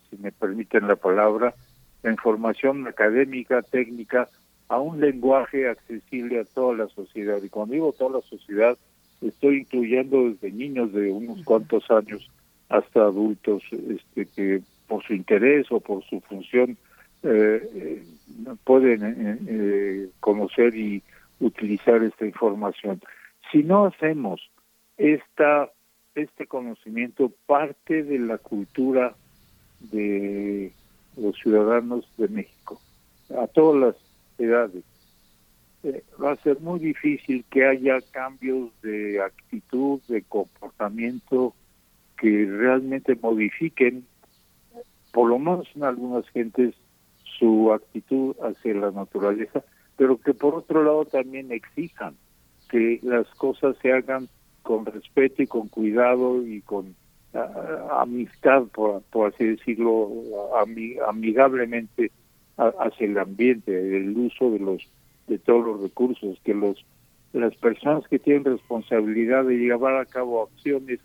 si 0.08 0.16
me 0.18 0.30
permiten 0.30 0.86
la 0.86 0.96
palabra, 0.96 1.54
la 2.02 2.10
información 2.10 2.86
académica, 2.86 3.62
técnica, 3.62 4.28
a 4.68 4.78
un 4.78 5.00
lenguaje 5.00 5.68
accesible 5.68 6.40
a 6.40 6.44
toda 6.44 6.76
la 6.76 6.88
sociedad. 6.88 7.42
Y 7.42 7.48
cuando 7.48 7.74
digo 7.74 7.92
toda 7.92 8.20
la 8.20 8.26
sociedad, 8.26 8.78
estoy 9.20 9.60
incluyendo 9.60 10.28
desde 10.28 10.52
niños 10.52 10.92
de 10.92 11.10
unos 11.10 11.42
cuantos 11.42 11.90
años 11.90 12.30
hasta 12.68 13.00
adultos 13.00 13.62
este, 13.72 14.26
que 14.26 14.62
por 14.86 15.02
su 15.04 15.14
interés 15.14 15.66
o 15.72 15.80
por 15.80 16.04
su 16.04 16.20
función 16.20 16.76
eh, 17.22 17.70
eh, 17.74 18.02
pueden 18.64 19.02
eh, 19.04 19.38
eh, 19.48 20.08
conocer 20.20 20.74
y 20.74 21.02
utilizar 21.40 22.02
esta 22.02 22.26
información. 22.26 23.00
Si 23.50 23.62
no 23.62 23.86
hacemos 23.86 24.50
esta 24.96 25.70
este 26.14 26.46
conocimiento 26.46 27.32
parte 27.46 28.02
de 28.02 28.18
la 28.18 28.38
cultura 28.38 29.14
de 29.80 30.72
los 31.16 31.36
ciudadanos 31.36 32.08
de 32.16 32.28
México, 32.28 32.80
a 33.36 33.46
todas 33.46 33.80
las 33.80 33.96
edades. 34.38 34.84
Eh, 35.84 36.02
va 36.22 36.32
a 36.32 36.36
ser 36.36 36.58
muy 36.60 36.80
difícil 36.80 37.44
que 37.50 37.64
haya 37.64 38.00
cambios 38.10 38.70
de 38.82 39.22
actitud, 39.22 40.00
de 40.08 40.22
comportamiento 40.22 41.54
que 42.18 42.46
realmente 42.46 43.16
modifiquen, 43.20 44.04
por 45.12 45.28
lo 45.28 45.38
menos 45.38 45.68
en 45.76 45.84
algunas 45.84 46.28
gentes, 46.30 46.74
su 47.38 47.72
actitud 47.72 48.34
hacia 48.42 48.74
la 48.74 48.90
naturaleza, 48.90 49.62
pero 49.96 50.18
que 50.18 50.34
por 50.34 50.54
otro 50.54 50.82
lado 50.82 51.04
también 51.04 51.52
exijan 51.52 52.14
que 52.70 52.98
las 53.02 53.26
cosas 53.36 53.76
se 53.80 53.92
hagan 53.92 54.28
con 54.62 54.84
respeto 54.86 55.42
y 55.42 55.46
con 55.46 55.68
cuidado 55.68 56.46
y 56.46 56.60
con 56.62 56.94
amistad, 57.90 58.64
por, 58.74 59.02
así 59.28 59.44
decirlo, 59.44 60.08
ami- 60.62 60.96
amigablemente 61.06 62.10
a- 62.56 62.72
hacia 62.80 63.06
el 63.06 63.18
ambiente, 63.18 63.96
el 63.96 64.16
uso 64.16 64.50
de 64.50 64.58
los 64.58 64.82
de 65.26 65.38
todos 65.38 65.64
los 65.66 65.82
recursos, 65.82 66.38
que 66.42 66.54
los 66.54 66.84
las 67.34 67.54
personas 67.56 68.08
que 68.08 68.18
tienen 68.18 68.44
responsabilidad 68.44 69.44
de 69.44 69.56
llevar 69.58 69.96
a 69.96 70.06
cabo 70.06 70.44
acciones 70.44 71.00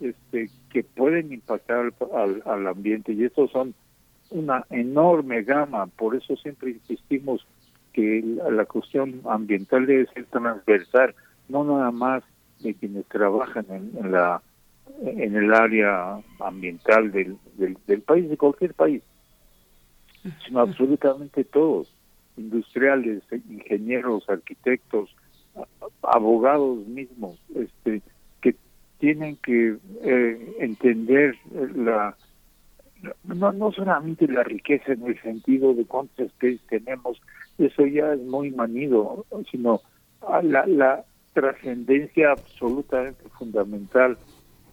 este, 0.00 0.48
que 0.70 0.84
pueden 0.84 1.32
impactar 1.32 1.78
al, 1.78 1.94
al, 2.14 2.42
al 2.46 2.66
ambiente. 2.68 3.12
Y 3.12 3.24
estos 3.24 3.50
son 3.50 3.74
una 4.30 4.64
enorme 4.70 5.42
gama, 5.42 5.86
por 5.86 6.16
eso 6.16 6.36
siempre 6.36 6.70
insistimos 6.70 7.46
que 7.92 8.22
la, 8.50 8.64
cuestión 8.66 9.22
ambiental 9.24 9.86
debe 9.86 10.06
ser 10.12 10.26
transversal, 10.26 11.14
no 11.48 11.64
nada 11.64 11.90
más 11.90 12.22
de 12.60 12.74
quienes 12.74 13.06
trabajan 13.06 13.66
en, 13.70 13.92
en 13.98 14.12
la 14.12 14.42
en 15.02 15.36
el 15.36 15.52
área 15.52 16.20
ambiental 16.40 17.10
del, 17.12 17.36
del, 17.56 17.76
del 17.86 18.00
país, 18.02 18.28
de 18.28 18.36
cualquier 18.36 18.72
país, 18.74 19.02
sino 20.46 20.60
absolutamente 20.60 21.44
todos, 21.44 21.92
industriales, 22.36 23.22
ingenieros, 23.48 24.28
arquitectos, 24.28 25.14
abogados 26.02 26.86
mismos, 26.86 27.38
este, 27.54 28.02
que 28.40 28.54
tienen 28.98 29.36
que 29.36 29.76
eh, 30.02 30.56
entender 30.60 31.36
la 31.74 32.16
no, 33.24 33.52
no 33.52 33.72
solamente 33.72 34.26
la 34.28 34.42
riqueza 34.42 34.92
en 34.92 35.06
el 35.06 35.20
sentido 35.20 35.74
de 35.74 35.84
cuántas 35.84 36.26
especies 36.26 36.60
tenemos, 36.68 37.20
eso 37.58 37.86
ya 37.86 38.12
es 38.12 38.20
muy 38.20 38.50
manido, 38.50 39.24
sino 39.50 39.80
la, 40.42 40.66
la 40.66 41.04
trascendencia 41.32 42.32
absolutamente 42.32 43.28
fundamental 43.38 44.16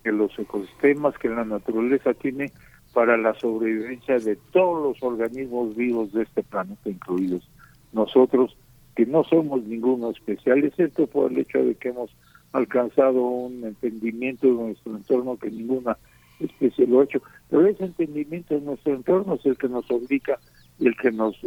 que 0.04 0.12
los 0.12 0.38
ecosistemas, 0.38 1.18
que 1.18 1.30
la 1.30 1.46
naturaleza 1.46 2.14
tiene 2.14 2.52
para 2.94 3.18
la 3.18 3.34
sobrevivencia 3.36 4.20
de 4.20 4.36
todos 4.52 4.84
los 4.84 5.04
organismos 5.04 5.76
vivos 5.76 6.14
de 6.14 6.24
este 6.24 6.44
planeta, 6.44 6.90
incluidos 6.90 7.50
nosotros, 7.92 8.56
que 8.96 9.06
no 9.06 9.24
somos 9.24 9.64
ninguno 9.64 10.12
especial, 10.12 10.64
excepto 10.64 11.08
por 11.08 11.32
el 11.32 11.40
hecho 11.40 11.64
de 11.64 11.76
que 11.76 11.90
hemos 11.90 12.12
alcanzado 12.52 13.22
un 13.22 13.64
entendimiento 13.64 14.48
de 14.48 14.54
nuestro 14.54 14.96
entorno 14.96 15.38
que 15.38 15.50
ninguna 15.50 15.98
especie 16.46 16.88
lo 16.88 17.02
ha 17.02 17.04
hecho. 17.04 17.22
Pero 17.50 17.68
ese 17.68 17.86
entendimiento 17.86 18.56
de 18.56 18.62
nuestro 18.62 18.94
entorno 18.94 19.36
es 19.36 19.46
el 19.46 19.58
que 19.58 19.70
nos 19.70 19.90
obliga 19.92 20.40
y 20.80 20.88
el 20.88 20.98
que 20.98 21.12
nos, 21.12 21.38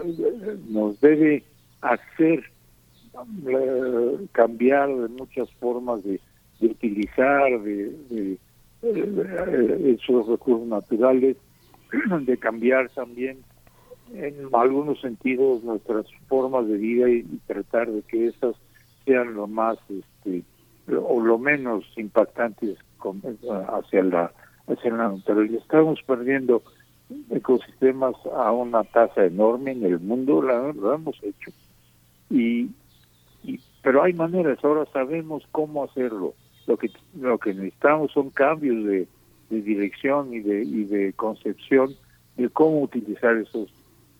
nos 0.69 1.01
debe 1.01 1.43
hacer 1.81 2.45
eh, 3.49 4.27
cambiar 4.33 4.89
de 4.89 5.09
muchas 5.09 5.51
formas 5.55 6.03
de, 6.05 6.21
utilizar 6.61 7.61
de, 7.63 8.39
eh, 8.83 9.97
esos 9.99 10.27
recursos 10.27 10.67
naturales, 10.67 11.37
de 12.21 12.37
cambiar 12.37 12.89
también 12.91 13.39
en 14.15 14.49
algunos 14.53 15.01
sentidos 15.01 15.65
nuestras 15.65 16.07
formas 16.29 16.69
de 16.69 16.77
vida 16.77 17.09
y, 17.09 17.23
tratar 17.47 17.91
de 17.91 18.03
que 18.03 18.29
esas 18.29 18.55
sean 19.05 19.35
lo 19.35 19.47
más 19.47 19.79
este, 19.89 20.43
o 20.89 21.21
lo 21.21 21.39
menos 21.39 21.85
impactantes 21.97 22.79
hacia 23.69 24.03
la 24.03 24.33
hacia 24.67 24.91
naturaleza. 24.91 25.59
Estamos 25.59 26.01
perdiendo 26.07 26.63
ecosistemas 27.31 28.15
a 28.35 28.53
una 28.53 28.85
tasa 28.85 29.25
enorme 29.25 29.73
en 29.73 29.85
el 29.85 30.01
mundo, 30.01 30.43
la- 30.43 30.73
lo 30.73 30.95
hemos 30.95 31.17
hecho. 31.23 31.51
Y, 32.31 32.71
y 33.45 33.61
pero 33.83 34.03
hay 34.03 34.13
maneras, 34.13 34.59
ahora 34.65 34.85
sabemos 34.93 35.45
cómo 35.53 35.85
hacerlo. 35.85 36.35
Lo 36.67 36.77
que 36.77 36.91
lo 37.21 37.39
que 37.39 37.55
necesitamos 37.55 38.11
son 38.13 38.31
cambios 38.31 38.85
de, 38.85 39.07
de 39.51 39.63
dirección 39.63 40.35
y 40.35 40.41
de 40.41 40.63
y 40.65 40.85
de 40.85 41.13
concepción 41.13 41.95
de 42.37 42.49
cómo 42.51 42.81
utilizar 42.81 43.37
esos 43.37 43.69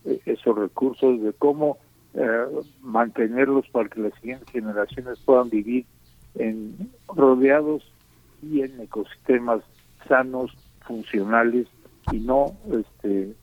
eh, 0.05 0.21
esos 0.27 0.57
recursos, 0.57 1.21
de 1.21 1.33
cómo 1.33 1.79
eh, 2.15 2.47
mantenerlos 2.83 3.67
para 3.71 3.89
que 3.89 4.01
las 4.01 4.15
siguientes 4.21 4.49
generaciones 4.51 5.19
puedan 5.25 5.51
vivir 5.51 5.85
en 6.37 6.77
rodeados 7.09 7.83
y 8.43 8.61
en 8.63 8.81
ecosistemas 8.81 9.63
sanos, 10.07 10.53
funcionales 10.87 11.67
y 12.13 12.21
no 12.21 12.53
este 12.73 13.35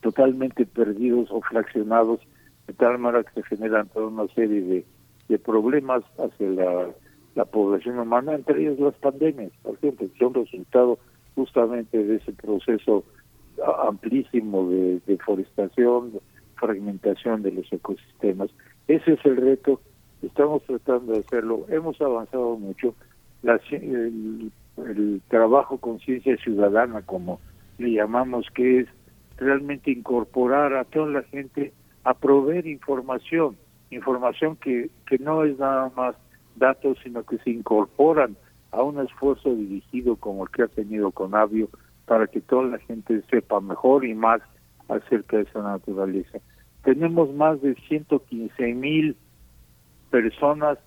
totalmente 0.00 0.66
perdidos 0.66 1.28
o 1.30 1.40
fraccionados 1.42 2.20
de 2.66 2.74
tal 2.74 2.98
manera 2.98 3.24
que 3.24 3.42
se 3.42 3.48
generan 3.48 3.88
toda 3.88 4.06
una 4.06 4.26
serie 4.34 4.84
de, 5.28 5.38
problemas 5.38 6.02
hacia 6.18 6.48
la, 6.48 6.88
la 7.36 7.44
población 7.44 8.00
humana, 8.00 8.34
entre 8.34 8.62
ellos 8.62 8.80
las 8.80 8.94
pandemias, 8.94 9.52
por 9.62 9.74
ejemplo, 9.76 10.08
que 10.12 10.18
son 10.18 10.34
resultado 10.34 10.98
justamente 11.36 12.02
de 12.02 12.16
ese 12.16 12.32
proceso 12.32 13.04
amplísimo 13.86 14.68
de 14.68 15.00
deforestación, 15.06 16.20
fragmentación 16.56 17.42
de 17.42 17.52
los 17.52 17.72
ecosistemas. 17.72 18.50
Ese 18.88 19.12
es 19.12 19.24
el 19.24 19.36
reto, 19.36 19.80
estamos 20.22 20.62
tratando 20.64 21.12
de 21.12 21.20
hacerlo, 21.20 21.64
hemos 21.68 22.00
avanzado 22.00 22.56
mucho, 22.56 22.94
la 23.42 23.60
el, 23.70 24.50
el 24.86 25.22
trabajo 25.28 25.78
conciencia 25.78 26.36
ciudadana, 26.36 27.02
como 27.02 27.40
le 27.78 27.92
llamamos, 27.92 28.46
que 28.54 28.80
es 28.80 28.88
realmente 29.36 29.90
incorporar 29.90 30.74
a 30.74 30.84
toda 30.84 31.06
la 31.06 31.22
gente 31.24 31.72
a 32.04 32.14
proveer 32.14 32.66
información, 32.66 33.56
información 33.90 34.56
que, 34.56 34.90
que 35.06 35.18
no 35.18 35.44
es 35.44 35.58
nada 35.58 35.90
más 35.96 36.14
datos, 36.56 36.98
sino 37.02 37.24
que 37.24 37.38
se 37.38 37.50
incorporan 37.50 38.36
a 38.72 38.82
un 38.82 39.00
esfuerzo 39.00 39.54
dirigido 39.54 40.16
como 40.16 40.44
el 40.44 40.50
que 40.50 40.62
ha 40.62 40.68
tenido 40.68 41.10
Conavio 41.10 41.68
para 42.06 42.26
que 42.26 42.40
toda 42.40 42.64
la 42.64 42.78
gente 42.78 43.22
sepa 43.30 43.60
mejor 43.60 44.04
y 44.04 44.14
más 44.14 44.40
acerca 44.88 45.38
de 45.38 45.44
esa 45.44 45.62
naturaleza. 45.62 46.38
tenemos 46.82 47.32
más 47.34 47.60
de 47.62 47.74
115 47.88 48.74
mil 48.74 49.16
personas 50.10 50.78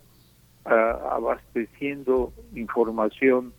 ah, 0.66 1.00
abasteciendo 1.12 2.34
información 2.56 3.54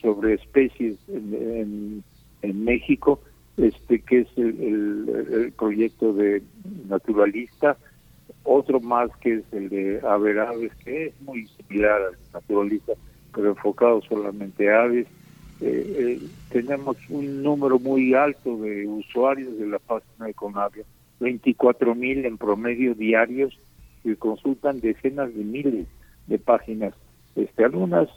sobre 0.00 0.34
especies 0.34 0.96
en, 1.08 2.02
México, 2.64 3.20
este 3.56 4.00
que 4.00 4.20
es 4.20 4.28
el, 4.36 5.08
el- 5.08 5.52
proyecto 5.52 6.12
de 6.12 6.42
naturalista, 6.88 7.76
otro 8.44 8.80
más 8.80 9.10
que 9.20 9.34
es 9.34 9.44
el 9.52 9.68
de 9.68 10.00
Haber 10.06 10.38
Aves, 10.40 10.72
que 10.84 11.06
es 11.06 11.20
muy 11.22 11.46
similar 11.48 12.00
al 12.02 12.16
naturalista, 12.32 12.92
pero 13.34 13.50
enfocado 13.50 14.00
solamente 14.02 14.70
a 14.70 14.82
aves. 14.82 15.06
Eh, 15.60 16.18
eh, 16.20 16.20
tenemos 16.50 16.96
un 17.08 17.42
número 17.42 17.78
muy 17.78 18.14
alto 18.14 18.56
de 18.58 18.86
usuarios 18.86 19.58
de 19.58 19.66
la 19.66 19.78
página 19.80 20.26
de 20.26 20.34
Conavio, 20.34 20.84
24 21.20 21.94
mil 21.94 22.24
en 22.24 22.38
promedio 22.38 22.94
diarios 22.94 23.58
que 24.04 24.14
consultan 24.16 24.80
decenas 24.80 25.34
de 25.34 25.42
miles 25.44 25.86
de 26.28 26.38
páginas, 26.38 26.94
este, 27.34 27.64
algunas 27.64 28.08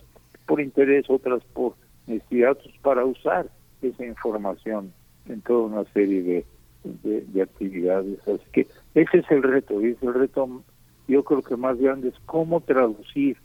por 0.51 0.59
interés, 0.59 1.09
otras 1.09 1.41
por 1.53 1.75
necesidad, 2.07 2.57
para 2.81 3.05
usar 3.05 3.47
esa 3.81 4.05
información 4.05 4.91
en 5.29 5.39
toda 5.39 5.67
una 5.67 5.85
serie 5.93 6.21
de, 6.21 6.45
de, 6.83 7.21
de 7.21 7.41
actividades. 7.41 8.19
Así 8.27 8.43
que 8.51 8.67
ese 8.93 9.19
es 9.19 9.31
el 9.31 9.43
reto, 9.43 9.79
y 9.79 9.91
es 9.91 10.03
el 10.03 10.13
reto 10.13 10.61
yo 11.07 11.23
creo 11.23 11.41
que 11.41 11.55
más 11.55 11.77
grande 11.77 12.09
es 12.09 12.15
cómo 12.25 12.59
traducir 12.59 13.37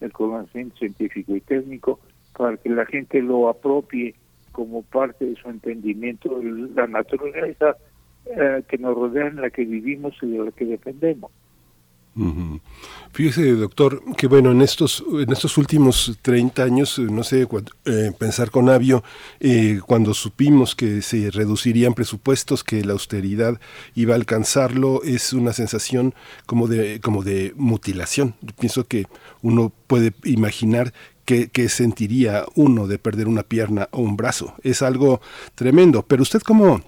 el 0.00 0.10
conocimiento 0.10 0.78
científico 0.78 1.36
y 1.36 1.42
técnico 1.42 2.00
para 2.34 2.56
que 2.56 2.70
la 2.70 2.86
gente 2.86 3.20
lo 3.20 3.50
apropie 3.50 4.14
como 4.52 4.84
parte 4.84 5.26
de 5.26 5.36
su 5.36 5.50
entendimiento 5.50 6.38
de 6.38 6.70
la 6.74 6.86
naturaleza 6.86 7.76
eh, 8.24 8.62
que 8.66 8.78
nos 8.78 8.94
rodea, 8.94 9.26
en 9.26 9.42
la 9.42 9.50
que 9.50 9.66
vivimos 9.66 10.14
y 10.22 10.28
de 10.28 10.38
la 10.46 10.50
que 10.50 10.64
dependemos. 10.64 11.30
Fíjese, 13.12 13.52
doctor, 13.52 14.02
que 14.16 14.26
bueno, 14.26 14.52
en 14.52 14.62
estos, 14.62 15.04
en 15.12 15.32
estos 15.32 15.58
últimos 15.58 16.18
30 16.22 16.62
años, 16.62 16.98
eh, 16.98 17.02
no 17.02 17.24
sé, 17.24 17.46
eh, 17.84 18.12
pensar 18.18 18.50
con 18.50 18.68
Avio, 18.68 19.02
eh, 19.40 19.80
cuando 19.84 20.14
supimos 20.14 20.74
que 20.74 21.02
se 21.02 21.30
reducirían 21.30 21.94
presupuestos, 21.94 22.62
que 22.62 22.84
la 22.84 22.92
austeridad 22.92 23.60
iba 23.94 24.14
a 24.14 24.16
alcanzarlo, 24.16 25.02
es 25.02 25.32
una 25.32 25.52
sensación 25.52 26.14
como 26.46 26.68
de, 26.68 27.00
como 27.00 27.24
de 27.24 27.52
mutilación. 27.56 28.34
Yo 28.42 28.54
pienso 28.54 28.86
que 28.86 29.06
uno 29.42 29.72
puede 29.86 30.12
imaginar 30.24 30.92
qué 31.24 31.68
sentiría 31.70 32.44
uno 32.54 32.86
de 32.86 32.98
perder 32.98 33.28
una 33.28 33.44
pierna 33.44 33.88
o 33.92 34.02
un 34.02 34.16
brazo. 34.16 34.54
Es 34.62 34.82
algo 34.82 35.22
tremendo. 35.54 36.02
Pero 36.02 36.22
usted 36.22 36.42
como 36.42 36.82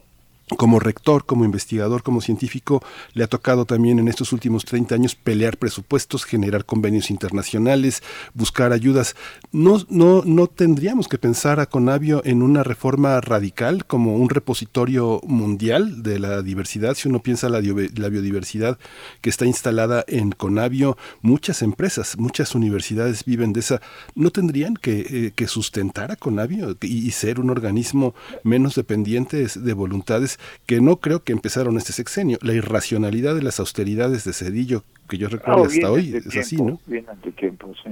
como 0.55 0.79
rector, 0.79 1.27
como 1.27 1.45
investigador, 1.45 2.05
como 2.05 2.21
científico, 2.21 2.81
le 3.15 3.25
ha 3.25 3.27
tocado 3.27 3.65
también 3.65 3.99
en 3.99 4.07
estos 4.07 4.33
últimos 4.33 4.65
30 4.65 4.95
años 4.95 5.15
pelear 5.17 5.57
presupuestos, 5.57 6.25
generar 6.25 6.65
convenios 6.65 7.11
internacionales, 7.11 8.03
buscar 8.33 8.73
ayudas. 8.73 9.17
¿No, 9.51 9.79
no, 9.89 10.23
no 10.25 10.47
tendríamos 10.47 11.09
que 11.09 11.19
pensar 11.19 11.59
a 11.59 11.67
Conavio 11.67 12.23
en 12.25 12.43
una 12.43 12.63
reforma 12.63 13.21
radical 13.21 13.87
como 13.87 14.17
un 14.17 14.29
repositorio 14.29 15.21
mundial 15.27 16.05
de 16.05 16.21
la 16.21 16.43
diversidad? 16.43 16.95
Si 16.95 17.09
uno 17.09 17.21
piensa 17.23 17.49
la, 17.49 17.61
la 17.61 18.09
biodiversidad 18.09 18.79
que 19.23 19.31
está 19.31 19.47
instalada 19.47 20.05
en 20.07 20.31
Conavio, 20.31 20.97
muchas 21.23 21.61
empresas, 21.63 22.19
muchas 22.19 22.55
universidades 22.55 23.25
viven 23.25 23.53
de 23.53 23.61
esa. 23.61 23.81
¿No 24.15 24.31
tendrían 24.31 24.75
que, 24.75 25.01
eh, 25.01 25.33
que 25.35 25.49
sustentar 25.49 26.13
a 26.13 26.17
Conavio 26.17 26.77
y 26.83 27.11
ser 27.11 27.41
un 27.41 27.51
organismo 27.51 28.15
menos 28.45 28.77
dependiente 28.77 29.45
de 29.45 29.73
voluntades 29.73 30.36
que 30.67 30.81
no 30.81 30.97
creo 30.97 31.23
que 31.23 31.33
empezaron 31.33 31.77
este 31.77 31.93
sexenio? 31.93 32.39
La 32.43 32.53
irracionalidad 32.55 33.35
de 33.35 33.43
las 33.43 33.61
austeridades 33.61 34.25
de 34.25 34.33
Cedillo, 34.33 34.83
que 35.09 35.19
yo 35.19 35.29
recuerdo 35.29 35.63
hasta 35.65 35.91
hoy, 35.91 36.13
es 36.17 36.37
así, 36.41 36.57
¿no? 36.57 36.81
Vienen 36.87 37.21
de 37.23 37.33
tiempo, 37.33 37.73
sí. 37.83 37.91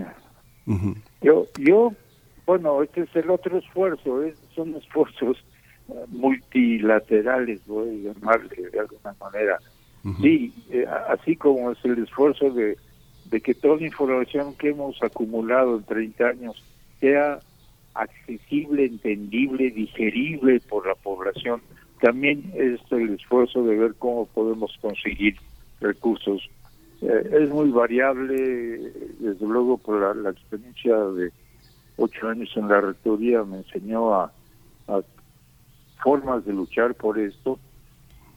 Yo, 1.22 1.46
yo, 1.58 1.92
bueno, 2.46 2.82
este 2.82 3.02
es 3.02 3.14
el 3.16 3.30
otro 3.30 3.58
esfuerzo, 3.58 4.22
es- 4.22 4.36
son 4.54 4.74
esfuerzos 4.76 5.36
eh, 5.88 5.92
multilaterales, 6.08 7.60
voy 7.66 8.06
a 8.08 8.12
llamarle 8.12 8.70
de 8.72 8.80
alguna 8.80 9.14
manera. 9.20 9.58
Sí, 10.20 10.52
eh, 10.70 10.84
así 11.08 11.34
como 11.36 11.70
es 11.72 11.78
el 11.84 12.02
esfuerzo 12.02 12.50
de, 12.50 12.76
de 13.30 13.40
que 13.40 13.54
toda 13.54 13.76
la 13.76 13.86
información 13.86 14.54
que 14.56 14.68
hemos 14.70 15.02
acumulado 15.02 15.76
en 15.76 15.84
30 15.84 16.28
años 16.28 16.62
sea 17.00 17.38
accesible, 17.94 18.84
entendible, 18.84 19.70
digerible 19.70 20.60
por 20.68 20.86
la 20.86 20.94
población, 20.94 21.62
también 22.04 22.52
es 22.54 22.80
el 22.90 23.14
esfuerzo 23.14 23.62
de 23.62 23.76
ver 23.78 23.94
cómo 23.94 24.26
podemos 24.26 24.76
conseguir 24.82 25.38
recursos. 25.80 26.46
Eh, 27.00 27.30
es 27.32 27.48
muy 27.48 27.70
variable, 27.70 28.92
desde 29.18 29.46
luego 29.46 29.78
por 29.78 30.02
la, 30.02 30.12
la 30.12 30.28
experiencia 30.28 30.94
de 30.98 31.32
ocho 31.96 32.28
años 32.28 32.50
en 32.56 32.68
la 32.68 32.82
rectoría 32.82 33.42
me 33.44 33.56
enseñó 33.58 34.14
a, 34.14 34.30
a 34.88 35.00
formas 36.02 36.44
de 36.44 36.52
luchar 36.52 36.94
por 36.94 37.18
esto 37.18 37.58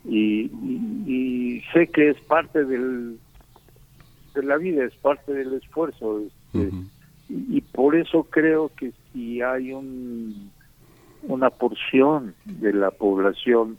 y, 0.06 0.44
y- 0.45 1.03
y 1.06 1.61
sé 1.73 1.88
que 1.88 2.11
es 2.11 2.22
parte 2.22 2.64
del 2.64 3.19
de 4.34 4.44
la 4.44 4.56
vida, 4.57 4.85
es 4.85 4.95
parte 5.02 5.34
del 5.34 5.56
esfuerzo 5.56 6.19
este, 6.19 6.69
y, 7.27 7.57
y 7.57 7.61
por 7.61 7.98
eso 7.98 8.23
creo 8.30 8.69
que 8.77 8.94
si 9.11 9.41
hay 9.41 9.73
un 9.73 10.52
una 11.23 11.49
porción 11.49 12.35
de 12.45 12.73
la 12.73 12.91
población 12.91 13.77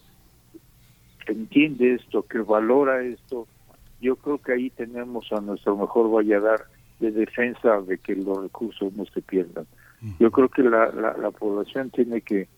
que 1.25 1.33
entiende 1.33 1.95
esto, 1.95 2.23
que 2.23 2.39
valora 2.39 3.03
esto, 3.05 3.47
yo 4.01 4.17
creo 4.17 4.39
que 4.39 4.53
ahí 4.53 4.71
tenemos 4.71 5.31
a 5.33 5.41
nuestro 5.41 5.77
mejor 5.77 6.11
valladar 6.11 6.65
de 7.01 7.11
defensa 7.11 7.81
de 7.83 7.99
que 7.99 8.15
los 8.17 8.43
recursos 8.43 8.93
no 8.95 9.05
se 9.07 9.23
pierdan. 9.23 9.67
Yo 10.21 10.31
creo 10.31 10.49
que 10.49 10.63
la, 10.63 10.91
la, 10.93 11.17
la 11.17 11.31
población 11.33 11.91
tiene 11.91 12.21
que, 12.21 12.49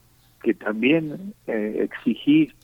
que 0.42 0.54
también 0.54 1.34
eh, 1.46 1.88
exigir 1.90 2.54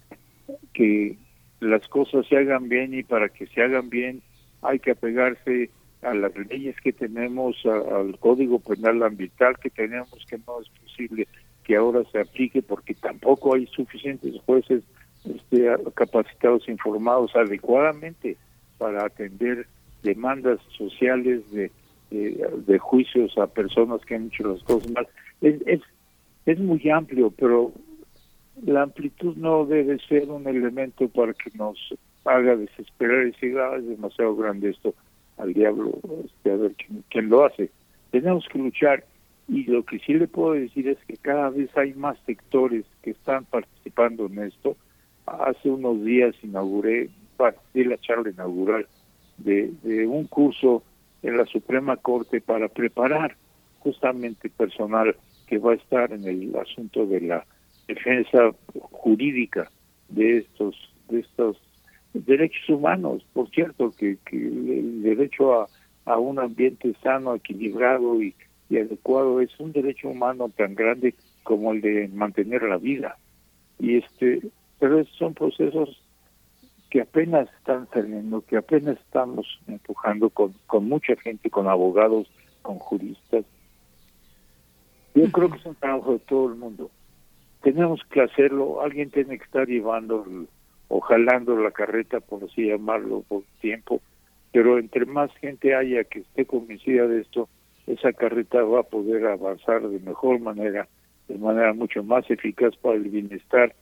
que 0.75 1.17
las 1.61 1.87
cosas 1.89 2.27
se 2.29 2.37
hagan 2.37 2.69
bien 2.69 2.93
y 2.95 3.03
para 3.03 3.29
que 3.31 3.47
se 3.47 3.63
hagan 3.63 3.89
bien 3.89 4.23
hay 4.63 4.79
que 4.79 4.91
apegarse 4.93 5.71
a 6.03 6.15
las 6.15 6.35
leyes 6.37 6.77
que 6.83 6.93
tenemos, 6.93 7.57
a- 7.65 7.97
al 7.99 8.19
código 8.19 8.61
penal 8.61 9.03
ambiental 9.03 9.59
que 9.59 9.71
tenemos, 9.71 10.25
que 10.29 10.39
no 10.47 10.61
es 10.61 10.69
posible 10.81 11.27
que 11.67 11.75
ahora 11.75 12.05
se 12.13 12.21
aplique 12.21 12.63
porque 12.63 12.95
tampoco 12.95 13.55
hay 13.55 13.67
suficientes 13.67 14.41
jueces 14.47 14.85
este, 15.25 15.69
capacitados, 15.95 16.69
informados 16.69 17.35
adecuadamente 17.35 18.37
para 18.79 19.05
atender 19.05 19.67
demandas 20.05 20.61
sociales 20.79 21.43
de, 21.51 21.73
de, 22.13 22.49
de 22.67 22.79
juicios 22.79 23.37
a 23.37 23.49
personas 23.49 24.01
que 24.05 24.15
han 24.15 24.29
hecho 24.29 24.45
las 24.53 24.63
cosas 24.63 24.93
mal. 24.93 25.09
Es, 25.41 25.61
es, 25.67 25.81
es 26.47 26.59
muy 26.61 26.89
amplio, 26.89 27.33
pero 27.37 27.73
la 28.65 28.83
amplitud 28.83 29.37
no 29.37 29.67
debe 29.67 29.99
ser 30.07 30.31
un 30.31 30.47
elemento 30.47 31.09
para 31.09 31.35
que 31.35 31.51
nos 31.55 31.77
haga 32.25 32.55
desesperar 32.55 33.23
y 33.27 33.33
decir, 33.33 33.59
"Ah, 33.59 33.77
es 33.77 33.89
demasiado 33.89 34.37
grande 34.37 34.71
esto, 34.71 34.95
al 35.37 35.53
diablo, 35.53 35.99
este, 36.25 36.53
a 36.53 36.57
ver 36.57 36.73
quién, 36.75 37.03
quién 37.11 37.29
lo 37.29 37.45
hace. 37.45 37.71
Tenemos 38.13 38.47
que 38.49 38.59
luchar 38.61 39.05
y 39.49 39.65
lo 39.65 39.85
que 39.85 39.99
sí 40.01 40.15
le 40.15 40.27
puedo 40.27 40.53
decir 40.53 40.89
es 40.89 40.99
que 41.07 41.17
cada 41.17 41.51
vez 41.51 41.71
hay 41.77 41.95
más 41.95 42.19
sectores 42.27 42.85
que 43.03 43.11
están 43.11 43.45
participando 43.45 44.27
en 44.27 44.41
esto. 44.41 44.77
Hace 45.27 45.71
unos 45.71 46.05
días 46.05 46.35
inauguré, 46.43 47.11
bueno, 47.39 47.57
di 47.73 47.85
la 47.85 47.99
charla 47.99 48.31
inaugural 48.31 48.87
de, 49.39 50.07
un 50.07 50.27
curso 50.27 50.83
en 51.23 51.37
la 51.37 51.47
Suprema 51.47 51.97
Corte 51.97 52.41
para 52.41 52.69
preparar 52.69 53.37
justamente 53.81 54.49
personal 54.49 55.15
que 55.47 55.59
va 55.59 55.73
a 55.73 55.77
estar 55.77 56.13
en 56.13 56.27
el 56.27 56.57
asunto 56.57 57.07
de 57.07 57.21
la 57.21 57.47
defensa 57.87 58.51
jurídica 58.91 59.71
de 60.09 60.39
estos 60.39 60.75
de 61.09 61.21
estos 61.21 61.57
derechos 62.15 62.69
humanos 62.69 63.25
por 63.33 63.49
cierto 63.51 63.93
que, 63.97 64.19
que 64.25 64.37
el 64.37 65.03
derecho 65.03 65.61
a, 65.61 65.69
a 66.05 66.19
un 66.19 66.41
ambiente 66.41 66.95
sano 67.01 67.37
equilibrado 67.37 68.21
y, 68.21 68.35
y 68.69 68.79
adecuado 68.79 69.41
es 69.41 69.59
un 69.61 69.73
derecho 69.73 70.09
humano 70.09 70.49
tan 70.49 70.75
grande 70.75 71.15
como 71.43 71.73
el 71.73 71.81
de 71.81 72.09
mantener 72.09 72.63
la 72.63 72.77
vida. 72.77 73.17
Y 73.79 73.97
este 73.97 74.41
pero 74.79 75.05
son 75.19 75.35
procesos 75.35 76.03
que 76.91 77.01
apenas 77.01 77.49
están 77.59 77.89
saliendo 77.93 78.43
que 78.43 78.57
apenas 78.57 78.99
estamos 78.99 79.47
empujando 79.67 80.31
con, 80.31 80.55
con 80.67 80.89
mucha 80.89 81.17
gente 81.17 81.51
con 81.51 81.69
abogados 81.69 82.29
con 82.63 82.79
juristas. 82.79 83.45
Yo 85.15 85.31
creo 85.33 85.51
que 85.51 85.59
es 85.59 85.67
un 85.67 85.75
trabajo 85.77 86.13
de 86.13 86.19
todo 86.21 86.49
el 86.49 86.57
mundo. 86.57 86.91
Tenemos 87.63 88.03
que 88.11 88.21
hacerlo, 88.21 88.83
alguien 88.83 89.11
tiene 89.11 89.39
que 89.39 89.45
estar 89.45 89.67
llevando 89.67 90.27
o 90.89 91.01
jalando 91.01 91.57
la 91.57 91.71
carreta, 91.71 92.21
por 92.21 92.45
así 92.45 92.67
llamarlo, 92.67 93.25
por 93.27 93.43
tiempo, 93.61 94.01
pero 94.53 94.79
entre 94.79 95.07
más 95.07 95.35
gente 95.37 95.75
haya 95.75 96.05
que 96.05 96.21
esté 96.21 96.45
convencida 96.45 97.07
de 97.07 97.23
esto, 97.23 97.49
esa 97.87 98.13
carreta 98.13 98.63
va 98.63 98.81
a 98.81 98.85
poder 98.85 99.27
avanzar 99.27 99.89
de 99.89 100.01
mejor 100.01 100.41
manera, 100.41 100.89
de 101.29 101.39
manera 101.39 101.73
mucho 101.73 102.03
más 102.03 102.29
eficaz 102.31 102.77
para 102.77 102.97
el 102.97 103.09
bienestar 103.09 103.75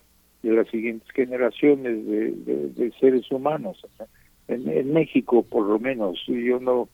de 0.43 0.51
las 0.51 0.69
siguientes 0.69 1.09
generaciones 1.13 2.07
de, 2.07 2.93
seres 3.01 3.31
humanos. 3.31 3.85
En, 4.49 4.69
en 4.69 4.93
México, 4.93 5.43
por 5.43 5.67
lo 5.67 5.79
menos, 5.79 6.23
yo 6.27 6.61
no, 6.61 6.89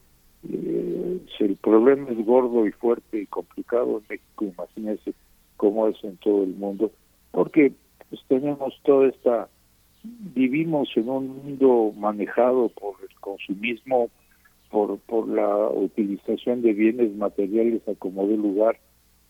eh, 0.49 1.19
el 1.39 1.55
problema 1.57 2.09
es 2.09 2.25
gordo 2.25 2.65
y 2.65 2.71
fuerte 2.71 3.21
y 3.21 3.25
complicado 3.27 3.97
en 3.97 4.05
México, 4.09 4.45
imagínense 4.45 5.13
cómo 5.57 5.87
es 5.87 6.03
en 6.03 6.17
todo 6.17 6.43
el 6.43 6.55
mundo, 6.55 6.91
porque 7.31 7.73
pues, 8.09 8.21
tenemos 8.27 8.73
toda 8.83 9.09
esta, 9.09 9.49
vivimos 10.03 10.89
en 10.95 11.09
un 11.09 11.27
mundo 11.27 11.93
manejado 11.97 12.69
por 12.69 12.95
el 13.01 13.13
consumismo, 13.19 14.09
por, 14.71 14.97
por 14.99 15.27
la 15.27 15.67
utilización 15.67 16.61
de 16.61 16.73
bienes 16.73 17.13
materiales 17.15 17.87
a 17.87 17.93
como 17.95 18.25
de 18.25 18.37
lugar. 18.37 18.79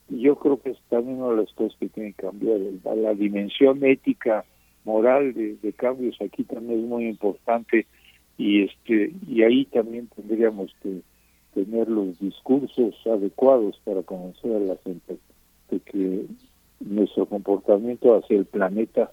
Yo 0.07 0.35
creo 0.35 0.61
que 0.61 0.71
es 0.71 0.77
también 0.89 1.21
una 1.21 1.35
de 1.35 1.41
las 1.43 1.53
cosas 1.53 1.77
que 1.79 1.89
tiene 1.89 2.13
que 2.13 2.23
cambiar. 2.23 2.59
La, 2.83 2.95
la 2.95 3.13
dimensión 3.15 3.83
ética, 3.83 4.45
moral 4.85 5.33
de, 5.33 5.73
cambios 5.73 6.15
aquí 6.21 6.43
también 6.43 6.81
es 6.81 6.85
muy 6.85 7.07
importante 7.07 7.85
y 8.37 8.63
este 8.63 9.13
y 9.27 9.43
ahí 9.43 9.65
también 9.65 10.07
tendríamos 10.15 10.73
que 10.81 11.01
tener 11.53 11.87
los 11.87 12.17
discursos 12.19 12.95
adecuados 13.05 13.79
para 13.83 14.01
convencer 14.03 14.55
a 14.55 14.59
la 14.59 14.75
gente 14.83 15.17
de 15.69 15.79
que 15.81 16.25
nuestro 16.79 17.25
comportamiento 17.25 18.15
hacia 18.15 18.37
el 18.37 18.45
planeta, 18.45 19.11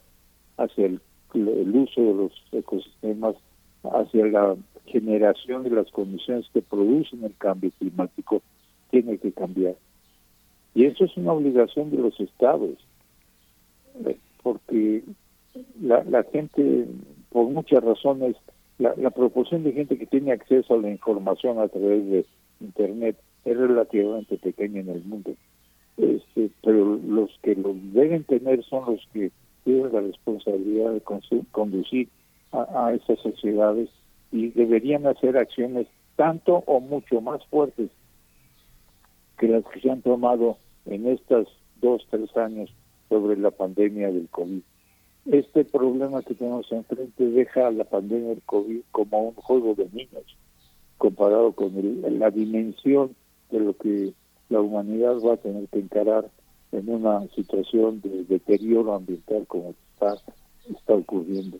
hacia 0.56 0.86
el 0.86 1.00
uso 1.34 2.00
de 2.00 2.14
los 2.14 2.32
ecosistemas, 2.52 3.36
hacia 3.84 4.26
la 4.26 4.56
generación 4.86 5.62
de 5.64 5.70
las 5.70 5.90
condiciones 5.90 6.46
que 6.52 6.62
producen 6.62 7.24
el 7.24 7.36
cambio 7.36 7.70
climático, 7.78 8.42
tiene 8.90 9.18
que 9.18 9.32
cambiar. 9.32 9.76
Y 10.74 10.84
eso 10.84 11.04
es 11.04 11.16
una 11.16 11.32
obligación 11.32 11.90
de 11.90 11.98
los 11.98 12.18
estados, 12.20 12.76
eh, 14.06 14.16
porque 14.42 15.02
la, 15.80 16.04
la 16.04 16.22
gente, 16.24 16.86
por 17.30 17.48
muchas 17.50 17.82
razones, 17.82 18.36
la, 18.78 18.94
la 18.96 19.10
proporción 19.10 19.64
de 19.64 19.72
gente 19.72 19.98
que 19.98 20.06
tiene 20.06 20.32
acceso 20.32 20.74
a 20.74 20.78
la 20.78 20.90
información 20.90 21.58
a 21.58 21.68
través 21.68 22.08
de 22.08 22.26
Internet 22.60 23.16
es 23.44 23.56
relativamente 23.56 24.36
pequeña 24.36 24.80
en 24.80 24.90
el 24.90 25.04
mundo. 25.04 25.32
Este, 25.96 26.50
pero 26.62 26.96
los 26.96 27.30
que 27.42 27.56
lo 27.56 27.74
deben 27.92 28.22
tener 28.24 28.62
son 28.64 28.92
los 28.92 29.06
que 29.12 29.32
tienen 29.64 29.92
la 29.92 30.00
responsabilidad 30.00 30.92
de 30.92 31.02
conducir 31.50 32.08
a, 32.52 32.92
esas 32.94 33.18
sociedades 33.20 33.90
y 34.32 34.48
deberían 34.48 35.06
hacer 35.06 35.36
acciones 35.36 35.86
tanto 36.16 36.64
o 36.66 36.80
mucho 36.80 37.20
más 37.20 37.44
fuertes 37.46 37.90
que 39.38 39.48
las 39.48 39.64
que 39.66 39.80
se 39.80 39.90
han 39.90 40.02
tomado 40.02 40.58
en 40.86 41.06
estos 41.06 41.48
dos, 41.80 42.06
tres 42.10 42.36
años 42.36 42.70
sobre 43.08 43.36
la 43.36 43.50
pandemia 43.50 44.10
del 44.10 44.28
COVID. 44.28 44.60
Este 45.26 45.64
problema 45.64 46.22
que 46.22 46.34
tenemos 46.34 46.70
enfrente 46.72 47.24
deja 47.24 47.68
a 47.68 47.70
la 47.70 47.84
pandemia 47.84 48.30
del 48.30 48.42
COVID 48.42 48.80
como 48.90 49.28
un 49.28 49.34
juego 49.34 49.74
de 49.74 49.88
niños 49.92 50.36
comparado 50.96 51.52
con 51.52 51.72
la 52.18 52.30
dimensión 52.30 53.14
de 53.50 53.60
lo 53.60 53.76
que 53.76 54.12
la 54.48 54.60
humanidad 54.60 55.16
va 55.20 55.34
a 55.34 55.36
tener 55.36 55.68
que 55.68 55.78
encarar 55.78 56.28
en 56.72 56.88
una 56.88 57.26
situación 57.34 58.00
de 58.00 58.24
deterioro 58.24 58.94
ambiental 58.94 59.46
como 59.46 59.74
está, 59.94 60.16
está 60.68 60.94
ocurriendo. 60.94 61.58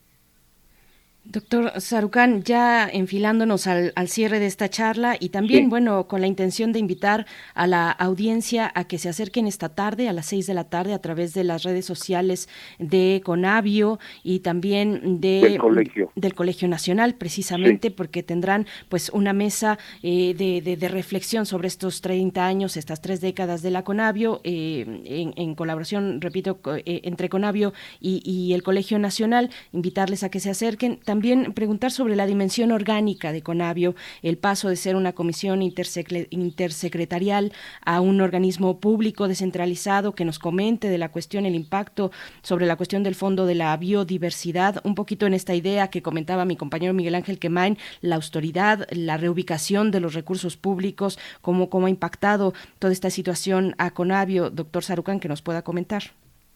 Doctor 1.31 1.79
Sarucán, 1.79 2.43
ya 2.43 2.89
enfilándonos 2.89 3.67
al, 3.67 3.93
al 3.97 4.09
cierre 4.09 4.39
de 4.41 4.47
esta 4.47 4.71
charla 4.71 5.19
y 5.21 5.29
también, 5.29 5.65
Sí. 5.65 5.69
bueno, 5.69 6.09
con 6.09 6.23
la 6.23 6.27
intención 6.27 6.73
de 6.73 6.79
invitar 6.79 7.27
a 7.53 7.67
la 7.67 7.91
audiencia 7.91 8.73
a 8.75 8.85
que 8.85 8.97
se 8.97 9.11
acerquen 9.11 9.47
esta 9.47 9.69
tarde, 9.69 10.09
a 10.09 10.15
las 10.15 10.25
seis 10.25 10.47
de 10.47 10.55
la 10.55 10.65
tarde, 10.65 10.95
a 10.95 11.01
través 11.03 11.35
de 11.35 11.45
las 11.45 11.65
redes 11.65 11.85
sociales 11.85 12.49
de 12.79 13.21
Conavio 13.27 13.99
y 14.23 14.39
también 14.41 15.21
de, 15.21 15.41
Del 15.43 15.59
colegio. 15.59 16.11
del 16.17 16.33
Colegio 16.35 16.67
Nacional, 16.67 17.15
precisamente 17.17 17.91
porque 17.91 18.23
tendrán 18.23 18.67
pues 18.89 19.11
una 19.11 19.35
mesa 19.35 19.79
eh, 20.03 20.33
de, 20.35 20.63
de- 20.63 20.79
de 20.79 20.89
reflexión 20.89 21.45
sobre 21.45 21.69
estos 21.69 22.01
30 22.01 22.47
años, 22.47 22.79
estas 22.79 23.03
tres 23.03 23.21
décadas 23.21 23.61
de 23.61 23.71
la 23.71 23.85
Conavio, 23.85 24.41
eh, 24.45 25.03
en, 25.05 25.35
en 25.37 25.55
colaboración, 25.55 26.23
repito, 26.23 26.59
eh, 26.87 27.03
entre 27.05 27.29
Conavio 27.29 27.75
y, 28.01 28.23
y 28.25 28.55
el 28.55 28.63
Colegio 28.63 28.99
Nacional, 28.99 29.51
invitarles 29.75 30.23
a 30.23 30.31
que 30.31 30.41
se 30.41 30.49
acerquen. 30.49 31.01
También 31.05 31.18
preguntar 31.55 31.91
sobre 31.91 32.17
la 32.17 32.27
dimensión 32.27 32.73
orgánica 32.73 33.33
de 33.33 33.43
Conavio, 33.43 33.95
el 34.23 34.39
paso 34.39 34.69
de 34.69 34.77
ser 34.77 34.97
una 34.97 35.13
comisión 35.13 35.63
intersecretarial 35.63 37.53
a 37.85 38.01
un 38.01 38.21
organismo 38.21 38.81
público 38.81 39.29
descentralizado 39.29 40.15
que 40.15 40.25
nos 40.25 40.39
comente 40.39 40.89
de 40.89 40.99
la 40.99 41.11
cuestión, 41.11 41.47
el 41.47 41.55
impacto 41.55 42.11
sobre 42.43 42.67
la 42.67 42.77
cuestión 42.77 43.03
del 43.03 43.15
fondo 43.15 43.47
de 43.47 43.55
la 43.55 43.77
biodiversidad, 43.77 44.81
un 44.85 44.95
poquito 44.95 45.27
en 45.27 45.35
esta 45.35 45.55
idea 45.55 45.89
que 45.89 46.03
comentaba 46.03 46.45
mi 46.45 46.57
compañero 46.57 46.95
Miguel 46.95 47.15
Ángel 47.15 47.39
Quemain, 47.39 47.79
la 48.01 48.17
austeridad, 48.17 48.87
la 48.91 49.17
reubicación 49.17 49.91
de 49.91 50.01
los 50.01 50.15
recursos 50.15 50.57
públicos, 50.57 51.19
cómo, 51.41 51.71
cómo 51.71 51.87
ha 51.87 51.91
impactado 51.91 52.53
toda 52.79 52.93
esta 52.93 53.11
situación 53.11 53.75
a 53.79 53.91
Conavio, 53.93 54.51
doctor 54.51 54.83
Sarucán, 54.83 55.21
que 55.21 55.29
nos 55.29 55.43
pueda 55.43 55.63
comentar. 55.63 56.03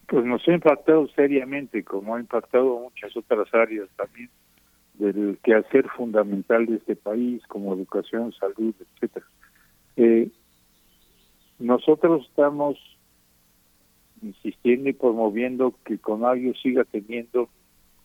Pues 0.07 0.25
nos 0.25 0.47
ha 0.47 0.51
impactado 0.51 1.07
seriamente, 1.15 1.83
como 1.83 2.15
ha 2.15 2.19
impactado 2.19 2.79
muchas 2.79 3.15
otras 3.15 3.51
áreas 3.53 3.87
también 3.95 4.29
del 5.11 5.37
quehacer 5.43 5.87
fundamental 5.89 6.65
de 6.65 6.75
este 6.75 6.95
país, 6.95 7.41
como 7.47 7.73
educación, 7.73 8.31
salud, 8.33 8.73
etcétera. 8.79 9.25
Eh, 9.97 10.29
nosotros 11.59 12.25
estamos 12.29 12.77
insistiendo 14.21 14.89
y 14.89 14.93
promoviendo 14.93 15.75
que 15.83 15.97
Conavio 15.97 16.53
siga 16.55 16.83
teniendo 16.85 17.49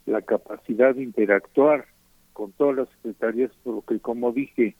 la 0.06 0.22
capacidad 0.22 0.94
de 0.94 1.04
interactuar 1.04 1.86
con 2.32 2.52
todas 2.52 2.76
las 2.76 2.88
secretarías, 2.90 3.50
porque 3.62 4.00
como 4.00 4.32
dije, 4.32 4.74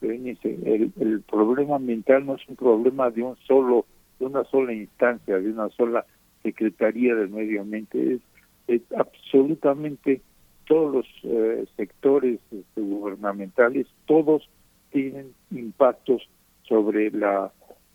el, 0.00 0.92
el 1.00 1.22
problema 1.22 1.76
ambiental 1.76 2.26
no 2.26 2.36
es 2.36 2.48
un 2.48 2.56
problema 2.56 3.10
de 3.10 3.22
un 3.22 3.36
solo, 3.46 3.86
de 4.18 4.26
una 4.26 4.44
sola 4.44 4.72
instancia, 4.72 5.38
de 5.38 5.50
una 5.50 5.68
sola 5.70 6.04
secretaría 6.42 7.14
del 7.14 7.30
medio 7.30 7.62
ambiente, 7.62 8.14
es, 8.14 8.20
es 8.68 8.82
absolutamente 8.92 10.20
todos 10.66 10.92
los 10.92 11.06
eh, 11.24 11.64
sectores 11.76 12.40
este, 12.50 12.80
gubernamentales, 12.80 13.86
todos 14.06 14.48
tienen 14.90 15.34
impactos 15.50 16.22
sobre 16.62 17.10
la 17.10 17.52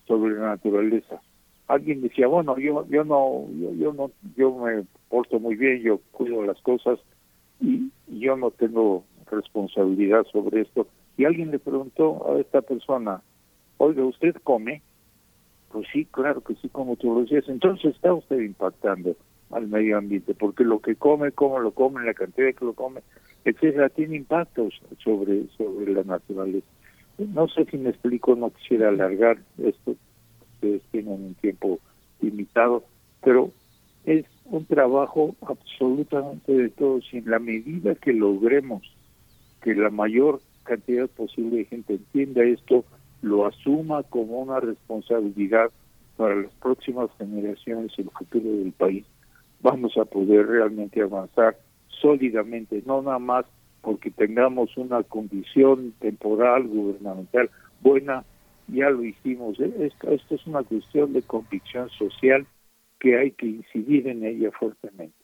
sobre 0.07 0.35
la 0.35 0.49
naturaleza. 0.49 1.21
Alguien 1.67 2.01
decía, 2.01 2.27
bueno, 2.27 2.57
yo 2.57 2.85
yo 2.87 3.03
no 3.03 3.47
yo, 3.53 3.73
yo 3.73 3.93
no 3.93 4.11
yo 4.35 4.55
me 4.57 4.85
porto 5.09 5.39
muy 5.39 5.55
bien, 5.55 5.81
yo 5.81 5.99
cuido 6.11 6.43
las 6.43 6.59
cosas 6.61 6.99
y 7.61 7.91
yo 8.07 8.35
no 8.37 8.51
tengo 8.51 9.03
responsabilidad 9.29 10.25
sobre 10.31 10.61
esto. 10.61 10.87
Y 11.17 11.25
alguien 11.25 11.51
le 11.51 11.59
preguntó 11.59 12.31
a 12.31 12.39
esta 12.39 12.61
persona, 12.61 13.21
oiga, 13.77 14.03
¿usted 14.05 14.35
come? 14.43 14.81
Pues 15.71 15.87
sí, 15.91 16.05
claro 16.05 16.41
que 16.41 16.55
sí, 16.55 16.69
como 16.69 16.95
todos 16.95 17.21
los 17.21 17.29
días. 17.29 17.47
Entonces 17.47 17.93
está 17.93 18.13
usted 18.13 18.39
impactando 18.39 19.15
al 19.51 19.67
medio 19.67 19.97
ambiente, 19.97 20.33
porque 20.33 20.63
lo 20.63 20.79
que 20.79 20.95
come, 20.95 21.31
cómo 21.31 21.59
lo 21.59 21.71
come, 21.71 22.05
la 22.05 22.13
cantidad 22.13 22.53
que 22.53 22.65
lo 22.65 22.73
come, 22.73 23.01
etcétera, 23.45 23.89
tiene 23.89 24.17
impactos 24.17 24.79
sobre, 25.03 25.47
sobre 25.57 25.93
la 25.93 26.03
naturaleza. 26.03 26.67
No 27.17 27.47
sé 27.47 27.65
si 27.65 27.77
me 27.77 27.89
explico, 27.89 28.35
no 28.35 28.51
quisiera 28.51 28.89
alargar 28.89 29.39
esto, 29.57 29.95
ustedes 30.53 30.81
tienen 30.91 31.13
un 31.13 31.33
tiempo 31.35 31.79
limitado, 32.21 32.83
pero 33.23 33.51
es 34.05 34.25
un 34.45 34.65
trabajo 34.65 35.35
absolutamente 35.41 36.51
de 36.51 36.69
todos 36.69 37.05
y 37.11 37.17
en 37.17 37.29
la 37.29 37.39
medida 37.39 37.95
que 37.95 38.13
logremos 38.13 38.83
que 39.61 39.75
la 39.75 39.89
mayor 39.89 40.41
cantidad 40.63 41.07
posible 41.09 41.57
de 41.57 41.65
gente 41.65 41.93
entienda 41.93 42.43
esto, 42.43 42.85
lo 43.21 43.45
asuma 43.45 44.03
como 44.03 44.39
una 44.39 44.59
responsabilidad 44.59 45.71
para 46.15 46.35
las 46.35 46.53
próximas 46.55 47.09
generaciones 47.17 47.91
y 47.97 48.01
el 48.01 48.09
futuro 48.11 48.45
del 48.45 48.71
país, 48.71 49.05
vamos 49.61 49.97
a 49.97 50.05
poder 50.05 50.47
realmente 50.47 51.01
avanzar 51.01 51.57
sólidamente, 51.87 52.81
no 52.85 53.01
nada 53.01 53.19
más 53.19 53.45
porque 53.81 54.11
tengamos 54.11 54.75
una 54.77 55.03
condición 55.03 55.93
temporal, 55.99 56.67
gubernamental 56.67 57.49
buena, 57.81 58.25
ya 58.67 58.89
lo 58.89 59.03
hicimos. 59.03 59.59
Esto, 59.59 60.11
esto 60.11 60.35
es 60.35 60.47
una 60.47 60.63
cuestión 60.63 61.13
de 61.13 61.21
convicción 61.21 61.89
social 61.89 62.45
que 62.99 63.17
hay 63.17 63.31
que 63.31 63.47
incidir 63.47 64.07
en 64.07 64.25
ella 64.25 64.51
fuertemente. 64.51 65.18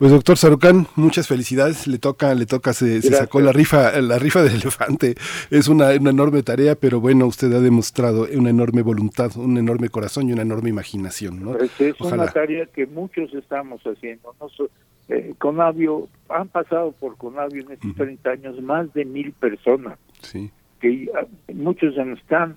Pues 0.00 0.12
doctor 0.12 0.38
Sarucán, 0.38 0.86
muchas 0.96 1.28
felicidades. 1.28 1.86
Le 1.86 1.98
toca, 1.98 2.34
le 2.34 2.46
toca, 2.46 2.72
se, 2.72 3.02
se 3.02 3.12
sacó 3.12 3.38
la 3.42 3.52
rifa, 3.52 4.00
la 4.00 4.18
rifa 4.18 4.42
del 4.42 4.54
elefante. 4.54 5.14
Es 5.50 5.68
una, 5.68 5.90
una 5.90 6.08
enorme 6.08 6.42
tarea, 6.42 6.74
pero 6.74 7.00
bueno, 7.02 7.26
usted 7.26 7.52
ha 7.52 7.60
demostrado 7.60 8.26
una 8.34 8.48
enorme 8.48 8.80
voluntad, 8.80 9.36
un 9.36 9.58
enorme 9.58 9.90
corazón 9.90 10.30
y 10.30 10.32
una 10.32 10.40
enorme 10.40 10.70
imaginación, 10.70 11.44
¿no? 11.44 11.52
Pues 11.52 11.78
es 11.78 11.94
Ojalá. 12.00 12.22
una 12.22 12.32
tarea 12.32 12.64
que 12.64 12.86
muchos 12.86 13.34
estamos 13.34 13.82
haciendo. 13.82 14.34
No 14.40 14.48
so- 14.48 14.70
eh, 15.10 15.34
Conavio, 15.36 16.08
han 16.30 16.48
pasado 16.48 16.92
por 16.92 17.18
Conavio 17.18 17.62
en 17.66 17.72
estos 17.72 17.94
30 17.94 18.30
años 18.30 18.62
más 18.62 18.90
de 18.94 19.04
mil 19.04 19.32
personas. 19.32 19.98
Sí. 20.22 20.50
Que 20.80 21.10
ah, 21.14 21.26
muchos 21.52 21.94
ya 21.94 22.06
no 22.06 22.14
están, 22.14 22.56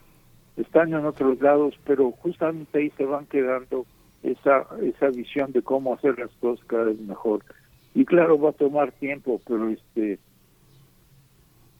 están 0.55 0.93
en 0.93 1.05
otros 1.05 1.41
lados, 1.41 1.73
pero 1.85 2.09
justamente 2.11 2.77
ahí 2.79 2.89
se 2.95 3.03
van 3.03 3.25
quedando 3.25 3.85
esa, 4.23 4.65
esa 4.81 5.09
visión 5.09 5.51
de 5.51 5.61
cómo 5.61 5.93
hacer 5.93 6.17
las 6.17 6.31
cosas 6.39 6.65
cada 6.67 6.85
vez 6.85 6.99
mejor. 6.99 7.43
Y 7.93 8.05
claro, 8.05 8.39
va 8.39 8.49
a 8.49 8.53
tomar 8.53 8.91
tiempo, 8.93 9.41
pero 9.45 9.69
este, 9.69 10.19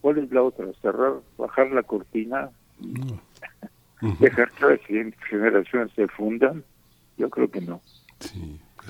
¿cuál 0.00 0.18
es 0.18 0.30
la 0.30 0.42
otra? 0.42 0.66
Cerrar, 0.80 1.14
bajar 1.36 1.70
la 1.72 1.82
cortina, 1.82 2.50
dejar 4.20 4.50
que 4.52 4.66
las 4.66 4.80
siguientes 4.82 5.20
generaciones 5.28 5.92
se 5.94 6.06
fundan. 6.08 6.62
Yo 7.16 7.30
creo 7.30 7.50
que 7.50 7.60
no. 7.60 7.80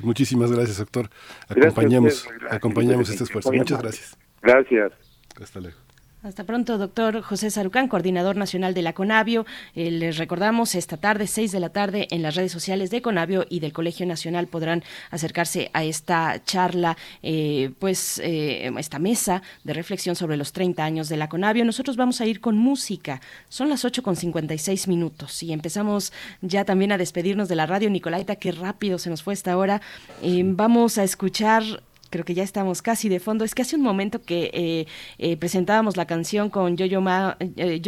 Muchísimas 0.02 0.50
gracias, 0.50 0.78
doctor. 0.78 1.08
Gracias 1.48 1.66
Acompañamos, 1.72 2.14
ustedes, 2.14 2.38
gracias. 2.40 2.56
acompañamos 2.56 3.08
este 3.10 3.24
esfuerzo. 3.24 3.52
Muchas 3.52 3.80
gracias. 3.80 4.18
Gracias. 4.42 4.92
Hasta 5.40 5.60
luego. 5.60 5.78
Hasta 6.24 6.44
pronto, 6.44 6.78
doctor 6.78 7.20
José 7.20 7.50
Sarucán, 7.50 7.86
coordinador 7.86 8.36
nacional 8.36 8.72
de 8.72 8.80
la 8.80 8.94
CONAVIO. 8.94 9.44
Eh, 9.74 9.90
les 9.90 10.16
recordamos, 10.16 10.74
esta 10.74 10.96
tarde, 10.96 11.26
6 11.26 11.52
de 11.52 11.60
la 11.60 11.68
tarde, 11.68 12.08
en 12.10 12.22
las 12.22 12.34
redes 12.34 12.50
sociales 12.50 12.88
de 12.88 13.02
CONAVIO 13.02 13.44
y 13.50 13.60
del 13.60 13.74
Colegio 13.74 14.06
Nacional 14.06 14.46
podrán 14.46 14.82
acercarse 15.10 15.68
a 15.74 15.84
esta 15.84 16.42
charla, 16.42 16.96
eh, 17.22 17.72
pues 17.78 18.22
eh, 18.24 18.72
esta 18.78 18.98
mesa 18.98 19.42
de 19.64 19.74
reflexión 19.74 20.16
sobre 20.16 20.38
los 20.38 20.54
30 20.54 20.82
años 20.82 21.10
de 21.10 21.18
la 21.18 21.28
CONAVIO. 21.28 21.66
Nosotros 21.66 21.98
vamos 21.98 22.22
a 22.22 22.26
ir 22.26 22.40
con 22.40 22.56
música. 22.56 23.20
Son 23.50 23.68
las 23.68 23.84
8 23.84 24.02
con 24.02 24.16
56 24.16 24.88
minutos 24.88 25.42
y 25.42 25.52
empezamos 25.52 26.10
ya 26.40 26.64
también 26.64 26.92
a 26.92 26.96
despedirnos 26.96 27.50
de 27.50 27.56
la 27.56 27.66
radio. 27.66 27.90
Nicolaita, 27.90 28.36
qué 28.36 28.50
rápido 28.50 28.98
se 28.98 29.10
nos 29.10 29.22
fue 29.22 29.34
esta 29.34 29.58
hora. 29.58 29.82
Eh, 30.22 30.40
vamos 30.42 30.96
a 30.96 31.04
escuchar 31.04 31.82
creo 32.14 32.24
que 32.24 32.34
ya 32.34 32.44
estamos 32.44 32.80
casi 32.80 33.08
de 33.08 33.18
fondo. 33.18 33.44
Es 33.44 33.56
que 33.56 33.62
hace 33.62 33.74
un 33.74 33.82
momento 33.82 34.22
que 34.22 34.48
eh, 34.54 34.86
eh, 35.18 35.36
presentábamos 35.36 35.96
la 35.96 36.06
canción 36.06 36.48
con 36.48 36.76
Yo-Yo 36.76 37.00
Ma, 37.00 37.36
eh, 37.40 37.80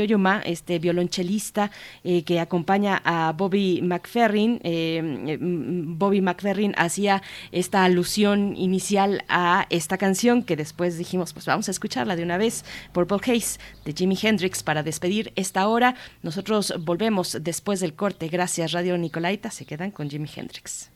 este 0.44 0.80
violonchelista 0.80 1.70
que 2.02 2.40
acompaña 2.40 3.00
a 3.04 3.32
Bobby 3.32 3.82
McFerrin. 3.82 4.60
mm, 4.64 5.96
Bobby 5.96 6.20
McFerrin 6.20 6.74
hacía 6.76 7.22
esta 7.52 7.84
alusión 7.84 8.56
inicial 8.56 9.22
a 9.28 9.66
esta 9.70 9.96
canción 9.96 10.42
que 10.42 10.56
después 10.56 10.98
dijimos, 10.98 11.32
pues 11.32 11.46
vamos 11.46 11.68
a 11.68 11.70
escucharla 11.70 12.16
de 12.16 12.24
una 12.24 12.36
vez, 12.36 12.64
Purple 12.92 13.18
Haze 13.22 13.60
de 13.84 13.92
Jimi 13.92 14.18
Hendrix 14.20 14.64
para 14.64 14.82
despedir 14.82 15.32
esta 15.36 15.68
hora. 15.68 15.94
Nosotros 16.24 16.74
volvemos 16.80 17.38
después 17.40 17.78
del 17.78 17.94
corte. 17.94 18.26
Gracias, 18.26 18.72
Radio 18.72 18.98
Nicolaita. 18.98 19.52
Se 19.52 19.64
quedan 19.64 19.92
con 19.92 20.10
Jimi 20.10 20.28
Hendrix. 20.34 20.90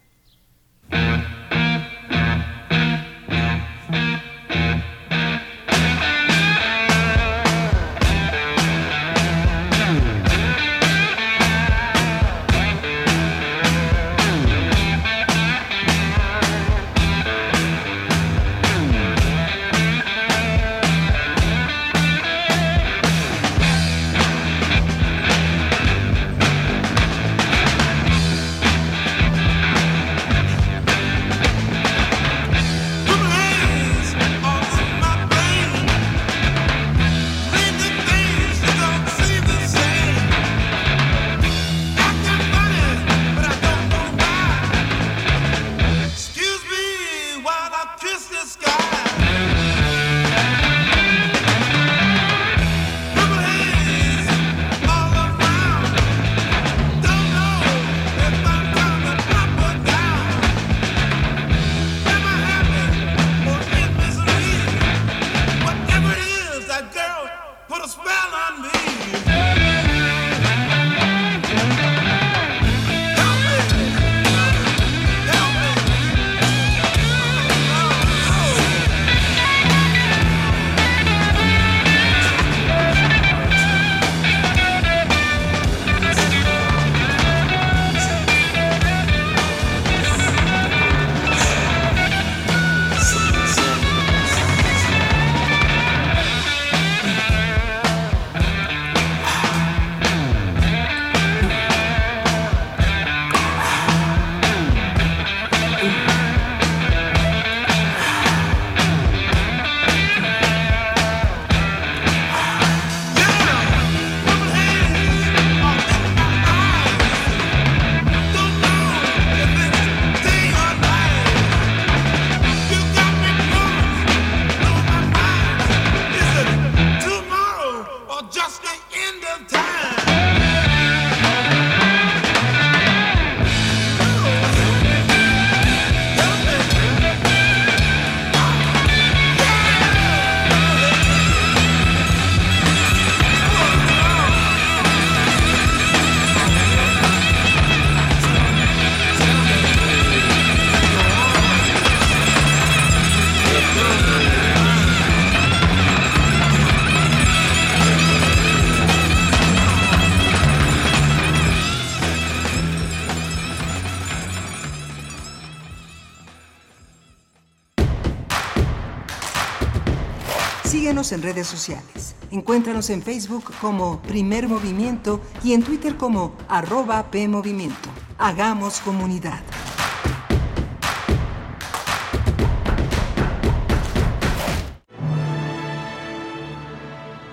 En 171.12 171.23
redes 171.23 171.49
sociales. 171.49 172.15
Encuéntranos 172.31 172.89
en 172.89 173.03
Facebook 173.03 173.53
como 173.61 174.01
Primer 174.03 174.47
Movimiento 174.47 175.20
y 175.43 175.55
en 175.55 175.65
Twitter 175.65 175.97
como 175.97 176.37
arroba 176.49 177.11
PMovimiento. 177.11 177.89
Hagamos 178.16 178.78
comunidad. 178.81 179.41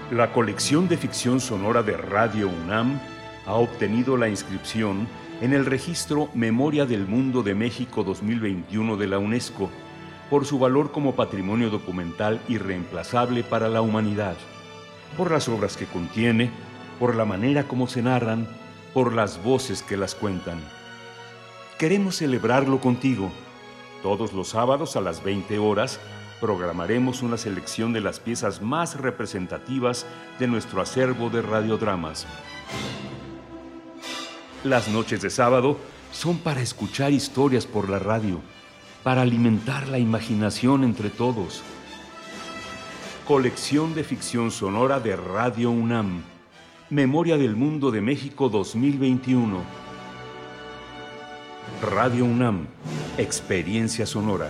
La 0.10 0.34
colección 0.34 0.88
de 0.88 0.98
ficción 0.98 1.40
sonora 1.40 1.84
de 1.84 1.98
Radio 1.98 2.50
UNAM 2.50 3.00
ha 3.46 3.54
obtenido 3.54 4.18
la 4.18 4.28
inscripción 4.28 5.08
en 5.42 5.54
el 5.54 5.68
registro 5.68 6.30
Memoria 6.34 6.88
del 6.88 7.06
Mundo 7.06 7.44
de 7.44 7.54
México 7.54 8.04
2021 8.04 8.98
de 8.98 9.08
la 9.08 9.20
UNESCO 9.20 9.70
por 10.30 10.46
su 10.46 10.60
valor 10.60 10.92
como 10.92 11.16
patrimonio 11.16 11.70
documental 11.70 12.42
irreemplazable 12.48 13.44
para 13.44 13.70
la 13.70 13.82
humanidad, 13.82 14.36
por 15.16 15.32
las 15.32 15.48
obras 15.48 15.78
que 15.78 15.86
contiene, 15.86 16.52
por 17.00 17.16
la 17.16 17.26
manera 17.26 17.68
como 17.68 17.88
se 17.88 18.02
narran, 18.02 18.48
por 18.94 19.14
las 19.14 19.44
voces 19.44 19.82
que 19.82 19.98
las 19.98 20.16
cuentan. 20.16 20.60
Queremos 21.78 22.18
celebrarlo 22.18 22.80
contigo. 22.80 23.32
Todos 24.02 24.34
los 24.34 24.50
sábados 24.50 24.96
a 24.96 25.02
las 25.02 25.24
20 25.24 25.60
horas 25.60 26.00
programaremos 26.40 27.22
una 27.22 27.38
selección 27.38 27.94
de 27.94 28.02
las 28.02 28.20
piezas 28.20 28.62
más 28.62 28.96
representativas 28.96 30.06
de 30.40 30.48
nuestro 30.48 30.82
acervo 30.82 31.30
de 31.30 31.42
radiodramas. 31.42 32.26
Las 34.64 34.88
noches 34.88 35.22
de 35.22 35.30
sábado 35.30 35.78
son 36.12 36.40
para 36.40 36.62
escuchar 36.62 37.12
historias 37.12 37.66
por 37.66 37.90
la 37.90 38.00
radio, 38.00 38.42
para 39.08 39.22
alimentar 39.22 39.88
la 39.88 40.00
imaginación 40.00 40.84
entre 40.84 41.10
todos. 41.10 41.64
Colección 43.26 43.96
de 43.96 44.04
ficción 44.04 44.52
sonora 44.52 45.00
de 45.00 45.16
Radio 45.16 45.72
UNAM. 45.72 46.24
Memoria 46.90 47.38
del 47.38 47.56
Mundo 47.56 47.90
de 47.90 48.02
México 48.02 48.50
2021. 48.50 49.64
Radio 51.90 52.26
UNAM. 52.26 52.68
Experiencia 53.18 54.06
sonora. 54.06 54.50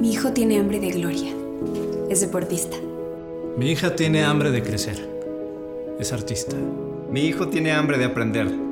Mi 0.00 0.10
hijo 0.10 0.32
tiene 0.32 0.58
hambre 0.58 0.80
de 0.80 0.90
gloria. 0.90 1.34
Es 2.08 2.22
deportista. 2.22 2.78
Mi 3.58 3.72
hija 3.72 3.94
tiene 3.94 4.24
hambre 4.24 4.50
de 4.50 4.62
crecer. 4.62 5.06
Es 6.00 6.14
artista. 6.14 6.56
Mi 7.10 7.26
hijo 7.26 7.48
tiene 7.48 7.72
hambre 7.72 7.98
de 7.98 8.06
aprender. 8.06 8.71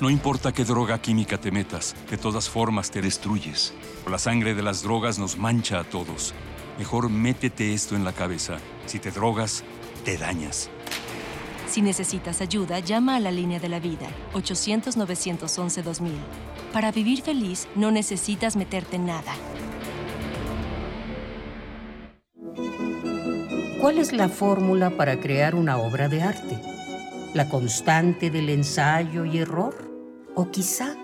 No 0.00 0.10
importa 0.10 0.52
qué 0.52 0.64
droga 0.64 1.00
química 1.00 1.38
te 1.38 1.50
metas, 1.50 1.96
de 2.08 2.16
todas 2.16 2.48
formas 2.48 2.88
te 2.92 3.02
destruyes. 3.02 3.74
La 4.08 4.18
sangre 4.18 4.54
de 4.54 4.62
las 4.62 4.84
drogas 4.84 5.18
nos 5.18 5.36
mancha 5.36 5.80
a 5.80 5.84
todos. 5.84 6.34
Mejor 6.78 7.10
métete 7.10 7.74
esto 7.74 7.96
en 7.96 8.04
la 8.04 8.12
cabeza. 8.12 8.58
Si 8.86 9.00
te 9.00 9.10
drogas, 9.10 9.64
te 10.04 10.16
dañas. 10.16 10.70
Si 11.68 11.82
necesitas 11.82 12.40
ayuda, 12.40 12.78
llama 12.78 13.16
a 13.16 13.20
la 13.20 13.32
línea 13.32 13.58
de 13.58 13.68
la 13.68 13.80
vida, 13.80 14.06
800-911-2000. 14.34 16.12
Para 16.72 16.92
vivir 16.92 17.22
feliz, 17.22 17.66
no 17.74 17.90
necesitas 17.90 18.54
meterte 18.54 18.96
en 18.96 19.06
nada. 19.06 19.34
¿Cuál 23.80 23.98
es 23.98 24.12
la 24.12 24.28
fórmula 24.28 24.90
para 24.90 25.18
crear 25.18 25.56
una 25.56 25.76
obra 25.78 26.08
de 26.08 26.22
arte? 26.22 26.56
¿La 27.34 27.48
constante 27.48 28.30
del 28.30 28.48
ensayo 28.48 29.24
y 29.24 29.38
error? 29.38 29.87
¿O 30.38 30.52
quizá 30.52 30.94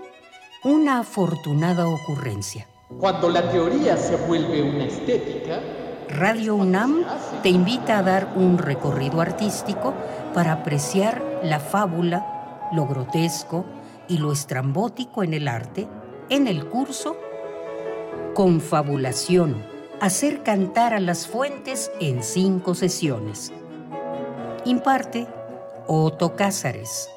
una 0.62 1.00
afortunada 1.00 1.88
ocurrencia? 1.88 2.68
Cuando 3.00 3.28
la 3.28 3.50
teoría 3.50 3.96
se 3.96 4.14
vuelve 4.14 4.62
una 4.62 4.84
estética, 4.84 5.60
Radio 6.08 6.54
UNAM 6.54 7.04
te 7.42 7.48
invita 7.48 7.98
a 7.98 8.02
dar 8.04 8.34
un 8.36 8.58
recorrido 8.58 9.20
artístico 9.20 9.92
para 10.34 10.52
apreciar 10.52 11.40
la 11.42 11.58
fábula, 11.58 12.68
lo 12.72 12.86
grotesco 12.86 13.64
y 14.06 14.18
lo 14.18 14.30
estrambótico 14.30 15.24
en 15.24 15.34
el 15.34 15.48
arte 15.48 15.88
en 16.28 16.46
el 16.46 16.68
curso 16.68 17.16
Confabulación, 18.34 19.66
hacer 20.00 20.44
cantar 20.44 20.94
a 20.94 21.00
las 21.00 21.26
fuentes 21.26 21.90
en 22.00 22.22
cinco 22.22 22.76
sesiones. 22.76 23.52
Imparte 24.64 25.26
Otto 25.88 26.36
Cázares. 26.36 27.10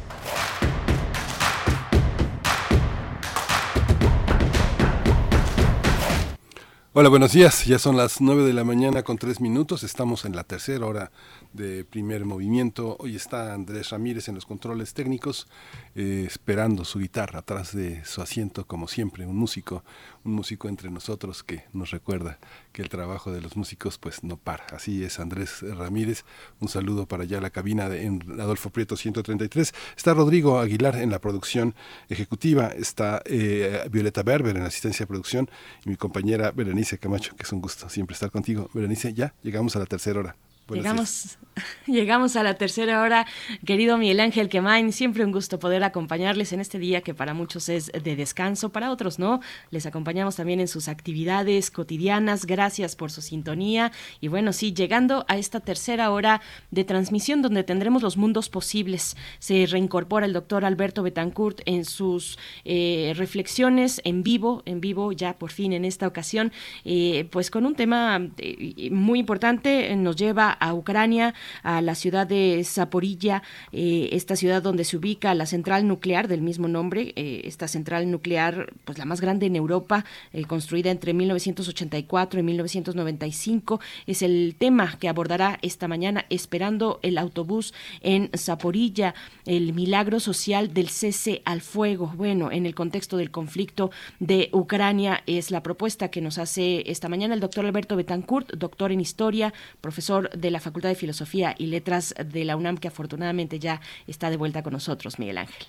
Hola, 6.91 7.09
buenos 7.09 7.31
días. 7.31 7.63
Ya 7.65 7.79
son 7.79 7.95
las 7.95 8.19
9 8.21 8.43
de 8.43 8.53
la 8.53 8.63
mañana 8.63 9.03
con 9.03 9.17
3 9.17 9.39
minutos. 9.39 9.83
Estamos 9.83 10.25
en 10.25 10.35
la 10.35 10.43
tercera 10.43 10.85
hora 10.85 11.11
de 11.53 11.85
primer 11.85 12.25
movimiento. 12.25 12.97
Hoy 12.99 13.15
está 13.15 13.53
Andrés 13.53 13.89
Ramírez 13.89 14.27
en 14.27 14.35
los 14.35 14.45
controles 14.45 14.93
técnicos, 14.93 15.47
eh, 15.95 16.23
esperando 16.27 16.85
su 16.85 16.99
guitarra 16.99 17.39
atrás 17.39 17.75
de 17.75 18.03
su 18.05 18.21
asiento, 18.21 18.65
como 18.65 18.87
siempre, 18.87 19.25
un 19.25 19.35
músico, 19.35 19.83
un 20.23 20.33
músico 20.33 20.69
entre 20.69 20.89
nosotros 20.89 21.43
que 21.43 21.63
nos 21.73 21.91
recuerda 21.91 22.39
que 22.71 22.81
el 22.81 22.89
trabajo 22.89 23.31
de 23.31 23.41
los 23.41 23.55
músicos 23.55 23.97
pues 23.97 24.23
no 24.23 24.37
para. 24.37 24.65
Así 24.73 25.03
es 25.03 25.19
Andrés 25.19 25.61
Ramírez. 25.61 26.25
Un 26.59 26.67
saludo 26.67 27.07
para 27.07 27.23
allá 27.23 27.41
la 27.41 27.49
cabina 27.49 27.89
de, 27.89 28.03
en 28.05 28.39
Adolfo 28.39 28.69
Prieto 28.69 28.95
133. 28.95 29.73
Está 29.95 30.13
Rodrigo 30.13 30.59
Aguilar 30.59 30.97
en 30.97 31.09
la 31.09 31.19
producción 31.19 31.75
ejecutiva. 32.09 32.67
Está 32.67 33.21
eh, 33.25 33.87
Violeta 33.91 34.23
Berber 34.23 34.55
en 34.55 34.63
la 34.63 34.69
asistencia 34.69 35.03
de 35.03 35.07
producción 35.07 35.49
y 35.85 35.89
mi 35.89 35.95
compañera 35.95 36.51
Berenice 36.51 36.97
Camacho, 36.97 37.35
que 37.35 37.43
es 37.43 37.51
un 37.51 37.61
gusto 37.61 37.89
siempre 37.89 38.13
estar 38.13 38.31
contigo. 38.31 38.69
Berenice, 38.73 39.13
ya 39.13 39.33
llegamos 39.43 39.75
a 39.75 39.79
la 39.79 39.85
tercera 39.85 40.19
hora. 40.19 40.35
Llegamos, 40.69 41.37
llegamos 41.87 42.35
a 42.35 42.43
la 42.43 42.55
tercera 42.55 43.01
hora, 43.01 43.25
querido 43.65 43.97
Miguel 43.97 44.19
Ángel 44.19 44.49
Quemain, 44.49 44.91
siempre 44.91 45.23
un 45.23 45.31
gusto 45.31 45.59
poder 45.59 45.83
acompañarles 45.83 46.53
en 46.53 46.59
este 46.59 46.79
día 46.79 47.01
que 47.01 47.13
para 47.13 47.33
muchos 47.33 47.69
es 47.69 47.91
de 47.91 48.15
descanso, 48.15 48.69
para 48.69 48.91
otros 48.91 49.19
no. 49.19 49.41
Les 49.71 49.85
acompañamos 49.85 50.35
también 50.35 50.59
en 50.59 50.67
sus 50.67 50.87
actividades 50.87 51.71
cotidianas, 51.71 52.45
gracias 52.45 52.95
por 52.95 53.11
su 53.11 53.21
sintonía. 53.21 53.91
Y 54.21 54.27
bueno, 54.27 54.53
sí, 54.53 54.73
llegando 54.73 55.25
a 55.27 55.37
esta 55.37 55.59
tercera 55.59 56.11
hora 56.11 56.41
de 56.71 56.83
transmisión 56.83 57.41
donde 57.41 57.63
tendremos 57.63 58.01
los 58.01 58.17
mundos 58.17 58.49
posibles, 58.49 59.15
se 59.39 59.65
reincorpora 59.65 60.25
el 60.25 60.33
doctor 60.33 60.65
Alberto 60.65 61.03
Betancourt 61.03 61.61
en 61.65 61.85
sus 61.85 62.37
eh, 62.65 63.13
reflexiones 63.15 64.01
en 64.03 64.23
vivo, 64.23 64.63
en 64.65 64.81
vivo 64.81 65.11
ya 65.11 65.37
por 65.37 65.51
fin 65.51 65.73
en 65.73 65.85
esta 65.85 66.07
ocasión, 66.07 66.51
eh, 66.85 67.27
pues 67.31 67.51
con 67.51 67.65
un 67.65 67.75
tema 67.75 68.21
eh, 68.37 68.89
muy 68.91 69.19
importante, 69.19 69.95
nos 69.95 70.15
lleva 70.15 70.51
a 70.51 70.73
Ucrania, 70.73 71.33
a 71.63 71.81
la 71.81 71.95
ciudad 71.95 72.27
de 72.27 72.63
Zaporilla, 72.63 73.43
eh, 73.71 74.09
esta 74.11 74.35
ciudad 74.35 74.61
donde 74.61 74.83
se 74.83 74.97
ubica 74.97 75.33
la 75.33 75.45
central 75.45 75.87
nuclear 75.87 76.27
del 76.27 76.41
mismo 76.41 76.67
nombre, 76.67 77.13
eh, 77.15 77.41
esta 77.45 77.67
central 77.67 78.09
nuclear, 78.09 78.73
pues 78.85 78.97
la 78.97 79.05
más 79.05 79.21
grande 79.21 79.45
en 79.45 79.55
Europa, 79.55 80.05
eh, 80.33 80.45
construida 80.45 80.91
entre 80.91 81.13
1984 81.13 82.39
y 82.39 82.43
1995, 82.43 83.79
es 84.05 84.21
el 84.21 84.55
tema 84.57 84.97
que 84.99 85.09
abordará 85.09 85.59
esta 85.61 85.87
mañana, 85.87 86.25
esperando 86.29 86.99
el 87.03 87.17
autobús 87.17 87.73
en 88.01 88.29
Zaporilla, 88.35 89.13
el 89.45 89.73
milagro 89.73 90.19
social 90.19 90.73
del 90.73 90.89
cese 90.89 91.41
al 91.45 91.61
fuego. 91.61 92.13
Bueno, 92.15 92.51
en 92.51 92.65
el 92.65 92.75
contexto 92.75 93.17
del 93.17 93.31
conflicto 93.31 93.91
de 94.19 94.49
Ucrania 94.51 95.23
es 95.25 95.51
la 95.51 95.63
propuesta 95.63 96.09
que 96.09 96.21
nos 96.21 96.37
hace 96.37 96.89
esta 96.89 97.09
mañana 97.09 97.33
el 97.33 97.39
doctor 97.39 97.65
Alberto 97.65 97.95
Betancourt, 97.95 98.53
doctor 98.53 98.91
en 98.91 99.01
historia, 99.01 99.53
profesor 99.81 100.29
de 100.31 100.51
la 100.51 100.59
Facultad 100.59 100.89
de 100.89 100.95
Filosofía 100.95 101.36
y 101.57 101.67
Letras 101.67 102.15
de 102.25 102.45
la 102.45 102.55
UNAM, 102.55 102.77
que 102.77 102.87
afortunadamente 102.87 103.59
ya 103.59 103.81
está 104.07 104.29
de 104.29 104.37
vuelta 104.37 104.63
con 104.63 104.73
nosotros, 104.73 105.19
Miguel 105.19 105.37
Ángel. 105.37 105.67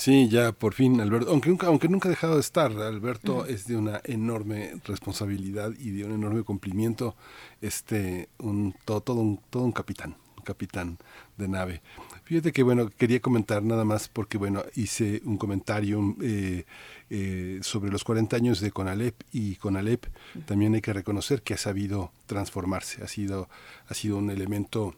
Sí, 0.00 0.30
ya 0.30 0.52
por 0.52 0.72
fin, 0.72 0.98
Alberto, 0.98 1.30
aunque 1.30 1.50
nunca, 1.50 1.66
aunque 1.66 1.88
nunca 1.88 2.08
ha 2.08 2.10
dejado 2.10 2.36
de 2.36 2.40
estar, 2.40 2.72
Alberto 2.72 3.44
es 3.44 3.66
de 3.66 3.76
una 3.76 4.00
enorme 4.04 4.72
responsabilidad 4.86 5.72
y 5.78 5.90
de 5.90 6.06
un 6.06 6.12
enorme 6.12 6.42
cumplimiento, 6.42 7.14
este, 7.60 8.30
un, 8.38 8.74
todo, 8.86 9.02
todo, 9.02 9.20
un, 9.20 9.38
todo 9.50 9.62
un 9.62 9.72
capitán, 9.72 10.16
un 10.38 10.42
capitán 10.42 10.96
de 11.36 11.48
nave. 11.48 11.82
Fíjate 12.24 12.50
que, 12.52 12.62
bueno, 12.62 12.88
quería 12.88 13.20
comentar 13.20 13.62
nada 13.62 13.84
más 13.84 14.08
porque, 14.08 14.38
bueno, 14.38 14.62
hice 14.74 15.20
un 15.26 15.36
comentario 15.36 16.16
eh, 16.22 16.64
eh, 17.10 17.58
sobre 17.60 17.90
los 17.90 18.02
40 18.02 18.36
años 18.36 18.60
de 18.60 18.70
Conalep 18.70 19.20
y 19.32 19.56
Conalep 19.56 20.06
también 20.46 20.74
hay 20.74 20.80
que 20.80 20.94
reconocer 20.94 21.42
que 21.42 21.52
ha 21.52 21.58
sabido 21.58 22.10
transformarse, 22.24 23.02
ha 23.02 23.08
sido, 23.08 23.50
ha 23.86 23.92
sido 23.92 24.16
un 24.16 24.30
elemento 24.30 24.94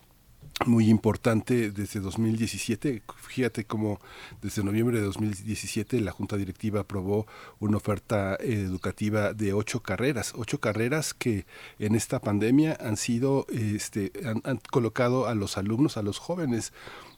muy 0.67 0.89
importante 0.89 1.71
desde 1.71 2.01
2017. 2.01 3.03
Fíjate 3.17 3.65
cómo 3.65 4.01
desde 4.41 4.63
noviembre 4.63 4.99
de 4.99 5.05
2017 5.05 6.01
la 6.01 6.13
Junta 6.13 6.37
Directiva 6.37 6.81
aprobó 6.81 7.27
una 7.61 7.77
oferta 7.77 8.37
educativa 8.41 9.33
de 9.33 9.53
ocho 9.53 9.83
carreras, 9.83 10.33
ocho 10.37 10.61
carreras 10.61 11.15
que 11.15 11.47
en 11.79 11.95
esta 11.95 12.21
pandemia 12.21 12.77
han 12.81 12.97
sido, 12.97 13.47
este, 13.51 14.13
han, 14.25 14.43
han 14.45 14.59
colocado 14.71 15.27
a 15.27 15.35
los 15.35 15.57
alumnos, 15.59 15.97
a 15.97 16.03
los 16.03 16.19
jóvenes 16.19 16.73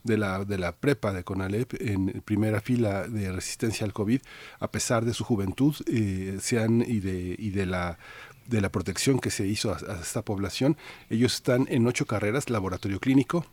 de 0.04 0.18
la, 0.18 0.44
de 0.44 0.58
la 0.58 0.72
prepa 0.76 1.12
de 1.12 1.24
CONALEP 1.24 1.74
en 1.80 2.22
primera 2.24 2.60
fila 2.60 3.08
de 3.08 3.32
resistencia 3.32 3.84
al 3.84 3.92
COVID, 3.92 4.20
a 4.60 4.70
pesar 4.70 5.04
de 5.04 5.14
su 5.14 5.24
juventud 5.24 5.74
eh, 5.86 6.38
sean, 6.40 6.84
y, 6.86 7.00
de, 7.00 7.34
y 7.38 7.50
de 7.50 7.66
la 7.66 7.98
de 8.46 8.60
la 8.60 8.70
protección 8.70 9.18
que 9.18 9.30
se 9.30 9.46
hizo 9.46 9.72
a, 9.72 10.00
esta 10.00 10.22
población. 10.22 10.76
Ellos 11.10 11.34
están 11.34 11.66
en 11.70 11.86
ocho 11.86 12.06
carreras, 12.06 12.50
laboratorio 12.50 13.00
clínico, 13.00 13.46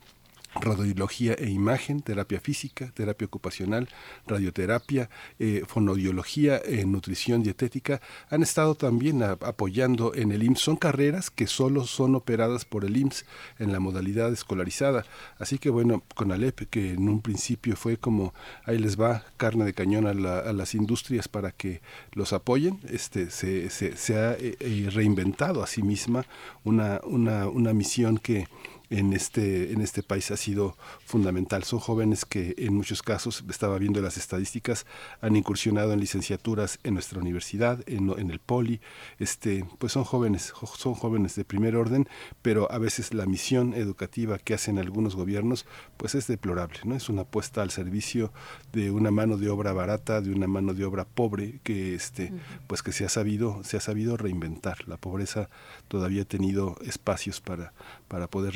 radiología 0.60 1.34
e 1.34 1.48
imagen, 1.50 2.02
terapia 2.02 2.40
física, 2.40 2.90
terapia 2.94 3.26
ocupacional, 3.26 3.88
radioterapia, 4.26 5.08
eh, 5.38 5.62
fonodiología, 5.66 6.60
eh, 6.64 6.84
nutrición 6.84 7.42
dietética, 7.42 8.00
han 8.30 8.42
estado 8.42 8.74
también 8.74 9.22
apoyando 9.22 10.14
en 10.14 10.32
el 10.32 10.42
IMSS. 10.42 10.60
Son 10.62 10.76
carreras 10.76 11.30
que 11.30 11.46
solo 11.46 11.86
son 11.86 12.14
operadas 12.14 12.64
por 12.64 12.84
el 12.84 12.96
IMSS 12.96 13.24
en 13.58 13.72
la 13.72 13.80
modalidad 13.80 14.32
escolarizada. 14.32 15.04
Así 15.38 15.58
que 15.58 15.70
bueno, 15.70 16.02
con 16.14 16.32
Alep, 16.32 16.68
que 16.70 16.92
en 16.92 17.08
un 17.08 17.20
principio 17.22 17.76
fue 17.76 17.96
como 17.96 18.34
ahí 18.64 18.78
les 18.78 19.00
va 19.00 19.24
carne 19.36 19.64
de 19.64 19.74
cañón 19.74 20.06
a, 20.06 20.14
la- 20.14 20.52
las 20.52 20.74
industrias 20.74 21.28
para 21.28 21.50
que 21.52 21.80
los 22.12 22.32
apoyen, 22.32 22.78
este, 22.90 23.30
se, 23.30 23.70
se- 23.70 23.96
se 23.96 24.16
ha 24.16 24.32
eh, 24.34 24.56
eh, 24.60 24.88
reinventado 24.92 25.62
a 25.62 25.66
sí 25.66 25.82
misma 25.82 26.24
una, 26.64 27.00
una, 27.04 27.48
una 27.48 27.72
misión 27.72 28.18
que 28.18 28.46
en 28.92 29.14
este, 29.14 29.72
en 29.72 29.80
este 29.80 30.02
país 30.02 30.30
ha 30.30 30.36
sido 30.36 30.76
fundamental. 31.04 31.64
Son 31.64 31.78
jóvenes 31.78 32.24
que 32.24 32.54
en 32.58 32.74
muchos 32.74 33.02
casos, 33.02 33.42
estaba 33.48 33.78
viendo 33.78 34.00
las 34.02 34.18
estadísticas, 34.18 34.86
han 35.20 35.34
incursionado 35.34 35.92
en 35.92 36.00
licenciaturas 36.00 36.78
en 36.84 36.94
nuestra 36.94 37.18
universidad, 37.18 37.82
en, 37.86 38.10
en 38.18 38.30
el 38.30 38.38
poli, 38.38 38.80
este, 39.18 39.64
pues 39.78 39.92
son 39.92 40.04
jóvenes, 40.04 40.52
son 40.76 40.94
jóvenes 40.94 41.34
de 41.36 41.44
primer 41.44 41.74
orden, 41.76 42.06
pero 42.42 42.70
a 42.70 42.78
veces 42.78 43.14
la 43.14 43.26
misión 43.26 43.72
educativa 43.74 44.38
que 44.38 44.54
hacen 44.54 44.78
algunos 44.78 45.16
gobiernos, 45.16 45.66
pues 45.96 46.14
es 46.14 46.26
deplorable, 46.26 46.80
¿no? 46.84 46.94
Es 46.94 47.08
una 47.08 47.22
apuesta 47.22 47.62
al 47.62 47.70
servicio 47.70 48.32
de 48.72 48.90
una 48.90 49.10
mano 49.10 49.38
de 49.38 49.48
obra 49.48 49.72
barata, 49.72 50.20
de 50.20 50.32
una 50.32 50.46
mano 50.46 50.74
de 50.74 50.84
obra 50.84 51.06
pobre, 51.06 51.60
que 51.62 51.94
este, 51.94 52.32
pues 52.66 52.82
que 52.82 52.92
se 52.92 53.06
ha 53.06 53.08
sabido, 53.08 53.64
se 53.64 53.78
ha 53.78 53.80
sabido 53.80 54.16
reinventar. 54.16 54.86
La 54.86 54.98
pobreza 54.98 55.48
todavía 55.88 56.22
ha 56.22 56.26
tenido 56.26 56.76
espacios 56.84 57.40
para, 57.40 57.72
para 58.08 58.28
poder 58.28 58.54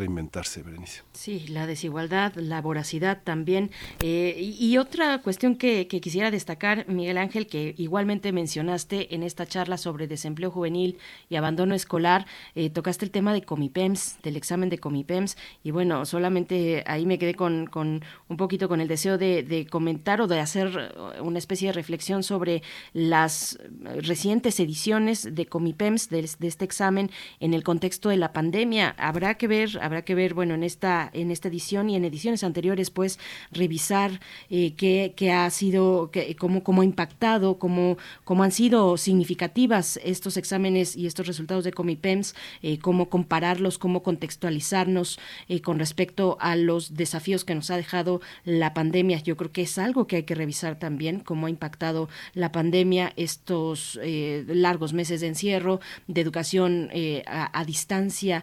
Sí, 1.12 1.46
la 1.48 1.66
desigualdad, 1.66 2.34
la 2.34 2.60
voracidad 2.60 3.22
también. 3.22 3.70
Eh, 4.00 4.54
y, 4.58 4.76
otra 4.78 5.18
cuestión 5.22 5.56
que, 5.56 5.86
quisiera 5.86 6.30
destacar, 6.30 6.88
Miguel 6.88 7.18
Ángel, 7.18 7.46
que 7.46 7.74
igualmente 7.78 8.32
mencionaste 8.32 9.14
en 9.14 9.22
esta 9.22 9.46
charla 9.46 9.78
sobre 9.78 10.06
desempleo 10.06 10.50
juvenil 10.50 10.98
y 11.28 11.36
abandono 11.36 11.74
escolar, 11.74 12.26
eh, 12.54 12.70
tocaste 12.70 13.04
el 13.04 13.10
tema 13.10 13.32
de 13.32 13.42
Comipems, 13.42 14.18
del 14.22 14.36
examen 14.36 14.68
de 14.68 14.78
Comipems, 14.78 15.36
y 15.62 15.70
bueno, 15.70 16.04
solamente 16.04 16.84
ahí 16.86 17.06
me 17.06 17.18
quedé 17.18 17.34
con, 17.34 17.66
con 17.66 18.04
un 18.28 18.36
poquito 18.36 18.68
con 18.68 18.80
el 18.80 18.88
deseo 18.88 19.18
de, 19.18 19.66
comentar 19.70 20.20
o 20.20 20.26
de 20.26 20.40
hacer 20.40 20.92
eh, 21.16 21.20
una 21.20 21.38
especie 21.38 21.68
de 21.68 21.72
reflexión 21.72 22.22
sobre 22.22 22.62
las 22.92 23.58
recientes 24.02 24.60
ediciones 24.60 25.34
de 25.34 25.46
Comipems, 25.46 26.10
de, 26.10 26.28
de 26.38 26.48
este 26.48 26.64
examen, 26.64 27.10
en 27.40 27.54
el 27.54 27.62
contexto 27.62 28.08
de 28.08 28.16
la 28.16 28.32
pandemia. 28.32 28.94
Habrá 28.98 29.34
que 29.34 29.46
ver, 29.46 29.78
habrá 29.80 30.02
que 30.02 30.14
ver, 30.16 30.34
bueno, 30.34 30.54
en 30.54 30.64
esta, 30.64 31.08
en 31.12 31.30
esta 31.30 31.46
edición 31.48 31.88
y 31.88 31.94
en 31.94 32.04
ediciones 32.04 32.42
anteriores, 32.42 32.90
pues, 32.90 33.20
revisar 33.52 34.18
eh, 34.50 34.74
qué, 34.76 35.12
qué 35.16 35.30
ha 35.30 35.48
sido, 35.50 36.10
qué- 36.10 36.34
cómo, 36.34 36.64
cómo 36.64 36.82
ha 36.82 36.84
impactado, 36.84 37.58
cómo, 37.58 37.96
cómo 38.24 38.42
han 38.42 38.50
sido 38.50 38.96
significativas 38.96 40.00
estos 40.02 40.36
exámenes 40.36 40.96
y 40.96 41.06
estos 41.06 41.26
resultados 41.28 41.62
de 41.64 41.72
Comipems, 41.72 42.34
eh, 42.62 42.78
cómo 42.78 43.08
compararlos, 43.08 43.78
cómo 43.78 44.02
contextualizarnos 44.02 45.18
eh, 45.48 45.60
con 45.60 45.78
respecto 45.78 46.36
a 46.40 46.56
los 46.56 46.94
desafíos 46.94 47.44
que 47.44 47.54
nos 47.54 47.70
ha 47.70 47.76
dejado 47.76 48.20
la 48.44 48.72
pandemia. 48.74 49.20
Yo 49.22 49.36
creo 49.36 49.52
que 49.52 49.62
es 49.62 49.78
algo 49.78 50.06
que 50.06 50.16
hay 50.16 50.22
que 50.24 50.34
revisar 50.34 50.78
también, 50.78 51.20
cómo 51.20 51.46
ha 51.46 51.50
impactado 51.50 52.08
la 52.34 52.50
pandemia 52.50 53.12
estos 53.16 53.98
eh, 54.02 54.44
largos 54.48 54.92
meses 54.92 55.20
de 55.20 55.28
encierro, 55.28 55.80
de 56.08 56.20
educación 56.22 56.90
a, 57.26 57.60
a 57.60 57.64
distancia, 57.64 58.42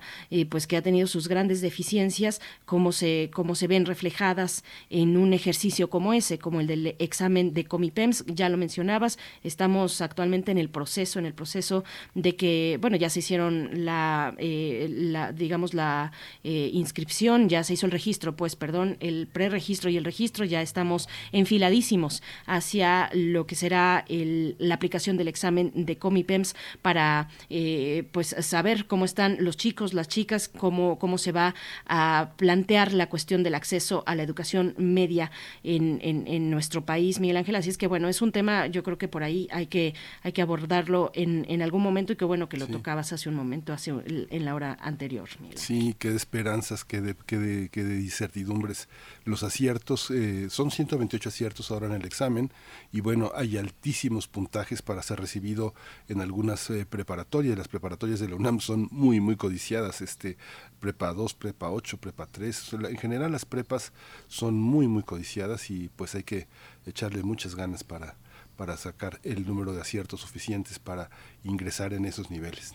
pues 0.49 0.67
que 0.67 0.77
ha 0.77 0.81
tenido 0.81 1.07
sus 1.07 1.27
grandes 1.27 1.61
deficiencias, 1.63 2.39
cómo 2.65 2.91
se, 2.91 3.31
se 3.55 3.67
ven 3.67 3.87
reflejadas 3.87 4.63
en 4.91 5.17
un 5.17 5.33
ejercicio 5.33 5.89
como 5.89 6.13
ese, 6.13 6.37
como 6.37 6.59
el 6.61 6.67
del 6.67 6.95
examen 6.99 7.55
de 7.55 7.65
Comipems, 7.65 8.23
ya 8.27 8.49
lo 8.49 8.57
mencionabas, 8.57 9.17
estamos 9.43 9.99
actualmente 10.01 10.51
en 10.51 10.59
el 10.59 10.69
proceso, 10.69 11.17
en 11.17 11.25
el 11.25 11.33
proceso 11.33 11.83
de 12.13 12.35
que, 12.35 12.77
bueno, 12.79 12.97
ya 12.97 13.09
se 13.09 13.19
hicieron 13.19 13.85
la, 13.85 14.35
eh, 14.37 15.31
digamos, 15.35 15.73
la 15.73 16.11
eh, 16.43 16.69
inscripción, 16.73 17.49
ya 17.49 17.63
se 17.63 17.73
hizo 17.73 17.87
el 17.87 17.91
registro, 17.91 18.35
pues, 18.35 18.55
perdón, 18.55 18.97
el 18.99 19.27
preregistro 19.27 19.89
y 19.89 19.97
el 19.97 20.03
registro, 20.05 20.45
ya 20.45 20.61
estamos 20.61 21.07
enfiladísimos 21.31 22.21
hacia 22.45 23.09
lo 23.13 23.45
que 23.47 23.55
será 23.55 24.05
el- 24.09 24.55
la 24.59 24.75
aplicación 24.75 25.15
del 25.17 25.27
examen 25.29 25.71
de 25.73 25.97
Comipems 25.97 26.55
para, 26.81 27.29
eh, 27.49 28.03
pues, 28.11 28.35
saber 28.41 28.85
cómo 28.87 29.05
están 29.05 29.37
los 29.39 29.55
chicos, 29.57 29.93
las 29.93 30.07
chicas, 30.07 30.49
cómo, 30.49 30.97
cómo 30.99 31.17
se 31.17 31.31
va 31.31 31.42
a 31.87 32.31
plantear 32.37 32.93
la 32.93 33.07
cuestión 33.09 33.43
del 33.43 33.55
acceso 33.55 34.03
a 34.05 34.15
la 34.15 34.23
educación 34.23 34.73
media 34.77 35.31
en, 35.63 35.99
en- 36.01 36.27
en 36.27 36.49
nuestro 36.49 36.85
país, 36.85 37.19
Miguel 37.19 37.37
Ángel. 37.37 37.55
Así 37.55 37.69
es 37.69 37.77
que, 37.77 37.87
bueno, 37.87 38.07
es 38.07 38.21
un 38.21 38.31
tema, 38.31 38.67
yo 38.67 38.83
creo 38.83 38.97
que 38.97 39.07
por 39.07 39.23
ahí 39.23 39.47
hay 39.51 39.67
que, 39.67 39.93
hay 40.21 40.31
que 40.31 40.41
abordarlo 40.41 41.11
en, 41.15 41.45
en 41.49 41.61
algún 41.61 41.81
momento 41.81 42.13
y 42.13 42.15
qué 42.15 42.25
bueno 42.25 42.47
que 42.49 42.57
lo 42.57 42.67
Sí. 42.67 42.71
tocabas 42.71 43.11
hace 43.13 43.27
un 43.29 43.35
momento, 43.35 43.73
hace, 43.73 43.91
en 44.05 44.45
la 44.45 44.53
hora 44.55 44.77
anterior, 44.79 45.27
Miguel. 45.41 45.57
Sí, 45.57 45.95
qué 45.99 46.09
de 46.11 46.15
esperanzas, 46.17 46.85
qué 46.85 47.01
de, 47.01 47.15
qué 47.25 47.37
de, 47.37 47.69
qué 47.69 47.83
de 47.83 47.99
incertidumbres. 48.01 48.87
Los 49.25 49.43
aciertos, 49.43 50.11
eh, 50.11 50.49
son 50.49 50.69
128 50.69 51.29
aciertos 51.29 51.71
ahora 51.71 51.87
en 51.87 51.93
el 51.93 52.05
examen 52.05 52.51
y 52.91 52.99
bueno, 53.01 53.31
hay 53.35 53.57
altísimos 53.57 54.27
puntajes 54.27 54.81
para 54.81 55.01
ser 55.01 55.19
recibido 55.19 55.73
en 56.09 56.19
algunas 56.19 56.69
eh, 56.69 56.85
preparatorias. 56.85 57.57
Las 57.57 57.69
preparatorias 57.69 58.19
de 58.19 58.27
la 58.27 58.35
UNAM 58.35 58.59
son 58.59 58.89
muy, 58.91 59.21
muy 59.21 59.35
codiciadas, 59.37 60.01
este, 60.01 60.37
prepa 60.79 61.13
2, 61.13 61.33
prepa 61.35 61.69
8, 61.69 61.97
prepa 61.97 62.25
3. 62.25 62.73
En 62.89 62.97
general 62.97 63.31
las 63.31 63.45
prepas 63.45 63.93
son 64.27 64.55
muy, 64.55 64.87
muy 64.87 65.03
codiciadas 65.03 65.69
y 65.69 65.89
pues 65.95 66.15
hay 66.15 66.23
que 66.23 66.47
echarle 66.85 67.23
muchas 67.23 67.55
ganas 67.55 67.83
para, 67.83 68.17
para 68.57 68.77
sacar 68.77 69.19
el 69.23 69.47
número 69.47 69.73
de 69.73 69.81
aciertos 69.81 70.21
suficientes 70.21 70.79
para 70.79 71.09
ingresar 71.43 71.93
en 71.93 72.05
esos 72.05 72.29
niveles. 72.29 72.73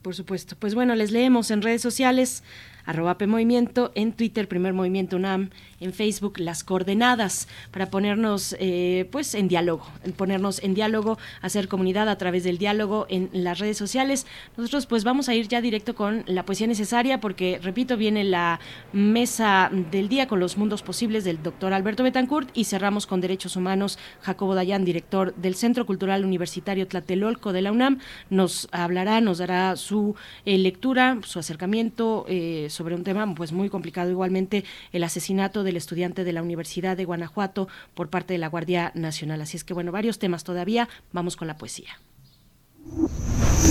Por 0.00 0.14
supuesto. 0.14 0.56
Pues 0.56 0.74
bueno, 0.74 0.94
les 0.94 1.10
leemos 1.10 1.50
en 1.50 1.62
redes 1.62 1.82
sociales, 1.82 2.42
arroba 2.84 3.18
PMovimiento, 3.18 3.92
en 3.94 4.12
Twitter, 4.12 4.48
Primer 4.48 4.72
Movimiento 4.72 5.16
UNAM, 5.16 5.50
en 5.80 5.92
Facebook, 5.92 6.38
las 6.38 6.64
coordenadas, 6.64 7.48
para 7.70 7.90
ponernos 7.90 8.54
eh, 8.58 9.08
pues 9.10 9.34
en 9.34 9.48
diálogo, 9.48 9.86
ponernos 10.16 10.62
en 10.62 10.74
diálogo, 10.74 11.18
hacer 11.40 11.68
comunidad 11.68 12.08
a 12.08 12.18
través 12.18 12.44
del 12.44 12.58
diálogo 12.58 13.06
en 13.08 13.28
las 13.32 13.58
redes 13.58 13.76
sociales. 13.76 14.26
Nosotros 14.56 14.86
pues 14.86 15.04
vamos 15.04 15.28
a 15.28 15.34
ir 15.34 15.48
ya 15.48 15.60
directo 15.60 15.94
con 15.94 16.24
la 16.26 16.44
poesía 16.44 16.66
necesaria, 16.66 17.20
porque, 17.20 17.58
repito, 17.62 17.96
viene 17.96 18.24
la 18.24 18.60
mesa 18.92 19.70
del 19.90 20.08
día 20.08 20.26
con 20.26 20.40
los 20.40 20.56
mundos 20.56 20.82
posibles 20.82 21.24
del 21.24 21.42
doctor 21.42 21.72
Alberto 21.72 22.02
Betancourt 22.02 22.50
y 22.54 22.64
cerramos 22.64 23.06
con 23.06 23.20
derechos 23.20 23.56
humanos. 23.56 23.98
Jacobo 24.20 24.54
Dayan, 24.54 24.84
director 24.84 25.34
del 25.34 25.54
Centro 25.54 25.86
Cultural 25.86 26.24
Universitario 26.24 26.86
Tlatelolco 26.86 27.52
de 27.52 27.62
la 27.62 27.72
UNAM, 27.72 27.98
nos 28.30 28.68
hablará, 28.72 29.20
nos 29.20 29.38
dará 29.38 29.76
su 29.76 30.14
eh, 30.44 30.58
lectura, 30.58 31.18
su 31.24 31.38
acercamiento 31.38 32.24
eh, 32.28 32.68
sobre 32.72 32.94
un 32.94 33.04
tema 33.04 33.32
pues 33.34 33.52
muy 33.52 33.68
complicado 33.68 34.10
igualmente, 34.10 34.64
el 34.92 35.04
asesinato 35.04 35.62
del 35.62 35.76
estudiante 35.76 36.24
de 36.24 36.32
la 36.32 36.42
Universidad 36.42 36.96
de 36.96 37.04
Guanajuato 37.04 37.68
por 37.94 38.10
parte 38.10 38.34
de 38.34 38.38
la 38.38 38.48
Guardia 38.48 38.92
Nacional. 38.94 39.40
Así 39.40 39.56
es 39.56 39.64
que 39.64 39.74
bueno, 39.74 39.92
varios 39.92 40.18
temas 40.18 40.44
todavía. 40.44 40.88
Vamos 41.12 41.36
con 41.36 41.48
la 41.48 41.56
poesía. 41.56 42.00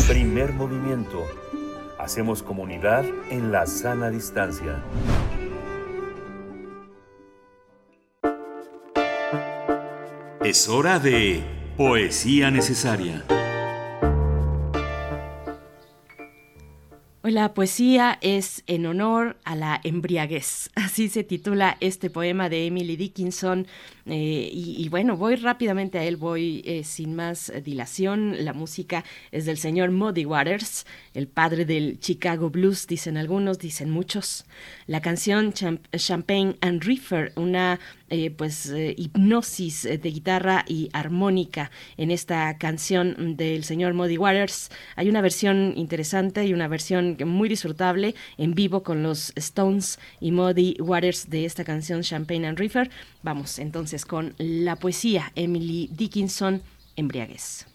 Primer 0.08 0.54
movimiento. 0.54 1.26
Hacemos 2.00 2.42
comunidad 2.42 3.06
en 3.30 3.52
la 3.52 3.68
sana 3.68 4.10
distancia. 4.10 4.82
Es 10.44 10.68
hora 10.68 10.98
de 11.00 11.44
poesía 11.78 12.50
necesaria. 12.50 13.24
La 17.24 17.54
poesía 17.54 18.18
es 18.22 18.64
en 18.66 18.86
honor 18.88 19.38
a 19.44 19.56
la 19.56 19.80
embriaguez. 19.84 20.72
Así 20.76 21.08
se 21.08 21.24
titula 21.24 21.78
este 21.80 22.10
poema 22.10 22.50
de 22.50 22.66
Emily 22.66 22.96
Dickinson. 22.96 23.68
Eh, 24.08 24.50
y, 24.52 24.90
bueno, 24.90 25.16
voy 25.16 25.36
rápidamente 25.36 26.00
a 26.00 26.04
él, 26.04 26.18
voy 26.18 26.64
eh, 26.66 26.84
sin 26.84 27.16
más 27.16 27.52
dilación. 27.64 28.44
La 28.44 28.54
música 28.54 29.04
es 29.32 29.46
del 29.46 29.58
señor 29.58 29.92
Muddy 29.92 30.26
Waters, 30.26 30.88
el 31.14 31.28
padre 31.28 31.66
del 31.66 32.00
Chicago 32.00 32.50
Blues, 32.50 32.88
dicen 32.88 33.16
algunos, 33.18 33.60
dicen 33.60 33.92
muchos. 33.92 34.46
La 34.88 35.02
canción 35.02 35.54
Champ- 35.54 35.86
Champagne 35.96 36.56
and 36.62 36.84
Reefer, 36.84 37.32
una 37.36 37.80
eh, 38.10 38.32
pues 38.32 38.68
eh, 38.72 38.96
hipnosis 38.98 39.84
de 39.84 39.98
guitarra 39.98 40.66
y 40.68 40.90
armónica 40.94 41.70
en 41.96 42.10
esta 42.10 42.58
canción 42.58 43.38
del 43.38 43.64
señor 43.64 43.94
Muddy 43.94 44.18
Waters. 44.18 44.72
Hay 44.96 45.10
una 45.10 45.22
versión 45.22 45.74
interesante 45.78 46.46
y 46.46 46.54
una 46.54 46.68
versión 46.68 47.11
muy 47.26 47.50
disfrutable 47.50 48.16
en 48.38 48.54
vivo 48.54 48.84
con 48.84 49.04
los 49.04 49.34
Stones 49.36 50.00
y 50.20 50.32
Muddy 50.32 50.78
Waters 50.80 51.30
de 51.30 51.46
esta 51.46 51.64
canción 51.64 52.02
Champagne 52.02 52.48
and 52.48 52.58
Reefer. 52.58 52.90
Vamos 53.24 53.60
entonces 53.60 54.06
con 54.06 54.34
la 54.38 54.76
poesía 54.76 55.32
Emily 55.36 55.90
Dickinson, 55.92 56.62
Embriaguez. 56.96 57.68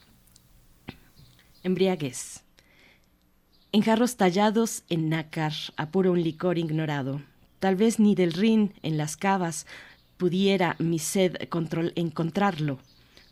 Embriaguez. 1.63 2.43
En 3.73 3.83
jarros 3.83 4.17
tallados 4.17 4.85
en 4.89 5.09
nácar 5.09 5.53
apuro 5.77 6.13
un 6.13 6.23
licor 6.23 6.59
ignorado. 6.59 7.23
Tal 7.59 7.77
vez 7.77 7.99
ni 7.99 8.15
del 8.15 8.33
Rin 8.33 8.73
en 8.83 8.97
las 8.97 9.17
cavas 9.17 9.67
pudiera 10.17 10.77
mi 10.79 10.99
sed 10.99 11.37
encontrarlo. 11.97 12.79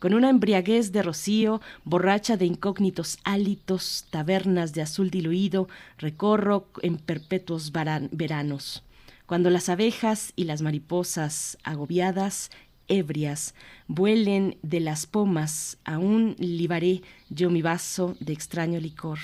Con 0.04 0.12
una 0.12 0.28
embriaguez 0.28 0.92
de 0.92 1.02
rocío, 1.02 1.62
borracha 1.82 2.36
de 2.36 2.44
incógnitos 2.44 3.16
hálitos, 3.24 4.04
tabernas 4.10 4.74
de 4.74 4.82
azul 4.82 5.08
diluido, 5.08 5.66
recorro 5.96 6.68
en 6.82 6.98
perpetuos 6.98 7.72
veranos. 7.72 8.82
Cuando 9.24 9.48
las 9.48 9.70
abejas 9.70 10.34
y 10.36 10.44
las 10.44 10.60
mariposas, 10.60 11.56
agobiadas, 11.64 12.50
ebrias, 12.86 13.54
vuelen 13.88 14.58
de 14.60 14.80
las 14.80 15.06
pomas, 15.06 15.78
aún 15.86 16.36
libaré 16.38 17.00
yo 17.30 17.48
mi 17.48 17.62
vaso 17.62 18.14
de 18.20 18.34
extraño 18.34 18.80
licor 18.80 19.20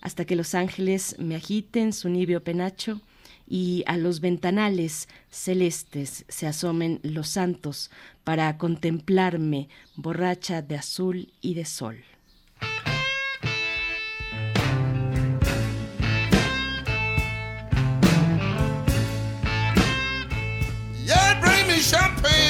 hasta 0.00 0.24
que 0.24 0.34
los 0.34 0.54
ángeles 0.54 1.14
me 1.18 1.36
agiten 1.36 1.92
su 1.92 2.08
nibio 2.08 2.42
penacho 2.42 3.00
y 3.46 3.82
a 3.86 3.96
los 3.96 4.20
ventanales 4.20 5.08
celestes 5.28 6.24
se 6.28 6.46
asomen 6.46 7.00
los 7.02 7.28
santos 7.28 7.90
para 8.30 8.56
contemplarme 8.58 9.68
borracha 9.96 10.62
de 10.62 10.76
azul 10.76 11.32
y 11.40 11.54
de 11.54 11.64
sol. 11.64 12.04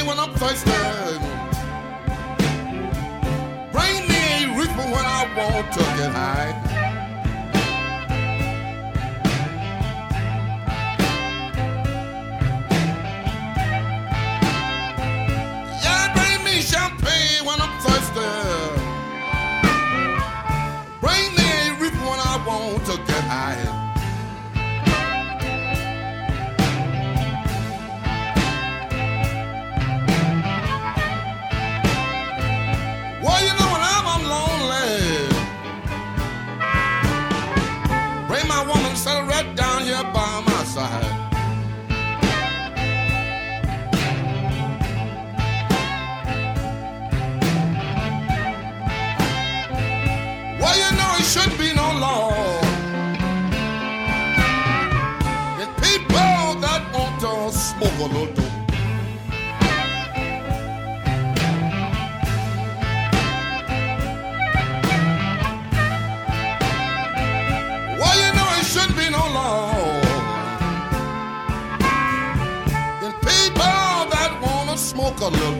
When 0.07 0.19
I'm. 0.19 1.10
look 75.33 75.60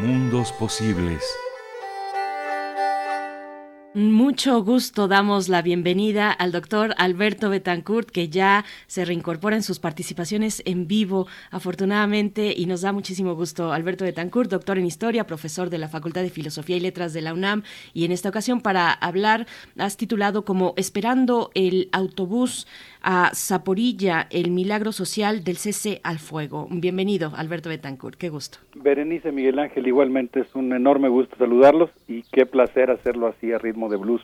Mundos 0.00 0.50
posibles. 0.52 1.22
Mucho 3.92 4.62
gusto 4.62 5.08
damos 5.08 5.48
la 5.48 5.62
bienvenida 5.62 6.30
al 6.30 6.52
doctor 6.52 6.94
Alberto 6.96 7.50
Betancourt, 7.50 8.08
que 8.08 8.28
ya 8.28 8.64
se 8.86 9.04
reincorpora 9.04 9.56
en 9.56 9.64
sus 9.64 9.80
participaciones 9.80 10.62
en 10.64 10.86
vivo, 10.86 11.26
afortunadamente, 11.50 12.54
y 12.56 12.66
nos 12.66 12.82
da 12.82 12.92
muchísimo 12.92 13.34
gusto. 13.34 13.72
Alberto 13.72 14.04
Betancourt, 14.04 14.48
doctor 14.48 14.78
en 14.78 14.86
Historia, 14.86 15.26
profesor 15.26 15.70
de 15.70 15.78
la 15.78 15.88
Facultad 15.88 16.22
de 16.22 16.30
Filosofía 16.30 16.76
y 16.76 16.80
Letras 16.80 17.12
de 17.12 17.22
la 17.22 17.34
UNAM, 17.34 17.64
y 17.92 18.04
en 18.04 18.12
esta 18.12 18.28
ocasión 18.28 18.60
para 18.60 18.92
hablar, 18.92 19.48
has 19.76 19.96
titulado 19.96 20.44
como 20.44 20.72
Esperando 20.76 21.50
el 21.54 21.88
autobús 21.90 22.68
a 23.02 23.32
Zaporilla, 23.34 24.28
el 24.30 24.52
milagro 24.52 24.92
social 24.92 25.42
del 25.42 25.56
cese 25.56 26.00
al 26.04 26.20
fuego. 26.20 26.68
Bienvenido, 26.70 27.32
Alberto 27.34 27.68
Betancourt, 27.68 28.16
qué 28.16 28.28
gusto. 28.28 28.58
Berenice 28.76 29.32
Miguel 29.32 29.58
Ángel, 29.58 29.88
igualmente 29.88 30.40
es 30.40 30.54
un 30.54 30.72
enorme 30.72 31.08
gusto 31.08 31.34
saludarlos 31.38 31.90
y 32.06 32.22
qué 32.30 32.46
placer 32.46 32.90
hacerlo 32.90 33.26
así 33.26 33.52
a 33.52 33.58
ritmo 33.58 33.79
de 33.88 33.96
blues. 33.96 34.22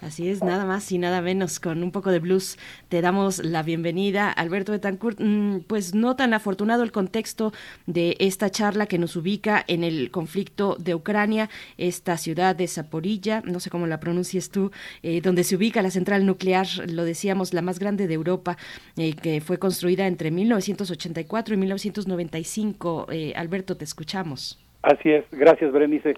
Así 0.00 0.30
es, 0.30 0.42
nada 0.42 0.64
más 0.64 0.90
y 0.92 0.98
nada 0.98 1.20
menos, 1.20 1.60
con 1.60 1.82
un 1.82 1.92
poco 1.92 2.10
de 2.10 2.20
blues 2.20 2.58
te 2.88 3.02
damos 3.02 3.44
la 3.44 3.62
bienvenida. 3.62 4.30
Alberto 4.30 4.72
Betancourt, 4.72 5.20
mm, 5.20 5.60
pues 5.66 5.94
no 5.94 6.16
tan 6.16 6.32
afortunado 6.32 6.82
el 6.82 6.90
contexto 6.90 7.52
de 7.86 8.16
esta 8.18 8.48
charla 8.48 8.86
que 8.86 8.96
nos 8.96 9.16
ubica 9.16 9.62
en 9.68 9.84
el 9.84 10.10
conflicto 10.10 10.76
de 10.78 10.94
Ucrania, 10.94 11.50
esta 11.76 12.16
ciudad 12.16 12.56
de 12.56 12.66
Zaporilla, 12.66 13.42
no 13.44 13.60
sé 13.60 13.68
cómo 13.68 13.86
la 13.86 14.00
pronuncies 14.00 14.50
tú, 14.50 14.70
eh, 15.02 15.20
donde 15.20 15.44
se 15.44 15.56
ubica 15.56 15.82
la 15.82 15.90
central 15.90 16.24
nuclear, 16.24 16.66
lo 16.90 17.04
decíamos, 17.04 17.52
la 17.52 17.60
más 17.60 17.78
grande 17.78 18.06
de 18.06 18.14
Europa, 18.14 18.56
eh, 18.96 19.14
que 19.14 19.42
fue 19.42 19.58
construida 19.58 20.06
entre 20.06 20.30
1984 20.30 21.54
y 21.54 21.56
1995. 21.58 23.06
Eh, 23.10 23.34
Alberto, 23.36 23.76
te 23.76 23.84
escuchamos. 23.84 24.58
Así 24.82 25.10
es, 25.10 25.24
gracias 25.30 25.72
Berenice. 25.72 26.14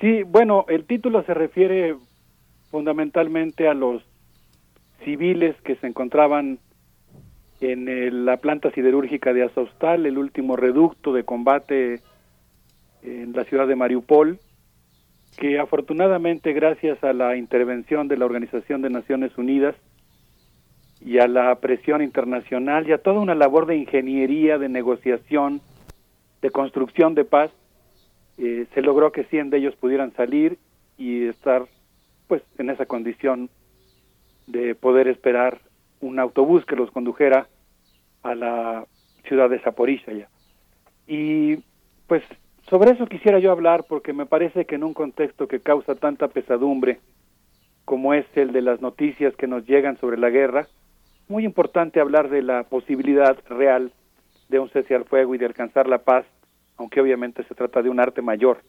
Sí, 0.00 0.22
bueno, 0.24 0.66
el 0.68 0.84
título 0.84 1.22
se 1.24 1.34
refiere 1.34 1.96
fundamentalmente 2.70 3.68
a 3.68 3.74
los 3.74 4.02
civiles 5.04 5.56
que 5.62 5.76
se 5.76 5.86
encontraban 5.86 6.58
en 7.60 7.88
el- 7.88 8.26
la 8.26 8.36
planta 8.36 8.70
siderúrgica 8.72 9.32
de 9.32 9.44
Azovstal, 9.44 10.04
el 10.04 10.18
último 10.18 10.56
reducto 10.56 11.12
de 11.12 11.24
combate 11.24 12.00
en 13.02 13.32
la 13.32 13.44
ciudad 13.44 13.66
de 13.66 13.76
Mariupol, 13.76 14.38
que 15.38 15.58
afortunadamente 15.58 16.52
gracias 16.52 17.02
a 17.02 17.12
la 17.12 17.36
intervención 17.36 18.08
de 18.08 18.16
la 18.16 18.26
Organización 18.26 18.82
de 18.82 18.90
Naciones 18.90 19.36
Unidas 19.38 19.74
y 21.00 21.18
a 21.18 21.28
la 21.28 21.54
presión 21.56 22.02
internacional 22.02 22.88
y 22.88 22.92
a 22.92 22.98
toda 22.98 23.20
una 23.20 23.34
labor 23.34 23.66
de 23.66 23.76
ingeniería, 23.76 24.58
de 24.58 24.68
negociación, 24.68 25.60
de 26.42 26.50
construcción 26.50 27.14
de 27.14 27.24
paz, 27.24 27.50
eh, 28.38 28.66
se 28.74 28.82
logró 28.82 29.12
que 29.12 29.24
100 29.24 29.50
de 29.50 29.58
ellos 29.58 29.76
pudieran 29.76 30.12
salir 30.14 30.58
y 30.98 31.26
estar 31.26 31.66
pues 32.28 32.42
en 32.58 32.70
esa 32.70 32.86
condición 32.86 33.50
de 34.46 34.74
poder 34.74 35.08
esperar 35.08 35.60
un 36.00 36.18
autobús 36.18 36.64
que 36.64 36.76
los 36.76 36.90
condujera 36.90 37.48
a 38.22 38.34
la 38.34 38.86
ciudad 39.26 39.50
de 39.50 39.60
Zaporizhia. 39.60 40.28
Y 41.06 41.56
pues 42.06 42.22
sobre 42.68 42.92
eso 42.92 43.06
quisiera 43.06 43.38
yo 43.38 43.52
hablar 43.52 43.84
porque 43.88 44.12
me 44.12 44.26
parece 44.26 44.64
que 44.64 44.74
en 44.74 44.84
un 44.84 44.94
contexto 44.94 45.48
que 45.48 45.60
causa 45.60 45.94
tanta 45.94 46.28
pesadumbre 46.28 47.00
como 47.84 48.14
es 48.14 48.26
el 48.34 48.52
de 48.52 48.62
las 48.62 48.80
noticias 48.80 49.34
que 49.36 49.46
nos 49.46 49.64
llegan 49.64 49.96
sobre 49.98 50.18
la 50.18 50.28
guerra, 50.28 50.66
muy 51.28 51.44
importante 51.44 52.00
hablar 52.00 52.28
de 52.28 52.42
la 52.42 52.64
posibilidad 52.64 53.38
real 53.48 53.92
de 54.48 54.58
un 54.58 54.68
cese 54.70 54.94
al 54.94 55.04
fuego 55.04 55.34
y 55.34 55.38
de 55.38 55.46
alcanzar 55.46 55.88
la 55.88 55.98
paz, 55.98 56.26
aunque 56.76 57.00
obviamente 57.00 57.44
se 57.44 57.54
trata 57.54 57.82
de 57.82 57.90
un 57.90 58.00
arte 58.00 58.22
mayor. 58.22 58.62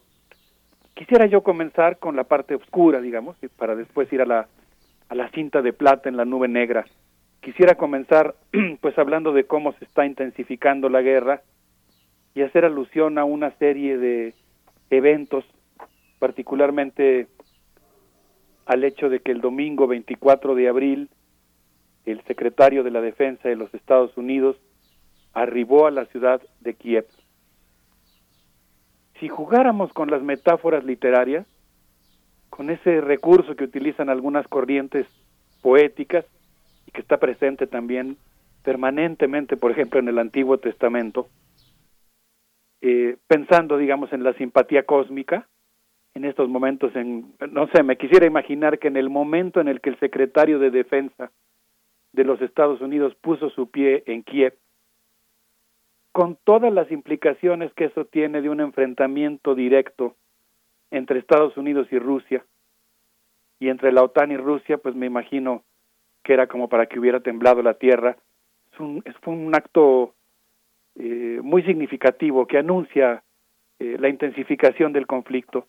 Quisiera 0.94 1.26
yo 1.28 1.44
comenzar 1.44 2.00
con 2.00 2.16
la 2.16 2.24
parte 2.24 2.56
oscura, 2.56 3.02
digamos, 3.02 3.38
para 3.56 3.76
después 3.76 4.12
ir 4.12 4.22
a 4.22 4.26
la, 4.26 4.48
a 5.10 5.16
la 5.16 5.30
cinta 5.30 5.62
de 5.62 5.74
plata 5.74 6.10
en 6.10 6.18
la 6.18 6.26
nube 6.26 6.48
negra. 6.48 6.86
Quisiera 7.42 7.76
comenzar 7.76 8.36
pues 8.82 8.98
hablando 8.98 9.32
de 9.32 9.46
cómo 9.46 9.74
se 9.74 9.86
está 9.86 10.06
intensificando 10.06 10.90
la 10.90 11.02
guerra 11.02 11.42
y 12.34 12.42
hacer 12.42 12.66
alusión 12.66 13.18
a 13.18 13.26
una 13.26 13.52
serie 13.58 13.98
de 13.98 14.34
eventos, 14.90 15.46
particularmente 16.20 17.28
al 18.66 18.84
hecho 18.84 19.10
de 19.10 19.20
que 19.20 19.32
el 19.32 19.42
domingo 19.42 19.88
24 19.88 20.56
de 20.56 20.68
abril 20.68 21.10
el 22.12 22.24
secretario 22.24 22.84
de 22.84 22.92
la 22.92 23.02
Defensa 23.02 23.50
de 23.50 23.56
los 23.56 23.74
Estados 23.74 24.16
Unidos 24.18 24.56
arribó 25.34 25.88
a 25.88 25.92
la 25.92 26.06
ciudad 26.06 26.42
de 26.62 26.74
Kiev. 26.74 27.06
Si 29.20 29.28
jugáramos 29.30 29.92
con 29.94 30.10
las 30.12 30.22
metáforas 30.22 30.84
literarias, 30.84 31.46
con 32.50 32.70
ese 32.70 33.02
recurso 33.02 33.56
que 33.56 33.64
utilizan 33.64 34.10
algunas 34.10 34.48
corrientes 34.48 35.08
poéticas 35.62 36.26
y 36.86 36.92
que 36.92 37.02
está 37.02 37.18
presente 37.18 37.68
también 37.68 38.18
permanentemente, 38.64 39.58
por 39.58 39.72
ejemplo, 39.72 40.00
en 40.00 40.08
el 40.08 40.20
Antiguo 40.20 40.58
Testamento, 40.58 41.28
eh, 42.82 43.18
pensando, 43.28 43.78
digamos, 43.78 44.12
en 44.14 44.24
la 44.24 44.34
simpatía 44.34 44.84
cósmica, 44.84 45.48
en 46.14 46.26
estos 46.26 46.50
momentos, 46.50 46.96
en, 46.96 47.34
no 47.52 47.68
sé, 47.68 47.84
me 47.84 47.98
quisiera 47.98 48.26
imaginar 48.26 48.80
que 48.80 48.88
en 48.88 48.98
el 48.98 49.10
momento 49.10 49.62
en 49.62 49.68
el 49.68 49.82
que 49.82 49.92
el 49.92 50.00
secretario 50.00 50.60
de 50.60 50.72
Defensa 50.72 51.32
de 52.12 52.24
los 52.24 52.42
Estados 52.42 52.82
Unidos 52.82 53.16
puso 53.22 53.50
su 53.52 53.70
pie 53.70 54.04
en 54.08 54.24
Kiev, 54.24 54.54
con 56.18 56.36
todas 56.44 56.74
las 56.74 56.92
implicaciones 56.92 57.72
que 57.76 57.86
eso 57.86 58.06
tiene 58.06 58.42
de 58.42 58.50
un 58.50 58.60
enfrentamiento 58.60 59.54
directo 59.54 60.16
entre 60.90 61.20
Estados 61.20 61.56
Unidos 61.58 61.88
y 61.92 62.00
Rusia, 62.00 62.44
y 63.60 63.70
entre 63.70 63.92
la 63.92 64.02
OTAN 64.02 64.32
y 64.32 64.38
Rusia, 64.38 64.80
pues 64.80 64.96
me 64.96 65.06
imagino 65.06 65.62
que 66.24 66.34
era 66.34 66.48
como 66.48 66.70
para 66.70 66.88
que 66.88 67.00
hubiera 67.00 67.20
temblado 67.20 67.62
la 67.62 67.76
tierra. 67.76 68.18
Es 68.74 68.80
un, 68.80 69.04
es, 69.06 69.14
un 69.28 69.54
acto 69.54 70.16
eh, 70.96 71.40
muy 71.44 71.62
significativo 71.62 72.48
que 72.48 72.58
anuncia 72.58 73.22
eh, 73.78 73.98
la 74.00 74.10
intensificación 74.10 74.94
del 74.94 75.06
conflicto. 75.06 75.68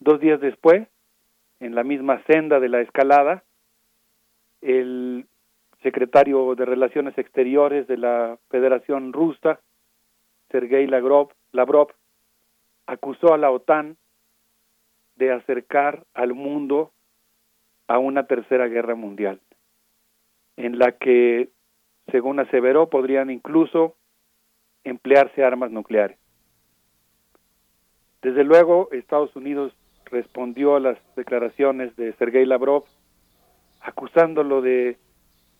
Dos 0.00 0.20
días 0.20 0.40
después, 0.40 0.88
en 1.60 1.74
la 1.74 1.84
misma 1.84 2.22
senda 2.22 2.60
de 2.60 2.70
la 2.70 2.80
escalada, 2.80 3.44
el 4.62 5.26
secretario 5.84 6.54
de 6.54 6.64
Relaciones 6.64 7.16
Exteriores 7.18 7.86
de 7.86 7.98
la 7.98 8.38
Federación 8.48 9.12
Rusa, 9.12 9.60
Sergei 10.50 10.86
Lavrov, 10.86 11.28
Lavrov, 11.52 11.88
acusó 12.86 13.34
a 13.34 13.38
la 13.38 13.50
OTAN 13.50 13.98
de 15.16 15.30
acercar 15.30 16.04
al 16.14 16.32
mundo 16.32 16.90
a 17.86 17.98
una 17.98 18.26
tercera 18.26 18.66
guerra 18.66 18.94
mundial, 18.94 19.40
en 20.56 20.78
la 20.78 20.92
que, 20.92 21.50
según 22.10 22.40
aseveró, 22.40 22.88
podrían 22.88 23.28
incluso 23.28 23.94
emplearse 24.84 25.44
armas 25.44 25.70
nucleares. 25.70 26.18
Desde 28.22 28.42
luego, 28.42 28.88
Estados 28.90 29.36
Unidos 29.36 29.76
respondió 30.06 30.76
a 30.76 30.80
las 30.80 30.98
declaraciones 31.14 31.94
de 31.96 32.14
Sergei 32.14 32.46
Lavrov, 32.46 32.84
acusándolo 33.82 34.62
de 34.62 34.96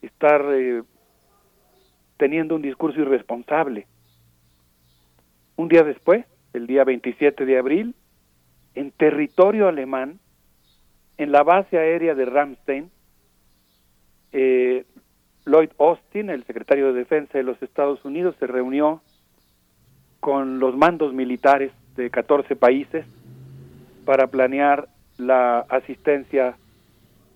estar 0.07 0.45
eh, 0.53 0.83
teniendo 2.17 2.55
un 2.55 2.63
discurso 2.63 3.01
irresponsable. 3.01 3.87
Un 5.57 5.69
día 5.69 5.83
después, 5.83 6.25
el 6.53 6.67
día 6.67 6.85
27 6.85 7.45
de 7.45 7.59
abril, 7.59 7.95
en 8.75 8.91
territorio 8.91 9.69
alemán, 9.69 10.19
en 11.17 11.33
la 11.33 11.43
base 11.43 11.79
aérea 11.79 12.15
de 12.15 12.25
Ramstein, 12.25 12.91
eh, 14.33 14.85
Lloyd 15.47 15.71
Austin, 15.79 16.31
el 16.31 16.45
secretario 16.45 16.93
de 16.93 17.01
Defensa 17.01 17.39
de 17.39 17.45
los 17.45 17.63
Estados 17.63 18.05
Unidos, 18.05 18.35
se 18.41 18.47
reunió 18.47 19.03
con 20.21 20.59
los 20.59 20.77
mandos 20.77 21.13
militares 21.13 21.71
de 21.97 22.11
14 22.11 22.57
países 22.57 23.05
para 24.05 24.27
planear 24.27 24.89
la 25.19 25.61
asistencia 25.61 26.57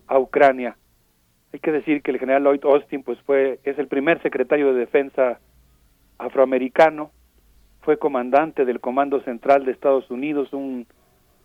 a 0.07 0.19
Ucrania. 0.19 0.75
Hay 1.53 1.59
que 1.59 1.71
decir 1.71 2.01
que 2.01 2.11
el 2.11 2.19
general 2.19 2.43
Lloyd 2.43 2.63
Austin 2.63 3.03
pues 3.03 3.19
fue 3.21 3.59
es 3.63 3.79
el 3.79 3.87
primer 3.87 4.21
secretario 4.21 4.73
de 4.73 4.79
Defensa 4.79 5.39
afroamericano, 6.17 7.11
fue 7.81 7.97
comandante 7.97 8.65
del 8.65 8.79
Comando 8.79 9.21
Central 9.21 9.65
de 9.65 9.71
Estados 9.71 10.11
Unidos, 10.11 10.53
un 10.53 10.85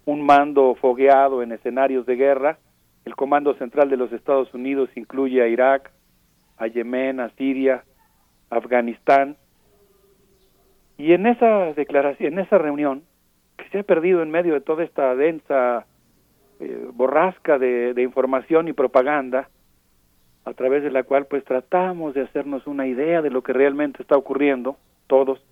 un 0.06 0.22
mando 0.22 0.74
fogueado 0.74 1.42
en 1.42 1.52
escenarios 1.52 2.06
de 2.06 2.16
guerra. 2.16 2.58
El 3.04 3.16
Comando 3.16 3.54
Central 3.54 3.88
de 3.88 3.96
los 3.96 4.12
Estados 4.12 4.52
Unidos 4.54 4.90
incluye 4.96 5.42
a 5.42 5.48
Irak, 5.48 5.90
a 6.58 6.66
Yemen, 6.66 7.20
a 7.20 7.30
Siria, 7.30 7.84
Afganistán. 8.50 9.36
Y 10.96 11.12
en 11.12 11.26
esa 11.26 11.72
declaración, 11.72 12.34
en 12.34 12.38
esa 12.38 12.58
reunión, 12.58 13.02
que 13.56 13.68
se 13.70 13.80
ha 13.80 13.82
perdido 13.82 14.22
en 14.22 14.30
medio 14.30 14.54
de 14.54 14.60
toda 14.60 14.84
esta 14.84 15.14
densa 15.14 15.86
eh, 16.60 16.88
borrasca 16.92 17.58
de 17.58 18.00
información 18.02 18.68
y 18.68 18.72
propaganda, 18.72 19.48
a 20.44 20.52
través 20.52 20.82
de 20.82 20.90
la 20.90 21.02
cual 21.02 21.26
pues 21.26 21.44
tratamos 21.44 22.14
de 22.14 22.22
hacernos 22.22 22.66
una 22.66 22.86
idea 22.86 23.22
de 23.22 23.30
lo 23.30 23.42
que 23.42 23.52
realmente 23.52 24.02
está 24.02 24.16
ocurriendo, 24.16 24.76
todos, 25.06 25.42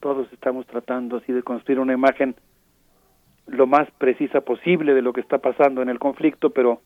todos 0.00 0.32
estamos 0.32 0.66
tratando 0.66 1.18
así 1.18 1.32
de 1.32 1.42
construir 1.42 1.78
una 1.78 1.92
imagen 1.92 2.34
lo 3.46 3.66
más 3.66 3.90
precisa 3.92 4.40
posible 4.40 4.94
de 4.94 5.02
lo 5.02 5.12
que 5.12 5.20
está 5.20 5.38
pasando 5.38 5.82
en 5.82 5.88
el 5.88 5.98
conflicto, 5.98 6.50
pero 6.50 6.80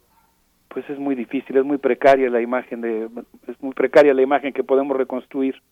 pues 0.69 0.89
es 0.91 0.99
muy 0.99 1.15
difícil, 1.15 1.57
es 1.57 1.65
muy 1.65 1.79
precaria 1.79 2.29
la 2.29 2.41
imagen 2.41 2.81
de 2.81 3.09
es 3.47 3.63
muy 3.63 3.73
precaria 3.73 4.13
la 4.15 4.23
imagen 4.23 4.53
que 4.53 4.65
podemos 4.65 4.97
reconstruir. 4.97 5.63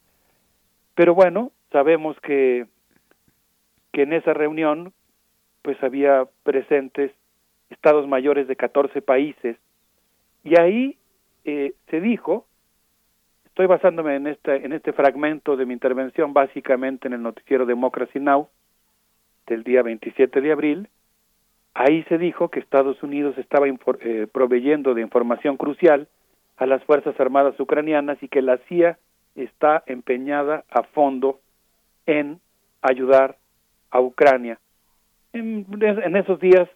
Pero 0.94 1.14
bueno, 1.14 1.52
sabemos 1.70 2.18
que 2.20 2.66
que 3.92 4.02
en 4.02 4.12
esa 4.12 4.34
reunión 4.34 4.92
pues 5.62 5.82
había 5.82 6.24
presentes 6.42 7.12
estados 7.70 8.06
mayores 8.06 8.48
de 8.48 8.56
14 8.56 9.00
países 9.02 9.56
y 10.42 10.58
ahí 10.60 10.98
eh, 11.44 11.74
se 11.88 12.00
dijo 12.00 12.46
estoy 13.46 13.66
basándome 13.66 14.16
en 14.16 14.26
este 14.26 14.64
en 14.64 14.72
este 14.72 14.92
fragmento 14.92 15.56
de 15.56 15.66
mi 15.66 15.74
intervención 15.74 16.32
básicamente 16.32 17.08
en 17.08 17.14
el 17.14 17.22
noticiero 17.22 17.66
Democracy 17.66 18.18
Now 18.18 18.48
del 19.46 19.62
día 19.62 19.82
27 19.82 20.40
de 20.40 20.52
abril, 20.52 20.88
ahí 21.74 22.02
se 22.04 22.18
dijo 22.18 22.48
que 22.48 22.60
Estados 22.60 23.02
Unidos 23.02 23.36
estaba 23.38 23.66
eh, 23.68 24.26
proveyendo 24.32 24.94
de 24.94 25.02
información 25.02 25.56
crucial 25.56 26.08
a 26.56 26.66
las 26.66 26.82
Fuerzas 26.84 27.18
Armadas 27.18 27.58
ucranianas 27.58 28.22
y 28.22 28.28
que 28.28 28.42
la 28.42 28.58
CIA 28.68 28.98
está 29.34 29.82
empeñada 29.86 30.64
a 30.70 30.84
fondo 30.84 31.40
en 32.06 32.40
ayudar 32.80 33.36
a 33.90 34.00
Ucrania. 34.00 34.58
En, 35.32 35.66
en, 35.80 36.16
esos 36.16 36.38
días 36.38 36.68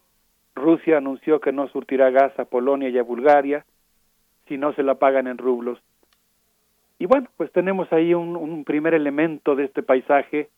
Rusia 0.54 0.98
anunció 0.98 1.40
que 1.40 1.52
no 1.52 1.68
surtirá 1.68 2.10
gas 2.10 2.36
a 2.38 2.44
Polonia 2.44 2.88
y 2.88 2.98
a 2.98 3.02
Bulgaria 3.02 3.64
si 4.48 4.58
no 4.58 4.72
se 4.74 4.82
la 4.82 4.96
pagan 4.96 5.26
en 5.26 5.38
rublos. 5.38 5.78
Y 6.98 7.06
bueno, 7.06 7.28
pues 7.36 7.52
tenemos 7.52 7.92
ahí 7.92 8.14
un, 8.14 8.36
un 8.36 8.64
primer 8.64 8.94
elemento 8.94 9.54
de 9.54 9.64
este 9.64 9.82
paisaje 9.82 10.48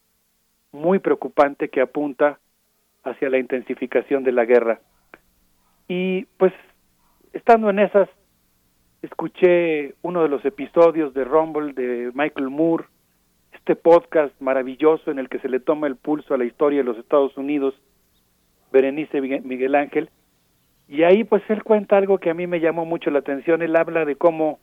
muy 0.73 0.99
preocupante 0.99 1.69
que 1.69 1.81
apunta 1.81 2.39
hacia 3.05 3.29
la 3.29 3.39
intensificación 3.39 4.25
de 4.25 4.33
la 4.33 4.45
guerra. 4.45 4.81
Y 5.89 6.25
pues 6.39 6.53
estando 7.33 7.71
en 7.71 7.81
esas, 7.81 8.09
escuché 9.03 9.95
uno 10.03 10.23
de 10.23 10.29
los 10.29 10.45
episodios 10.45 11.15
de 11.15 11.25
Rumble 11.25 11.73
de 11.73 12.11
Michael 12.15 12.51
Moore, 12.51 12.85
este 13.53 13.77
podcast 13.77 14.33
maravilloso 14.41 15.11
en 15.11 15.19
el 15.19 15.29
que 15.29 15.41
se 15.41 15.49
le 15.49 15.61
toma 15.61 15.87
el 15.87 15.97
pulso 15.97 16.35
a 16.35 16.39
la 16.39 16.45
historia 16.45 16.79
de 16.79 16.85
los 16.85 16.99
Estados 16.99 17.37
Unidos, 17.37 17.75
Berenice 18.73 19.21
Miguel 19.21 19.75
Ángel, 19.75 20.11
y 20.91 21.05
ahí 21.05 21.23
pues 21.23 21.43
él 21.49 21.63
cuenta 21.63 21.97
algo 21.97 22.19
que 22.19 22.31
a 22.31 22.35
mí 22.35 22.49
me 22.49 22.59
llamó 22.59 22.85
mucho 22.85 23.13
la 23.13 23.21
atención, 23.21 23.63
él 23.63 23.77
habla 23.77 24.05
de 24.05 24.17
cómo 24.17 24.59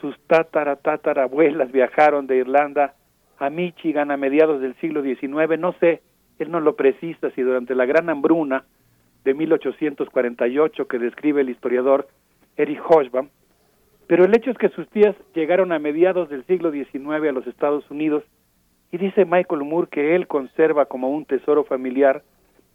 sus 0.00 0.16
tatara 0.28 0.76
tatarabuelas 0.76 1.72
viajaron 1.72 2.28
de 2.28 2.36
Irlanda 2.36 2.94
a 3.36 3.50
Michigan 3.50 4.12
a 4.12 4.16
mediados 4.16 4.60
del 4.60 4.76
siglo 4.76 5.02
XIX, 5.02 5.58
no 5.58 5.72
sé, 5.80 6.02
él 6.38 6.52
no 6.52 6.60
lo 6.60 6.76
precisa 6.76 7.30
si 7.32 7.42
durante 7.42 7.74
la 7.74 7.84
gran 7.84 8.08
hambruna 8.08 8.64
de 9.24 9.34
1848 9.34 10.86
que 10.86 10.98
describe 11.00 11.40
el 11.40 11.50
historiador 11.50 12.06
Eric 12.56 12.80
Hochbaum, 12.88 13.28
pero 14.06 14.26
el 14.26 14.36
hecho 14.36 14.52
es 14.52 14.56
que 14.56 14.68
sus 14.68 14.88
tías 14.90 15.16
llegaron 15.34 15.72
a 15.72 15.80
mediados 15.80 16.28
del 16.28 16.44
siglo 16.46 16.70
XIX 16.70 17.28
a 17.28 17.32
los 17.32 17.48
Estados 17.48 17.90
Unidos 17.90 18.22
y 18.92 18.98
dice 18.98 19.24
Michael 19.24 19.64
Moore 19.64 19.88
que 19.90 20.14
él 20.14 20.28
conserva 20.28 20.86
como 20.86 21.10
un 21.10 21.24
tesoro 21.24 21.64
familiar 21.64 22.22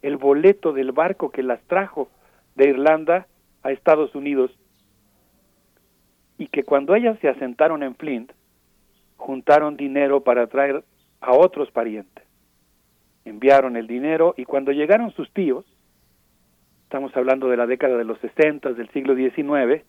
el 0.02 0.18
boleto 0.18 0.74
del 0.74 0.92
barco 0.92 1.30
que 1.30 1.42
las 1.42 1.62
trajo 1.68 2.10
de 2.56 2.68
Irlanda 2.68 3.26
a 3.62 3.70
Estados 3.70 4.14
Unidos 4.14 4.50
y 6.38 6.48
que 6.48 6.64
cuando 6.64 6.94
ellas 6.94 7.18
se 7.20 7.28
asentaron 7.28 7.82
en 7.82 7.94
Flint, 7.94 8.32
juntaron 9.16 9.76
dinero 9.76 10.22
para 10.22 10.46
traer 10.46 10.84
a 11.20 11.32
otros 11.32 11.70
parientes. 11.70 12.24
Enviaron 13.24 13.76
el 13.76 13.86
dinero 13.86 14.34
y 14.36 14.44
cuando 14.44 14.72
llegaron 14.72 15.10
sus 15.12 15.30
tíos, 15.32 15.64
estamos 16.84 17.16
hablando 17.16 17.48
de 17.48 17.56
la 17.56 17.66
década 17.66 17.96
de 17.96 18.04
los 18.04 18.18
60 18.20 18.72
del 18.74 18.88
siglo 18.90 19.14
XIX, 19.14 19.82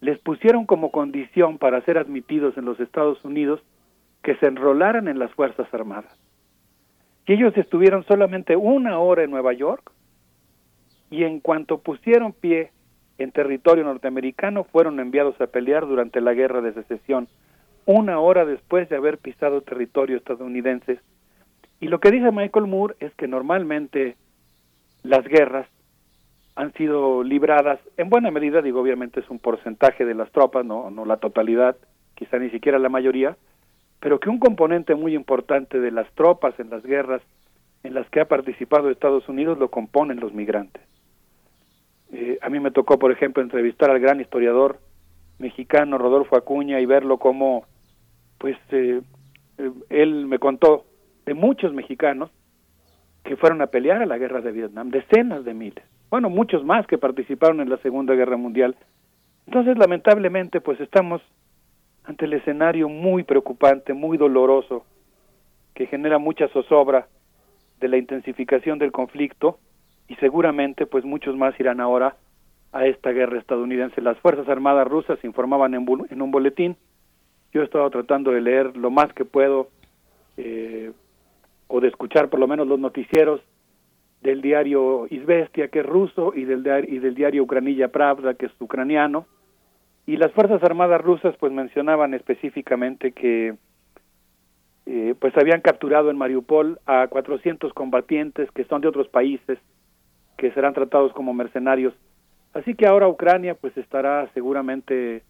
les 0.00 0.18
pusieron 0.20 0.64
como 0.64 0.90
condición 0.90 1.58
para 1.58 1.82
ser 1.82 1.98
admitidos 1.98 2.56
en 2.56 2.64
los 2.64 2.78
Estados 2.78 3.24
Unidos 3.24 3.60
que 4.22 4.36
se 4.36 4.46
enrolaran 4.46 5.08
en 5.08 5.18
las 5.18 5.32
Fuerzas 5.32 5.72
Armadas. 5.74 6.16
Y 7.26 7.34
ellos 7.34 7.56
estuvieron 7.56 8.04
solamente 8.04 8.56
una 8.56 8.98
hora 9.00 9.24
en 9.24 9.30
Nueva 9.30 9.52
York 9.52 9.92
y 11.10 11.24
en 11.24 11.40
cuanto 11.40 11.78
pusieron 11.78 12.32
pie 12.32 12.70
en 13.18 13.32
territorio 13.32 13.84
norteamericano 13.84 14.64
fueron 14.64 15.00
enviados 15.00 15.40
a 15.40 15.46
pelear 15.46 15.86
durante 15.86 16.20
la 16.20 16.34
Guerra 16.34 16.60
de 16.60 16.72
Secesión 16.72 17.28
una 17.84 18.20
hora 18.20 18.44
después 18.44 18.88
de 18.88 18.96
haber 18.96 19.18
pisado 19.18 19.62
territorio 19.62 20.18
estadounidense. 20.18 21.00
Y 21.80 21.88
lo 21.88 22.00
que 22.00 22.10
dice 22.10 22.30
Michael 22.30 22.66
Moore 22.66 22.96
es 23.00 23.14
que 23.14 23.26
normalmente 23.26 24.16
las 25.02 25.24
guerras 25.24 25.66
han 26.54 26.72
sido 26.74 27.22
libradas, 27.22 27.78
en 27.96 28.10
buena 28.10 28.30
medida, 28.30 28.60
digo, 28.60 28.80
obviamente 28.80 29.20
es 29.20 29.30
un 29.30 29.38
porcentaje 29.38 30.04
de 30.04 30.14
las 30.14 30.30
tropas, 30.32 30.66
no, 30.66 30.90
no 30.90 31.04
la 31.04 31.18
totalidad, 31.18 31.76
quizá 32.14 32.38
ni 32.38 32.50
siquiera 32.50 32.78
la 32.80 32.88
mayoría, 32.88 33.36
pero 34.00 34.18
que 34.18 34.28
un 34.28 34.38
componente 34.38 34.94
muy 34.94 35.14
importante 35.14 35.80
de 35.80 35.92
las 35.92 36.10
tropas 36.12 36.58
en 36.58 36.68
las 36.68 36.82
guerras 36.82 37.22
en 37.84 37.94
las 37.94 38.08
que 38.10 38.20
ha 38.20 38.28
participado 38.28 38.90
Estados 38.90 39.28
Unidos 39.28 39.58
lo 39.58 39.70
componen 39.70 40.20
los 40.20 40.32
migrantes. 40.34 40.82
Eh, 42.12 42.38
a 42.40 42.48
mí 42.48 42.60
me 42.60 42.70
tocó, 42.70 42.98
por 42.98 43.12
ejemplo, 43.12 43.42
entrevistar 43.42 43.90
al 43.90 44.00
gran 44.00 44.20
historiador 44.20 44.78
mexicano 45.38 45.98
Rodolfo 45.98 46.36
Acuña 46.36 46.80
y 46.80 46.86
verlo 46.86 47.18
como 47.18 47.64
pues 48.38 48.56
eh, 48.70 49.00
eh, 49.58 49.70
él 49.90 50.26
me 50.26 50.38
contó 50.38 50.84
de 51.26 51.34
muchos 51.34 51.72
mexicanos 51.72 52.30
que 53.24 53.36
fueron 53.36 53.60
a 53.60 53.66
pelear 53.66 54.00
a 54.02 54.06
la 54.06 54.18
guerra 54.18 54.40
de 54.40 54.52
Vietnam, 54.52 54.90
decenas 54.90 55.44
de 55.44 55.54
miles, 55.54 55.84
bueno, 56.10 56.30
muchos 56.30 56.64
más 56.64 56.86
que 56.86 56.96
participaron 56.96 57.60
en 57.60 57.68
la 57.68 57.76
Segunda 57.78 58.14
Guerra 58.14 58.36
Mundial. 58.36 58.76
Entonces, 59.46 59.76
lamentablemente, 59.76 60.60
pues 60.60 60.80
estamos 60.80 61.20
ante 62.04 62.24
el 62.24 62.32
escenario 62.32 62.88
muy 62.88 63.24
preocupante, 63.24 63.92
muy 63.92 64.16
doloroso, 64.16 64.86
que 65.74 65.86
genera 65.86 66.18
mucha 66.18 66.48
zozobra 66.48 67.08
de 67.80 67.88
la 67.88 67.98
intensificación 67.98 68.78
del 68.78 68.92
conflicto 68.92 69.58
y 70.08 70.14
seguramente 70.16 70.86
pues 70.86 71.04
muchos 71.04 71.36
más 71.36 71.58
irán 71.60 71.80
ahora 71.80 72.16
a 72.72 72.86
esta 72.86 73.10
guerra 73.10 73.38
estadounidense. 73.38 74.00
Las 74.00 74.18
Fuerzas 74.18 74.48
Armadas 74.48 74.88
rusas 74.88 75.22
informaban 75.24 75.74
en, 75.74 75.86
un 76.22 76.30
boletín 76.30 76.76
yo 77.52 77.62
he 77.62 77.64
estado 77.64 77.88
tratando 77.90 78.30
de 78.32 78.40
leer 78.40 78.76
lo 78.76 78.90
más 78.90 79.12
que 79.14 79.24
puedo 79.24 79.68
eh, 80.36 80.92
o 81.66 81.80
de 81.80 81.88
escuchar 81.88 82.28
por 82.28 82.40
lo 82.40 82.46
menos 82.46 82.66
los 82.66 82.78
noticieros 82.78 83.40
del 84.20 84.42
diario 84.42 85.06
Izvestia, 85.10 85.68
que 85.68 85.80
es 85.80 85.86
ruso, 85.86 86.32
y 86.34 86.44
del, 86.44 86.66
y 86.88 86.98
del 86.98 87.14
diario 87.14 87.44
Ucranilla 87.44 87.88
Pravda, 87.88 88.34
que 88.34 88.46
es 88.46 88.52
ucraniano. 88.58 89.26
Y 90.06 90.16
las 90.16 90.32
Fuerzas 90.32 90.62
Armadas 90.62 91.00
rusas 91.00 91.36
pues 91.38 91.52
mencionaban 91.52 92.14
específicamente 92.14 93.12
que 93.12 93.54
eh, 94.86 95.14
pues 95.18 95.36
habían 95.36 95.60
capturado 95.60 96.10
en 96.10 96.16
Mariupol 96.16 96.80
a 96.86 97.06
400 97.08 97.72
combatientes 97.74 98.50
que 98.52 98.64
son 98.64 98.80
de 98.80 98.88
otros 98.88 99.08
países, 99.08 99.58
que 100.38 100.52
serán 100.52 100.72
tratados 100.72 101.12
como 101.12 101.34
mercenarios. 101.34 101.92
Así 102.54 102.74
que 102.74 102.86
ahora 102.86 103.08
Ucrania 103.08 103.54
pues 103.54 103.76
estará 103.76 104.30
seguramente 104.32 105.22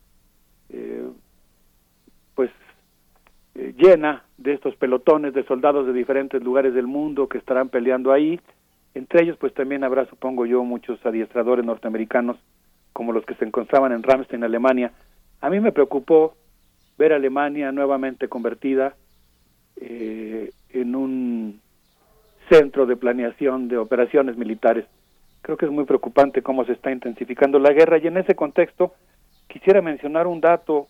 eh, 0.69 1.09
pues 2.37 2.51
eh, 3.57 3.75
llena 3.77 4.23
de 4.37 4.53
estos 4.53 4.77
pelotones 4.77 5.35
de 5.35 5.45
soldados 5.45 5.87
de 5.87 5.93
diferentes 5.93 6.41
lugares 6.43 6.75
del 6.75 6.87
mundo 6.87 7.28
que 7.28 7.39
estarán 7.39 7.70
peleando 7.70 8.12
ahí. 8.12 8.39
Entre 8.95 9.23
ellos, 9.23 9.37
pues 9.39 9.53
también 9.55 9.83
habrá, 9.83 10.07
supongo 10.07 10.47
yo, 10.47 10.62
muchos 10.62 11.05
adiestradores 11.05 11.65
norteamericanos 11.65 12.37
como 12.93 13.12
los 13.12 13.25
que 13.25 13.35
se 13.35 13.45
encontraban 13.45 13.93
en 13.93 14.03
Ramstein, 14.03 14.45
Alemania. 14.45 14.93
A 15.41 15.51
mí 15.51 15.59
me 15.61 15.73
preocupó 15.73 16.35
ver 16.99 17.12
a 17.12 17.17
Alemania 17.17 17.73
nuevamente 17.73 18.28
convertida 18.28 18.95
eh, 19.77 20.51
en 20.70 20.95
un 20.95 21.61
centro 22.51 22.87
de 22.87 22.97
planeación 22.97 23.69
de 23.69 23.78
operaciones 23.78 24.37
militares. 24.37 24.85
Creo 25.42 25.57
que 25.57 25.67
es 25.67 25.73
muy 25.73 25.84
preocupante 25.84 26.42
cómo 26.42 26.65
se 26.65 26.73
está 26.73 26.91
intensificando 26.91 27.58
la 27.58 27.73
guerra 27.73 27.99
y 27.99 28.07
en 28.07 28.17
ese 28.17 28.34
contexto 28.34 28.94
quisiera 29.47 29.81
mencionar 29.81 30.26
un 30.26 30.41
dato 30.41 30.89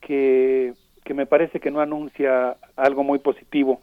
que, 0.00 0.74
que 1.04 1.14
me 1.14 1.26
parece 1.26 1.60
que 1.60 1.70
no 1.70 1.80
anuncia 1.80 2.56
algo 2.76 3.02
muy 3.02 3.18
positivo. 3.18 3.80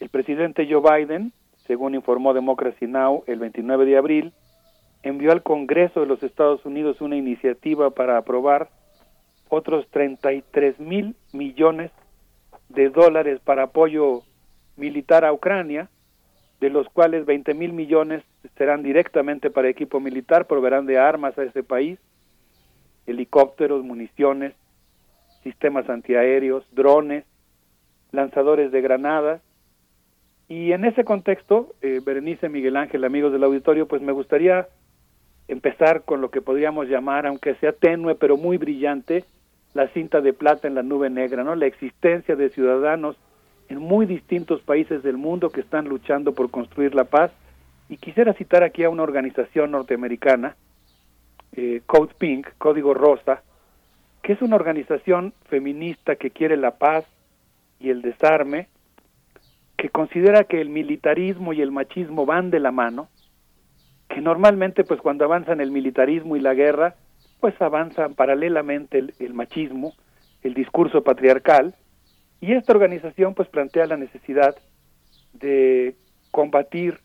El 0.00 0.08
presidente 0.08 0.68
Joe 0.70 0.82
Biden, 0.82 1.32
según 1.66 1.94
informó 1.94 2.32
Democracy 2.32 2.86
Now! 2.86 3.24
el 3.26 3.40
29 3.40 3.84
de 3.84 3.96
abril, 3.96 4.32
envió 5.02 5.32
al 5.32 5.42
Congreso 5.42 6.00
de 6.00 6.06
los 6.06 6.22
Estados 6.22 6.64
Unidos 6.64 7.00
una 7.00 7.16
iniciativa 7.16 7.90
para 7.90 8.16
aprobar 8.16 8.68
otros 9.48 9.88
33 9.90 10.78
mil 10.78 11.16
millones 11.32 11.90
de 12.68 12.90
dólares 12.90 13.40
para 13.42 13.64
apoyo 13.64 14.22
militar 14.76 15.24
a 15.24 15.32
Ucrania, 15.32 15.88
de 16.60 16.70
los 16.70 16.88
cuales 16.88 17.24
20 17.24 17.54
mil 17.54 17.72
millones 17.72 18.22
serán 18.56 18.82
directamente 18.82 19.50
para 19.50 19.68
equipo 19.68 20.00
militar, 20.00 20.46
proveerán 20.46 20.86
de 20.86 20.98
armas 20.98 21.38
a 21.38 21.44
ese 21.44 21.62
país, 21.62 21.98
helicópteros, 23.06 23.84
municiones, 23.84 24.54
sistemas 25.42 25.88
antiaéreos, 25.88 26.64
drones, 26.72 27.24
lanzadores 28.10 28.72
de 28.72 28.80
granadas. 28.80 29.40
Y 30.48 30.72
en 30.72 30.84
ese 30.84 31.04
contexto, 31.04 31.74
eh, 31.82 32.00
Berenice 32.04 32.48
Miguel 32.48 32.76
Ángel, 32.76 33.04
amigos 33.04 33.32
del 33.32 33.44
auditorio, 33.44 33.86
pues 33.86 34.02
me 34.02 34.12
gustaría 34.12 34.68
empezar 35.46 36.02
con 36.02 36.20
lo 36.20 36.30
que 36.30 36.42
podríamos 36.42 36.88
llamar, 36.88 37.26
aunque 37.26 37.54
sea 37.56 37.72
tenue 37.72 38.14
pero 38.14 38.36
muy 38.36 38.58
brillante, 38.58 39.24
la 39.74 39.88
cinta 39.88 40.20
de 40.20 40.32
plata 40.32 40.66
en 40.66 40.74
la 40.74 40.82
nube 40.82 41.08
negra, 41.10 41.44
¿no? 41.44 41.54
La 41.54 41.66
existencia 41.66 42.36
de 42.36 42.50
ciudadanos 42.50 43.16
en 43.68 43.78
muy 43.78 44.06
distintos 44.06 44.60
países 44.62 45.02
del 45.02 45.16
mundo 45.16 45.50
que 45.50 45.60
están 45.60 45.86
luchando 45.88 46.32
por 46.32 46.50
construir 46.50 46.94
la 46.94 47.04
paz. 47.04 47.30
Y 47.88 47.96
quisiera 47.96 48.32
citar 48.34 48.62
aquí 48.62 48.84
a 48.84 48.90
una 48.90 49.02
organización 49.02 49.70
norteamericana, 49.70 50.56
eh, 51.52 51.82
Code 51.86 52.14
Pink, 52.18 52.48
Código 52.58 52.94
Rosa, 52.94 53.42
que 54.22 54.32
es 54.32 54.42
una 54.42 54.56
organización 54.56 55.32
feminista 55.48 56.16
que 56.16 56.30
quiere 56.30 56.56
la 56.56 56.72
paz 56.72 57.04
y 57.80 57.90
el 57.90 58.02
desarme, 58.02 58.68
que 59.76 59.88
considera 59.90 60.44
que 60.44 60.60
el 60.60 60.68
militarismo 60.68 61.52
y 61.52 61.62
el 61.62 61.70
machismo 61.70 62.26
van 62.26 62.50
de 62.50 62.60
la 62.60 62.72
mano, 62.72 63.08
que 64.08 64.20
normalmente 64.20 64.84
pues 64.84 65.00
cuando 65.00 65.24
avanzan 65.24 65.60
el 65.60 65.70
militarismo 65.70 66.36
y 66.36 66.40
la 66.40 66.54
guerra, 66.54 66.96
pues 67.40 67.54
avanzan 67.62 68.14
paralelamente 68.14 68.98
el, 68.98 69.14
el 69.18 69.34
machismo, 69.34 69.92
el 70.42 70.54
discurso 70.54 71.02
patriarcal, 71.02 71.74
y 72.40 72.52
esta 72.52 72.72
organización 72.72 73.34
pues 73.34 73.48
plantea 73.48 73.86
la 73.86 73.96
necesidad 73.96 74.56
de 75.32 75.94
combatir 76.30 77.00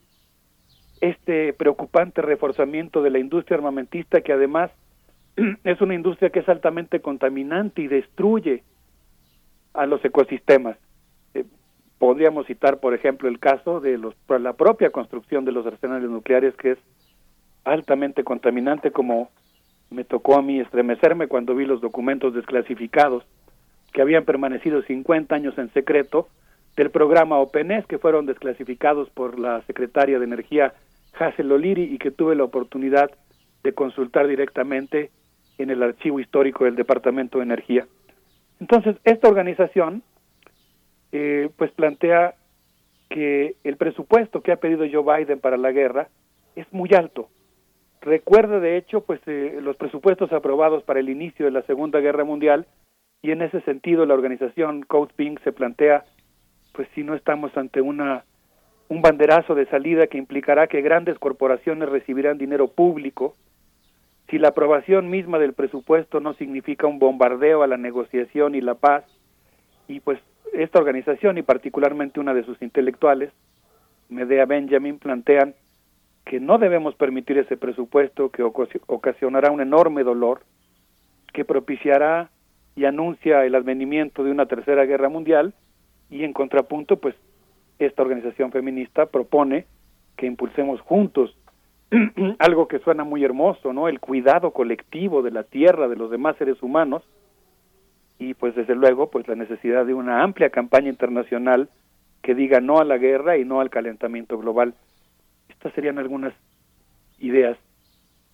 este 1.02 1.54
preocupante 1.54 2.22
reforzamiento 2.22 3.02
de 3.02 3.10
la 3.10 3.20
industria 3.20 3.58
armamentista 3.58 4.22
que 4.22 4.34
además 4.34 4.72
es 5.64 5.82
una 5.82 5.96
industria 5.96 6.30
que 6.30 6.40
es 6.40 6.50
altamente 6.50 7.02
contaminante 7.02 7.82
y 7.82 7.88
destruye 7.88 8.64
a 9.74 9.86
los 9.86 10.04
ecosistemas. 10.06 10.78
Eh, 11.34 11.46
podríamos 11.98 12.46
citar, 12.46 12.80
por 12.80 12.94
ejemplo, 12.94 13.28
el 13.28 13.40
caso 13.40 13.80
de 13.80 13.98
los, 13.98 14.16
la 14.28 14.54
propia 14.54 14.92
construcción 14.92 15.46
de 15.46 15.52
los 15.52 15.66
arsenales 15.66 16.10
nucleares, 16.10 16.56
que 16.56 16.72
es 16.72 16.78
altamente 17.64 18.24
contaminante, 18.24 18.92
como 18.92 19.32
me 19.90 20.04
tocó 20.04 20.36
a 20.36 20.42
mí 20.42 20.60
estremecerme 20.60 21.28
cuando 21.28 21.56
vi 21.56 21.66
los 21.66 21.82
documentos 21.82 22.34
desclasificados 22.34 23.24
que 23.94 24.02
habían 24.02 24.26
permanecido 24.26 24.82
50 24.82 25.34
años 25.34 25.58
en 25.58 25.72
secreto 25.74 26.28
del 26.76 26.90
programa 26.90 27.38
OPENES, 27.38 27.86
que 27.86 28.00
fueron 28.00 28.26
desclasificados 28.26 29.10
por 29.12 29.40
la 29.40 29.62
secretaria 29.68 30.18
de 30.18 30.26
Energía 30.26 30.74
Hazel 31.18 31.52
O'Leary 31.52 31.84
y 31.84 32.00
que 32.00 32.12
tuve 32.12 32.36
la 32.36 32.44
oportunidad 32.44 33.12
de 33.64 33.74
consultar 33.74 34.28
directamente 34.28 35.12
en 35.60 35.70
el 35.70 35.84
archivo 35.84 36.20
histórico 36.20 36.66
del 36.66 36.76
Departamento 36.76 37.38
de 37.38 37.44
Energía. 37.44 37.88
Entonces, 38.60 38.96
esta 39.04 39.28
organización 39.28 40.02
eh, 41.12 41.50
pues 41.56 41.72
plantea 41.72 42.34
que 43.10 43.56
el 43.64 43.78
presupuesto 43.78 44.42
que 44.42 44.52
ha 44.52 44.58
pedido 44.58 44.86
Joe 44.92 45.24
Biden 45.24 45.40
para 45.40 45.58
la 45.58 45.72
guerra 45.72 46.08
es 46.56 46.66
muy 46.74 46.90
alto. 46.96 47.30
Recuerda, 48.02 48.60
de 48.60 48.78
hecho, 48.78 49.02
pues 49.02 49.22
eh, 49.28 49.60
los 49.62 49.78
presupuestos 49.78 50.34
aprobados 50.34 50.84
para 50.84 51.00
el 51.00 51.10
inicio 51.10 51.46
de 51.46 51.52
la 51.52 51.62
Segunda 51.62 52.00
Guerra 52.00 52.24
Mundial 52.24 52.66
y 53.24 53.32
en 53.32 53.42
ese 53.42 53.62
sentido 53.62 54.06
la 54.06 54.14
organización 54.14 54.84
Code 54.84 55.14
Pink 55.16 55.42
se 55.44 55.54
plantea, 55.54 56.04
pues 56.74 56.88
si 56.94 57.04
no 57.04 57.16
estamos 57.16 57.56
ante 57.58 57.82
una 57.82 58.26
un 58.90 59.02
banderazo 59.02 59.56
de 59.56 59.66
salida 59.68 60.08
que 60.08 60.18
implicará 60.18 60.68
que 60.68 60.82
grandes 60.82 61.18
corporaciones 61.18 61.90
recibirán 61.90 62.38
dinero 62.38 62.68
público, 62.68 63.36
si 64.30 64.38
la 64.38 64.50
aprobación 64.50 65.10
misma 65.10 65.40
del 65.40 65.54
presupuesto 65.54 66.20
no 66.20 66.34
significa 66.34 66.86
un 66.86 67.00
bombardeo 67.00 67.64
a 67.64 67.68
la 67.68 67.78
negociación 67.78 68.56
y 68.56 68.62
la 68.62 68.76
paz, 68.76 69.06
y 69.88 70.02
pues 70.02 70.20
esta 70.52 70.80
organización 70.80 71.38
y 71.38 71.44
particularmente 71.44 72.20
una 72.20 72.34
de 72.34 72.44
sus 72.44 72.62
intelectuales, 72.62 73.32
Medea 74.10 74.46
Benjamin, 74.46 75.00
plantean 75.00 75.56
que 76.26 76.40
no 76.40 76.58
debemos 76.58 76.94
permitir 76.96 77.38
ese 77.38 77.58
presupuesto 77.58 78.30
que 78.30 78.44
ocasionará 78.44 79.50
un 79.50 79.62
enorme 79.62 80.04
dolor, 80.04 80.42
que 81.34 81.46
propiciará 81.46 82.30
y 82.76 82.86
anuncia 82.86 83.46
el 83.46 83.56
advenimiento 83.56 84.24
de 84.24 84.32
una 84.32 84.46
tercera 84.46 84.86
guerra 84.86 85.10
mundial 85.10 85.54
y 86.10 86.24
en 86.24 86.34
contrapunto 86.34 86.98
pues 86.98 87.16
esta 87.80 88.02
organización 88.02 88.52
feminista 88.52 89.06
propone 89.06 89.66
que 90.16 90.26
impulsemos 90.26 90.82
juntos 90.82 91.36
algo 92.40 92.68
que 92.68 92.80
suena 92.80 93.04
muy 93.04 93.24
hermoso, 93.24 93.74
¿no? 93.74 93.88
El 93.88 94.00
cuidado 94.00 94.52
colectivo 94.52 95.22
de 95.22 95.32
la 95.32 95.44
tierra, 95.44 95.88
de 95.88 95.96
los 95.96 96.10
demás 96.10 96.36
seres 96.38 96.62
humanos 96.64 97.04
y 98.20 98.34
pues 98.34 98.56
desde 98.56 98.76
luego 98.76 99.10
pues 99.10 99.28
la 99.28 99.36
necesidad 99.36 99.86
de 99.86 99.94
una 99.94 100.24
amplia 100.24 100.50
campaña 100.50 100.90
internacional 100.90 101.70
que 102.22 102.36
diga 102.36 102.62
no 102.62 102.80
a 102.80 102.86
la 102.86 102.98
guerra 102.98 103.38
y 103.38 103.46
no 103.46 103.60
al 103.60 103.70
calentamiento 103.70 104.38
global. 104.38 104.74
Estas 105.50 105.74
serían 105.74 106.00
algunas 106.00 106.34
ideas 107.20 107.58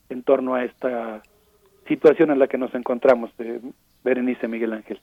en 0.09 0.23
torno 0.23 0.55
a 0.55 0.63
esta 0.63 1.23
situación 1.87 2.31
en 2.31 2.39
la 2.39 2.47
que 2.47 2.57
nos 2.57 2.73
encontramos. 2.75 3.31
Eh, 3.39 3.59
Berenice 4.03 4.47
Miguel 4.47 4.73
Ángel. 4.73 4.99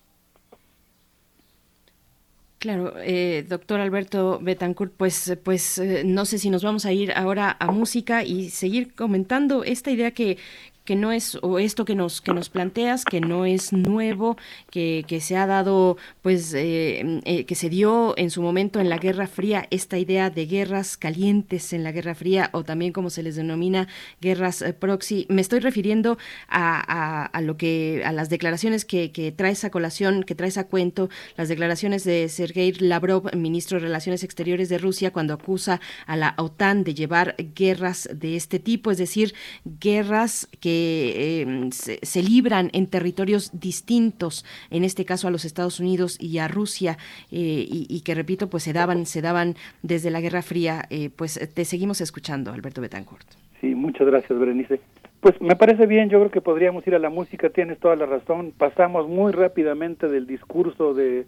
Claro, 2.58 2.94
eh, 2.98 3.44
doctor 3.48 3.80
Alberto 3.80 4.40
Betancourt, 4.42 4.92
pues, 4.96 5.38
pues 5.44 5.78
eh, 5.78 6.02
no 6.04 6.24
sé 6.24 6.38
si 6.38 6.50
nos 6.50 6.64
vamos 6.64 6.86
a 6.86 6.92
ir 6.92 7.12
ahora 7.12 7.56
a 7.60 7.70
música 7.70 8.24
y 8.24 8.48
seguir 8.48 8.94
comentando 8.94 9.62
esta 9.62 9.90
idea 9.90 10.10
que, 10.12 10.38
que 10.86 10.96
no 10.96 11.12
es, 11.12 11.38
o 11.42 11.58
esto 11.58 11.84
que 11.84 11.94
nos, 11.94 12.22
que 12.22 12.32
nos 12.32 12.48
planteas, 12.48 13.04
que 13.04 13.20
no 13.20 13.44
es 13.44 13.74
nuevo, 13.74 14.38
que, 14.70 15.04
que 15.06 15.20
se 15.20 15.36
ha 15.36 15.46
dado, 15.46 15.98
pues, 16.22 16.54
eh, 16.54 17.20
eh, 17.26 17.44
que 17.44 17.54
se 17.54 17.68
dio 17.68 18.14
en 18.16 18.30
su 18.30 18.40
momento 18.40 18.80
en 18.80 18.88
la 18.88 18.96
Guerra 18.96 19.26
Fría, 19.26 19.66
esta 19.70 19.98
idea 19.98 20.30
de 20.30 20.46
guerras 20.46 20.96
calientes 20.96 21.74
en 21.74 21.84
la 21.84 21.92
Guerra 21.92 22.14
Fría, 22.14 22.48
o 22.52 22.64
también 22.64 22.94
como 22.94 23.10
se 23.10 23.22
les 23.22 23.36
denomina, 23.36 23.88
guerras 24.22 24.62
eh, 24.62 24.72
proxy. 24.72 25.26
Me 25.28 25.42
estoy 25.42 25.60
refiriendo 25.60 26.16
a, 26.48 26.80
a, 26.80 27.26
a, 27.26 27.40
lo 27.42 27.58
que, 27.58 28.02
a 28.06 28.12
las 28.12 28.30
declaraciones 28.30 28.86
que, 28.86 29.12
que 29.12 29.32
trae 29.32 29.52
esa 29.52 29.68
colación, 29.68 30.22
que 30.22 30.34
trae 30.34 30.46
a 30.56 30.64
cuento, 30.68 31.10
las 31.36 31.48
declaraciones 31.48 32.04
de 32.04 32.28
Sergei 32.28 32.72
Lavrov, 32.72 33.34
ministro 33.34 33.80
de 33.80 33.86
Relaciones 33.86 34.22
Exteriores 34.22 34.68
de 34.68 34.78
Rusia, 34.78 35.12
cuando 35.12 35.34
acusa 35.34 35.80
a 36.06 36.16
la 36.16 36.34
OTAN 36.38 36.84
de 36.84 36.94
llevar 36.94 37.34
guerras 37.56 38.08
de 38.12 38.36
este 38.36 38.60
tipo, 38.60 38.92
es 38.92 38.98
decir, 38.98 39.34
guerras 39.64 40.48
que 40.60 40.75
eh, 40.76 41.68
se, 41.72 41.98
se, 42.02 42.22
libran 42.22 42.70
en 42.72 42.86
territorios 42.86 43.50
distintos, 43.58 44.44
en 44.70 44.84
este 44.84 45.04
caso 45.04 45.28
a 45.28 45.30
los 45.30 45.44
Estados 45.44 45.80
Unidos 45.80 46.16
y 46.20 46.38
a 46.38 46.48
Rusia, 46.48 46.98
eh, 47.30 47.66
y, 47.68 47.86
y, 47.88 48.00
que 48.02 48.14
repito, 48.14 48.48
pues 48.48 48.62
se 48.62 48.72
daban, 48.72 49.06
se 49.06 49.22
daban 49.22 49.54
desde 49.82 50.10
la 50.10 50.20
Guerra 50.20 50.42
Fría. 50.42 50.84
Eh, 50.90 51.10
pues 51.14 51.38
te 51.54 51.64
seguimos 51.64 52.00
escuchando, 52.00 52.52
Alberto 52.52 52.80
Betancourt. 52.80 53.26
Sí, 53.60 53.74
muchas 53.74 54.06
gracias, 54.06 54.38
Berenice. 54.38 54.80
Pues 55.20 55.40
me 55.40 55.56
parece 55.56 55.86
bien, 55.86 56.08
yo 56.08 56.18
creo 56.18 56.30
que 56.30 56.40
podríamos 56.40 56.86
ir 56.86 56.94
a 56.94 56.98
la 56.98 57.10
música, 57.10 57.50
tienes 57.50 57.78
toda 57.78 57.96
la 57.96 58.06
razón. 58.06 58.52
Pasamos 58.56 59.08
muy 59.08 59.32
rápidamente 59.32 60.08
del 60.08 60.26
discurso 60.26 60.94
de 60.94 61.26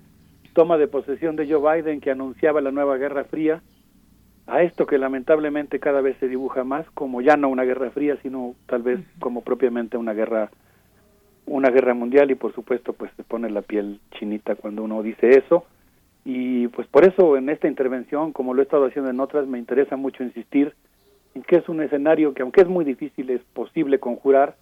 toma 0.53 0.77
de 0.77 0.89
posesión 0.89 1.37
de 1.37 1.51
Joe 1.51 1.83
Biden 1.83 2.01
que 2.01 2.11
anunciaba 2.11 2.61
la 2.61 2.71
nueva 2.71 2.97
Guerra 2.97 3.25
Fría 3.25 3.63
a 4.49 4.63
esto 4.63 4.87
que 4.87 4.99
lamentablemente 4.99 5.79
cada 5.79 6.01
vez 6.01 6.17
se 6.19 6.27
dibuja 6.27 6.65
más 6.65 6.89
como 6.93 7.21
ya 7.21 7.37
no 7.37 7.49
una 7.49 7.65
guerra 7.65 7.91
fría, 7.91 8.17
sino 8.23 8.55
tal 8.67 8.83
vez 8.83 8.99
como 9.21 9.43
propiamente 9.43 9.97
una 9.97 10.15
guerra 10.15 10.51
una 11.47 11.71
guerra 11.71 11.95
mundial 11.95 12.31
y 12.31 12.35
por 12.35 12.55
supuesto 12.55 12.93
pues 12.93 13.11
se 13.17 13.23
pone 13.23 13.49
la 13.49 13.63
piel 13.63 14.01
chinita 14.19 14.55
cuando 14.55 14.83
uno 14.83 15.03
dice 15.03 15.31
eso 15.31 15.65
y 16.25 16.69
pues 16.69 16.87
por 16.89 17.07
eso 17.07 17.39
en 17.39 17.49
esta 17.49 17.69
intervención 17.69 18.33
como 18.33 18.53
lo 18.53 18.61
he 18.61 18.65
estado 18.65 18.85
haciendo 18.85 19.11
en 19.11 19.21
otras 19.21 19.47
me 19.47 19.59
interesa 19.59 19.97
mucho 19.97 20.23
insistir 20.23 20.75
en 21.35 21.43
que 21.43 21.57
es 21.57 21.69
un 21.71 21.81
escenario 21.81 22.35
que 22.35 22.43
aunque 22.43 22.61
es 22.61 22.69
muy 22.69 22.85
difícil 22.85 23.31
es 23.31 23.41
posible 23.55 23.99
conjurar 23.99 24.57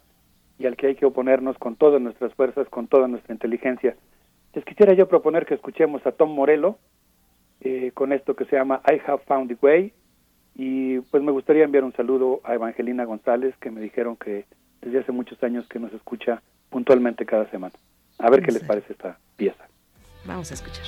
y 0.59 0.65
al 0.65 0.75
que 0.75 0.87
hay 0.87 0.95
que 0.95 1.05
oponernos 1.05 1.57
con 1.57 1.75
todas 1.75 2.01
nuestras 2.01 2.33
fuerzas, 2.33 2.67
con 2.69 2.87
toda 2.87 3.07
nuestra 3.07 3.33
inteligencia. 3.33 3.95
Les 4.53 4.65
quisiera 4.65 4.93
yo 4.93 5.07
proponer 5.07 5.45
que 5.45 5.53
escuchemos 5.53 6.05
a 6.05 6.11
Tom 6.11 6.33
Morello 6.33 6.77
eh, 7.67 7.91
con 7.91 8.13
esto 8.13 8.35
que 8.35 8.45
se 8.45 8.55
llama 8.55 8.81
I 8.87 9.01
Have 9.05 9.23
Found 9.27 9.49
the 9.49 9.57
Way 9.61 9.93
y 10.55 10.99
pues 11.01 11.21
me 11.21 11.31
gustaría 11.31 11.65
enviar 11.65 11.83
un 11.83 11.93
saludo 11.93 12.39
a 12.43 12.53
Evangelina 12.53 13.03
González 13.03 13.55
que 13.59 13.71
me 13.71 13.81
dijeron 13.81 14.15
que 14.15 14.45
desde 14.81 14.99
hace 14.99 15.11
muchos 15.11 15.41
años 15.43 15.67
que 15.67 15.79
nos 15.79 15.91
escucha 15.93 16.41
puntualmente 16.69 17.25
cada 17.25 17.49
semana. 17.51 17.75
A 18.19 18.29
ver 18.29 18.41
qué 18.41 18.51
les 18.51 18.63
parece 18.63 18.93
esta 18.93 19.19
pieza. 19.35 19.67
Vamos 20.25 20.49
a 20.51 20.53
escuchar. 20.53 20.85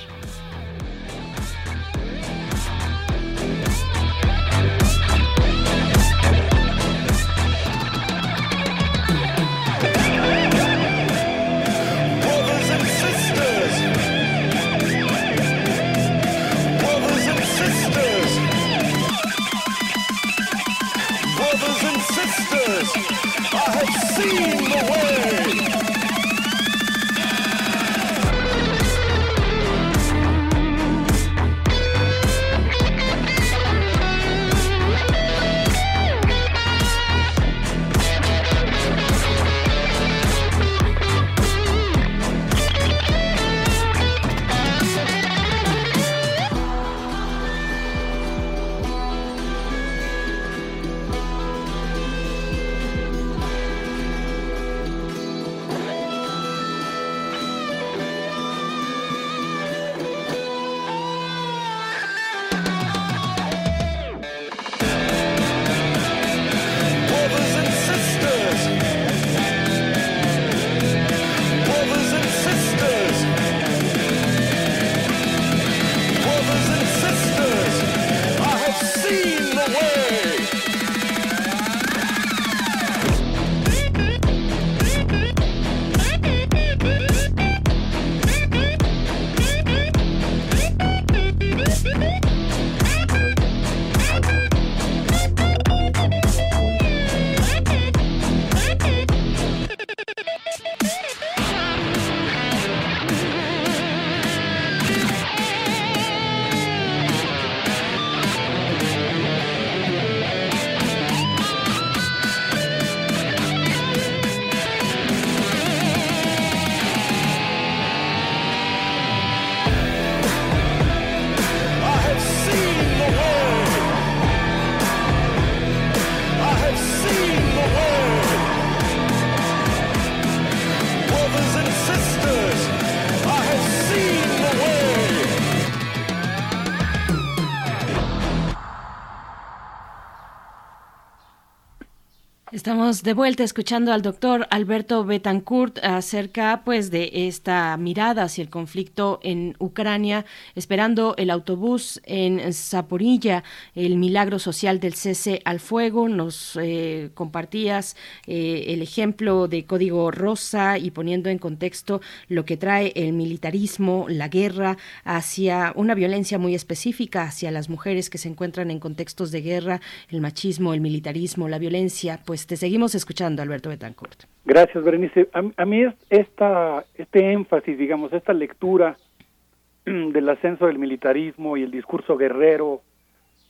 Estamos 142.70 143.02
de 143.02 143.14
vuelta 143.14 143.42
escuchando 143.42 143.92
al 143.92 144.00
doctor 144.00 144.46
Alberto 144.48 145.04
Betancourt 145.04 145.78
acerca 145.82 146.62
pues 146.64 146.92
de 146.92 147.10
esta 147.26 147.76
mirada 147.76 148.22
hacia 148.22 148.42
el 148.42 148.48
conflicto 148.48 149.18
en 149.24 149.56
Ucrania, 149.58 150.24
esperando 150.54 151.16
el 151.16 151.30
autobús 151.30 152.00
en 152.04 152.52
Zaporilla, 152.52 153.42
el 153.74 153.96
milagro 153.96 154.38
social 154.38 154.78
del 154.78 154.94
cese 154.94 155.42
al 155.44 155.58
fuego. 155.58 156.08
Nos 156.08 156.56
eh, 156.62 157.10
compartías 157.14 157.96
eh, 158.28 158.66
el 158.68 158.82
ejemplo 158.82 159.48
de 159.48 159.64
Código 159.64 160.12
Rosa 160.12 160.78
y 160.78 160.92
poniendo 160.92 161.28
en 161.28 161.38
contexto 161.38 162.00
lo 162.28 162.44
que 162.44 162.56
trae 162.56 162.92
el 162.94 163.14
militarismo, 163.14 164.06
la 164.08 164.28
guerra, 164.28 164.76
hacia 165.02 165.72
una 165.74 165.96
violencia 165.96 166.38
muy 166.38 166.54
específica 166.54 167.24
hacia 167.24 167.50
las 167.50 167.68
mujeres 167.68 168.10
que 168.10 168.18
se 168.18 168.28
encuentran 168.28 168.70
en 168.70 168.78
contextos 168.78 169.32
de 169.32 169.40
guerra, 169.40 169.80
el 170.08 170.20
machismo, 170.20 170.72
el 170.72 170.80
militarismo, 170.80 171.48
la 171.48 171.58
violencia. 171.58 172.20
Pues 172.24 172.46
seguimos 172.60 172.94
escuchando, 172.94 173.42
Alberto 173.42 173.68
Betancourt. 173.68 174.24
Gracias, 174.44 174.84
Berenice. 174.84 175.28
A, 175.32 175.42
a 175.56 175.64
mí 175.64 175.82
es 175.82 175.94
esta, 176.10 176.84
este 176.94 177.32
énfasis, 177.32 177.76
digamos, 177.76 178.12
esta 178.12 178.32
lectura 178.32 178.96
del 179.84 180.28
ascenso 180.28 180.66
del 180.66 180.78
militarismo 180.78 181.56
y 181.56 181.62
el 181.62 181.70
discurso 181.70 182.16
guerrero 182.16 182.82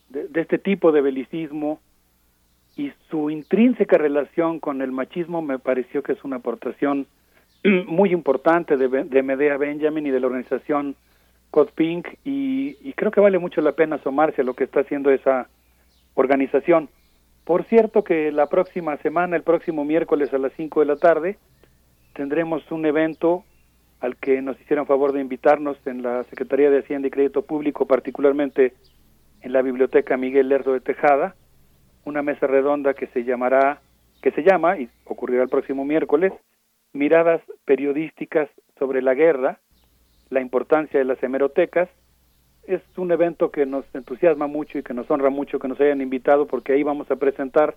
de, 0.09 0.41
este 0.41 0.57
tipo 0.57 0.91
de 0.91 1.01
belicismo 1.01 1.79
y 2.75 2.91
su 3.09 3.29
intrínseca 3.29 3.97
relación 3.97 4.59
con 4.59 4.81
el 4.81 4.91
machismo 4.91 5.41
me 5.41 5.59
pareció 5.59 6.03
que 6.03 6.13
es 6.13 6.23
una 6.23 6.37
aportación 6.37 7.07
muy 7.87 8.11
importante 8.11 8.77
de, 8.77 8.87
de 8.87 9.23
Medea 9.23 9.57
Benjamin 9.57 10.05
y 10.05 10.11
de 10.11 10.19
la 10.19 10.27
organización 10.27 10.95
Code 11.51 11.71
Pink 11.75 12.07
y, 12.23 12.77
y 12.81 12.93
creo 12.93 13.11
que 13.11 13.19
vale 13.19 13.39
mucho 13.39 13.61
la 13.61 13.73
pena 13.73 13.97
asomarse 13.97 14.41
a 14.41 14.45
lo 14.45 14.53
que 14.53 14.63
está 14.63 14.81
haciendo 14.81 15.11
esa 15.11 15.49
organización. 16.13 16.89
Por 17.45 17.63
cierto 17.65 18.03
que 18.03 18.31
la 18.31 18.47
próxima 18.47 18.97
semana, 18.97 19.35
el 19.35 19.43
próximo 19.43 19.83
miércoles 19.83 20.33
a 20.33 20.37
las 20.37 20.53
5 20.53 20.79
de 20.81 20.85
la 20.85 20.95
tarde, 20.95 21.37
tendremos 22.13 22.69
un 22.71 22.85
evento 22.85 23.43
al 23.99 24.15
que 24.17 24.41
nos 24.41 24.59
hicieron 24.59 24.87
favor 24.87 25.11
de 25.13 25.21
invitarnos 25.21 25.77
en 25.85 26.01
la 26.01 26.23
Secretaría 26.25 26.69
de 26.69 26.79
Hacienda 26.79 27.07
y 27.07 27.11
Crédito 27.11 27.43
Público, 27.43 27.85
particularmente 27.85 28.73
en 29.41 29.53
la 29.53 29.61
Biblioteca 29.61 30.17
Miguel 30.17 30.49
Lerdo 30.49 30.73
de 30.73 30.81
Tejada, 30.81 31.35
una 32.05 32.21
mesa 32.21 32.47
redonda 32.47 32.93
que 32.93 33.07
se 33.07 33.23
llamará, 33.23 33.81
que 34.21 34.31
se 34.31 34.43
llama, 34.43 34.77
y 34.79 34.89
ocurrirá 35.05 35.43
el 35.43 35.49
próximo 35.49 35.85
miércoles, 35.85 36.33
Miradas 36.93 37.41
periodísticas 37.63 38.49
sobre 38.77 39.01
la 39.01 39.13
guerra, 39.13 39.59
la 40.29 40.41
importancia 40.41 40.99
de 40.99 41.05
las 41.05 41.23
hemerotecas. 41.23 41.87
Es 42.63 42.81
un 42.97 43.11
evento 43.11 43.51
que 43.51 43.65
nos 43.65 43.85
entusiasma 43.93 44.47
mucho 44.47 44.77
y 44.77 44.83
que 44.83 44.93
nos 44.93 45.09
honra 45.09 45.29
mucho 45.29 45.59
que 45.59 45.67
nos 45.67 45.79
hayan 45.79 46.01
invitado 46.01 46.47
porque 46.47 46.73
ahí 46.73 46.83
vamos 46.83 47.09
a 47.09 47.15
presentar 47.15 47.75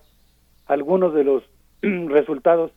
algunos 0.67 1.13
de 1.13 1.23
los 1.23 1.43
resultados 1.81 2.71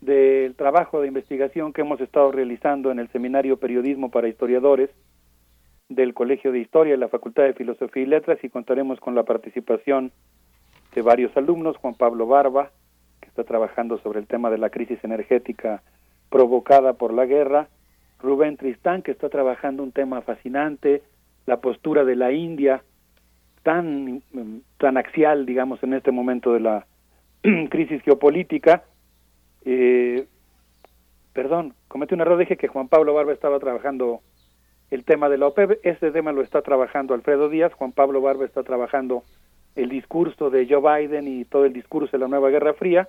del 0.00 0.54
trabajo 0.54 1.00
de 1.00 1.08
investigación 1.08 1.72
que 1.72 1.80
hemos 1.80 2.00
estado 2.00 2.30
realizando 2.30 2.90
en 2.90 2.98
el 2.98 3.08
Seminario 3.08 3.56
Periodismo 3.56 4.10
para 4.10 4.28
Historiadores 4.28 4.90
del 5.88 6.14
Colegio 6.14 6.52
de 6.52 6.60
Historia 6.60 6.94
y 6.94 6.98
la 6.98 7.08
Facultad 7.08 7.44
de 7.44 7.54
Filosofía 7.54 8.02
y 8.02 8.06
Letras 8.06 8.38
y 8.42 8.48
contaremos 8.48 9.00
con 9.00 9.14
la 9.14 9.24
participación 9.24 10.12
de 10.94 11.02
varios 11.02 11.36
alumnos, 11.36 11.76
Juan 11.78 11.94
Pablo 11.94 12.26
Barba, 12.26 12.70
que 13.20 13.28
está 13.28 13.44
trabajando 13.44 13.98
sobre 13.98 14.20
el 14.20 14.26
tema 14.26 14.50
de 14.50 14.58
la 14.58 14.70
crisis 14.70 15.02
energética 15.02 15.82
provocada 16.30 16.92
por 16.94 17.12
la 17.12 17.26
guerra, 17.26 17.68
Rubén 18.20 18.56
Tristán, 18.56 19.02
que 19.02 19.12
está 19.12 19.28
trabajando 19.28 19.82
un 19.82 19.92
tema 19.92 20.20
fascinante, 20.22 21.02
la 21.48 21.62
postura 21.62 22.04
de 22.04 22.14
la 22.14 22.30
India, 22.30 22.82
tan, 23.62 24.22
mm, 24.32 24.60
tan 24.76 24.98
axial, 24.98 25.46
digamos, 25.46 25.82
en 25.82 25.94
este 25.94 26.12
momento 26.12 26.52
de 26.52 26.60
la 26.60 26.86
crisis 27.70 28.02
geopolítica, 28.02 28.84
eh, 29.64 30.26
perdón, 31.32 31.72
cometí 31.88 32.12
un 32.12 32.20
error, 32.20 32.38
dije 32.38 32.58
que 32.58 32.68
Juan 32.68 32.88
Pablo 32.88 33.14
Barba 33.14 33.32
estaba 33.32 33.58
trabajando 33.60 34.20
el 34.90 35.04
tema 35.04 35.30
de 35.30 35.38
la 35.38 35.46
OPEP, 35.46 35.80
ese 35.84 36.10
tema 36.10 36.32
lo 36.32 36.42
está 36.42 36.60
trabajando 36.60 37.14
Alfredo 37.14 37.48
Díaz, 37.48 37.72
Juan 37.72 37.92
Pablo 37.92 38.20
Barba 38.20 38.44
está 38.44 38.62
trabajando 38.62 39.22
el 39.74 39.88
discurso 39.88 40.50
de 40.50 40.66
Joe 40.68 40.82
Biden 40.82 41.26
y 41.28 41.46
todo 41.46 41.64
el 41.64 41.72
discurso 41.72 42.12
de 42.12 42.18
la 42.18 42.28
nueva 42.28 42.50
Guerra 42.50 42.74
Fría, 42.74 43.08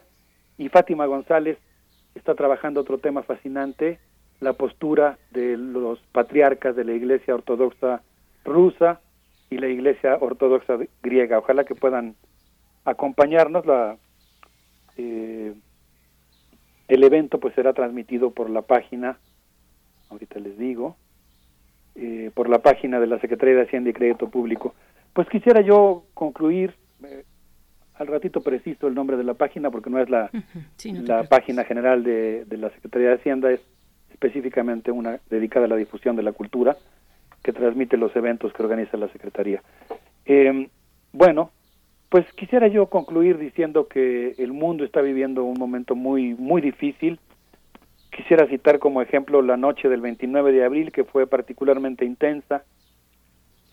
y 0.58 0.70
Fátima 0.70 1.06
González 1.08 1.58
está 2.16 2.36
trabajando 2.36 2.80
otro 2.80 3.00
tema 3.00 3.22
fascinante, 3.24 4.00
la 4.40 4.54
postura 4.54 5.18
de 5.32 5.58
los 5.58 6.00
patriarcas 6.14 6.78
de 6.78 6.86
la 6.86 6.94
Iglesia 6.94 7.36
Ortodoxa 7.36 8.02
rusa 8.44 9.02
y 9.50 9.58
la 9.58 9.68
Iglesia 9.68 10.18
Ortodoxa 10.20 10.78
griega. 11.02 11.40
Ojalá 11.40 11.64
que 11.64 11.76
puedan 11.76 12.16
acompañarnos. 12.86 13.66
La, 13.66 13.98
eh, 14.98 15.54
el 16.88 17.04
evento 17.04 17.40
pues 17.40 17.54
será 17.56 17.74
transmitido 17.74 18.32
por 18.32 18.50
la 18.50 18.62
página, 18.62 19.18
ahorita 20.10 20.40
les 20.40 20.58
digo, 20.58 20.98
eh, 21.96 22.32
por 22.34 22.50
la 22.50 22.60
página 22.60 23.00
de 23.00 23.08
la 23.08 23.20
Secretaría 23.20 23.56
de 23.56 23.64
Hacienda 23.64 23.90
y 23.90 23.94
Crédito 23.94 24.30
Público. 24.30 24.74
Pues 25.14 25.28
quisiera 25.30 25.62
yo 25.62 26.04
concluir, 26.14 26.76
eh, 27.04 27.24
al 27.96 28.08
ratito 28.08 28.42
preciso 28.42 28.88
el 28.88 28.96
nombre 28.96 29.18
de 29.18 29.24
la 29.24 29.34
página 29.34 29.70
porque 29.70 29.90
no 29.90 30.00
es 30.00 30.10
la, 30.10 30.32
Sí, 30.78 30.94
no 30.94 31.04
te 31.04 31.08
la 31.08 31.24
página 31.24 31.64
general 31.64 32.04
de, 32.04 32.46
de 32.46 32.58
la 32.58 32.70
Secretaría 32.72 33.10
de 33.10 33.16
Hacienda, 33.16 33.52
es 33.52 33.62
específicamente 34.12 34.92
una 34.92 35.20
dedicada 35.30 35.66
a 35.66 35.70
la 35.70 35.76
difusión 35.76 36.16
de 36.16 36.24
la 36.24 36.32
cultura 36.32 36.76
que 37.44 37.54
transmite 37.54 37.98
los 37.98 38.16
eventos 38.16 38.54
que 38.54 38.64
organiza 38.64 38.98
la 38.98 39.08
Secretaría. 39.10 39.62
Eh, 40.26 40.70
bueno, 41.12 41.52
pues 42.10 42.32
quisiera 42.34 42.68
yo 42.68 42.88
concluir 42.88 43.38
diciendo 43.38 43.88
que 43.88 44.34
el 44.38 44.52
mundo 44.52 44.84
está 44.84 45.02
viviendo 45.02 45.44
un 45.44 45.60
momento 45.60 45.96
muy 45.96 46.34
muy 46.34 46.62
difícil. 46.62 47.20
Quisiera 48.12 48.48
citar 48.48 48.80
como 48.80 49.02
ejemplo 49.02 49.42
la 49.42 49.58
noche 49.58 49.88
del 49.90 50.02
29 50.02 50.52
de 50.52 50.66
abril 50.66 50.92
que 50.92 51.04
fue 51.04 51.28
particularmente 51.28 52.06
intensa. 52.06 52.64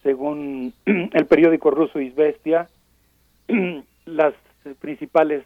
Según 0.03 0.75
el 0.85 1.27
periódico 1.27 1.71
ruso 1.71 1.99
Izvestia, 1.99 2.69
las 4.05 4.35
principales 4.81 5.45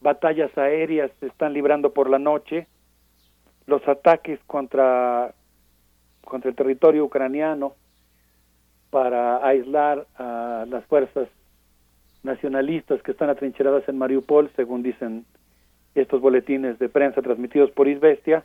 batallas 0.00 0.56
aéreas 0.58 1.10
se 1.20 1.26
están 1.26 1.52
librando 1.52 1.92
por 1.92 2.10
la 2.10 2.18
noche. 2.18 2.66
Los 3.66 3.86
ataques 3.88 4.38
contra 4.46 5.32
contra 6.24 6.50
el 6.50 6.56
territorio 6.56 7.04
ucraniano 7.04 7.74
para 8.90 9.44
aislar 9.46 10.06
a 10.16 10.66
las 10.68 10.84
fuerzas 10.86 11.28
nacionalistas 12.22 13.02
que 13.02 13.12
están 13.12 13.28
atrincheradas 13.28 13.88
en 13.88 13.98
Mariupol, 13.98 14.50
según 14.56 14.82
dicen 14.82 15.24
estos 15.94 16.20
boletines 16.20 16.78
de 16.78 16.88
prensa 16.88 17.22
transmitidos 17.22 17.70
por 17.70 17.88
Izvestia, 17.88 18.44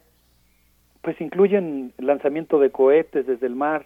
pues 1.01 1.19
incluyen 1.21 1.93
lanzamiento 1.97 2.59
de 2.59 2.71
cohetes 2.71 3.25
desde 3.25 3.47
el 3.47 3.55
mar, 3.55 3.85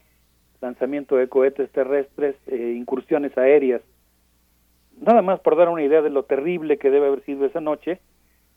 lanzamiento 0.61 1.15
de 1.15 1.27
cohetes 1.27 1.69
terrestres, 1.71 2.35
eh, 2.47 2.75
incursiones 2.77 3.37
aéreas. 3.37 3.81
Nada 4.99 5.21
más 5.21 5.39
por 5.39 5.55
dar 5.55 5.69
una 5.69 5.83
idea 5.83 6.01
de 6.01 6.09
lo 6.09 6.23
terrible 6.23 6.77
que 6.77 6.89
debe 6.89 7.07
haber 7.07 7.23
sido 7.23 7.45
esa 7.45 7.61
noche, 7.61 7.99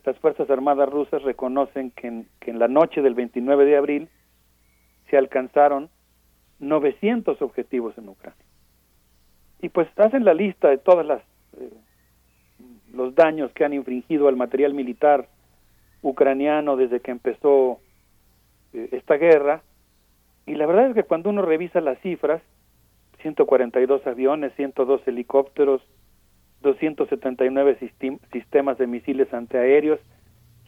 las 0.04 0.16
Fuerzas 0.18 0.48
Armadas 0.48 0.88
rusas 0.88 1.22
reconocen 1.22 1.90
que 1.90 2.06
en, 2.06 2.28
que 2.40 2.52
en 2.52 2.60
la 2.60 2.68
noche 2.68 3.02
del 3.02 3.14
29 3.14 3.64
de 3.64 3.76
abril 3.76 4.08
se 5.10 5.16
alcanzaron 5.16 5.88
900 6.58 7.40
objetivos 7.42 7.96
en 7.98 8.08
Ucrania. 8.08 8.44
Y 9.62 9.68
pues 9.68 9.88
hacen 9.96 10.24
la 10.24 10.34
lista 10.34 10.68
de 10.68 10.78
todas 10.78 11.06
las 11.06 11.22
eh, 11.58 11.70
los 12.92 13.14
daños 13.14 13.52
que 13.52 13.64
han 13.64 13.72
infringido 13.74 14.28
al 14.28 14.36
material 14.36 14.72
militar 14.74 15.28
ucraniano 16.02 16.76
desde 16.76 17.00
que 17.00 17.10
empezó 17.10 17.78
eh, 18.72 18.88
esta 18.92 19.16
guerra. 19.16 19.62
Y 20.46 20.54
la 20.54 20.66
verdad 20.66 20.88
es 20.88 20.94
que 20.94 21.02
cuando 21.02 21.30
uno 21.30 21.42
revisa 21.42 21.80
las 21.80 21.98
cifras, 22.00 22.40
142 23.22 24.06
aviones, 24.06 24.52
102 24.56 25.06
helicópteros, 25.08 25.82
279 26.62 27.78
sistem- 27.80 28.20
sistemas 28.32 28.78
de 28.78 28.86
misiles 28.86 29.32
antiaéreos, 29.34 30.00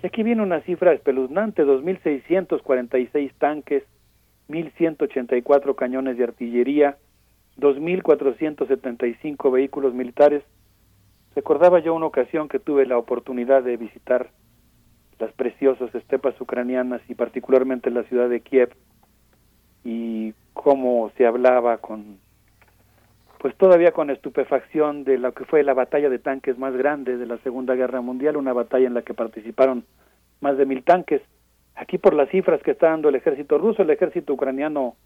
y 0.03 0.07
aquí 0.07 0.23
viene 0.23 0.43
una 0.43 0.61
cifra 0.63 0.93
espeluznante, 0.93 1.65
2.646 1.65 3.33
tanques, 3.39 3.85
1.184 4.49 5.75
cañones 5.75 6.17
de 6.17 6.25
artillería, 6.25 6.97
2.475 7.59 9.53
vehículos 9.53 9.95
militares. 9.95 10.43
Recordaba 11.35 11.81
yo 11.81 11.95
una 11.95 12.07
ocasión 12.07 12.49
que 12.49 12.59
tuve 12.59 12.87
la 12.87 12.99
oportunidad 12.99 13.63
de 13.63 13.77
visitar 13.77 14.31
las 15.19 15.33
preciosas 15.33 15.95
estepas 15.95 16.41
ucranianas 16.41 17.03
y 17.09 17.15
particularmente 17.15 17.91
la 17.91 18.05
ciudad 18.05 18.29
de 18.29 18.41
Kiev 18.41 18.71
y 19.85 20.33
cómo 20.53 21.11
se 21.17 21.27
hablaba 21.27 21.79
con 21.79 22.19
pues 23.39 23.57
todavía 23.57 23.93
con 23.93 24.11
estupefacción 24.11 25.05
de 25.05 25.17
lo 25.17 25.33
que 25.33 25.45
fue 25.45 25.63
la 25.63 25.73
batalla 25.73 26.11
de 26.11 26.19
tanques 26.19 26.59
más 26.59 26.75
grande 26.75 27.17
de 27.17 27.27
la 27.27 27.39
Segunda 27.39 27.77
Guerra 27.77 28.01
Mundial, 28.01 28.37
una 28.37 28.53
batalla 28.53 28.89
en 28.89 28.95
la 28.95 29.03
que 29.03 29.15
participaron 29.15 29.85
más 30.41 30.59
de 30.59 30.67
mil 30.67 30.83
tanques. 30.83 31.23
Aquí 31.79 31.97
por 31.97 32.13
las 32.13 32.29
cifras 32.31 32.61
que 32.63 32.73
está 32.73 32.89
dando 32.89 33.09
el 33.09 33.15
ejército 33.15 33.57
ruso, 33.57 33.83
el 33.83 33.91
ejército 33.91 34.33
ucraniano 34.33 34.97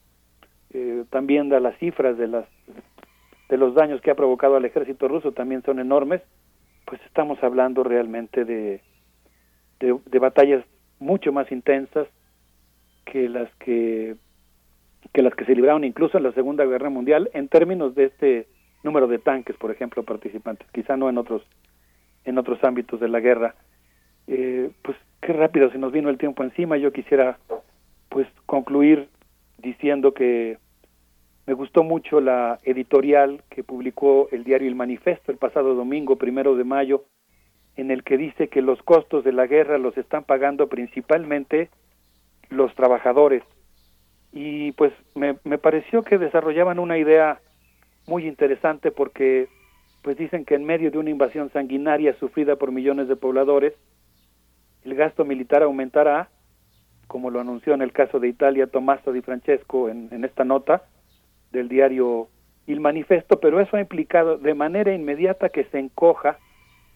eh, 0.73 1.05
también 1.11 1.51
da 1.51 1.61
las 1.61 1.77
cifras 1.77 2.17
de 2.17 2.27
las 2.29 2.47
de 3.51 3.59
los 3.59 3.75
daños 3.75 4.01
que 4.01 4.11
ha 4.11 4.15
provocado 4.15 4.57
al 4.57 4.65
ejército 4.65 5.07
ruso 5.07 5.33
también 5.33 5.63
son 5.63 5.79
enormes, 5.79 6.23
pues 6.87 6.99
estamos 7.05 7.43
hablando 7.43 7.85
realmente 7.85 8.47
de, 8.47 8.81
batallas 10.19 10.65
mucho 10.99 11.31
más 11.31 11.53
intensas 11.53 12.09
que 13.05 13.29
las 13.29 13.55
que 13.57 14.17
que 15.13 15.21
las 15.21 15.35
que 15.35 15.45
se 15.45 15.55
libraron 15.55 15.85
incluso 15.85 16.17
en 16.17 16.25
la 16.25 16.33
Segunda 16.33 16.65
Guerra 16.65 16.89
Mundial 16.89 17.29
en 17.35 17.49
términos 17.49 17.95
de 17.95 18.05
este 18.05 18.47
número 18.83 19.09
de 19.09 19.19
tanques, 19.19 19.57
por 19.57 19.71
ejemplo, 19.71 20.05
participantes, 20.05 20.67
quizá 20.73 20.97
no 20.97 21.11
en 21.11 21.19
otros 21.19 21.43
en 22.25 22.39
otros 22.39 22.65
ámbitos 22.65 22.99
de 22.99 23.09
la 23.09 23.21
guerra. 23.21 23.55
Eh, 24.35 24.71
pues 24.81 24.97
qué 25.21 25.35
rápido 25.35 25.71
se 25.71 25.77
nos 25.77 25.93
vino 25.93 26.09
el 26.09 26.17
tiempo 26.17 26.43
encima. 26.43 26.79
Yo 26.79 26.91
quisiera 26.91 27.39
pues 28.09 28.27
concluir 28.47 29.09
diciendo 29.59 30.15
que 30.15 30.57
me 31.47 31.53
gustó 31.53 31.83
mucho 31.83 32.19
la 32.19 32.59
editorial 32.65 33.43
que 33.51 33.63
publicó 33.63 34.29
el 34.33 34.43
diario 34.45 34.69
El 34.69 34.75
Manifesto 34.75 35.31
el 35.31 35.37
pasado 35.37 35.75
domingo, 35.75 36.17
primero 36.17 36.57
de 36.57 36.65
mayo, 36.65 37.05
en 37.77 37.91
el 37.91 38.05
que 38.05 38.17
dice 38.17 38.49
que 38.49 38.63
los 38.63 38.83
costos 38.83 39.23
de 39.23 39.33
la 39.33 39.47
guerra 39.47 39.77
los 39.77 39.99
están 39.99 40.25
pagando 40.25 40.69
principalmente 40.69 41.69
los 42.49 42.75
trabajadores. 42.75 43.43
Y 44.33 44.73
pues 44.73 44.95
me, 45.15 45.37
me 45.45 45.59
pareció 45.59 46.05
que 46.05 46.17
desarrollaban 46.17 46.79
una 46.79 46.97
idea 46.97 47.39
muy 48.07 48.27
interesante 48.27 48.91
porque 48.93 49.49
pues 50.01 50.17
dicen 50.17 50.47
que 50.47 50.55
en 50.55 50.65
medio 50.65 50.91
de 50.91 50.97
una 50.97 51.11
invasión 51.11 51.51
sanguinaria 51.53 52.19
sufrida 52.19 52.57
por 52.57 52.73
millones 52.73 53.09
de 53.09 53.17
pobladores, 53.17 53.75
el 54.85 54.95
gasto 54.95 55.25
militar 55.25 55.63
aumentará, 55.63 56.29
como 57.07 57.31
lo 57.31 57.41
anunció 57.41 57.75
en 57.75 57.83
el 57.83 57.93
caso 57.93 58.21
de 58.21 58.29
Italia 58.29 58.67
Tommaso 58.67 59.13
Di 59.13 59.21
Francesco 59.21 59.89
en, 59.89 60.09
en 60.11 60.25
esta 60.25 60.45
nota 60.45 60.83
del 61.51 61.69
diario 61.69 62.29
Il 62.67 62.81
Manifesto, 62.81 63.41
pero 63.41 63.61
eso 63.61 63.77
ha 63.77 63.81
implicado 63.81 64.39
de 64.39 64.55
manera 64.55 64.95
inmediata 64.95 65.49
que 65.49 65.65
se 65.65 65.79
encoja 65.79 66.39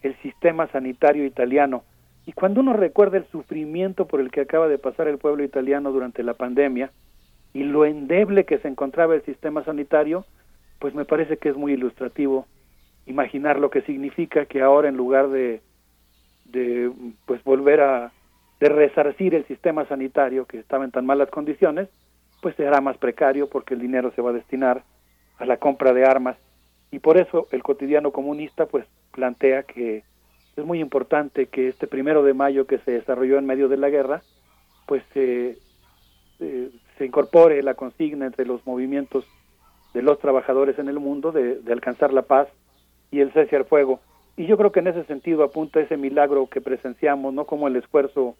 el 0.01 0.15
sistema 0.21 0.67
sanitario 0.67 1.25
italiano. 1.25 1.83
Y 2.25 2.33
cuando 2.33 2.61
uno 2.61 2.73
recuerda 2.73 3.17
el 3.17 3.25
sufrimiento 3.27 4.07
por 4.07 4.19
el 4.19 4.31
que 4.31 4.41
acaba 4.41 4.67
de 4.67 4.77
pasar 4.77 5.07
el 5.07 5.17
pueblo 5.17 5.43
italiano 5.43 5.91
durante 5.91 6.23
la 6.23 6.33
pandemia 6.33 6.91
y 7.53 7.63
lo 7.63 7.85
endeble 7.85 8.45
que 8.45 8.59
se 8.59 8.67
encontraba 8.67 9.15
el 9.15 9.23
sistema 9.23 9.63
sanitario, 9.63 10.25
pues 10.79 10.93
me 10.93 11.05
parece 11.05 11.37
que 11.37 11.49
es 11.49 11.55
muy 11.55 11.73
ilustrativo 11.73 12.45
imaginar 13.05 13.59
lo 13.59 13.69
que 13.69 13.81
significa 13.83 14.45
que 14.45 14.61
ahora 14.61 14.89
en 14.89 14.97
lugar 14.97 15.29
de, 15.29 15.61
de 16.51 16.91
pues 17.25 17.43
volver 17.43 17.81
a 17.81 18.11
de 18.59 18.69
resarcir 18.69 19.35
el 19.35 19.45
sistema 19.45 19.85
sanitario 19.85 20.45
que 20.45 20.59
estaba 20.59 20.83
en 20.83 20.91
tan 20.91 21.05
malas 21.05 21.29
condiciones, 21.29 21.89
pues 22.41 22.55
será 22.55 22.81
más 22.81 22.97
precario 22.97 23.47
porque 23.49 23.75
el 23.75 23.79
dinero 23.79 24.11
se 24.15 24.21
va 24.21 24.31
a 24.31 24.33
destinar 24.33 24.83
a 25.37 25.45
la 25.45 25.57
compra 25.57 25.93
de 25.93 26.05
armas. 26.05 26.37
Y 26.91 26.99
por 26.99 27.17
eso 27.17 27.47
el 27.51 27.61
cotidiano 27.61 28.11
comunista 28.11 28.65
pues 28.65 28.85
plantea 29.11 29.63
que 29.63 30.03
es 30.55 30.65
muy 30.65 30.79
importante 30.79 31.47
que 31.47 31.67
este 31.67 31.85
primero 31.85 32.23
de 32.23 32.33
mayo 32.33 32.65
que 32.65 32.79
se 32.79 32.91
desarrolló 32.91 33.37
en 33.37 33.45
medio 33.45 33.67
de 33.67 33.77
la 33.77 33.89
guerra 33.89 34.21
pues 34.87 35.03
se 35.13 35.57
incorpore 36.99 37.61
la 37.61 37.75
consigna 37.75 38.25
entre 38.25 38.45
los 38.45 38.65
movimientos 38.65 39.25
de 39.93 40.01
los 40.01 40.17
trabajadores 40.19 40.79
en 40.79 40.87
el 40.87 40.99
mundo 40.99 41.31
de, 41.31 41.59
de 41.59 41.73
alcanzar 41.73 42.13
la 42.13 42.23
paz 42.23 42.47
y 43.11 43.19
el 43.19 43.31
cese 43.33 43.55
al 43.55 43.65
fuego 43.65 43.99
y 44.37 44.45
yo 44.45 44.57
creo 44.57 44.71
que 44.71 44.79
en 44.79 44.87
ese 44.87 45.03
sentido 45.03 45.43
apunta 45.43 45.81
ese 45.81 45.97
milagro 45.97 46.47
que 46.47 46.61
presenciamos 46.61 47.33
no 47.33 47.45
como 47.45 47.67
el 47.67 47.75
esfuerzo 47.75 48.37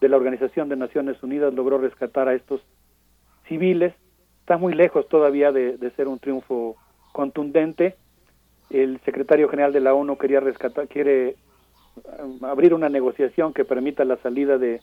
de 0.00 0.08
la 0.08 0.16
Organización 0.16 0.68
de 0.68 0.76
Naciones 0.76 1.22
Unidas 1.22 1.52
logró 1.52 1.78
rescatar 1.78 2.28
a 2.28 2.34
estos 2.34 2.60
civiles 3.48 3.92
está 4.50 4.58
muy 4.58 4.74
lejos 4.74 5.08
todavía 5.08 5.52
de, 5.52 5.78
ser 5.94 6.08
un 6.08 6.18
triunfo 6.18 6.74
contundente. 7.12 7.94
El 8.68 8.98
secretario 9.04 9.48
general 9.48 9.72
de 9.72 9.78
la 9.78 9.94
ONU 9.94 10.18
quería 10.18 10.40
rescatar, 10.40 10.88
quiere 10.88 11.36
um, 12.18 12.44
abrir 12.44 12.74
una 12.74 12.88
negociación 12.88 13.52
que 13.52 13.64
permita 13.64 14.04
la 14.04 14.16
salida 14.16 14.58
de 14.58 14.80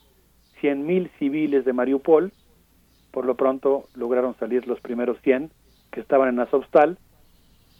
100.000 0.62 1.10
civiles 1.18 1.66
de 1.66 1.74
Mariupol. 1.74 2.32
Por 3.10 3.26
lo 3.26 3.34
pronto 3.34 3.84
lograron 3.94 4.34
salir 4.38 4.66
los 4.66 4.80
primeros 4.80 5.20
100 5.20 5.50
que 5.92 6.00
estaban 6.00 6.30
en 6.30 6.40
Azovstal, 6.40 6.96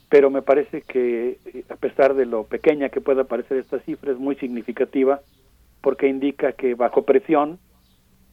pero 0.09 0.31
me 0.31 0.41
parece 0.41 0.81
que 0.81 1.39
eh, 1.45 1.63
a 1.69 1.75
pesar 1.75 2.15
de 2.15 2.25
lo 2.25 2.43
pequeña 2.45 2.89
que 2.89 2.99
pueda 2.99 3.23
parecer 3.25 3.57
esta 3.57 3.79
cifra, 3.81 4.11
es 4.11 4.17
muy 4.17 4.35
significativa 4.35 5.21
porque 5.81 6.07
indica 6.07 6.53
que 6.53 6.73
bajo 6.73 7.03
presión 7.03 7.59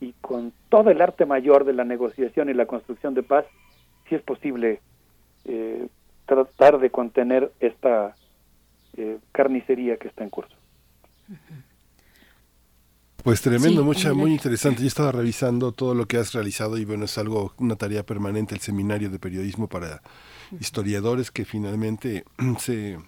y 0.00 0.12
con 0.20 0.52
todo 0.68 0.90
el 0.90 1.00
arte 1.00 1.26
mayor 1.26 1.64
de 1.64 1.74
la 1.74 1.84
negociación 1.84 2.48
y 2.48 2.54
la 2.54 2.66
construcción 2.66 3.14
de 3.14 3.22
paz, 3.22 3.44
sí 4.08 4.14
es 4.14 4.22
posible 4.22 4.80
eh, 5.44 5.86
tratar 6.26 6.78
de 6.78 6.90
contener 6.90 7.52
esta 7.60 8.14
eh, 8.96 9.18
carnicería 9.32 9.96
que 9.96 10.08
está 10.08 10.24
en 10.24 10.30
curso. 10.30 10.56
Pues 13.22 13.42
tremendo, 13.42 13.80
Sí, 13.80 13.86
mucha, 13.86 14.14
muy 14.14 14.32
interesante. 14.32 14.82
Yo 14.82 14.88
estaba 14.88 15.12
revisando 15.12 15.72
todo 15.72 15.94
lo 15.94 16.06
que 16.06 16.16
has 16.16 16.32
realizado 16.32 16.78
y 16.78 16.84
bueno, 16.84 17.04
es 17.06 17.18
algo, 17.18 17.52
una 17.58 17.76
tarea 17.76 18.04
permanente, 18.04 18.54
el 18.54 18.60
seminario 18.60 19.10
de 19.10 19.18
periodismo 19.18 19.66
para 19.66 20.00
historiadores 20.60 21.30
que 21.30 21.44
finalmente 21.44 22.24
se 22.58 22.98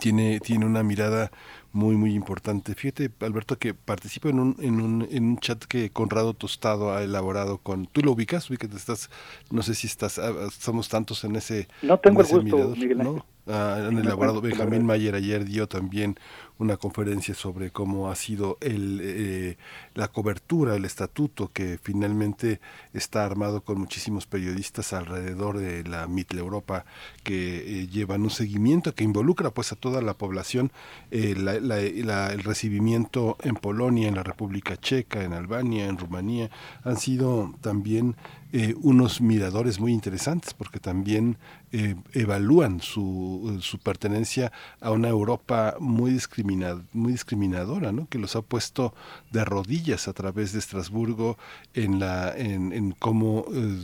tiene, 0.00 0.40
tiene 0.40 0.66
una 0.66 0.82
mirada 0.82 1.30
muy, 1.72 1.96
muy 1.96 2.14
importante. 2.14 2.74
Fíjate, 2.74 3.10
Alberto, 3.20 3.58
que 3.58 3.74
participo 3.74 4.28
en 4.28 4.38
un, 4.40 4.56
en 4.60 4.80
un, 4.80 5.08
en 5.10 5.24
un 5.24 5.38
chat 5.38 5.64
que 5.64 5.90
Conrado 5.90 6.34
Tostado 6.34 6.92
ha 6.94 7.02
elaborado 7.02 7.58
con... 7.58 7.86
¿Tú 7.86 8.02
lo 8.02 8.12
ubicas? 8.12 8.48
Ubicas, 8.50 8.72
estás, 8.74 9.10
no 9.50 9.62
sé 9.62 9.74
si 9.74 9.86
estás, 9.86 10.18
ah, 10.18 10.32
somos 10.58 10.88
tantos 10.88 11.24
en 11.24 11.36
ese... 11.36 11.68
No 11.82 11.98
tengo 11.98 12.20
en 12.20 12.20
el 12.20 12.26
ese 12.26 12.34
gusto, 12.36 12.44
mirador, 12.56 12.78
Miguel 12.78 13.02
¿no? 13.02 13.10
Ángel. 13.10 13.22
Ah, 13.46 13.74
han 13.88 13.96
Sí, 13.96 14.02
me 14.02 14.02
elaborado, 14.02 14.40
Benjamín. 14.40 14.86
Mayer 14.86 15.16
ayer 15.16 15.44
dio 15.44 15.66
también 15.66 16.16
una 16.58 16.76
conferencia 16.76 17.34
sobre 17.34 17.72
cómo 17.72 18.08
ha 18.08 18.14
sido 18.14 18.56
el, 18.60 19.00
eh, 19.02 19.56
la 19.94 20.06
cobertura, 20.06 20.76
el 20.76 20.84
estatuto 20.84 21.50
que 21.52 21.76
finalmente 21.82 22.60
está 22.92 23.24
armado 23.24 23.62
con 23.64 23.78
muchísimos 23.80 24.26
periodistas 24.26 24.92
alrededor 24.92 25.58
de 25.58 25.82
la 25.82 26.06
Mitle 26.06 26.38
Europa 26.38 26.84
que 27.24 27.80
eh, 27.82 27.88
llevan 27.88 28.22
un 28.22 28.30
seguimiento 28.30 28.94
que 28.94 29.02
involucra 29.02 29.50
pues 29.50 29.72
a 29.72 29.76
toda 29.76 30.02
la 30.02 30.14
población, 30.14 30.70
eh, 31.10 31.34
la- 31.36 31.58
el 31.70 32.42
recibimiento 32.42 33.36
en 33.42 33.54
Polonia, 33.54 34.08
en 34.08 34.16
la 34.16 34.22
República 34.22 34.76
Checa, 34.76 35.22
en 35.22 35.32
Albania, 35.32 35.86
en 35.86 35.96
Rumanía, 35.98 36.50
han 36.84 36.96
sido 36.96 37.54
también 37.60 38.16
eh, 38.52 38.74
unos 38.82 39.20
miradores 39.20 39.80
muy 39.80 39.92
interesantes 39.92 40.52
porque 40.52 40.78
también 40.80 41.38
eh, 41.72 41.94
evalúan 42.12 42.80
su, 42.80 43.58
su 43.62 43.78
pertenencia 43.78 44.52
a 44.80 44.90
una 44.90 45.08
Europa 45.08 45.76
muy, 45.80 46.10
discrimina- 46.12 46.82
muy 46.92 47.12
discriminadora, 47.12 47.92
¿no? 47.92 48.06
que 48.08 48.18
los 48.18 48.36
ha 48.36 48.42
puesto 48.42 48.94
de 49.30 49.44
rodillas 49.44 50.08
a 50.08 50.12
través 50.12 50.52
de 50.52 50.58
Estrasburgo 50.58 51.38
en, 51.74 51.98
la, 51.98 52.34
en 52.36 52.92
cómo 52.98 53.46
eh, 53.54 53.78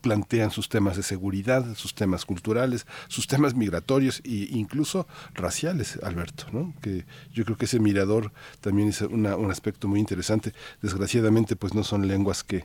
plantean 0.00 0.50
sus 0.50 0.68
temas 0.68 0.96
de 0.96 1.02
seguridad, 1.02 1.74
sus 1.74 1.94
temas 1.94 2.24
culturales, 2.24 2.86
sus 3.08 3.26
temas 3.26 3.54
migratorios 3.54 4.20
e 4.24 4.48
incluso 4.50 5.06
raciales, 5.34 5.98
Alberto, 6.02 6.44
¿no? 6.52 6.72
Que 6.82 7.04
yo 7.32 7.44
creo 7.44 7.56
que 7.56 7.64
ese 7.66 7.80
mirador 7.80 8.32
también 8.60 8.88
es 8.88 9.00
una- 9.02 9.36
un 9.36 9.50
aspecto 9.50 9.88
muy 9.88 10.00
interesante. 10.00 10.52
Desgraciadamente, 10.82 11.56
pues 11.56 11.74
no 11.74 11.84
son 11.84 12.06
lenguas 12.08 12.44
que 12.44 12.64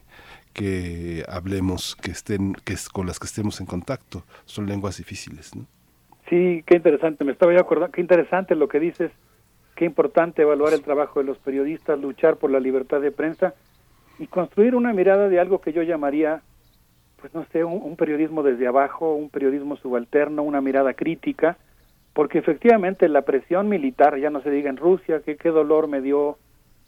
que 0.54 1.26
hablemos, 1.30 1.96
que 1.96 2.12
estén, 2.12 2.54
que 2.64 2.74
es 2.74 2.88
con 2.88 3.08
las 3.08 3.18
que 3.18 3.26
estemos 3.26 3.60
en 3.60 3.66
contacto, 3.66 4.24
son 4.46 4.68
lenguas 4.68 4.98
difíciles. 4.98 5.50
Sí, 6.30 6.64
qué 6.68 6.76
interesante, 6.76 7.24
me 7.26 7.32
estaba 7.32 7.52
yo 7.52 7.60
acordando, 7.60 7.92
qué 7.92 8.02
interesante 8.02 8.54
lo 8.54 8.68
que 8.68 8.80
dices, 8.80 9.12
qué 9.76 9.86
importante 9.86 10.44
evaluar 10.44 10.74
el 10.74 10.84
trabajo 10.84 11.20
de 11.22 11.26
los 11.26 11.40
periodistas, 11.40 12.00
luchar 12.00 12.38
por 12.38 12.52
la 12.52 12.60
libertad 12.60 13.02
de 13.02 13.12
prensa 13.12 13.56
y 14.20 14.28
construir 14.28 14.76
una 14.76 14.94
mirada 14.94 15.28
de 15.28 15.40
algo 15.40 15.60
que 15.60 15.74
yo 15.74 15.82
llamaría, 15.82 16.44
pues 17.24 17.34
no 17.34 17.46
sé, 17.54 17.64
un, 17.64 17.82
un 17.82 17.96
periodismo 17.96 18.44
desde 18.44 18.68
abajo, 18.68 19.16
un 19.16 19.30
periodismo 19.30 19.78
subalterno, 19.78 20.44
una 20.44 20.60
mirada 20.60 20.94
crítica, 20.94 21.56
porque 22.14 22.38
efectivamente 22.38 23.08
la 23.08 23.22
presión 23.22 23.70
militar, 23.70 24.18
ya 24.20 24.30
no 24.30 24.42
se 24.42 24.52
diga 24.52 24.70
en 24.70 24.76
Rusia, 24.76 25.22
que 25.22 25.38
qué 25.38 25.48
dolor 25.48 25.88
me 25.88 26.02
dio 26.02 26.38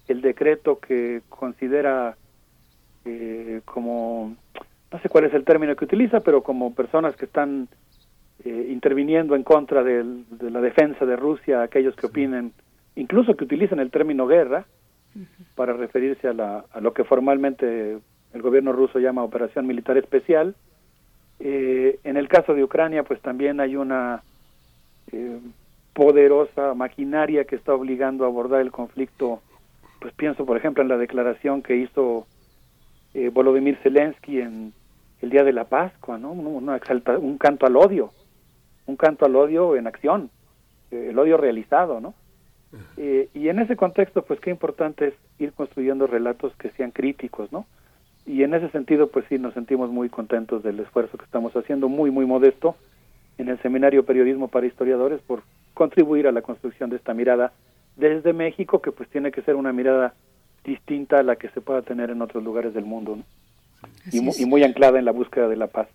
el 0.10 0.20
decreto 0.22 0.80
que 0.80 1.22
considera 1.30 2.18
eh, 3.06 3.62
como, 3.64 4.36
no 4.92 5.00
sé 5.00 5.08
cuál 5.08 5.24
es 5.24 5.34
el 5.34 5.46
término 5.46 5.74
que 5.78 5.86
utiliza, 5.86 6.20
pero 6.20 6.44
como 6.44 6.76
personas 6.76 7.16
que 7.16 7.26
están 7.26 7.70
eh, 8.44 8.68
interviniendo 8.72 9.38
en 9.38 9.44
contra 9.44 9.84
del- 9.86 10.26
de 10.32 10.52
la 10.52 10.60
defensa 10.60 11.06
de 11.06 11.16
Rusia, 11.16 11.62
aquellos 11.62 11.96
que 11.96 12.08
opinen, 12.08 12.52
incluso 12.98 13.36
que 13.38 13.46
utilizan 13.46 13.80
el 13.80 13.90
término 13.90 14.28
guerra 14.28 14.66
para 15.56 15.72
referirse 15.72 16.28
a, 16.28 16.34
la, 16.34 16.66
a 16.74 16.82
lo 16.82 16.94
que 16.94 17.06
formalmente 17.06 18.00
el 18.36 18.42
gobierno 18.42 18.74
ruso 18.74 19.00
llama 19.00 19.24
operación 19.24 19.66
militar 19.66 19.98
especial. 19.98 20.56
Eh, 21.40 22.00
en 22.04 22.18
el 22.18 22.28
caso 22.28 22.54
de 22.54 22.64
Ucrania, 22.64 23.04
pues 23.04 23.22
también 23.22 23.60
hay 23.60 23.76
una 23.76 24.24
eh, 25.12 25.40
poderosa 25.94 26.74
maquinaria 26.74 27.46
que 27.46 27.56
está 27.56 27.74
obligando 27.74 28.26
a 28.26 28.28
abordar 28.28 28.62
el 28.62 28.72
conflicto. 28.72 29.42
Pues 30.02 30.14
pienso, 30.14 30.46
por 30.46 30.58
ejemplo, 30.58 30.84
en 30.84 30.90
la 30.90 30.98
declaración 30.98 31.62
que 31.64 31.78
hizo 31.78 32.28
eh, 33.14 33.30
Volodymyr 33.30 33.78
Zelensky 33.78 34.42
en 34.42 34.74
el 35.22 35.30
Día 35.30 35.44
de 35.46 35.54
la 35.54 35.64
Pascua, 35.64 36.18
¿no? 36.18 36.32
Una- 36.34 36.76
exalta- 36.76 37.18
un 37.18 37.38
canto 37.38 37.66
al 37.66 37.78
odio, 37.78 38.12
un 38.86 38.98
canto 38.98 39.26
al 39.26 39.36
odio 39.36 39.76
en 39.78 39.88
acción, 39.88 40.30
el 40.92 41.18
odio 41.18 41.38
realizado, 41.38 42.00
¿no? 42.02 42.14
Eh, 42.98 43.30
y 43.34 43.48
en 43.48 43.60
ese 43.60 43.78
contexto, 43.78 44.24
pues 44.24 44.40
qué 44.42 44.50
importante 44.50 45.08
es 45.08 45.14
ir 45.40 45.54
construyendo 45.54 46.08
relatos 46.08 46.54
que 46.58 46.70
sean 46.72 46.92
críticos, 46.92 47.50
¿no? 47.54 47.66
Y 48.26 48.44
en 48.44 48.54
ese 48.54 48.70
sentido, 48.70 49.08
pues 49.08 49.26
sí, 49.30 49.38
nos 49.38 49.54
sentimos 49.54 49.92
muy 49.92 50.10
contentos 50.10 50.64
del 50.64 50.80
esfuerzo 50.80 51.18
que 51.18 51.26
estamos 51.26 51.56
haciendo, 51.56 51.90
muy, 51.90 52.10
muy 52.12 52.26
modesto, 52.26 52.76
en 53.38 53.50
el 53.50 53.62
Seminario 53.62 54.06
Periodismo 54.06 54.48
para 54.48 54.66
Historiadores 54.66 55.20
por 55.22 55.44
contribuir 55.74 56.28
a 56.28 56.32
la 56.32 56.42
construcción 56.42 56.90
de 56.90 56.96
esta 56.96 57.14
mirada 57.14 57.52
desde 57.98 58.34
México, 58.34 58.82
que 58.82 58.92
pues 58.92 59.10
tiene 59.10 59.32
que 59.32 59.42
ser 59.44 59.56
una 59.56 59.74
mirada 59.74 60.14
distinta 60.64 61.20
a 61.20 61.24
la 61.24 61.36
que 61.36 61.50
se 61.50 61.62
pueda 61.62 61.82
tener 61.84 62.10
en 62.10 62.22
otros 62.22 62.44
lugares 62.44 62.74
del 62.74 62.86
mundo, 62.86 63.18
¿no? 63.18 63.24
Y, 64.12 64.20
mu- 64.22 64.34
y 64.38 64.46
muy 64.46 64.64
anclada 64.64 64.98
en 64.98 65.06
la 65.06 65.12
búsqueda 65.12 65.48
de 65.48 65.58
la 65.58 65.68
paz. 65.68 65.88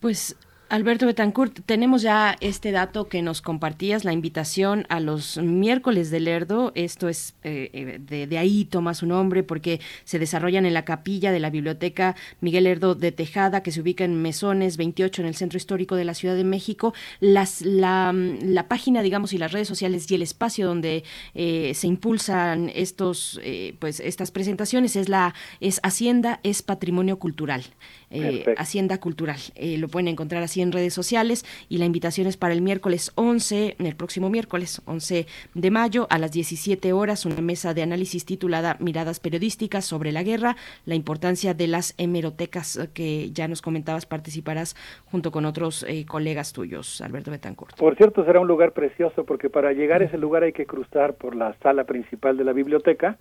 Pues 0.00 0.36
Alberto 0.68 1.06
Betancourt, 1.06 1.60
tenemos 1.64 2.02
ya 2.02 2.36
este 2.40 2.72
dato 2.72 3.08
que 3.08 3.22
nos 3.22 3.40
compartías, 3.40 4.04
la 4.04 4.12
invitación 4.12 4.84
a 4.88 4.98
los 4.98 5.36
miércoles 5.38 6.10
de 6.10 6.18
Lerdo. 6.18 6.72
Esto 6.74 7.08
es, 7.08 7.36
eh, 7.44 7.70
eh, 7.72 7.98
de, 8.00 8.26
de 8.26 8.38
ahí 8.38 8.64
toma 8.64 8.94
su 8.94 9.06
nombre 9.06 9.44
porque 9.44 9.80
se 10.04 10.18
desarrollan 10.18 10.66
en 10.66 10.74
la 10.74 10.84
capilla 10.84 11.30
de 11.30 11.38
la 11.38 11.50
Biblioteca 11.50 12.16
Miguel 12.40 12.64
Lerdo 12.64 12.96
de 12.96 13.12
Tejada, 13.12 13.62
que 13.62 13.70
se 13.70 13.80
ubica 13.80 14.04
en 14.04 14.20
Mesones 14.20 14.76
28 14.76 15.22
en 15.22 15.28
el 15.28 15.36
Centro 15.36 15.56
Histórico 15.56 15.94
de 15.94 16.04
la 16.04 16.14
Ciudad 16.14 16.34
de 16.34 16.42
México. 16.42 16.94
Las, 17.20 17.62
la, 17.62 18.12
la 18.12 18.66
página, 18.66 19.02
digamos, 19.02 19.32
y 19.32 19.38
las 19.38 19.52
redes 19.52 19.68
sociales 19.68 20.10
y 20.10 20.16
el 20.16 20.22
espacio 20.22 20.66
donde 20.66 21.04
eh, 21.34 21.72
se 21.74 21.86
impulsan 21.86 22.72
estos, 22.74 23.40
eh, 23.44 23.74
pues, 23.78 24.00
estas 24.00 24.32
presentaciones 24.32 24.96
es 24.96 25.08
la 25.08 25.34
es 25.60 25.80
Hacienda 25.84 26.40
es 26.42 26.62
Patrimonio 26.62 27.18
Cultural. 27.18 27.64
Eh. 28.10 28.44
Hacienda 28.56 28.98
Cultural. 28.98 29.38
Lo 29.60 29.88
pueden 29.88 30.08
encontrar 30.08 30.42
así 30.42 30.55
en 30.62 30.72
redes 30.72 30.94
sociales 30.94 31.44
y 31.68 31.78
la 31.78 31.84
invitación 31.84 32.26
es 32.26 32.36
para 32.36 32.54
el 32.54 32.62
miércoles 32.62 33.12
11, 33.14 33.76
el 33.78 33.96
próximo 33.96 34.30
miércoles 34.30 34.82
11 34.86 35.26
de 35.54 35.70
mayo 35.70 36.06
a 36.10 36.18
las 36.18 36.32
17 36.32 36.92
horas, 36.92 37.26
una 37.26 37.40
mesa 37.40 37.74
de 37.74 37.82
análisis 37.82 38.24
titulada 38.24 38.76
Miradas 38.80 39.20
periodísticas 39.20 39.84
sobre 39.84 40.12
la 40.12 40.22
guerra, 40.22 40.56
la 40.84 40.94
importancia 40.94 41.54
de 41.54 41.66
las 41.66 41.94
hemerotecas 41.98 42.76
eh, 42.76 42.88
que 42.92 43.30
ya 43.30 43.48
nos 43.48 43.62
comentabas, 43.62 44.06
participarás 44.06 44.76
junto 45.10 45.30
con 45.30 45.44
otros 45.44 45.84
eh, 45.88 46.04
colegas 46.06 46.52
tuyos, 46.52 47.00
Alberto 47.00 47.30
Betancourt. 47.30 47.76
Por 47.76 47.96
cierto, 47.96 48.24
será 48.24 48.40
un 48.40 48.48
lugar 48.48 48.72
precioso 48.72 49.24
porque 49.24 49.50
para 49.50 49.72
llegar 49.72 50.02
a 50.02 50.06
ese 50.06 50.18
lugar 50.18 50.42
hay 50.42 50.52
que 50.52 50.66
cruzar 50.66 51.14
por 51.14 51.34
la 51.34 51.54
sala 51.62 51.84
principal 51.84 52.36
de 52.36 52.44
la 52.44 52.52
biblioteca 52.52 53.18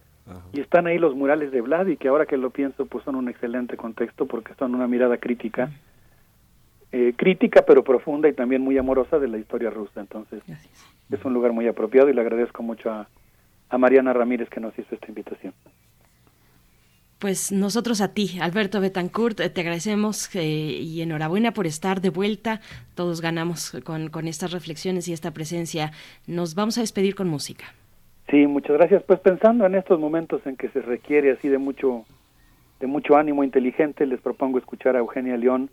y 0.54 0.60
están 0.60 0.88
ahí 0.88 0.98
los 0.98 1.16
murales 1.16 1.52
de 1.52 1.62
Vlad 1.62 1.88
y 1.88 1.98
que 1.98 2.08
ahora 2.08 2.26
que 2.26 2.38
lo 2.38 2.50
pienso 2.50 2.86
pues 2.86 3.04
son 3.04 3.16
un 3.16 3.30
excelente 3.30 3.78
contexto 3.78 4.26
porque 4.26 4.54
son 4.56 4.74
una 4.74 4.88
mirada 4.88 5.18
crítica, 5.18 5.70
eh, 6.98 7.14
crítica 7.14 7.65
pero 7.67 7.83
profunda 7.83 8.30
y 8.30 8.33
también 8.33 8.61
muy 8.61 8.77
amorosa 8.77 9.19
de 9.19 9.27
la 9.27 9.38
historia 9.38 9.69
rusa. 9.69 9.99
Entonces 9.99 10.41
es 11.11 11.25
un 11.25 11.33
lugar 11.33 11.51
muy 11.51 11.67
apropiado 11.67 12.09
y 12.09 12.14
le 12.14 12.22
agradezco 12.22 12.64
mucho 12.64 12.90
a, 12.90 13.09
a 13.67 13.77
Mariana 13.77 14.14
Ramírez 14.14 14.48
que 14.48 14.61
nos 14.61 14.80
hizo 14.80 14.95
esta 14.95 15.07
invitación. 15.09 15.53
Pues 17.19 17.51
nosotros 17.51 17.99
a 17.99 18.14
ti, 18.14 18.40
Alberto 18.40 18.80
Betancourt, 18.80 19.41
eh, 19.41 19.49
te 19.49 19.59
agradecemos 19.59 20.33
eh, 20.38 20.45
y 20.45 21.01
enhorabuena 21.01 21.51
por 21.51 21.67
estar 21.67 21.99
de 21.99 22.11
vuelta. 22.11 22.61
Todos 22.93 23.19
ganamos 23.19 23.77
con, 23.83 24.07
con 24.07 24.30
estas 24.30 24.53
reflexiones 24.53 25.09
y 25.09 25.11
esta 25.11 25.32
presencia. 25.32 25.91
Nos 26.27 26.56
vamos 26.56 26.77
a 26.77 26.82
despedir 26.82 27.14
con 27.14 27.27
música. 27.27 27.65
Sí, 28.30 28.48
muchas 28.48 28.77
gracias. 28.77 29.03
Pues 29.03 29.19
pensando 29.19 29.65
en 29.65 29.75
estos 29.75 29.99
momentos 29.99 30.48
en 30.48 30.56
que 30.56 30.69
se 30.69 30.82
requiere 30.82 31.33
así 31.33 31.49
de 31.49 31.57
mucho, 31.57 32.06
de 32.80 32.88
mucho 32.88 33.17
ánimo 33.17 33.43
inteligente, 33.43 34.06
les 34.06 34.22
propongo 34.22 34.59
escuchar 34.59 34.95
a 34.95 34.99
Eugenia 34.99 35.35
León 35.35 35.69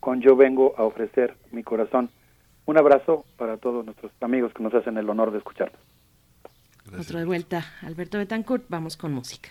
con 0.00 0.20
Yo 0.20 0.36
vengo 0.36 0.74
a 0.76 0.84
ofrecer 0.84 1.36
mi 1.52 1.62
corazón. 1.62 2.10
Un 2.66 2.78
abrazo 2.78 3.24
para 3.36 3.56
todos 3.56 3.84
nuestros 3.84 4.12
amigos 4.20 4.52
que 4.52 4.62
nos 4.62 4.74
hacen 4.74 4.96
el 4.98 5.08
honor 5.08 5.30
de 5.30 5.38
escucharnos. 5.38 5.80
Otro 6.98 7.18
de 7.18 7.24
vuelta, 7.24 7.64
Alberto 7.82 8.18
Betancourt, 8.18 8.64
vamos 8.68 8.96
con 8.96 9.12
música. 9.12 9.50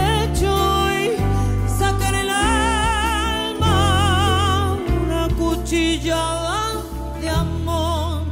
cuchillada 5.71 6.83
de 7.21 7.29
amor. 7.29 8.23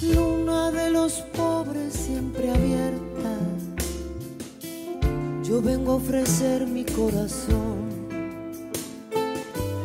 Luna 0.00 0.70
de 0.70 0.90
los 0.90 1.12
pobres 1.36 1.92
siempre 1.92 2.50
abierta. 2.50 3.36
Yo 5.44 5.60
vengo 5.60 5.92
a 5.92 5.96
ofrecer 5.96 6.66
mi 6.66 6.86
corazón 6.86 7.90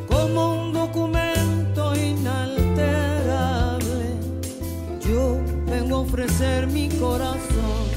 como 0.07 0.61
un 0.61 0.71
documento 0.71 1.93
inalterable. 1.93 2.55
Yo 5.05 5.37
vengo 5.69 5.97
a 5.97 5.99
ofrecer 5.99 6.67
mi 6.67 6.87
corazón 6.87 7.87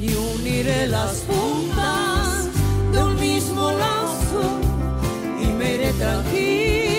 y 0.00 0.14
uniré 0.14 0.86
las 0.86 1.24
puntas 1.26 2.48
de 2.92 3.02
un 3.02 3.18
mismo 3.18 3.72
lazo 3.72 4.60
y 5.42 5.46
me 5.46 5.74
iré 5.74 5.92
tranquila, 5.94 6.89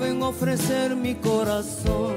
vengo 0.00 0.26
a 0.26 0.28
ofrecer 0.30 0.96
mi 0.96 1.14
corazón. 1.14 2.16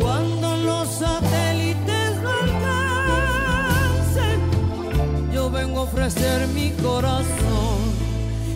Cuando 0.00 0.56
los 0.56 0.88
satélites 0.88 2.16
no 2.22 2.30
alcancen, 2.30 4.40
yo 5.32 5.48
vengo 5.50 5.80
a 5.80 5.82
ofrecer 5.82 6.48
mi 6.48 6.70
corazón. 6.82 7.78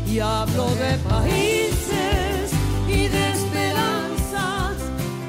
Y 0.07 0.19
hablo 0.21 0.67
de 0.75 0.97
países 1.09 2.53
y 2.89 3.09
de 3.09 3.31
esperanzas, 3.31 4.77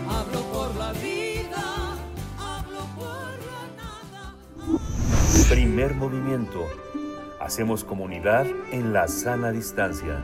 hablo 0.09 0.41
por 0.53 0.73
la 0.75 0.93
vida, 0.93 1.97
hablo 2.37 2.85
por 2.95 3.37
la 3.49 3.67
Primer 5.49 5.95
movimiento. 5.95 6.65
Hacemos 7.39 7.83
comunidad 7.83 8.45
en 8.71 8.93
la 8.93 9.07
sana 9.09 9.51
distancia. 9.51 10.23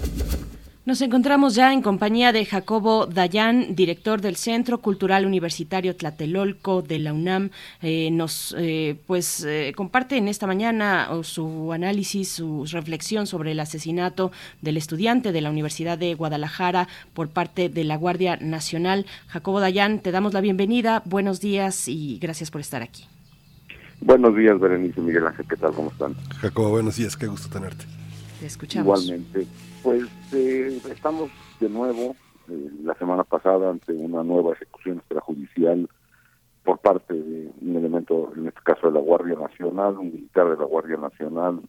Nos 0.83 0.99
encontramos 1.03 1.53
ya 1.53 1.73
en 1.73 1.83
compañía 1.83 2.31
de 2.31 2.43
Jacobo 2.43 3.05
Dayan, 3.05 3.75
director 3.75 4.19
del 4.19 4.35
Centro 4.35 4.79
Cultural 4.79 5.27
Universitario 5.27 5.95
Tlatelolco 5.95 6.81
de 6.81 6.97
la 6.97 7.13
UNAM. 7.13 7.51
Eh, 7.83 8.09
nos 8.09 8.55
eh, 8.57 8.95
pues 9.05 9.45
eh, 9.47 9.73
comparte 9.75 10.17
en 10.17 10.27
esta 10.27 10.47
mañana 10.47 11.07
su 11.21 11.71
análisis, 11.71 12.29
su 12.29 12.65
reflexión 12.65 13.27
sobre 13.27 13.51
el 13.51 13.59
asesinato 13.59 14.31
del 14.63 14.75
estudiante 14.75 15.31
de 15.31 15.41
la 15.41 15.51
Universidad 15.51 15.99
de 15.99 16.15
Guadalajara 16.15 16.87
por 17.13 17.29
parte 17.29 17.69
de 17.69 17.83
la 17.83 17.95
Guardia 17.95 18.37
Nacional. 18.37 19.05
Jacobo 19.27 19.59
Dayan, 19.59 19.99
te 19.99 20.09
damos 20.09 20.33
la 20.33 20.41
bienvenida. 20.41 21.03
Buenos 21.05 21.41
días 21.41 21.87
y 21.87 22.17
gracias 22.19 22.49
por 22.49 22.59
estar 22.59 22.81
aquí. 22.81 23.05
Buenos 23.99 24.35
días, 24.35 24.59
Berenice 24.59 24.99
Miguel 24.99 25.27
Ángel, 25.27 25.45
¿qué 25.47 25.57
tal? 25.57 25.73
¿Cómo 25.73 25.91
están? 25.91 26.15
Jacobo, 26.39 26.71
buenos 26.71 26.95
días, 26.95 27.15
qué 27.15 27.27
gusto 27.27 27.49
tenerte. 27.49 27.85
Te 28.39 28.47
escuchamos. 28.47 29.03
Igualmente. 29.03 29.45
Pues 29.83 30.03
eh, 30.33 30.79
estamos 30.91 31.31
de 31.59 31.69
nuevo 31.69 32.15
eh, 32.49 32.69
la 32.83 32.93
semana 32.95 33.23
pasada 33.23 33.71
ante 33.71 33.93
una 33.93 34.23
nueva 34.23 34.53
ejecución 34.53 34.97
extrajudicial 34.99 35.89
por 36.63 36.77
parte 36.79 37.13
de 37.15 37.51
un 37.61 37.75
elemento, 37.75 38.31
en 38.35 38.47
este 38.47 38.61
caso 38.63 38.87
de 38.87 38.93
la 38.93 38.99
Guardia 38.99 39.35
Nacional, 39.35 39.97
un 39.97 40.13
militar 40.13 40.49
de 40.49 40.57
la 40.57 40.65
Guardia 40.65 40.97
Nacional, 40.97 41.61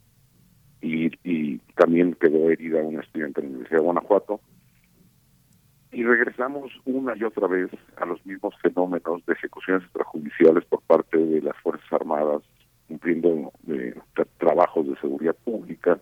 y, 0.82 1.58
también 1.76 2.15
quedó 2.20 2.50
herida 2.50 2.82
una 2.82 3.00
estudiante 3.00 3.41
de 3.41 3.47
la 3.47 3.50
Universidad 3.50 3.78
de 3.78 3.84
Guanajuato. 3.84 4.41
Y 5.92 6.05
regresamos 6.05 6.70
una 6.84 7.16
y 7.16 7.24
otra 7.24 7.47
vez 7.47 7.70
a 7.97 8.05
los 8.05 8.24
mismos 8.26 8.55
fenómenos 8.60 9.24
de 9.26 9.32
ejecuciones 9.32 9.84
extrajudiciales 9.84 10.65
por 10.65 10.82
parte 10.82 11.16
de 11.18 11.41
las 11.41 11.57
Fuerzas 11.58 11.91
Armadas, 11.92 12.42
cumpliendo 12.89 13.52
eh, 13.68 13.94
tra- 14.15 14.26
trabajos 14.39 14.86
de 14.86 14.97
seguridad 14.97 15.36
pública, 15.44 15.99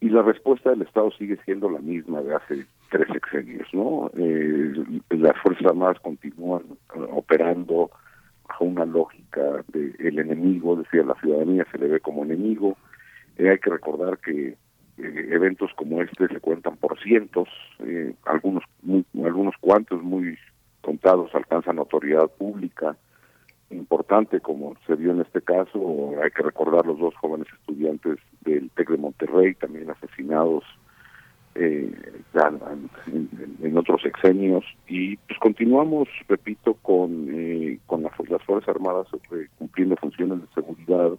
y 0.00 0.08
la 0.10 0.22
respuesta 0.22 0.70
del 0.70 0.82
Estado 0.82 1.10
sigue 1.12 1.38
siendo 1.44 1.68
la 1.68 1.80
misma 1.80 2.20
de 2.22 2.34
hace 2.34 2.66
tres 2.90 3.08
sexenios, 3.12 3.66
¿no? 3.72 4.10
Eh, 4.16 4.72
las 5.10 5.36
Fuerzas 5.42 5.66
Armadas 5.66 5.98
continúan 6.00 6.62
eh, 6.94 7.06
operando 7.10 7.90
bajo 8.48 8.64
una 8.64 8.84
lógica 8.84 9.64
de 9.68 9.94
el 9.98 10.18
enemigo, 10.18 10.74
es 10.74 10.84
decir, 10.84 11.04
la 11.04 11.14
ciudadanía 11.20 11.66
se 11.72 11.78
le 11.78 11.88
ve 11.88 12.00
como 12.00 12.24
enemigo. 12.24 12.76
Eh, 13.36 13.50
hay 13.50 13.58
que 13.58 13.70
recordar 13.70 14.18
que 14.18 14.56
eh, 14.98 15.28
eventos 15.30 15.72
como 15.74 16.00
este 16.00 16.28
se 16.28 16.40
cuentan 16.40 16.76
por 16.76 16.98
cientos, 17.00 17.48
algunos 18.24 18.64
muy, 18.82 19.04
algunos 19.24 19.54
cuantos 19.60 20.02
muy 20.02 20.38
contados 20.80 21.34
alcanzan 21.34 21.76
notoriedad 21.76 22.28
pública 22.38 22.96
importante 23.70 24.40
como 24.40 24.74
se 24.86 24.94
vio 24.94 25.12
en 25.12 25.20
este 25.20 25.42
caso, 25.42 26.12
hay 26.22 26.30
que 26.30 26.42
recordar 26.42 26.86
los 26.86 26.98
dos 26.98 27.14
jóvenes 27.16 27.46
estudiantes 27.60 27.68
del 27.68 27.86
de 27.86 27.87
Monterrey, 29.38 29.54
también 29.54 29.90
asesinados 29.90 30.64
eh, 31.54 31.92
en, 33.62 33.76
otros 33.76 34.02
sexenios, 34.02 34.64
y 34.86 35.16
pues 35.16 35.38
continuamos, 35.40 36.08
repito, 36.28 36.74
con, 36.74 37.28
eh, 37.32 37.78
con 37.86 38.02
la 38.02 38.10
las 38.28 38.42
Fuerzas 38.44 38.68
Armadas 38.68 39.08
eh, 39.32 39.48
cumpliendo 39.58 39.96
funciones 39.96 40.40
de 40.40 40.46
seguridad 40.54 41.10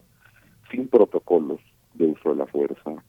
sin 0.71 0.87
protocolos 0.87 1.59
de 1.95 2.05
uso 2.05 2.29
de 2.29 2.35
la 2.35 2.45
fuerza. 2.45 3.03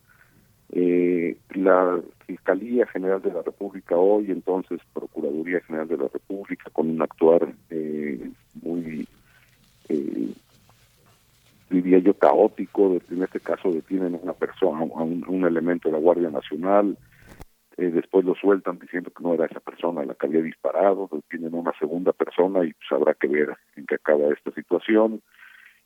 Eh, 0.72 1.36
la 1.54 2.00
Fiscalía 2.26 2.86
General 2.86 3.20
de 3.20 3.32
la 3.32 3.42
República 3.42 3.96
hoy, 3.96 4.30
entonces 4.30 4.80
Procuraduría 4.92 5.60
General 5.62 5.88
de 5.88 5.96
la 5.98 6.08
República, 6.12 6.70
con 6.72 6.90
un 6.90 7.02
actuar 7.02 7.52
eh, 7.70 8.30
muy 8.62 9.06
eh, 9.88 10.32
diría 11.70 11.98
yo, 11.98 12.14
caótico. 12.14 12.98
En 13.10 13.22
este 13.22 13.40
caso 13.40 13.70
detienen 13.70 14.16
a 14.16 14.18
una 14.18 14.32
persona, 14.34 14.80
a 14.80 15.02
un, 15.02 15.44
elemento 15.44 15.88
de 15.88 15.92
la 15.92 16.00
Guardia 16.00 16.30
Nacional, 16.30 16.98
eh, 17.76 17.90
después 17.90 18.24
lo 18.24 18.34
sueltan 18.34 18.78
diciendo 18.78 19.10
que 19.10 19.22
no 19.22 19.32
era 19.34 19.46
esa 19.46 19.60
persona 19.60 20.04
la 20.04 20.14
que 20.14 20.26
había 20.26 20.42
disparado, 20.42 21.08
detienen 21.10 21.54
a 21.54 21.58
una 21.58 21.72
segunda 21.78 22.12
persona 22.12 22.64
y 22.64 22.72
pues 22.72 22.92
habrá 22.92 23.14
que 23.14 23.28
ver 23.28 23.56
en 23.76 23.86
qué 23.86 23.94
acaba 23.94 24.32
esta 24.32 24.50
situación. 24.52 25.22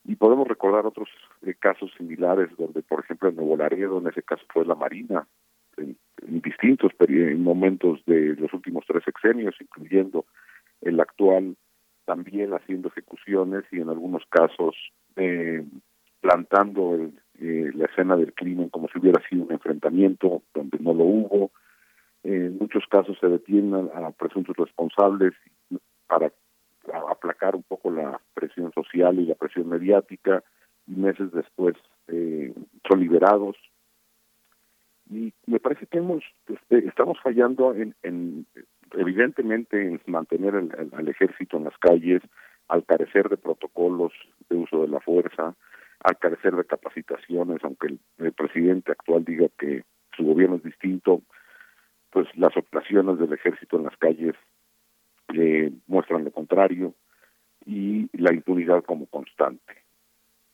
Y 0.03 0.15
podemos 0.15 0.47
recordar 0.47 0.85
otros 0.85 1.09
eh, 1.43 1.53
casos 1.57 1.91
similares 1.97 2.49
donde, 2.57 2.81
por 2.81 2.99
ejemplo, 2.99 3.29
en 3.29 3.35
Nuevo 3.35 3.55
Laredo, 3.55 3.99
en 3.99 4.07
ese 4.07 4.23
caso 4.23 4.43
fue 4.51 4.65
la 4.65 4.75
Marina, 4.75 5.27
en, 5.77 5.97
distintos 6.27 6.91
en 7.07 7.43
momentos 7.43 8.03
de 8.05 8.35
los 8.35 8.51
últimos 8.53 8.83
tres 8.87 9.03
sexenios, 9.03 9.55
incluyendo 9.59 10.25
el 10.81 10.99
actual, 10.99 11.55
también 12.05 12.53
haciendo 12.53 12.89
ejecuciones 12.89 13.63
y 13.71 13.79
en 13.79 13.89
algunos 13.89 14.23
casos 14.29 14.75
eh, 15.15 15.63
plantando 16.21 16.95
el- 16.95 17.19
eh, 17.39 17.71
la 17.75 17.85
escena 17.85 18.15
del 18.15 18.33
crimen 18.33 18.69
como 18.69 18.87
si 18.87 18.97
hubiera 18.99 19.21
sido 19.27 19.43
un 19.45 19.51
enfrentamiento 19.51 20.41
donde 20.53 20.77
no 20.79 20.93
lo 20.93 21.03
hubo. 21.03 21.51
en 22.23 22.57
muchos 22.57 22.83
casos 22.89 23.17
se 23.21 23.27
detienen 23.27 23.87
a 23.93 24.09
presuntos 24.11 24.55
responsables 24.57 25.33
para 26.07 26.31
aplacar 27.11 27.55
un 27.55 27.61
poco 27.63 27.91
la 27.91 28.19
presión 28.33 28.71
social 28.73 29.19
y 29.19 29.27
la 29.27 29.35
presión 29.35 29.69
mediática 29.69 30.43
y 30.87 30.95
meses 30.95 31.31
después 31.31 31.75
eh, 32.07 32.51
son 32.89 32.99
liberados 32.99 33.55
y 35.09 35.33
me 35.45 35.59
parece 35.59 35.85
que 35.85 35.99
hemos 35.99 36.23
este, 36.47 36.87
estamos 36.87 37.19
fallando 37.21 37.75
en, 37.75 37.93
en 38.01 38.47
evidentemente 38.93 39.99
mantener 40.07 40.55
el- 40.55 40.73
el- 40.79 40.91
al 40.95 41.07
ejército 41.07 41.57
en 41.57 41.65
las 41.65 41.77
calles, 41.77 42.21
al 42.67 42.85
carecer 42.85 43.29
de 43.29 43.37
protocolos 43.37 44.13
de 44.49 44.57
uso 44.57 44.81
de 44.81 44.87
la 44.87 44.99
fuerza, 44.99 45.55
al 45.99 46.17
carecer 46.17 46.55
de 46.55 46.65
capacitaciones, 46.65 47.63
aunque 47.63 47.97
el, 48.17 48.33
presidente 48.33 48.91
actual 48.91 49.23
diga 49.25 49.47
que 49.57 49.83
su 50.15 50.23
gobierno 50.23 50.57
es 50.57 50.63
distinto, 50.63 51.21
pues 52.11 52.27
las 52.35 52.55
operaciones 52.55 53.17
del 53.19 53.33
ejército 53.33 53.77
en 53.77 53.83
las 53.83 53.97
calles 53.97 54.35
eh, 55.33 55.71
muestran 55.87 56.23
lo 56.23 56.31
contrario 56.31 56.93
y 57.65 58.09
la 58.17 58.33
impunidad 58.33 58.83
como 58.83 59.07
constante. 59.07 59.83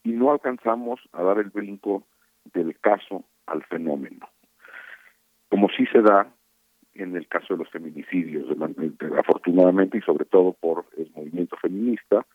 Y 0.04 0.12
no 0.12 0.32
alcanzamos 0.32 1.00
a 1.12 1.22
dar 1.24 1.38
el 1.40 1.50
brinco 1.50 2.08
del 2.54 2.80
caso 2.80 3.26
al 3.46 3.64
fenómeno, 3.64 4.28
como 5.50 5.70
sí 5.70 5.86
se 5.88 6.02
da 6.02 6.34
en 6.96 7.16
el 7.16 7.28
caso 7.28 7.54
de 7.54 7.60
los 7.60 7.70
feminicidios, 7.70 8.48
de 8.50 8.56
de- 8.90 9.20
afortunadamente 9.20 9.98
y 9.98 10.02
sobre 10.02 10.26
todo 10.26 10.54
por 10.54 10.86
el 10.98 11.10
movimiento 11.16 11.56
feminista, 11.58 12.26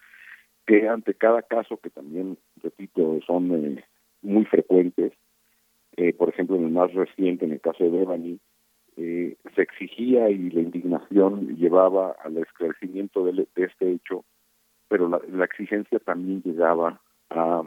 que 0.66 0.88
ante 0.88 1.14
cada 1.14 1.42
caso 1.42 1.76
que 1.78 1.90
también, 1.90 2.38
repito, 2.62 3.18
son 3.26 3.52
eh, 3.78 3.84
muy 4.22 4.44
frecuentes, 4.46 5.12
eh, 5.96 6.12
por 6.12 6.28
ejemplo, 6.28 6.56
en 6.56 6.64
el 6.64 6.70
más 6.72 6.92
reciente, 6.92 7.44
en 7.44 7.52
el 7.52 7.60
caso 7.60 7.84
de 7.84 7.90
Devani, 7.90 8.38
eh, 8.96 9.36
se 9.54 9.62
exigía 9.62 10.30
y 10.30 10.50
la 10.50 10.60
indignación 10.62 11.56
llevaba 11.56 12.16
al 12.24 12.36
esclarecimiento 12.38 13.24
del- 13.24 13.46
de, 13.54 13.64
este 13.64 13.92
hecho, 13.92 14.24
pero 14.88 15.08
la, 15.08 15.20
la 15.30 15.44
exigencia 15.44 15.98
también 16.00 16.42
llegaba 16.42 17.00
a 17.30 17.62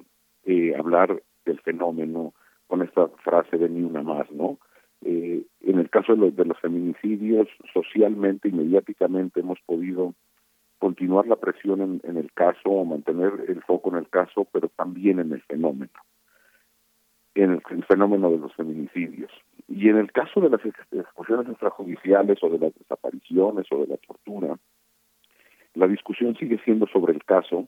eh, 0.46 0.74
hablar 0.78 1.22
del 1.46 1.60
fenómeno 1.62 2.34
con 2.68 2.82
esta 2.82 3.08
frase 3.24 3.58
de 3.58 3.70
ni 3.70 3.84
una 3.84 4.02
más, 4.04 4.30
¿no? 4.32 4.58
Eh, 5.06 5.44
en 5.62 5.80
el 5.80 5.90
caso 5.90 6.14
de 6.14 6.20
los, 6.20 6.36
de 6.36 6.46
los 6.46 6.60
feminicidios, 6.60 7.48
socialmente 7.74 8.50
y 8.50 8.52
mediáticamente 8.52 9.40
hemos 9.40 9.60
podido 9.66 10.14
continuar 10.78 11.28
la 11.28 11.36
presión 11.36 12.00
en, 12.04 12.18
el 12.18 12.32
caso 12.34 12.70
o 12.70 12.86
mantener 12.86 13.34
el 13.48 13.62
foco 13.64 13.90
en 13.90 13.98
el 13.98 14.10
caso, 14.10 14.48
pero 14.52 14.70
también 14.70 15.20
en 15.20 15.34
el 15.34 15.42
fenómeno, 15.42 15.92
en 17.36 17.52
el, 17.52 17.62
el 17.70 17.84
fenómeno 17.86 18.32
de 18.32 18.38
los 18.38 18.54
feminicidios. 18.56 19.32
Y 19.68 19.90
en 19.90 19.98
el 19.98 20.12
caso 20.12 20.40
de 20.42 20.50
las 20.50 20.62
ejecuciones 20.66 21.50
extrajudiciales 21.50 22.42
o 22.42 22.50
de 22.50 22.60
las 22.60 22.74
desapariciones 22.76 23.68
o 23.72 23.78
de 23.80 23.88
la 23.88 23.98
tortura, 23.98 24.58
la 25.74 25.88
discusión 25.88 26.36
sigue 26.36 26.60
siendo 26.64 26.88
sobre 26.88 27.14
el 27.14 27.24
caso 27.24 27.68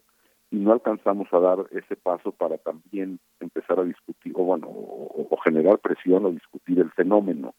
y 0.51 0.57
no 0.57 0.73
alcanzamos 0.73 1.27
a 1.33 1.39
dar 1.39 1.59
ese 1.71 1.95
paso 1.95 2.31
para 2.31 2.57
también 2.57 3.19
empezar 3.39 3.79
a 3.79 3.83
discutir, 3.83 4.33
o 4.35 4.43
bueno, 4.43 4.67
o, 4.67 5.37
generar 5.43 5.79
presión 5.79 6.25
o 6.25 6.31
discutir 6.31 6.79
el 6.79 6.91
fenómeno. 6.91 7.55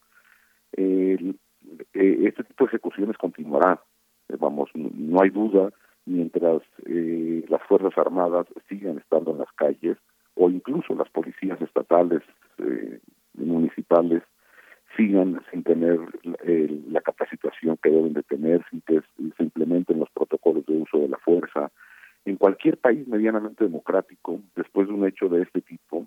Eh, 0.77 1.35
este 1.93 2.45
tipo 2.45 2.65
de 2.65 2.69
ejecuciones 2.69 3.17
continuará, 3.17 3.81
Eh, 4.29 4.37
vamos, 4.39 4.71
no, 4.75 4.89
no 4.95 5.23
hay 5.23 5.31
duda, 5.31 5.71
mientras 6.07 6.63
eh, 6.87 7.45
las 7.49 7.63
Fuerzas 7.65 7.97
Armadas 7.97 8.47
sigan 8.69 8.99
estando 8.99 9.33
en 9.33 9.39
las 9.39 9.53
calles, 9.53 9.97
o 10.35 10.51
incluso 10.51 10.95
las 10.95 11.09
policías 11.11 11.61
estatales, 11.61 12.23
eh, 12.59 13.01
municipales, 13.35 14.23
sigan 14.97 15.41
sin 15.51 15.63
tener 15.63 15.99
eh, 16.45 16.83
la 16.89 17.01
capacitación 17.01 17.79
que 17.83 17.91
deben 17.91 18.13
de 18.13 18.23
tener, 18.23 18.65
sin 18.71 18.83
que 18.83 19.01
se 19.37 19.43
implementen 19.43 20.01
los 20.01 20.11
protocolos 20.11 20.67
de 20.67 20.77
uso 20.77 20.99
de 20.99 21.09
la 21.09 21.19
fuerza. 21.19 21.71
En 22.25 22.37
cualquier 22.37 22.79
país 22.79 23.07
medianamente 23.09 23.65
democrático, 23.65 24.41
después 24.55 24.87
de 24.89 24.95
un 24.95 25.07
hecho 25.07 25.29
de 25.29 25.43
este 25.43 25.61
tipo, 25.61 26.07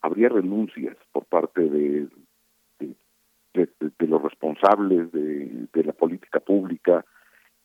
habría 0.00 0.28
renuncias 0.28 0.96
por 1.12 1.24
parte 1.24 1.62
de, 1.68 2.08
los 3.98 4.22
responsables 4.22 5.10
de, 5.12 5.82
la 5.84 5.92
política 5.92 6.40
pública 6.40 7.04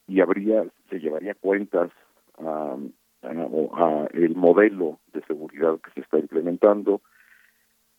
y 0.08 0.20
habría 0.22 0.66
se 0.90 1.00
llevaría 1.00 1.36
cuentas 1.36 1.92
a- 2.40 2.78
a 3.24 4.08
el 4.14 4.36
modelo 4.36 5.00
de 5.14 5.22
seguridad 5.24 5.80
que 5.82 5.92
se 5.92 6.00
está 6.02 6.18
implementando 6.20 7.02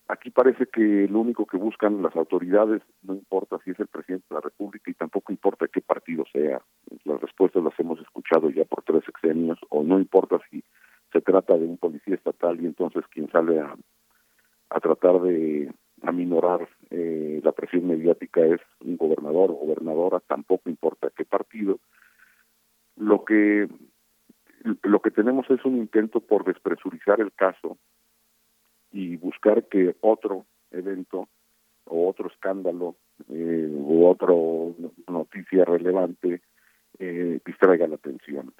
Aquí 0.08 0.30
parece 0.30 0.66
que 0.66 1.08
lo 1.08 1.20
único 1.20 1.46
que 1.46 1.56
buscan 1.56 2.02
las 2.02 2.14
autoridades, 2.16 2.82
no 3.02 3.14
importa 3.14 3.58
si 3.64 3.70
es 3.70 3.80
el 3.80 3.86
presidente 3.86 4.26
de 4.28 4.34
la 4.34 4.40
República 4.40 4.90
y 4.90 4.94
tampoco 4.94 5.32
importa 5.32 5.68
qué 5.68 5.80
partido 5.80 6.24
sea, 6.32 6.60
las 7.04 7.20
respuestas 7.20 7.62
las 7.62 7.78
hemos 7.78 8.00
escuchado 8.00 8.50
ya 8.50 8.64
por 8.64 8.82
tres 8.82 9.04
sexenios, 9.04 9.58
o 9.70 9.82
no 9.82 9.98
importa 9.98 10.38
si 10.50 10.62
se 11.12 11.20
trata 11.20 11.56
de 11.56 11.66
un 11.66 11.78
policía 11.78 12.16
estatal 12.16 12.60
y 12.60 12.66
entonces 12.66 13.04
quien 13.10 13.30
sale 13.30 13.60
a, 13.60 13.74
a 14.70 14.80
tratar 14.80 15.20
de 15.20 15.72
aminorar 16.02 16.68
eh, 16.90 17.40
la 17.42 17.52
presión 17.52 17.86
mediática 17.86 18.40
es 18.44 18.60
un 18.80 18.96
gobernador 18.96 19.50
o 19.50 19.54
gobernadora, 19.54 20.20
tampoco 20.20 20.68
importa 20.68 21.12
qué 21.16 21.24
partido. 21.24 21.78
Lo 22.96 23.24
que 23.24 23.68
lo 24.82 25.00
que 25.00 25.10
tenemos 25.10 25.50
es 25.50 25.64
un 25.64 25.76
intento 25.76 26.20
por 26.20 26.44
despresurizar 26.44 27.20
el 27.20 27.32
caso 27.32 27.78
y 28.92 29.16
buscar 29.16 29.64
que 29.64 29.96
otro 30.00 30.46
evento 30.70 31.28
o 31.86 32.08
otro 32.08 32.28
escándalo 32.28 32.96
eh, 33.28 33.68
u 33.70 34.06
otra 34.06 34.34
noticia 35.08 35.64
relevante 35.64 36.42
eh, 36.98 37.40
distraiga 37.44 37.86
la 37.86 37.96
atención. 37.96 38.52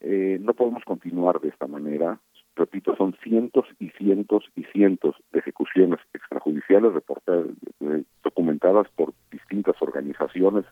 Eh, 0.00 0.38
no 0.40 0.54
podemos 0.54 0.84
continuar 0.84 1.40
de 1.40 1.48
esta 1.48 1.66
manera. 1.66 2.20
Repito, 2.56 2.94
son 2.96 3.16
cientos 3.22 3.66
y 3.78 3.88
cientos 3.90 4.44
y 4.54 4.64
cientos 4.64 5.16
de 5.32 5.40
ejecuciones 5.40 5.98
extrajudiciales 6.12 6.92
reportadas, 6.92 7.46
eh, 7.80 8.04
documentadas 8.22 8.86
por 8.94 9.12
distintas 9.30 9.80
organizaciones, 9.80 10.64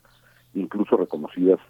incluso 0.54 0.96
reconocidas 0.96 1.60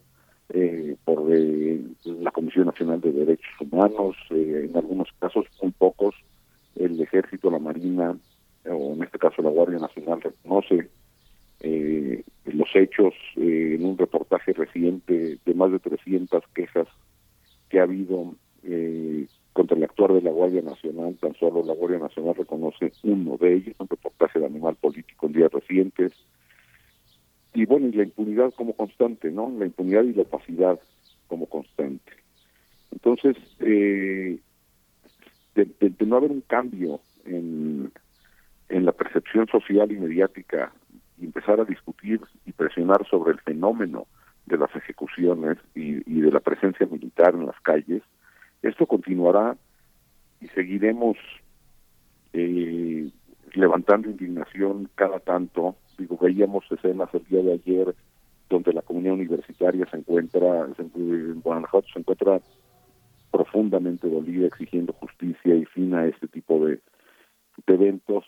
eh, 0.55 0.97
por 1.05 1.25
eh, 1.35 1.81
la 2.05 2.31
Comisión 2.31 2.67
Nacional 2.67 3.01
de 3.01 3.13
Derechos 3.13 3.55
Humanos, 3.61 4.17
eh, 4.31 4.67
en 4.69 4.77
algunos 4.77 5.09
casos, 5.19 5.47
muy 5.63 5.73
pocos, 5.73 6.15
el 6.77 7.01
Ejército, 7.01 7.51
la 7.51 7.59
Marina, 7.59 8.17
o 8.65 8.95
en 8.95 9.03
este 9.03 9.19
caso 9.19 9.43
la 9.43 9.51
Guardia 9.51 9.79
Nacional, 9.79 10.21
reconoce 10.21 10.89
eh, 11.61 12.25
los 12.45 12.69
hechos 12.75 13.15
eh, 13.37 13.77
en 13.79 13.85
un 13.85 13.99
reportaje 13.99 14.53
reciente 14.53 15.39
de 15.45 15.55
más 15.55 15.71
de 15.71 15.79
300 15.79 16.43
quejas 16.55 16.89
que 17.69 17.81
ha 17.81 17.85
habido 17.85 18.35
eh, 18.65 19.27
contra 19.53 19.77
el 19.77 19.85
actuar 19.85 20.13
de 20.13 20.23
la 20.23 20.31
Guardia 20.31 20.63
Nacional, 20.63 21.17
tan 21.21 21.35
solo 21.35 21.63
la 21.63 21.75
Guardia 21.75 21.99
Nacional 21.99 22.35
reconoce 22.35 22.93
uno 23.03 23.37
de 23.37 23.55
ellos, 23.55 23.77
un 23.79 23.89
reportaje 23.89 24.39
de 24.39 24.47
animal 24.47 24.77
político 24.77 25.27
en 25.27 25.33
días 25.33 25.53
recientes, 25.53 26.13
y 27.55 27.67
bueno, 27.67 27.89
y 27.89 27.93
la 27.93 28.05
impunidad 28.05 28.53
como 28.55 28.75
constante, 28.75 29.31
¿no? 29.31 29.53
La 29.59 29.67
impunidad 29.67 30.05
y 30.05 30.15
la 30.15 30.23
opacidad 30.23 30.81
como 31.27 31.47
constante. 31.47 32.13
Entonces, 32.91 33.37
eh, 33.61 34.39
de, 35.55 35.95
no 36.07 36.17
haber 36.17 36.31
un 36.31 36.41
cambio 36.43 37.01
en, 37.25 37.93
en 38.69 38.85
la 38.85 38.93
percepción 38.93 39.47
social 39.49 39.93
y 39.93 39.99
mediática 39.99 40.73
y 41.19 41.25
empezar 41.27 41.61
a 41.61 41.65
discutir 41.65 42.21
y 42.47 42.53
presionar 42.53 43.07
sobre 43.09 43.33
el 43.33 43.41
fenómeno 43.41 44.07
de 44.47 44.59
las 44.59 44.75
ejecuciones 44.75 45.59
y, 45.75 46.03
y 46.11 46.21
de 46.21 46.31
la 46.31 46.41
presencia 46.41 46.87
militar 46.87 47.35
en 47.35 47.47
las 47.47 47.61
calles, 47.61 48.03
esto 48.63 48.87
continuará 48.87 49.57
y 50.41 50.49
seguiremos 50.49 51.17
eh, 52.33 53.11
levantando 53.55 54.11
indignación 54.11 54.89
cada 54.95 55.21
tanto. 55.21 55.77
Digo, 55.99 56.19
veíamos 56.21 56.65
escenas 56.71 57.09
el 57.13 57.25
día 57.27 57.43
de 57.43 57.53
ayer 57.53 57.95
donde 58.49 58.73
la 58.73 58.83
comunidad 58.83 59.15
universitaria 59.15 59.87
se 59.91 59.97
encuentra, 59.97 60.67
en 60.79 61.41
Guanajuato 61.41 61.89
se 61.93 62.01
encuentra 62.01 62.41
profundamente 63.33 64.09
dolida, 64.09 64.47
exigiendo 64.47 64.93
justicia 64.93 65.55
y 65.55 65.65
fin 65.65 65.95
a 65.95 66.07
este 66.07 66.29
tipo 66.29 66.65
de, 66.65 66.79
eventos 67.67 68.25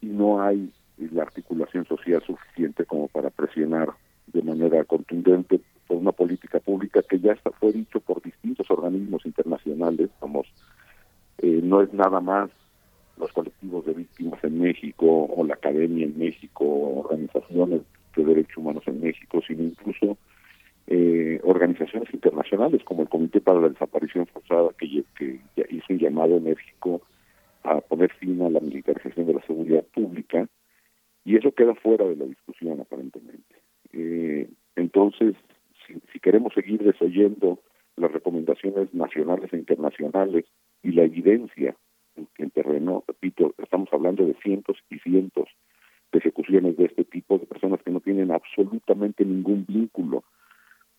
y 0.00 0.06
no 0.06 0.42
hay 0.42 0.72
la 1.12 1.22
articulación 1.22 1.84
social 1.86 2.22
suficiente 2.26 2.84
como 2.84 3.08
para 3.08 3.30
presionar 3.30 3.88
de 4.26 4.42
manera 4.42 4.84
contundente 4.84 5.60
por 5.86 5.96
una 5.98 6.12
política 6.12 6.60
pública 6.60 7.02
que 7.02 7.18
ya 7.18 7.32
está, 7.32 7.50
fue 7.50 7.72
dicho 7.72 8.00
por 8.00 8.22
distintos 8.22 8.70
organismos 8.70 9.26
internacionales, 9.26 10.08
como 10.20 10.44
eh, 11.38 11.60
no 11.62 11.82
es 11.82 11.92
nada 11.92 12.20
más 12.20 12.50
los 13.18 13.32
colectivos 13.32 13.84
de 13.86 13.94
víctimas 13.94 14.42
en 14.44 14.60
México 14.60 15.06
o 15.24 15.44
la 15.44 15.54
academia 15.54 16.06
en 16.06 16.18
México, 16.18 16.64
o 16.64 17.00
organizaciones 17.00 17.82
de 18.16 18.24
derechos 18.24 18.56
humanos 18.56 18.84
en 18.86 19.00
México, 19.00 19.42
sino 19.46 19.62
incluso 19.64 20.16
eh, 20.86 21.40
organizaciones 21.44 22.12
internacionales 22.14 22.82
como 22.84 23.02
el 23.02 23.08
Comité 23.08 23.40
para 23.40 23.60
la 23.60 23.68
Desaparición 23.68 24.26
Forzada, 24.26 24.70
que, 24.78 24.86
lle- 24.86 25.04
que 25.16 25.40
ya 25.56 25.64
hizo 25.70 25.86
un 25.90 25.98
llamado 25.98 26.36
enérgico 26.36 27.02
a 27.62 27.80
poner 27.80 28.10
fin 28.14 28.40
a 28.42 28.48
la 28.48 28.60
militarización 28.60 29.26
de 29.26 29.34
la 29.34 29.42
seguridad 29.42 29.84
pública, 29.94 30.48
y 31.24 31.36
eso 31.36 31.52
queda 31.52 31.74
fuera 31.74 32.06
de 32.06 32.16
la 32.16 32.24
discusión 32.24 32.80
aparentemente. 32.80 33.54
Eh, 33.92 34.48
entonces, 34.76 35.34
si, 35.86 35.94
si 36.10 36.18
queremos 36.20 36.54
seguir 36.54 36.82
desoyendo 36.82 37.60
las 37.96 38.10
recomendaciones 38.10 38.92
nacionales 38.94 39.52
e 39.52 39.58
internacionales 39.58 40.46
y 40.82 40.92
la 40.92 41.02
evidencia 41.02 41.76
en, 42.16 42.28
en 42.38 42.50
terreno, 42.50 43.04
repito, 43.06 43.54
estamos 43.58 43.90
hablando 43.92 44.24
de 44.24 44.34
cientos 44.42 44.78
y 44.88 44.98
cientos 45.00 45.48
de 46.10 46.18
ejecuciones 46.18 46.76
de 46.78 46.86
este 46.86 47.04
tipo, 47.04 47.38
de 47.38 47.46
personas 47.46 47.82
que 47.82 47.90
no 47.90 48.00
tienen 48.00 48.32
absolutamente 48.32 49.24
ningún 49.24 49.66
vínculo 49.68 50.24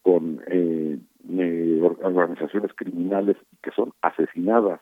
con 0.03 0.41
eh, 0.47 0.99
eh, 1.29 1.79
organizaciones 1.81 2.71
criminales 2.75 3.37
y 3.51 3.57
que 3.63 3.71
son 3.71 3.93
asesinadas 4.01 4.79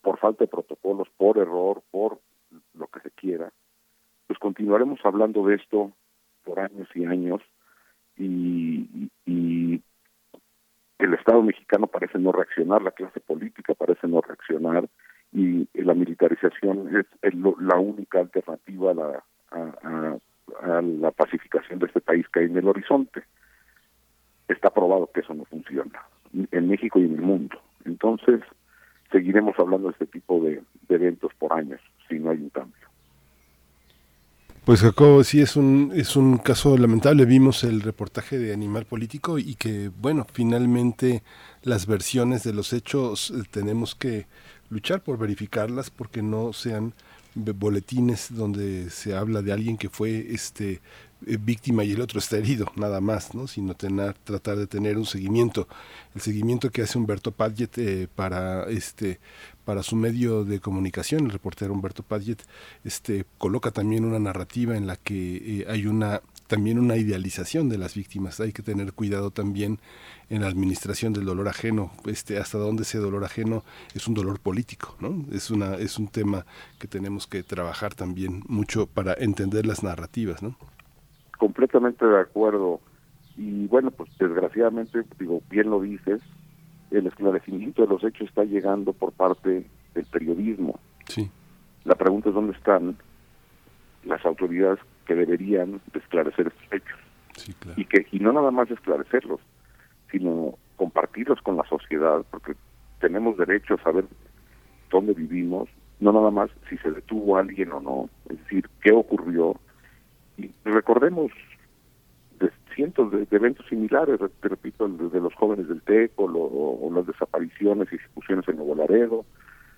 por 0.00 0.18
falta 0.18 0.44
de 0.44 0.48
protocolos, 0.48 1.08
por 1.16 1.38
error, 1.38 1.82
por 1.92 2.18
lo 2.74 2.86
que 2.88 3.00
se 3.00 3.10
quiera, 3.12 3.52
pues 4.26 4.38
continuaremos 4.38 5.00
hablando 5.32 5.48
de 5.48 5.56
esto 5.56 5.92
por 6.44 6.60
años 6.60 6.88
y 6.94 7.04
años 7.04 7.40
y, 8.16 9.08
y 9.26 9.82
el 10.98 11.14
Estado 11.14 11.42
mexicano 11.42 11.86
parece 11.86 12.18
no 12.18 12.32
reaccionar, 12.32 12.82
la 12.82 12.90
clase 12.92 13.20
política 13.20 13.74
parece 13.74 14.06
no 14.06 14.20
reaccionar 14.20 14.88
y 15.32 15.66
la 15.74 15.94
militarización 15.94 16.96
es, 16.96 17.06
es 17.22 17.34
lo- 17.34 17.56
la 17.58 17.78
única 17.78 18.20
alternativa 18.20 18.90
a 18.90 18.94
la, 18.94 19.24
a, 19.50 19.58
a- 19.82 20.18
a 20.76 20.82
la 20.82 21.10
pacificación 21.12 21.78
de 21.78 21.86
este 21.86 22.00
país 22.00 22.26
que 22.28 22.40
hay 22.40 22.46
en 22.46 22.58
el 22.58 22.68
horizonte. 22.68 23.22
Está 24.48 24.70
probado 24.70 25.08
que 25.12 25.20
eso 25.20 25.32
no 25.32 25.44
funciona 25.46 26.02
en 26.50 26.68
México 26.68 26.98
y 26.98 27.04
en 27.06 27.14
el 27.14 27.22
mundo. 27.22 27.58
Entonces, 27.84 28.40
seguiremos 29.10 29.54
hablando 29.58 29.88
de 29.88 29.92
este 29.92 30.06
tipo 30.06 30.40
de, 30.42 30.62
de 30.88 30.94
eventos 30.94 31.32
por 31.38 31.52
años 31.54 31.80
si 32.08 32.18
no 32.18 32.30
hay 32.30 32.38
un 32.38 32.50
cambio. 32.50 32.86
Pues 34.72 34.80
Jacobo, 34.80 35.22
sí 35.22 35.42
es 35.42 35.56
un 35.56 35.92
es 35.94 36.16
un 36.16 36.38
caso 36.38 36.78
lamentable. 36.78 37.26
Vimos 37.26 37.62
el 37.62 37.82
reportaje 37.82 38.38
de 38.38 38.54
Animal 38.54 38.86
Político 38.86 39.38
y 39.38 39.54
que 39.54 39.90
bueno, 40.00 40.26
finalmente 40.32 41.22
las 41.62 41.84
versiones 41.84 42.42
de 42.42 42.54
los 42.54 42.72
hechos 42.72 43.34
eh, 43.36 43.42
tenemos 43.50 43.94
que 43.94 44.26
luchar 44.70 45.02
por 45.02 45.18
verificarlas 45.18 45.90
porque 45.90 46.22
no 46.22 46.54
sean 46.54 46.94
boletines 47.34 48.28
donde 48.30 48.88
se 48.88 49.14
habla 49.14 49.42
de 49.42 49.52
alguien 49.52 49.76
que 49.76 49.90
fue 49.90 50.28
este 50.30 50.80
eh, 51.26 51.38
víctima 51.38 51.84
y 51.84 51.92
el 51.92 52.00
otro 52.00 52.18
está 52.18 52.36
herido, 52.36 52.72
nada 52.74 53.00
más, 53.00 53.34
¿no? 53.34 53.46
Sino 53.46 53.74
tener, 53.74 54.14
tratar 54.24 54.56
de 54.56 54.66
tener 54.66 54.98
un 54.98 55.06
seguimiento, 55.06 55.68
el 56.14 56.20
seguimiento 56.20 56.70
que 56.70 56.82
hace 56.82 56.98
Humberto 56.98 57.30
Padgett 57.30 57.78
eh, 57.78 58.08
para 58.14 58.64
este 58.70 59.20
para 59.64 59.82
su 59.82 59.96
medio 59.96 60.44
de 60.44 60.60
comunicación, 60.60 61.26
el 61.26 61.30
reportero 61.30 61.72
Humberto 61.72 62.02
Padgett, 62.02 62.42
este 62.84 63.24
coloca 63.38 63.70
también 63.70 64.04
una 64.04 64.18
narrativa 64.18 64.76
en 64.76 64.86
la 64.86 64.96
que 64.96 65.60
eh, 65.60 65.66
hay 65.68 65.86
una 65.86 66.20
también 66.46 66.78
una 66.78 66.96
idealización 66.96 67.70
de 67.70 67.78
las 67.78 67.94
víctimas. 67.94 68.38
Hay 68.40 68.52
que 68.52 68.62
tener 68.62 68.92
cuidado 68.92 69.30
también 69.30 69.78
en 70.28 70.42
la 70.42 70.48
administración 70.48 71.14
del 71.14 71.24
dolor 71.24 71.48
ajeno, 71.48 71.92
este 72.04 72.38
hasta 72.38 72.58
dónde 72.58 72.82
ese 72.82 72.98
dolor 72.98 73.24
ajeno 73.24 73.64
es 73.94 74.06
un 74.06 74.14
dolor 74.14 74.38
político, 74.38 74.96
¿no? 75.00 75.24
Es 75.32 75.50
una 75.50 75.76
es 75.76 75.98
un 75.98 76.08
tema 76.08 76.44
que 76.78 76.88
tenemos 76.88 77.26
que 77.26 77.42
trabajar 77.42 77.94
también 77.94 78.42
mucho 78.48 78.86
para 78.86 79.14
entender 79.14 79.64
las 79.64 79.82
narrativas, 79.82 80.42
¿no? 80.42 80.56
completamente 81.42 82.06
de 82.06 82.20
acuerdo. 82.20 82.78
Y 83.36 83.66
bueno, 83.66 83.90
pues 83.90 84.16
desgraciadamente, 84.16 85.02
digo, 85.18 85.42
bien 85.50 85.70
lo 85.70 85.80
dices, 85.80 86.22
el 86.92 87.06
esclarecimiento 87.06 87.82
de 87.82 87.88
los 87.88 88.04
hechos 88.04 88.28
está 88.28 88.44
llegando 88.44 88.92
por 88.92 89.12
parte 89.12 89.66
del 89.94 90.04
periodismo. 90.06 90.78
Sí. 91.06 91.30
La 91.84 91.94
pregunta 91.94 92.28
es 92.28 92.34
dónde 92.34 92.56
están 92.56 92.96
las 94.04 94.24
autoridades 94.24 94.78
que 95.06 95.14
deberían 95.14 95.80
de 95.92 95.98
esclarecer 95.98 96.48
estos 96.48 96.72
hechos. 96.72 96.98
Y 97.76 97.84
que 97.86 98.06
y 98.12 98.18
no 98.18 98.32
nada 98.32 98.50
más 98.50 98.70
esclarecerlos, 98.70 99.40
sino 100.10 100.58
compartirlos 100.76 101.40
con 101.42 101.56
la 101.56 101.64
sociedad, 101.64 102.24
porque 102.30 102.54
tenemos 103.00 103.36
derecho 103.36 103.74
a 103.74 103.82
saber 103.82 104.04
dónde 104.90 105.14
vivimos, 105.14 105.68
no 106.00 106.12
nada 106.12 106.30
más 106.30 106.50
si 106.68 106.76
se 106.78 106.90
detuvo 106.90 107.36
a 107.36 107.40
alguien 107.40 107.72
o 107.72 107.80
no, 107.80 108.10
es 108.28 108.38
decir, 108.38 108.68
qué 108.82 108.92
ocurrió. 108.92 109.56
Y 110.36 110.50
recordemos 110.64 111.32
de 112.42 112.50
cientos 112.74 113.10
de, 113.12 113.26
eventos 113.30 113.66
similares, 113.68 114.20
re- 114.20 114.28
te 114.40 114.48
repito, 114.48 114.86
de, 114.88 115.20
los 115.20 115.34
jóvenes 115.34 115.68
del 115.68 115.80
TEC 115.82 116.12
o, 116.16 116.24
o 116.24 116.92
las 116.94 117.06
desapariciones 117.06 117.88
y 117.92 117.96
ejecuciones 117.96 118.46
en 118.48 118.56
Nuevo 118.56 118.74
Laredo, 118.74 119.24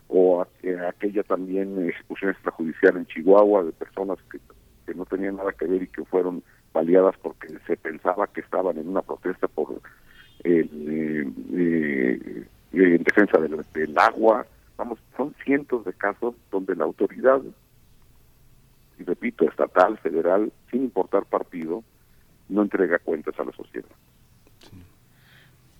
o 0.09 0.43
a- 0.43 0.49
eh, 0.63 0.77
aquella 0.89 1.23
también 1.23 1.89
ejecución 1.89 2.31
extrajudicial 2.33 2.97
en 2.97 3.07
Chihuahua 3.07 3.65
de 3.65 3.73
personas 3.73 4.19
que, 4.31 4.39
que 4.87 4.95
no 4.95 5.05
tenían 5.07 5.37
nada 5.37 5.53
que 5.53 5.67
ver 5.67 5.83
y 5.83 5.89
que 5.89 6.05
fueron 6.05 6.43
baleadas 6.73 7.15
porque 7.23 7.49
se 7.67 7.77
pensaba 7.77 8.27
que 8.27 8.41
estaban 8.41 8.77
en 8.79 8.89
una 8.89 9.03
protesta 9.03 9.47
por 9.49 9.81
el, 10.43 10.69
eh, 10.89 11.33
eh, 11.55 12.45
en 12.73 13.03
defensa 13.05 13.39
del, 13.39 13.65
del 13.73 13.99
agua. 13.99 14.47
Vamos, 14.77 14.99
son 15.17 15.33
cientos 15.45 15.85
de 15.85 15.93
casos 15.93 16.35
donde 16.51 16.75
la 16.75 16.85
autoridad, 16.85 17.41
y 18.99 19.05
repito, 19.05 19.45
estatal, 19.49 19.99
federal, 19.99 20.53
sin 20.71 20.83
importar 20.85 21.25
partido, 21.27 21.83
no 22.49 22.63
entrega 22.63 22.99
cuentas 22.99 23.39
a 23.39 23.45
la 23.45 23.53
sociedad. 23.53 23.89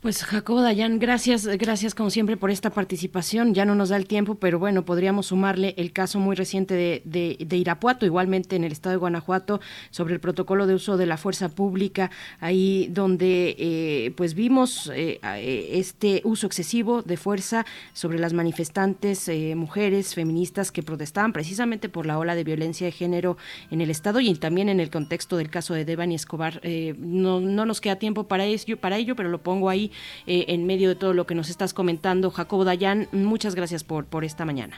Pues 0.05 0.23
Jacobo 0.23 0.61
Dayan, 0.61 0.99
gracias, 0.99 1.47
gracias 1.47 1.95
como 1.95 2.11
siempre 2.11 2.37
por 2.37 2.51
esta 2.51 2.69
participación. 2.69 3.55
Ya 3.55 3.65
no 3.65 3.75
nos 3.75 3.89
da 3.89 3.97
el 3.97 4.07
tiempo, 4.07 4.35
pero 4.35 4.59
bueno, 4.59 4.85
podríamos 4.85 5.29
sumarle 5.29 5.73
el 5.79 5.95
caso 5.95 6.19
muy 6.19 6.37
reciente 6.37 6.75
de, 6.75 7.01
de, 7.07 7.39
de 7.41 7.57
Irapuato, 7.57 8.05
igualmente 8.05 8.55
en 8.55 8.65
el 8.65 8.73
estado 8.73 8.91
de 8.91 8.99
Guanajuato, 8.99 9.63
sobre 9.89 10.13
el 10.13 10.21
protocolo 10.21 10.67
de 10.67 10.75
uso 10.75 10.99
de 10.99 11.07
la 11.07 11.17
fuerza 11.17 11.49
pública, 11.49 12.11
ahí 12.39 12.87
donde 12.91 13.57
eh, 13.59 14.13
pues 14.15 14.35
vimos 14.35 14.93
eh, 14.95 15.21
eh, 15.23 15.69
este 15.73 16.21
uso 16.25 16.49
excesivo 16.49 17.01
de 17.01 17.17
fuerza 17.17 17.65
sobre 17.95 18.19
las 18.19 18.35
manifestantes 18.35 19.27
eh, 19.29 19.55
mujeres 19.57 20.15
feministas 20.15 20.71
que 20.71 20.83
protestaban 20.83 21.33
precisamente 21.33 21.89
por 21.89 22.05
la 22.05 22.19
ola 22.19 22.35
de 22.35 22.45
violencia 22.45 22.85
de 22.85 22.93
género 22.93 23.39
en 23.71 23.81
el 23.81 23.89
estado 23.89 24.21
y 24.21 24.35
también 24.35 24.69
en 24.69 24.81
el 24.81 24.91
contexto 24.91 25.39
del 25.39 25.49
caso 25.49 25.73
de 25.73 25.87
Devani 25.87 26.15
Escobar. 26.15 26.61
Eh, 26.63 26.95
no, 26.99 27.41
no 27.41 27.65
nos 27.65 27.81
queda 27.81 27.97
tiempo 27.97 28.25
para 28.25 28.45
ello, 28.45 28.77
para 28.77 28.99
ello, 28.99 29.17
pero 29.17 29.31
lo 29.31 29.43
pongo 29.43 29.71
ahí 29.71 29.93
eh, 30.27 30.47
en 30.49 30.67
medio 30.67 30.89
de 30.89 30.95
todo 30.95 31.13
lo 31.15 31.27
que 31.27 31.35
nos 31.35 31.51
estás 31.51 31.75
comentando. 31.75 32.31
Jacobo 32.31 32.65
Dayan, 32.65 33.09
muchas 33.13 33.55
gracias 33.55 33.85
por, 33.85 34.05
por 34.07 34.25
esta 34.25 34.45
mañana. 34.45 34.77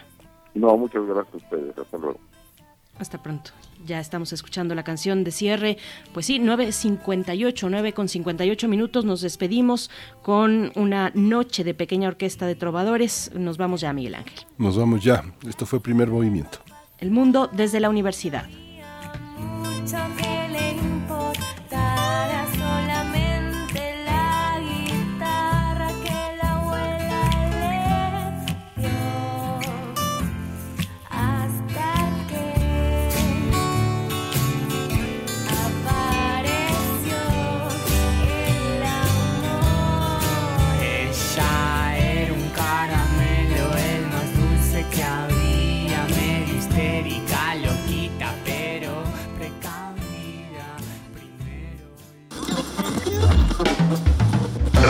No, 0.55 0.77
muchas 0.77 1.05
gracias 1.07 1.35
a 1.35 1.37
ustedes. 1.37 1.79
Hasta 1.79 1.99
luego. 1.99 2.19
Hasta 2.99 3.23
pronto. 3.23 3.51
Ya 3.85 4.01
estamos 4.01 4.33
escuchando 4.33 4.75
la 4.75 4.83
canción 4.83 5.23
de 5.23 5.31
cierre. 5.31 5.77
Pues 6.15 6.27
sí, 6.27 6.41
9.58, 6.41 7.69
9 7.71 7.93
con 7.93 8.09
58 8.09 8.69
minutos. 8.69 9.05
Nos 9.05 9.21
despedimos 9.21 9.91
con 10.23 10.73
una 10.75 11.13
noche 11.15 11.63
de 11.63 11.75
pequeña 11.75 12.09
orquesta 12.09 12.47
de 12.47 12.55
trovadores. 12.55 13.31
Nos 13.35 13.59
vamos 13.59 13.83
ya, 13.83 13.93
Miguel 13.93 14.17
Ángel. 14.17 14.47
Nos 14.59 14.79
vamos 14.79 15.05
ya. 15.05 15.23
Esto 15.47 15.67
fue 15.67 15.81
primer 15.81 16.09
movimiento. 16.09 16.59
El 16.99 17.11
mundo 17.11 17.51
desde 17.53 17.81
la 17.81 17.91
universidad. 17.91 18.47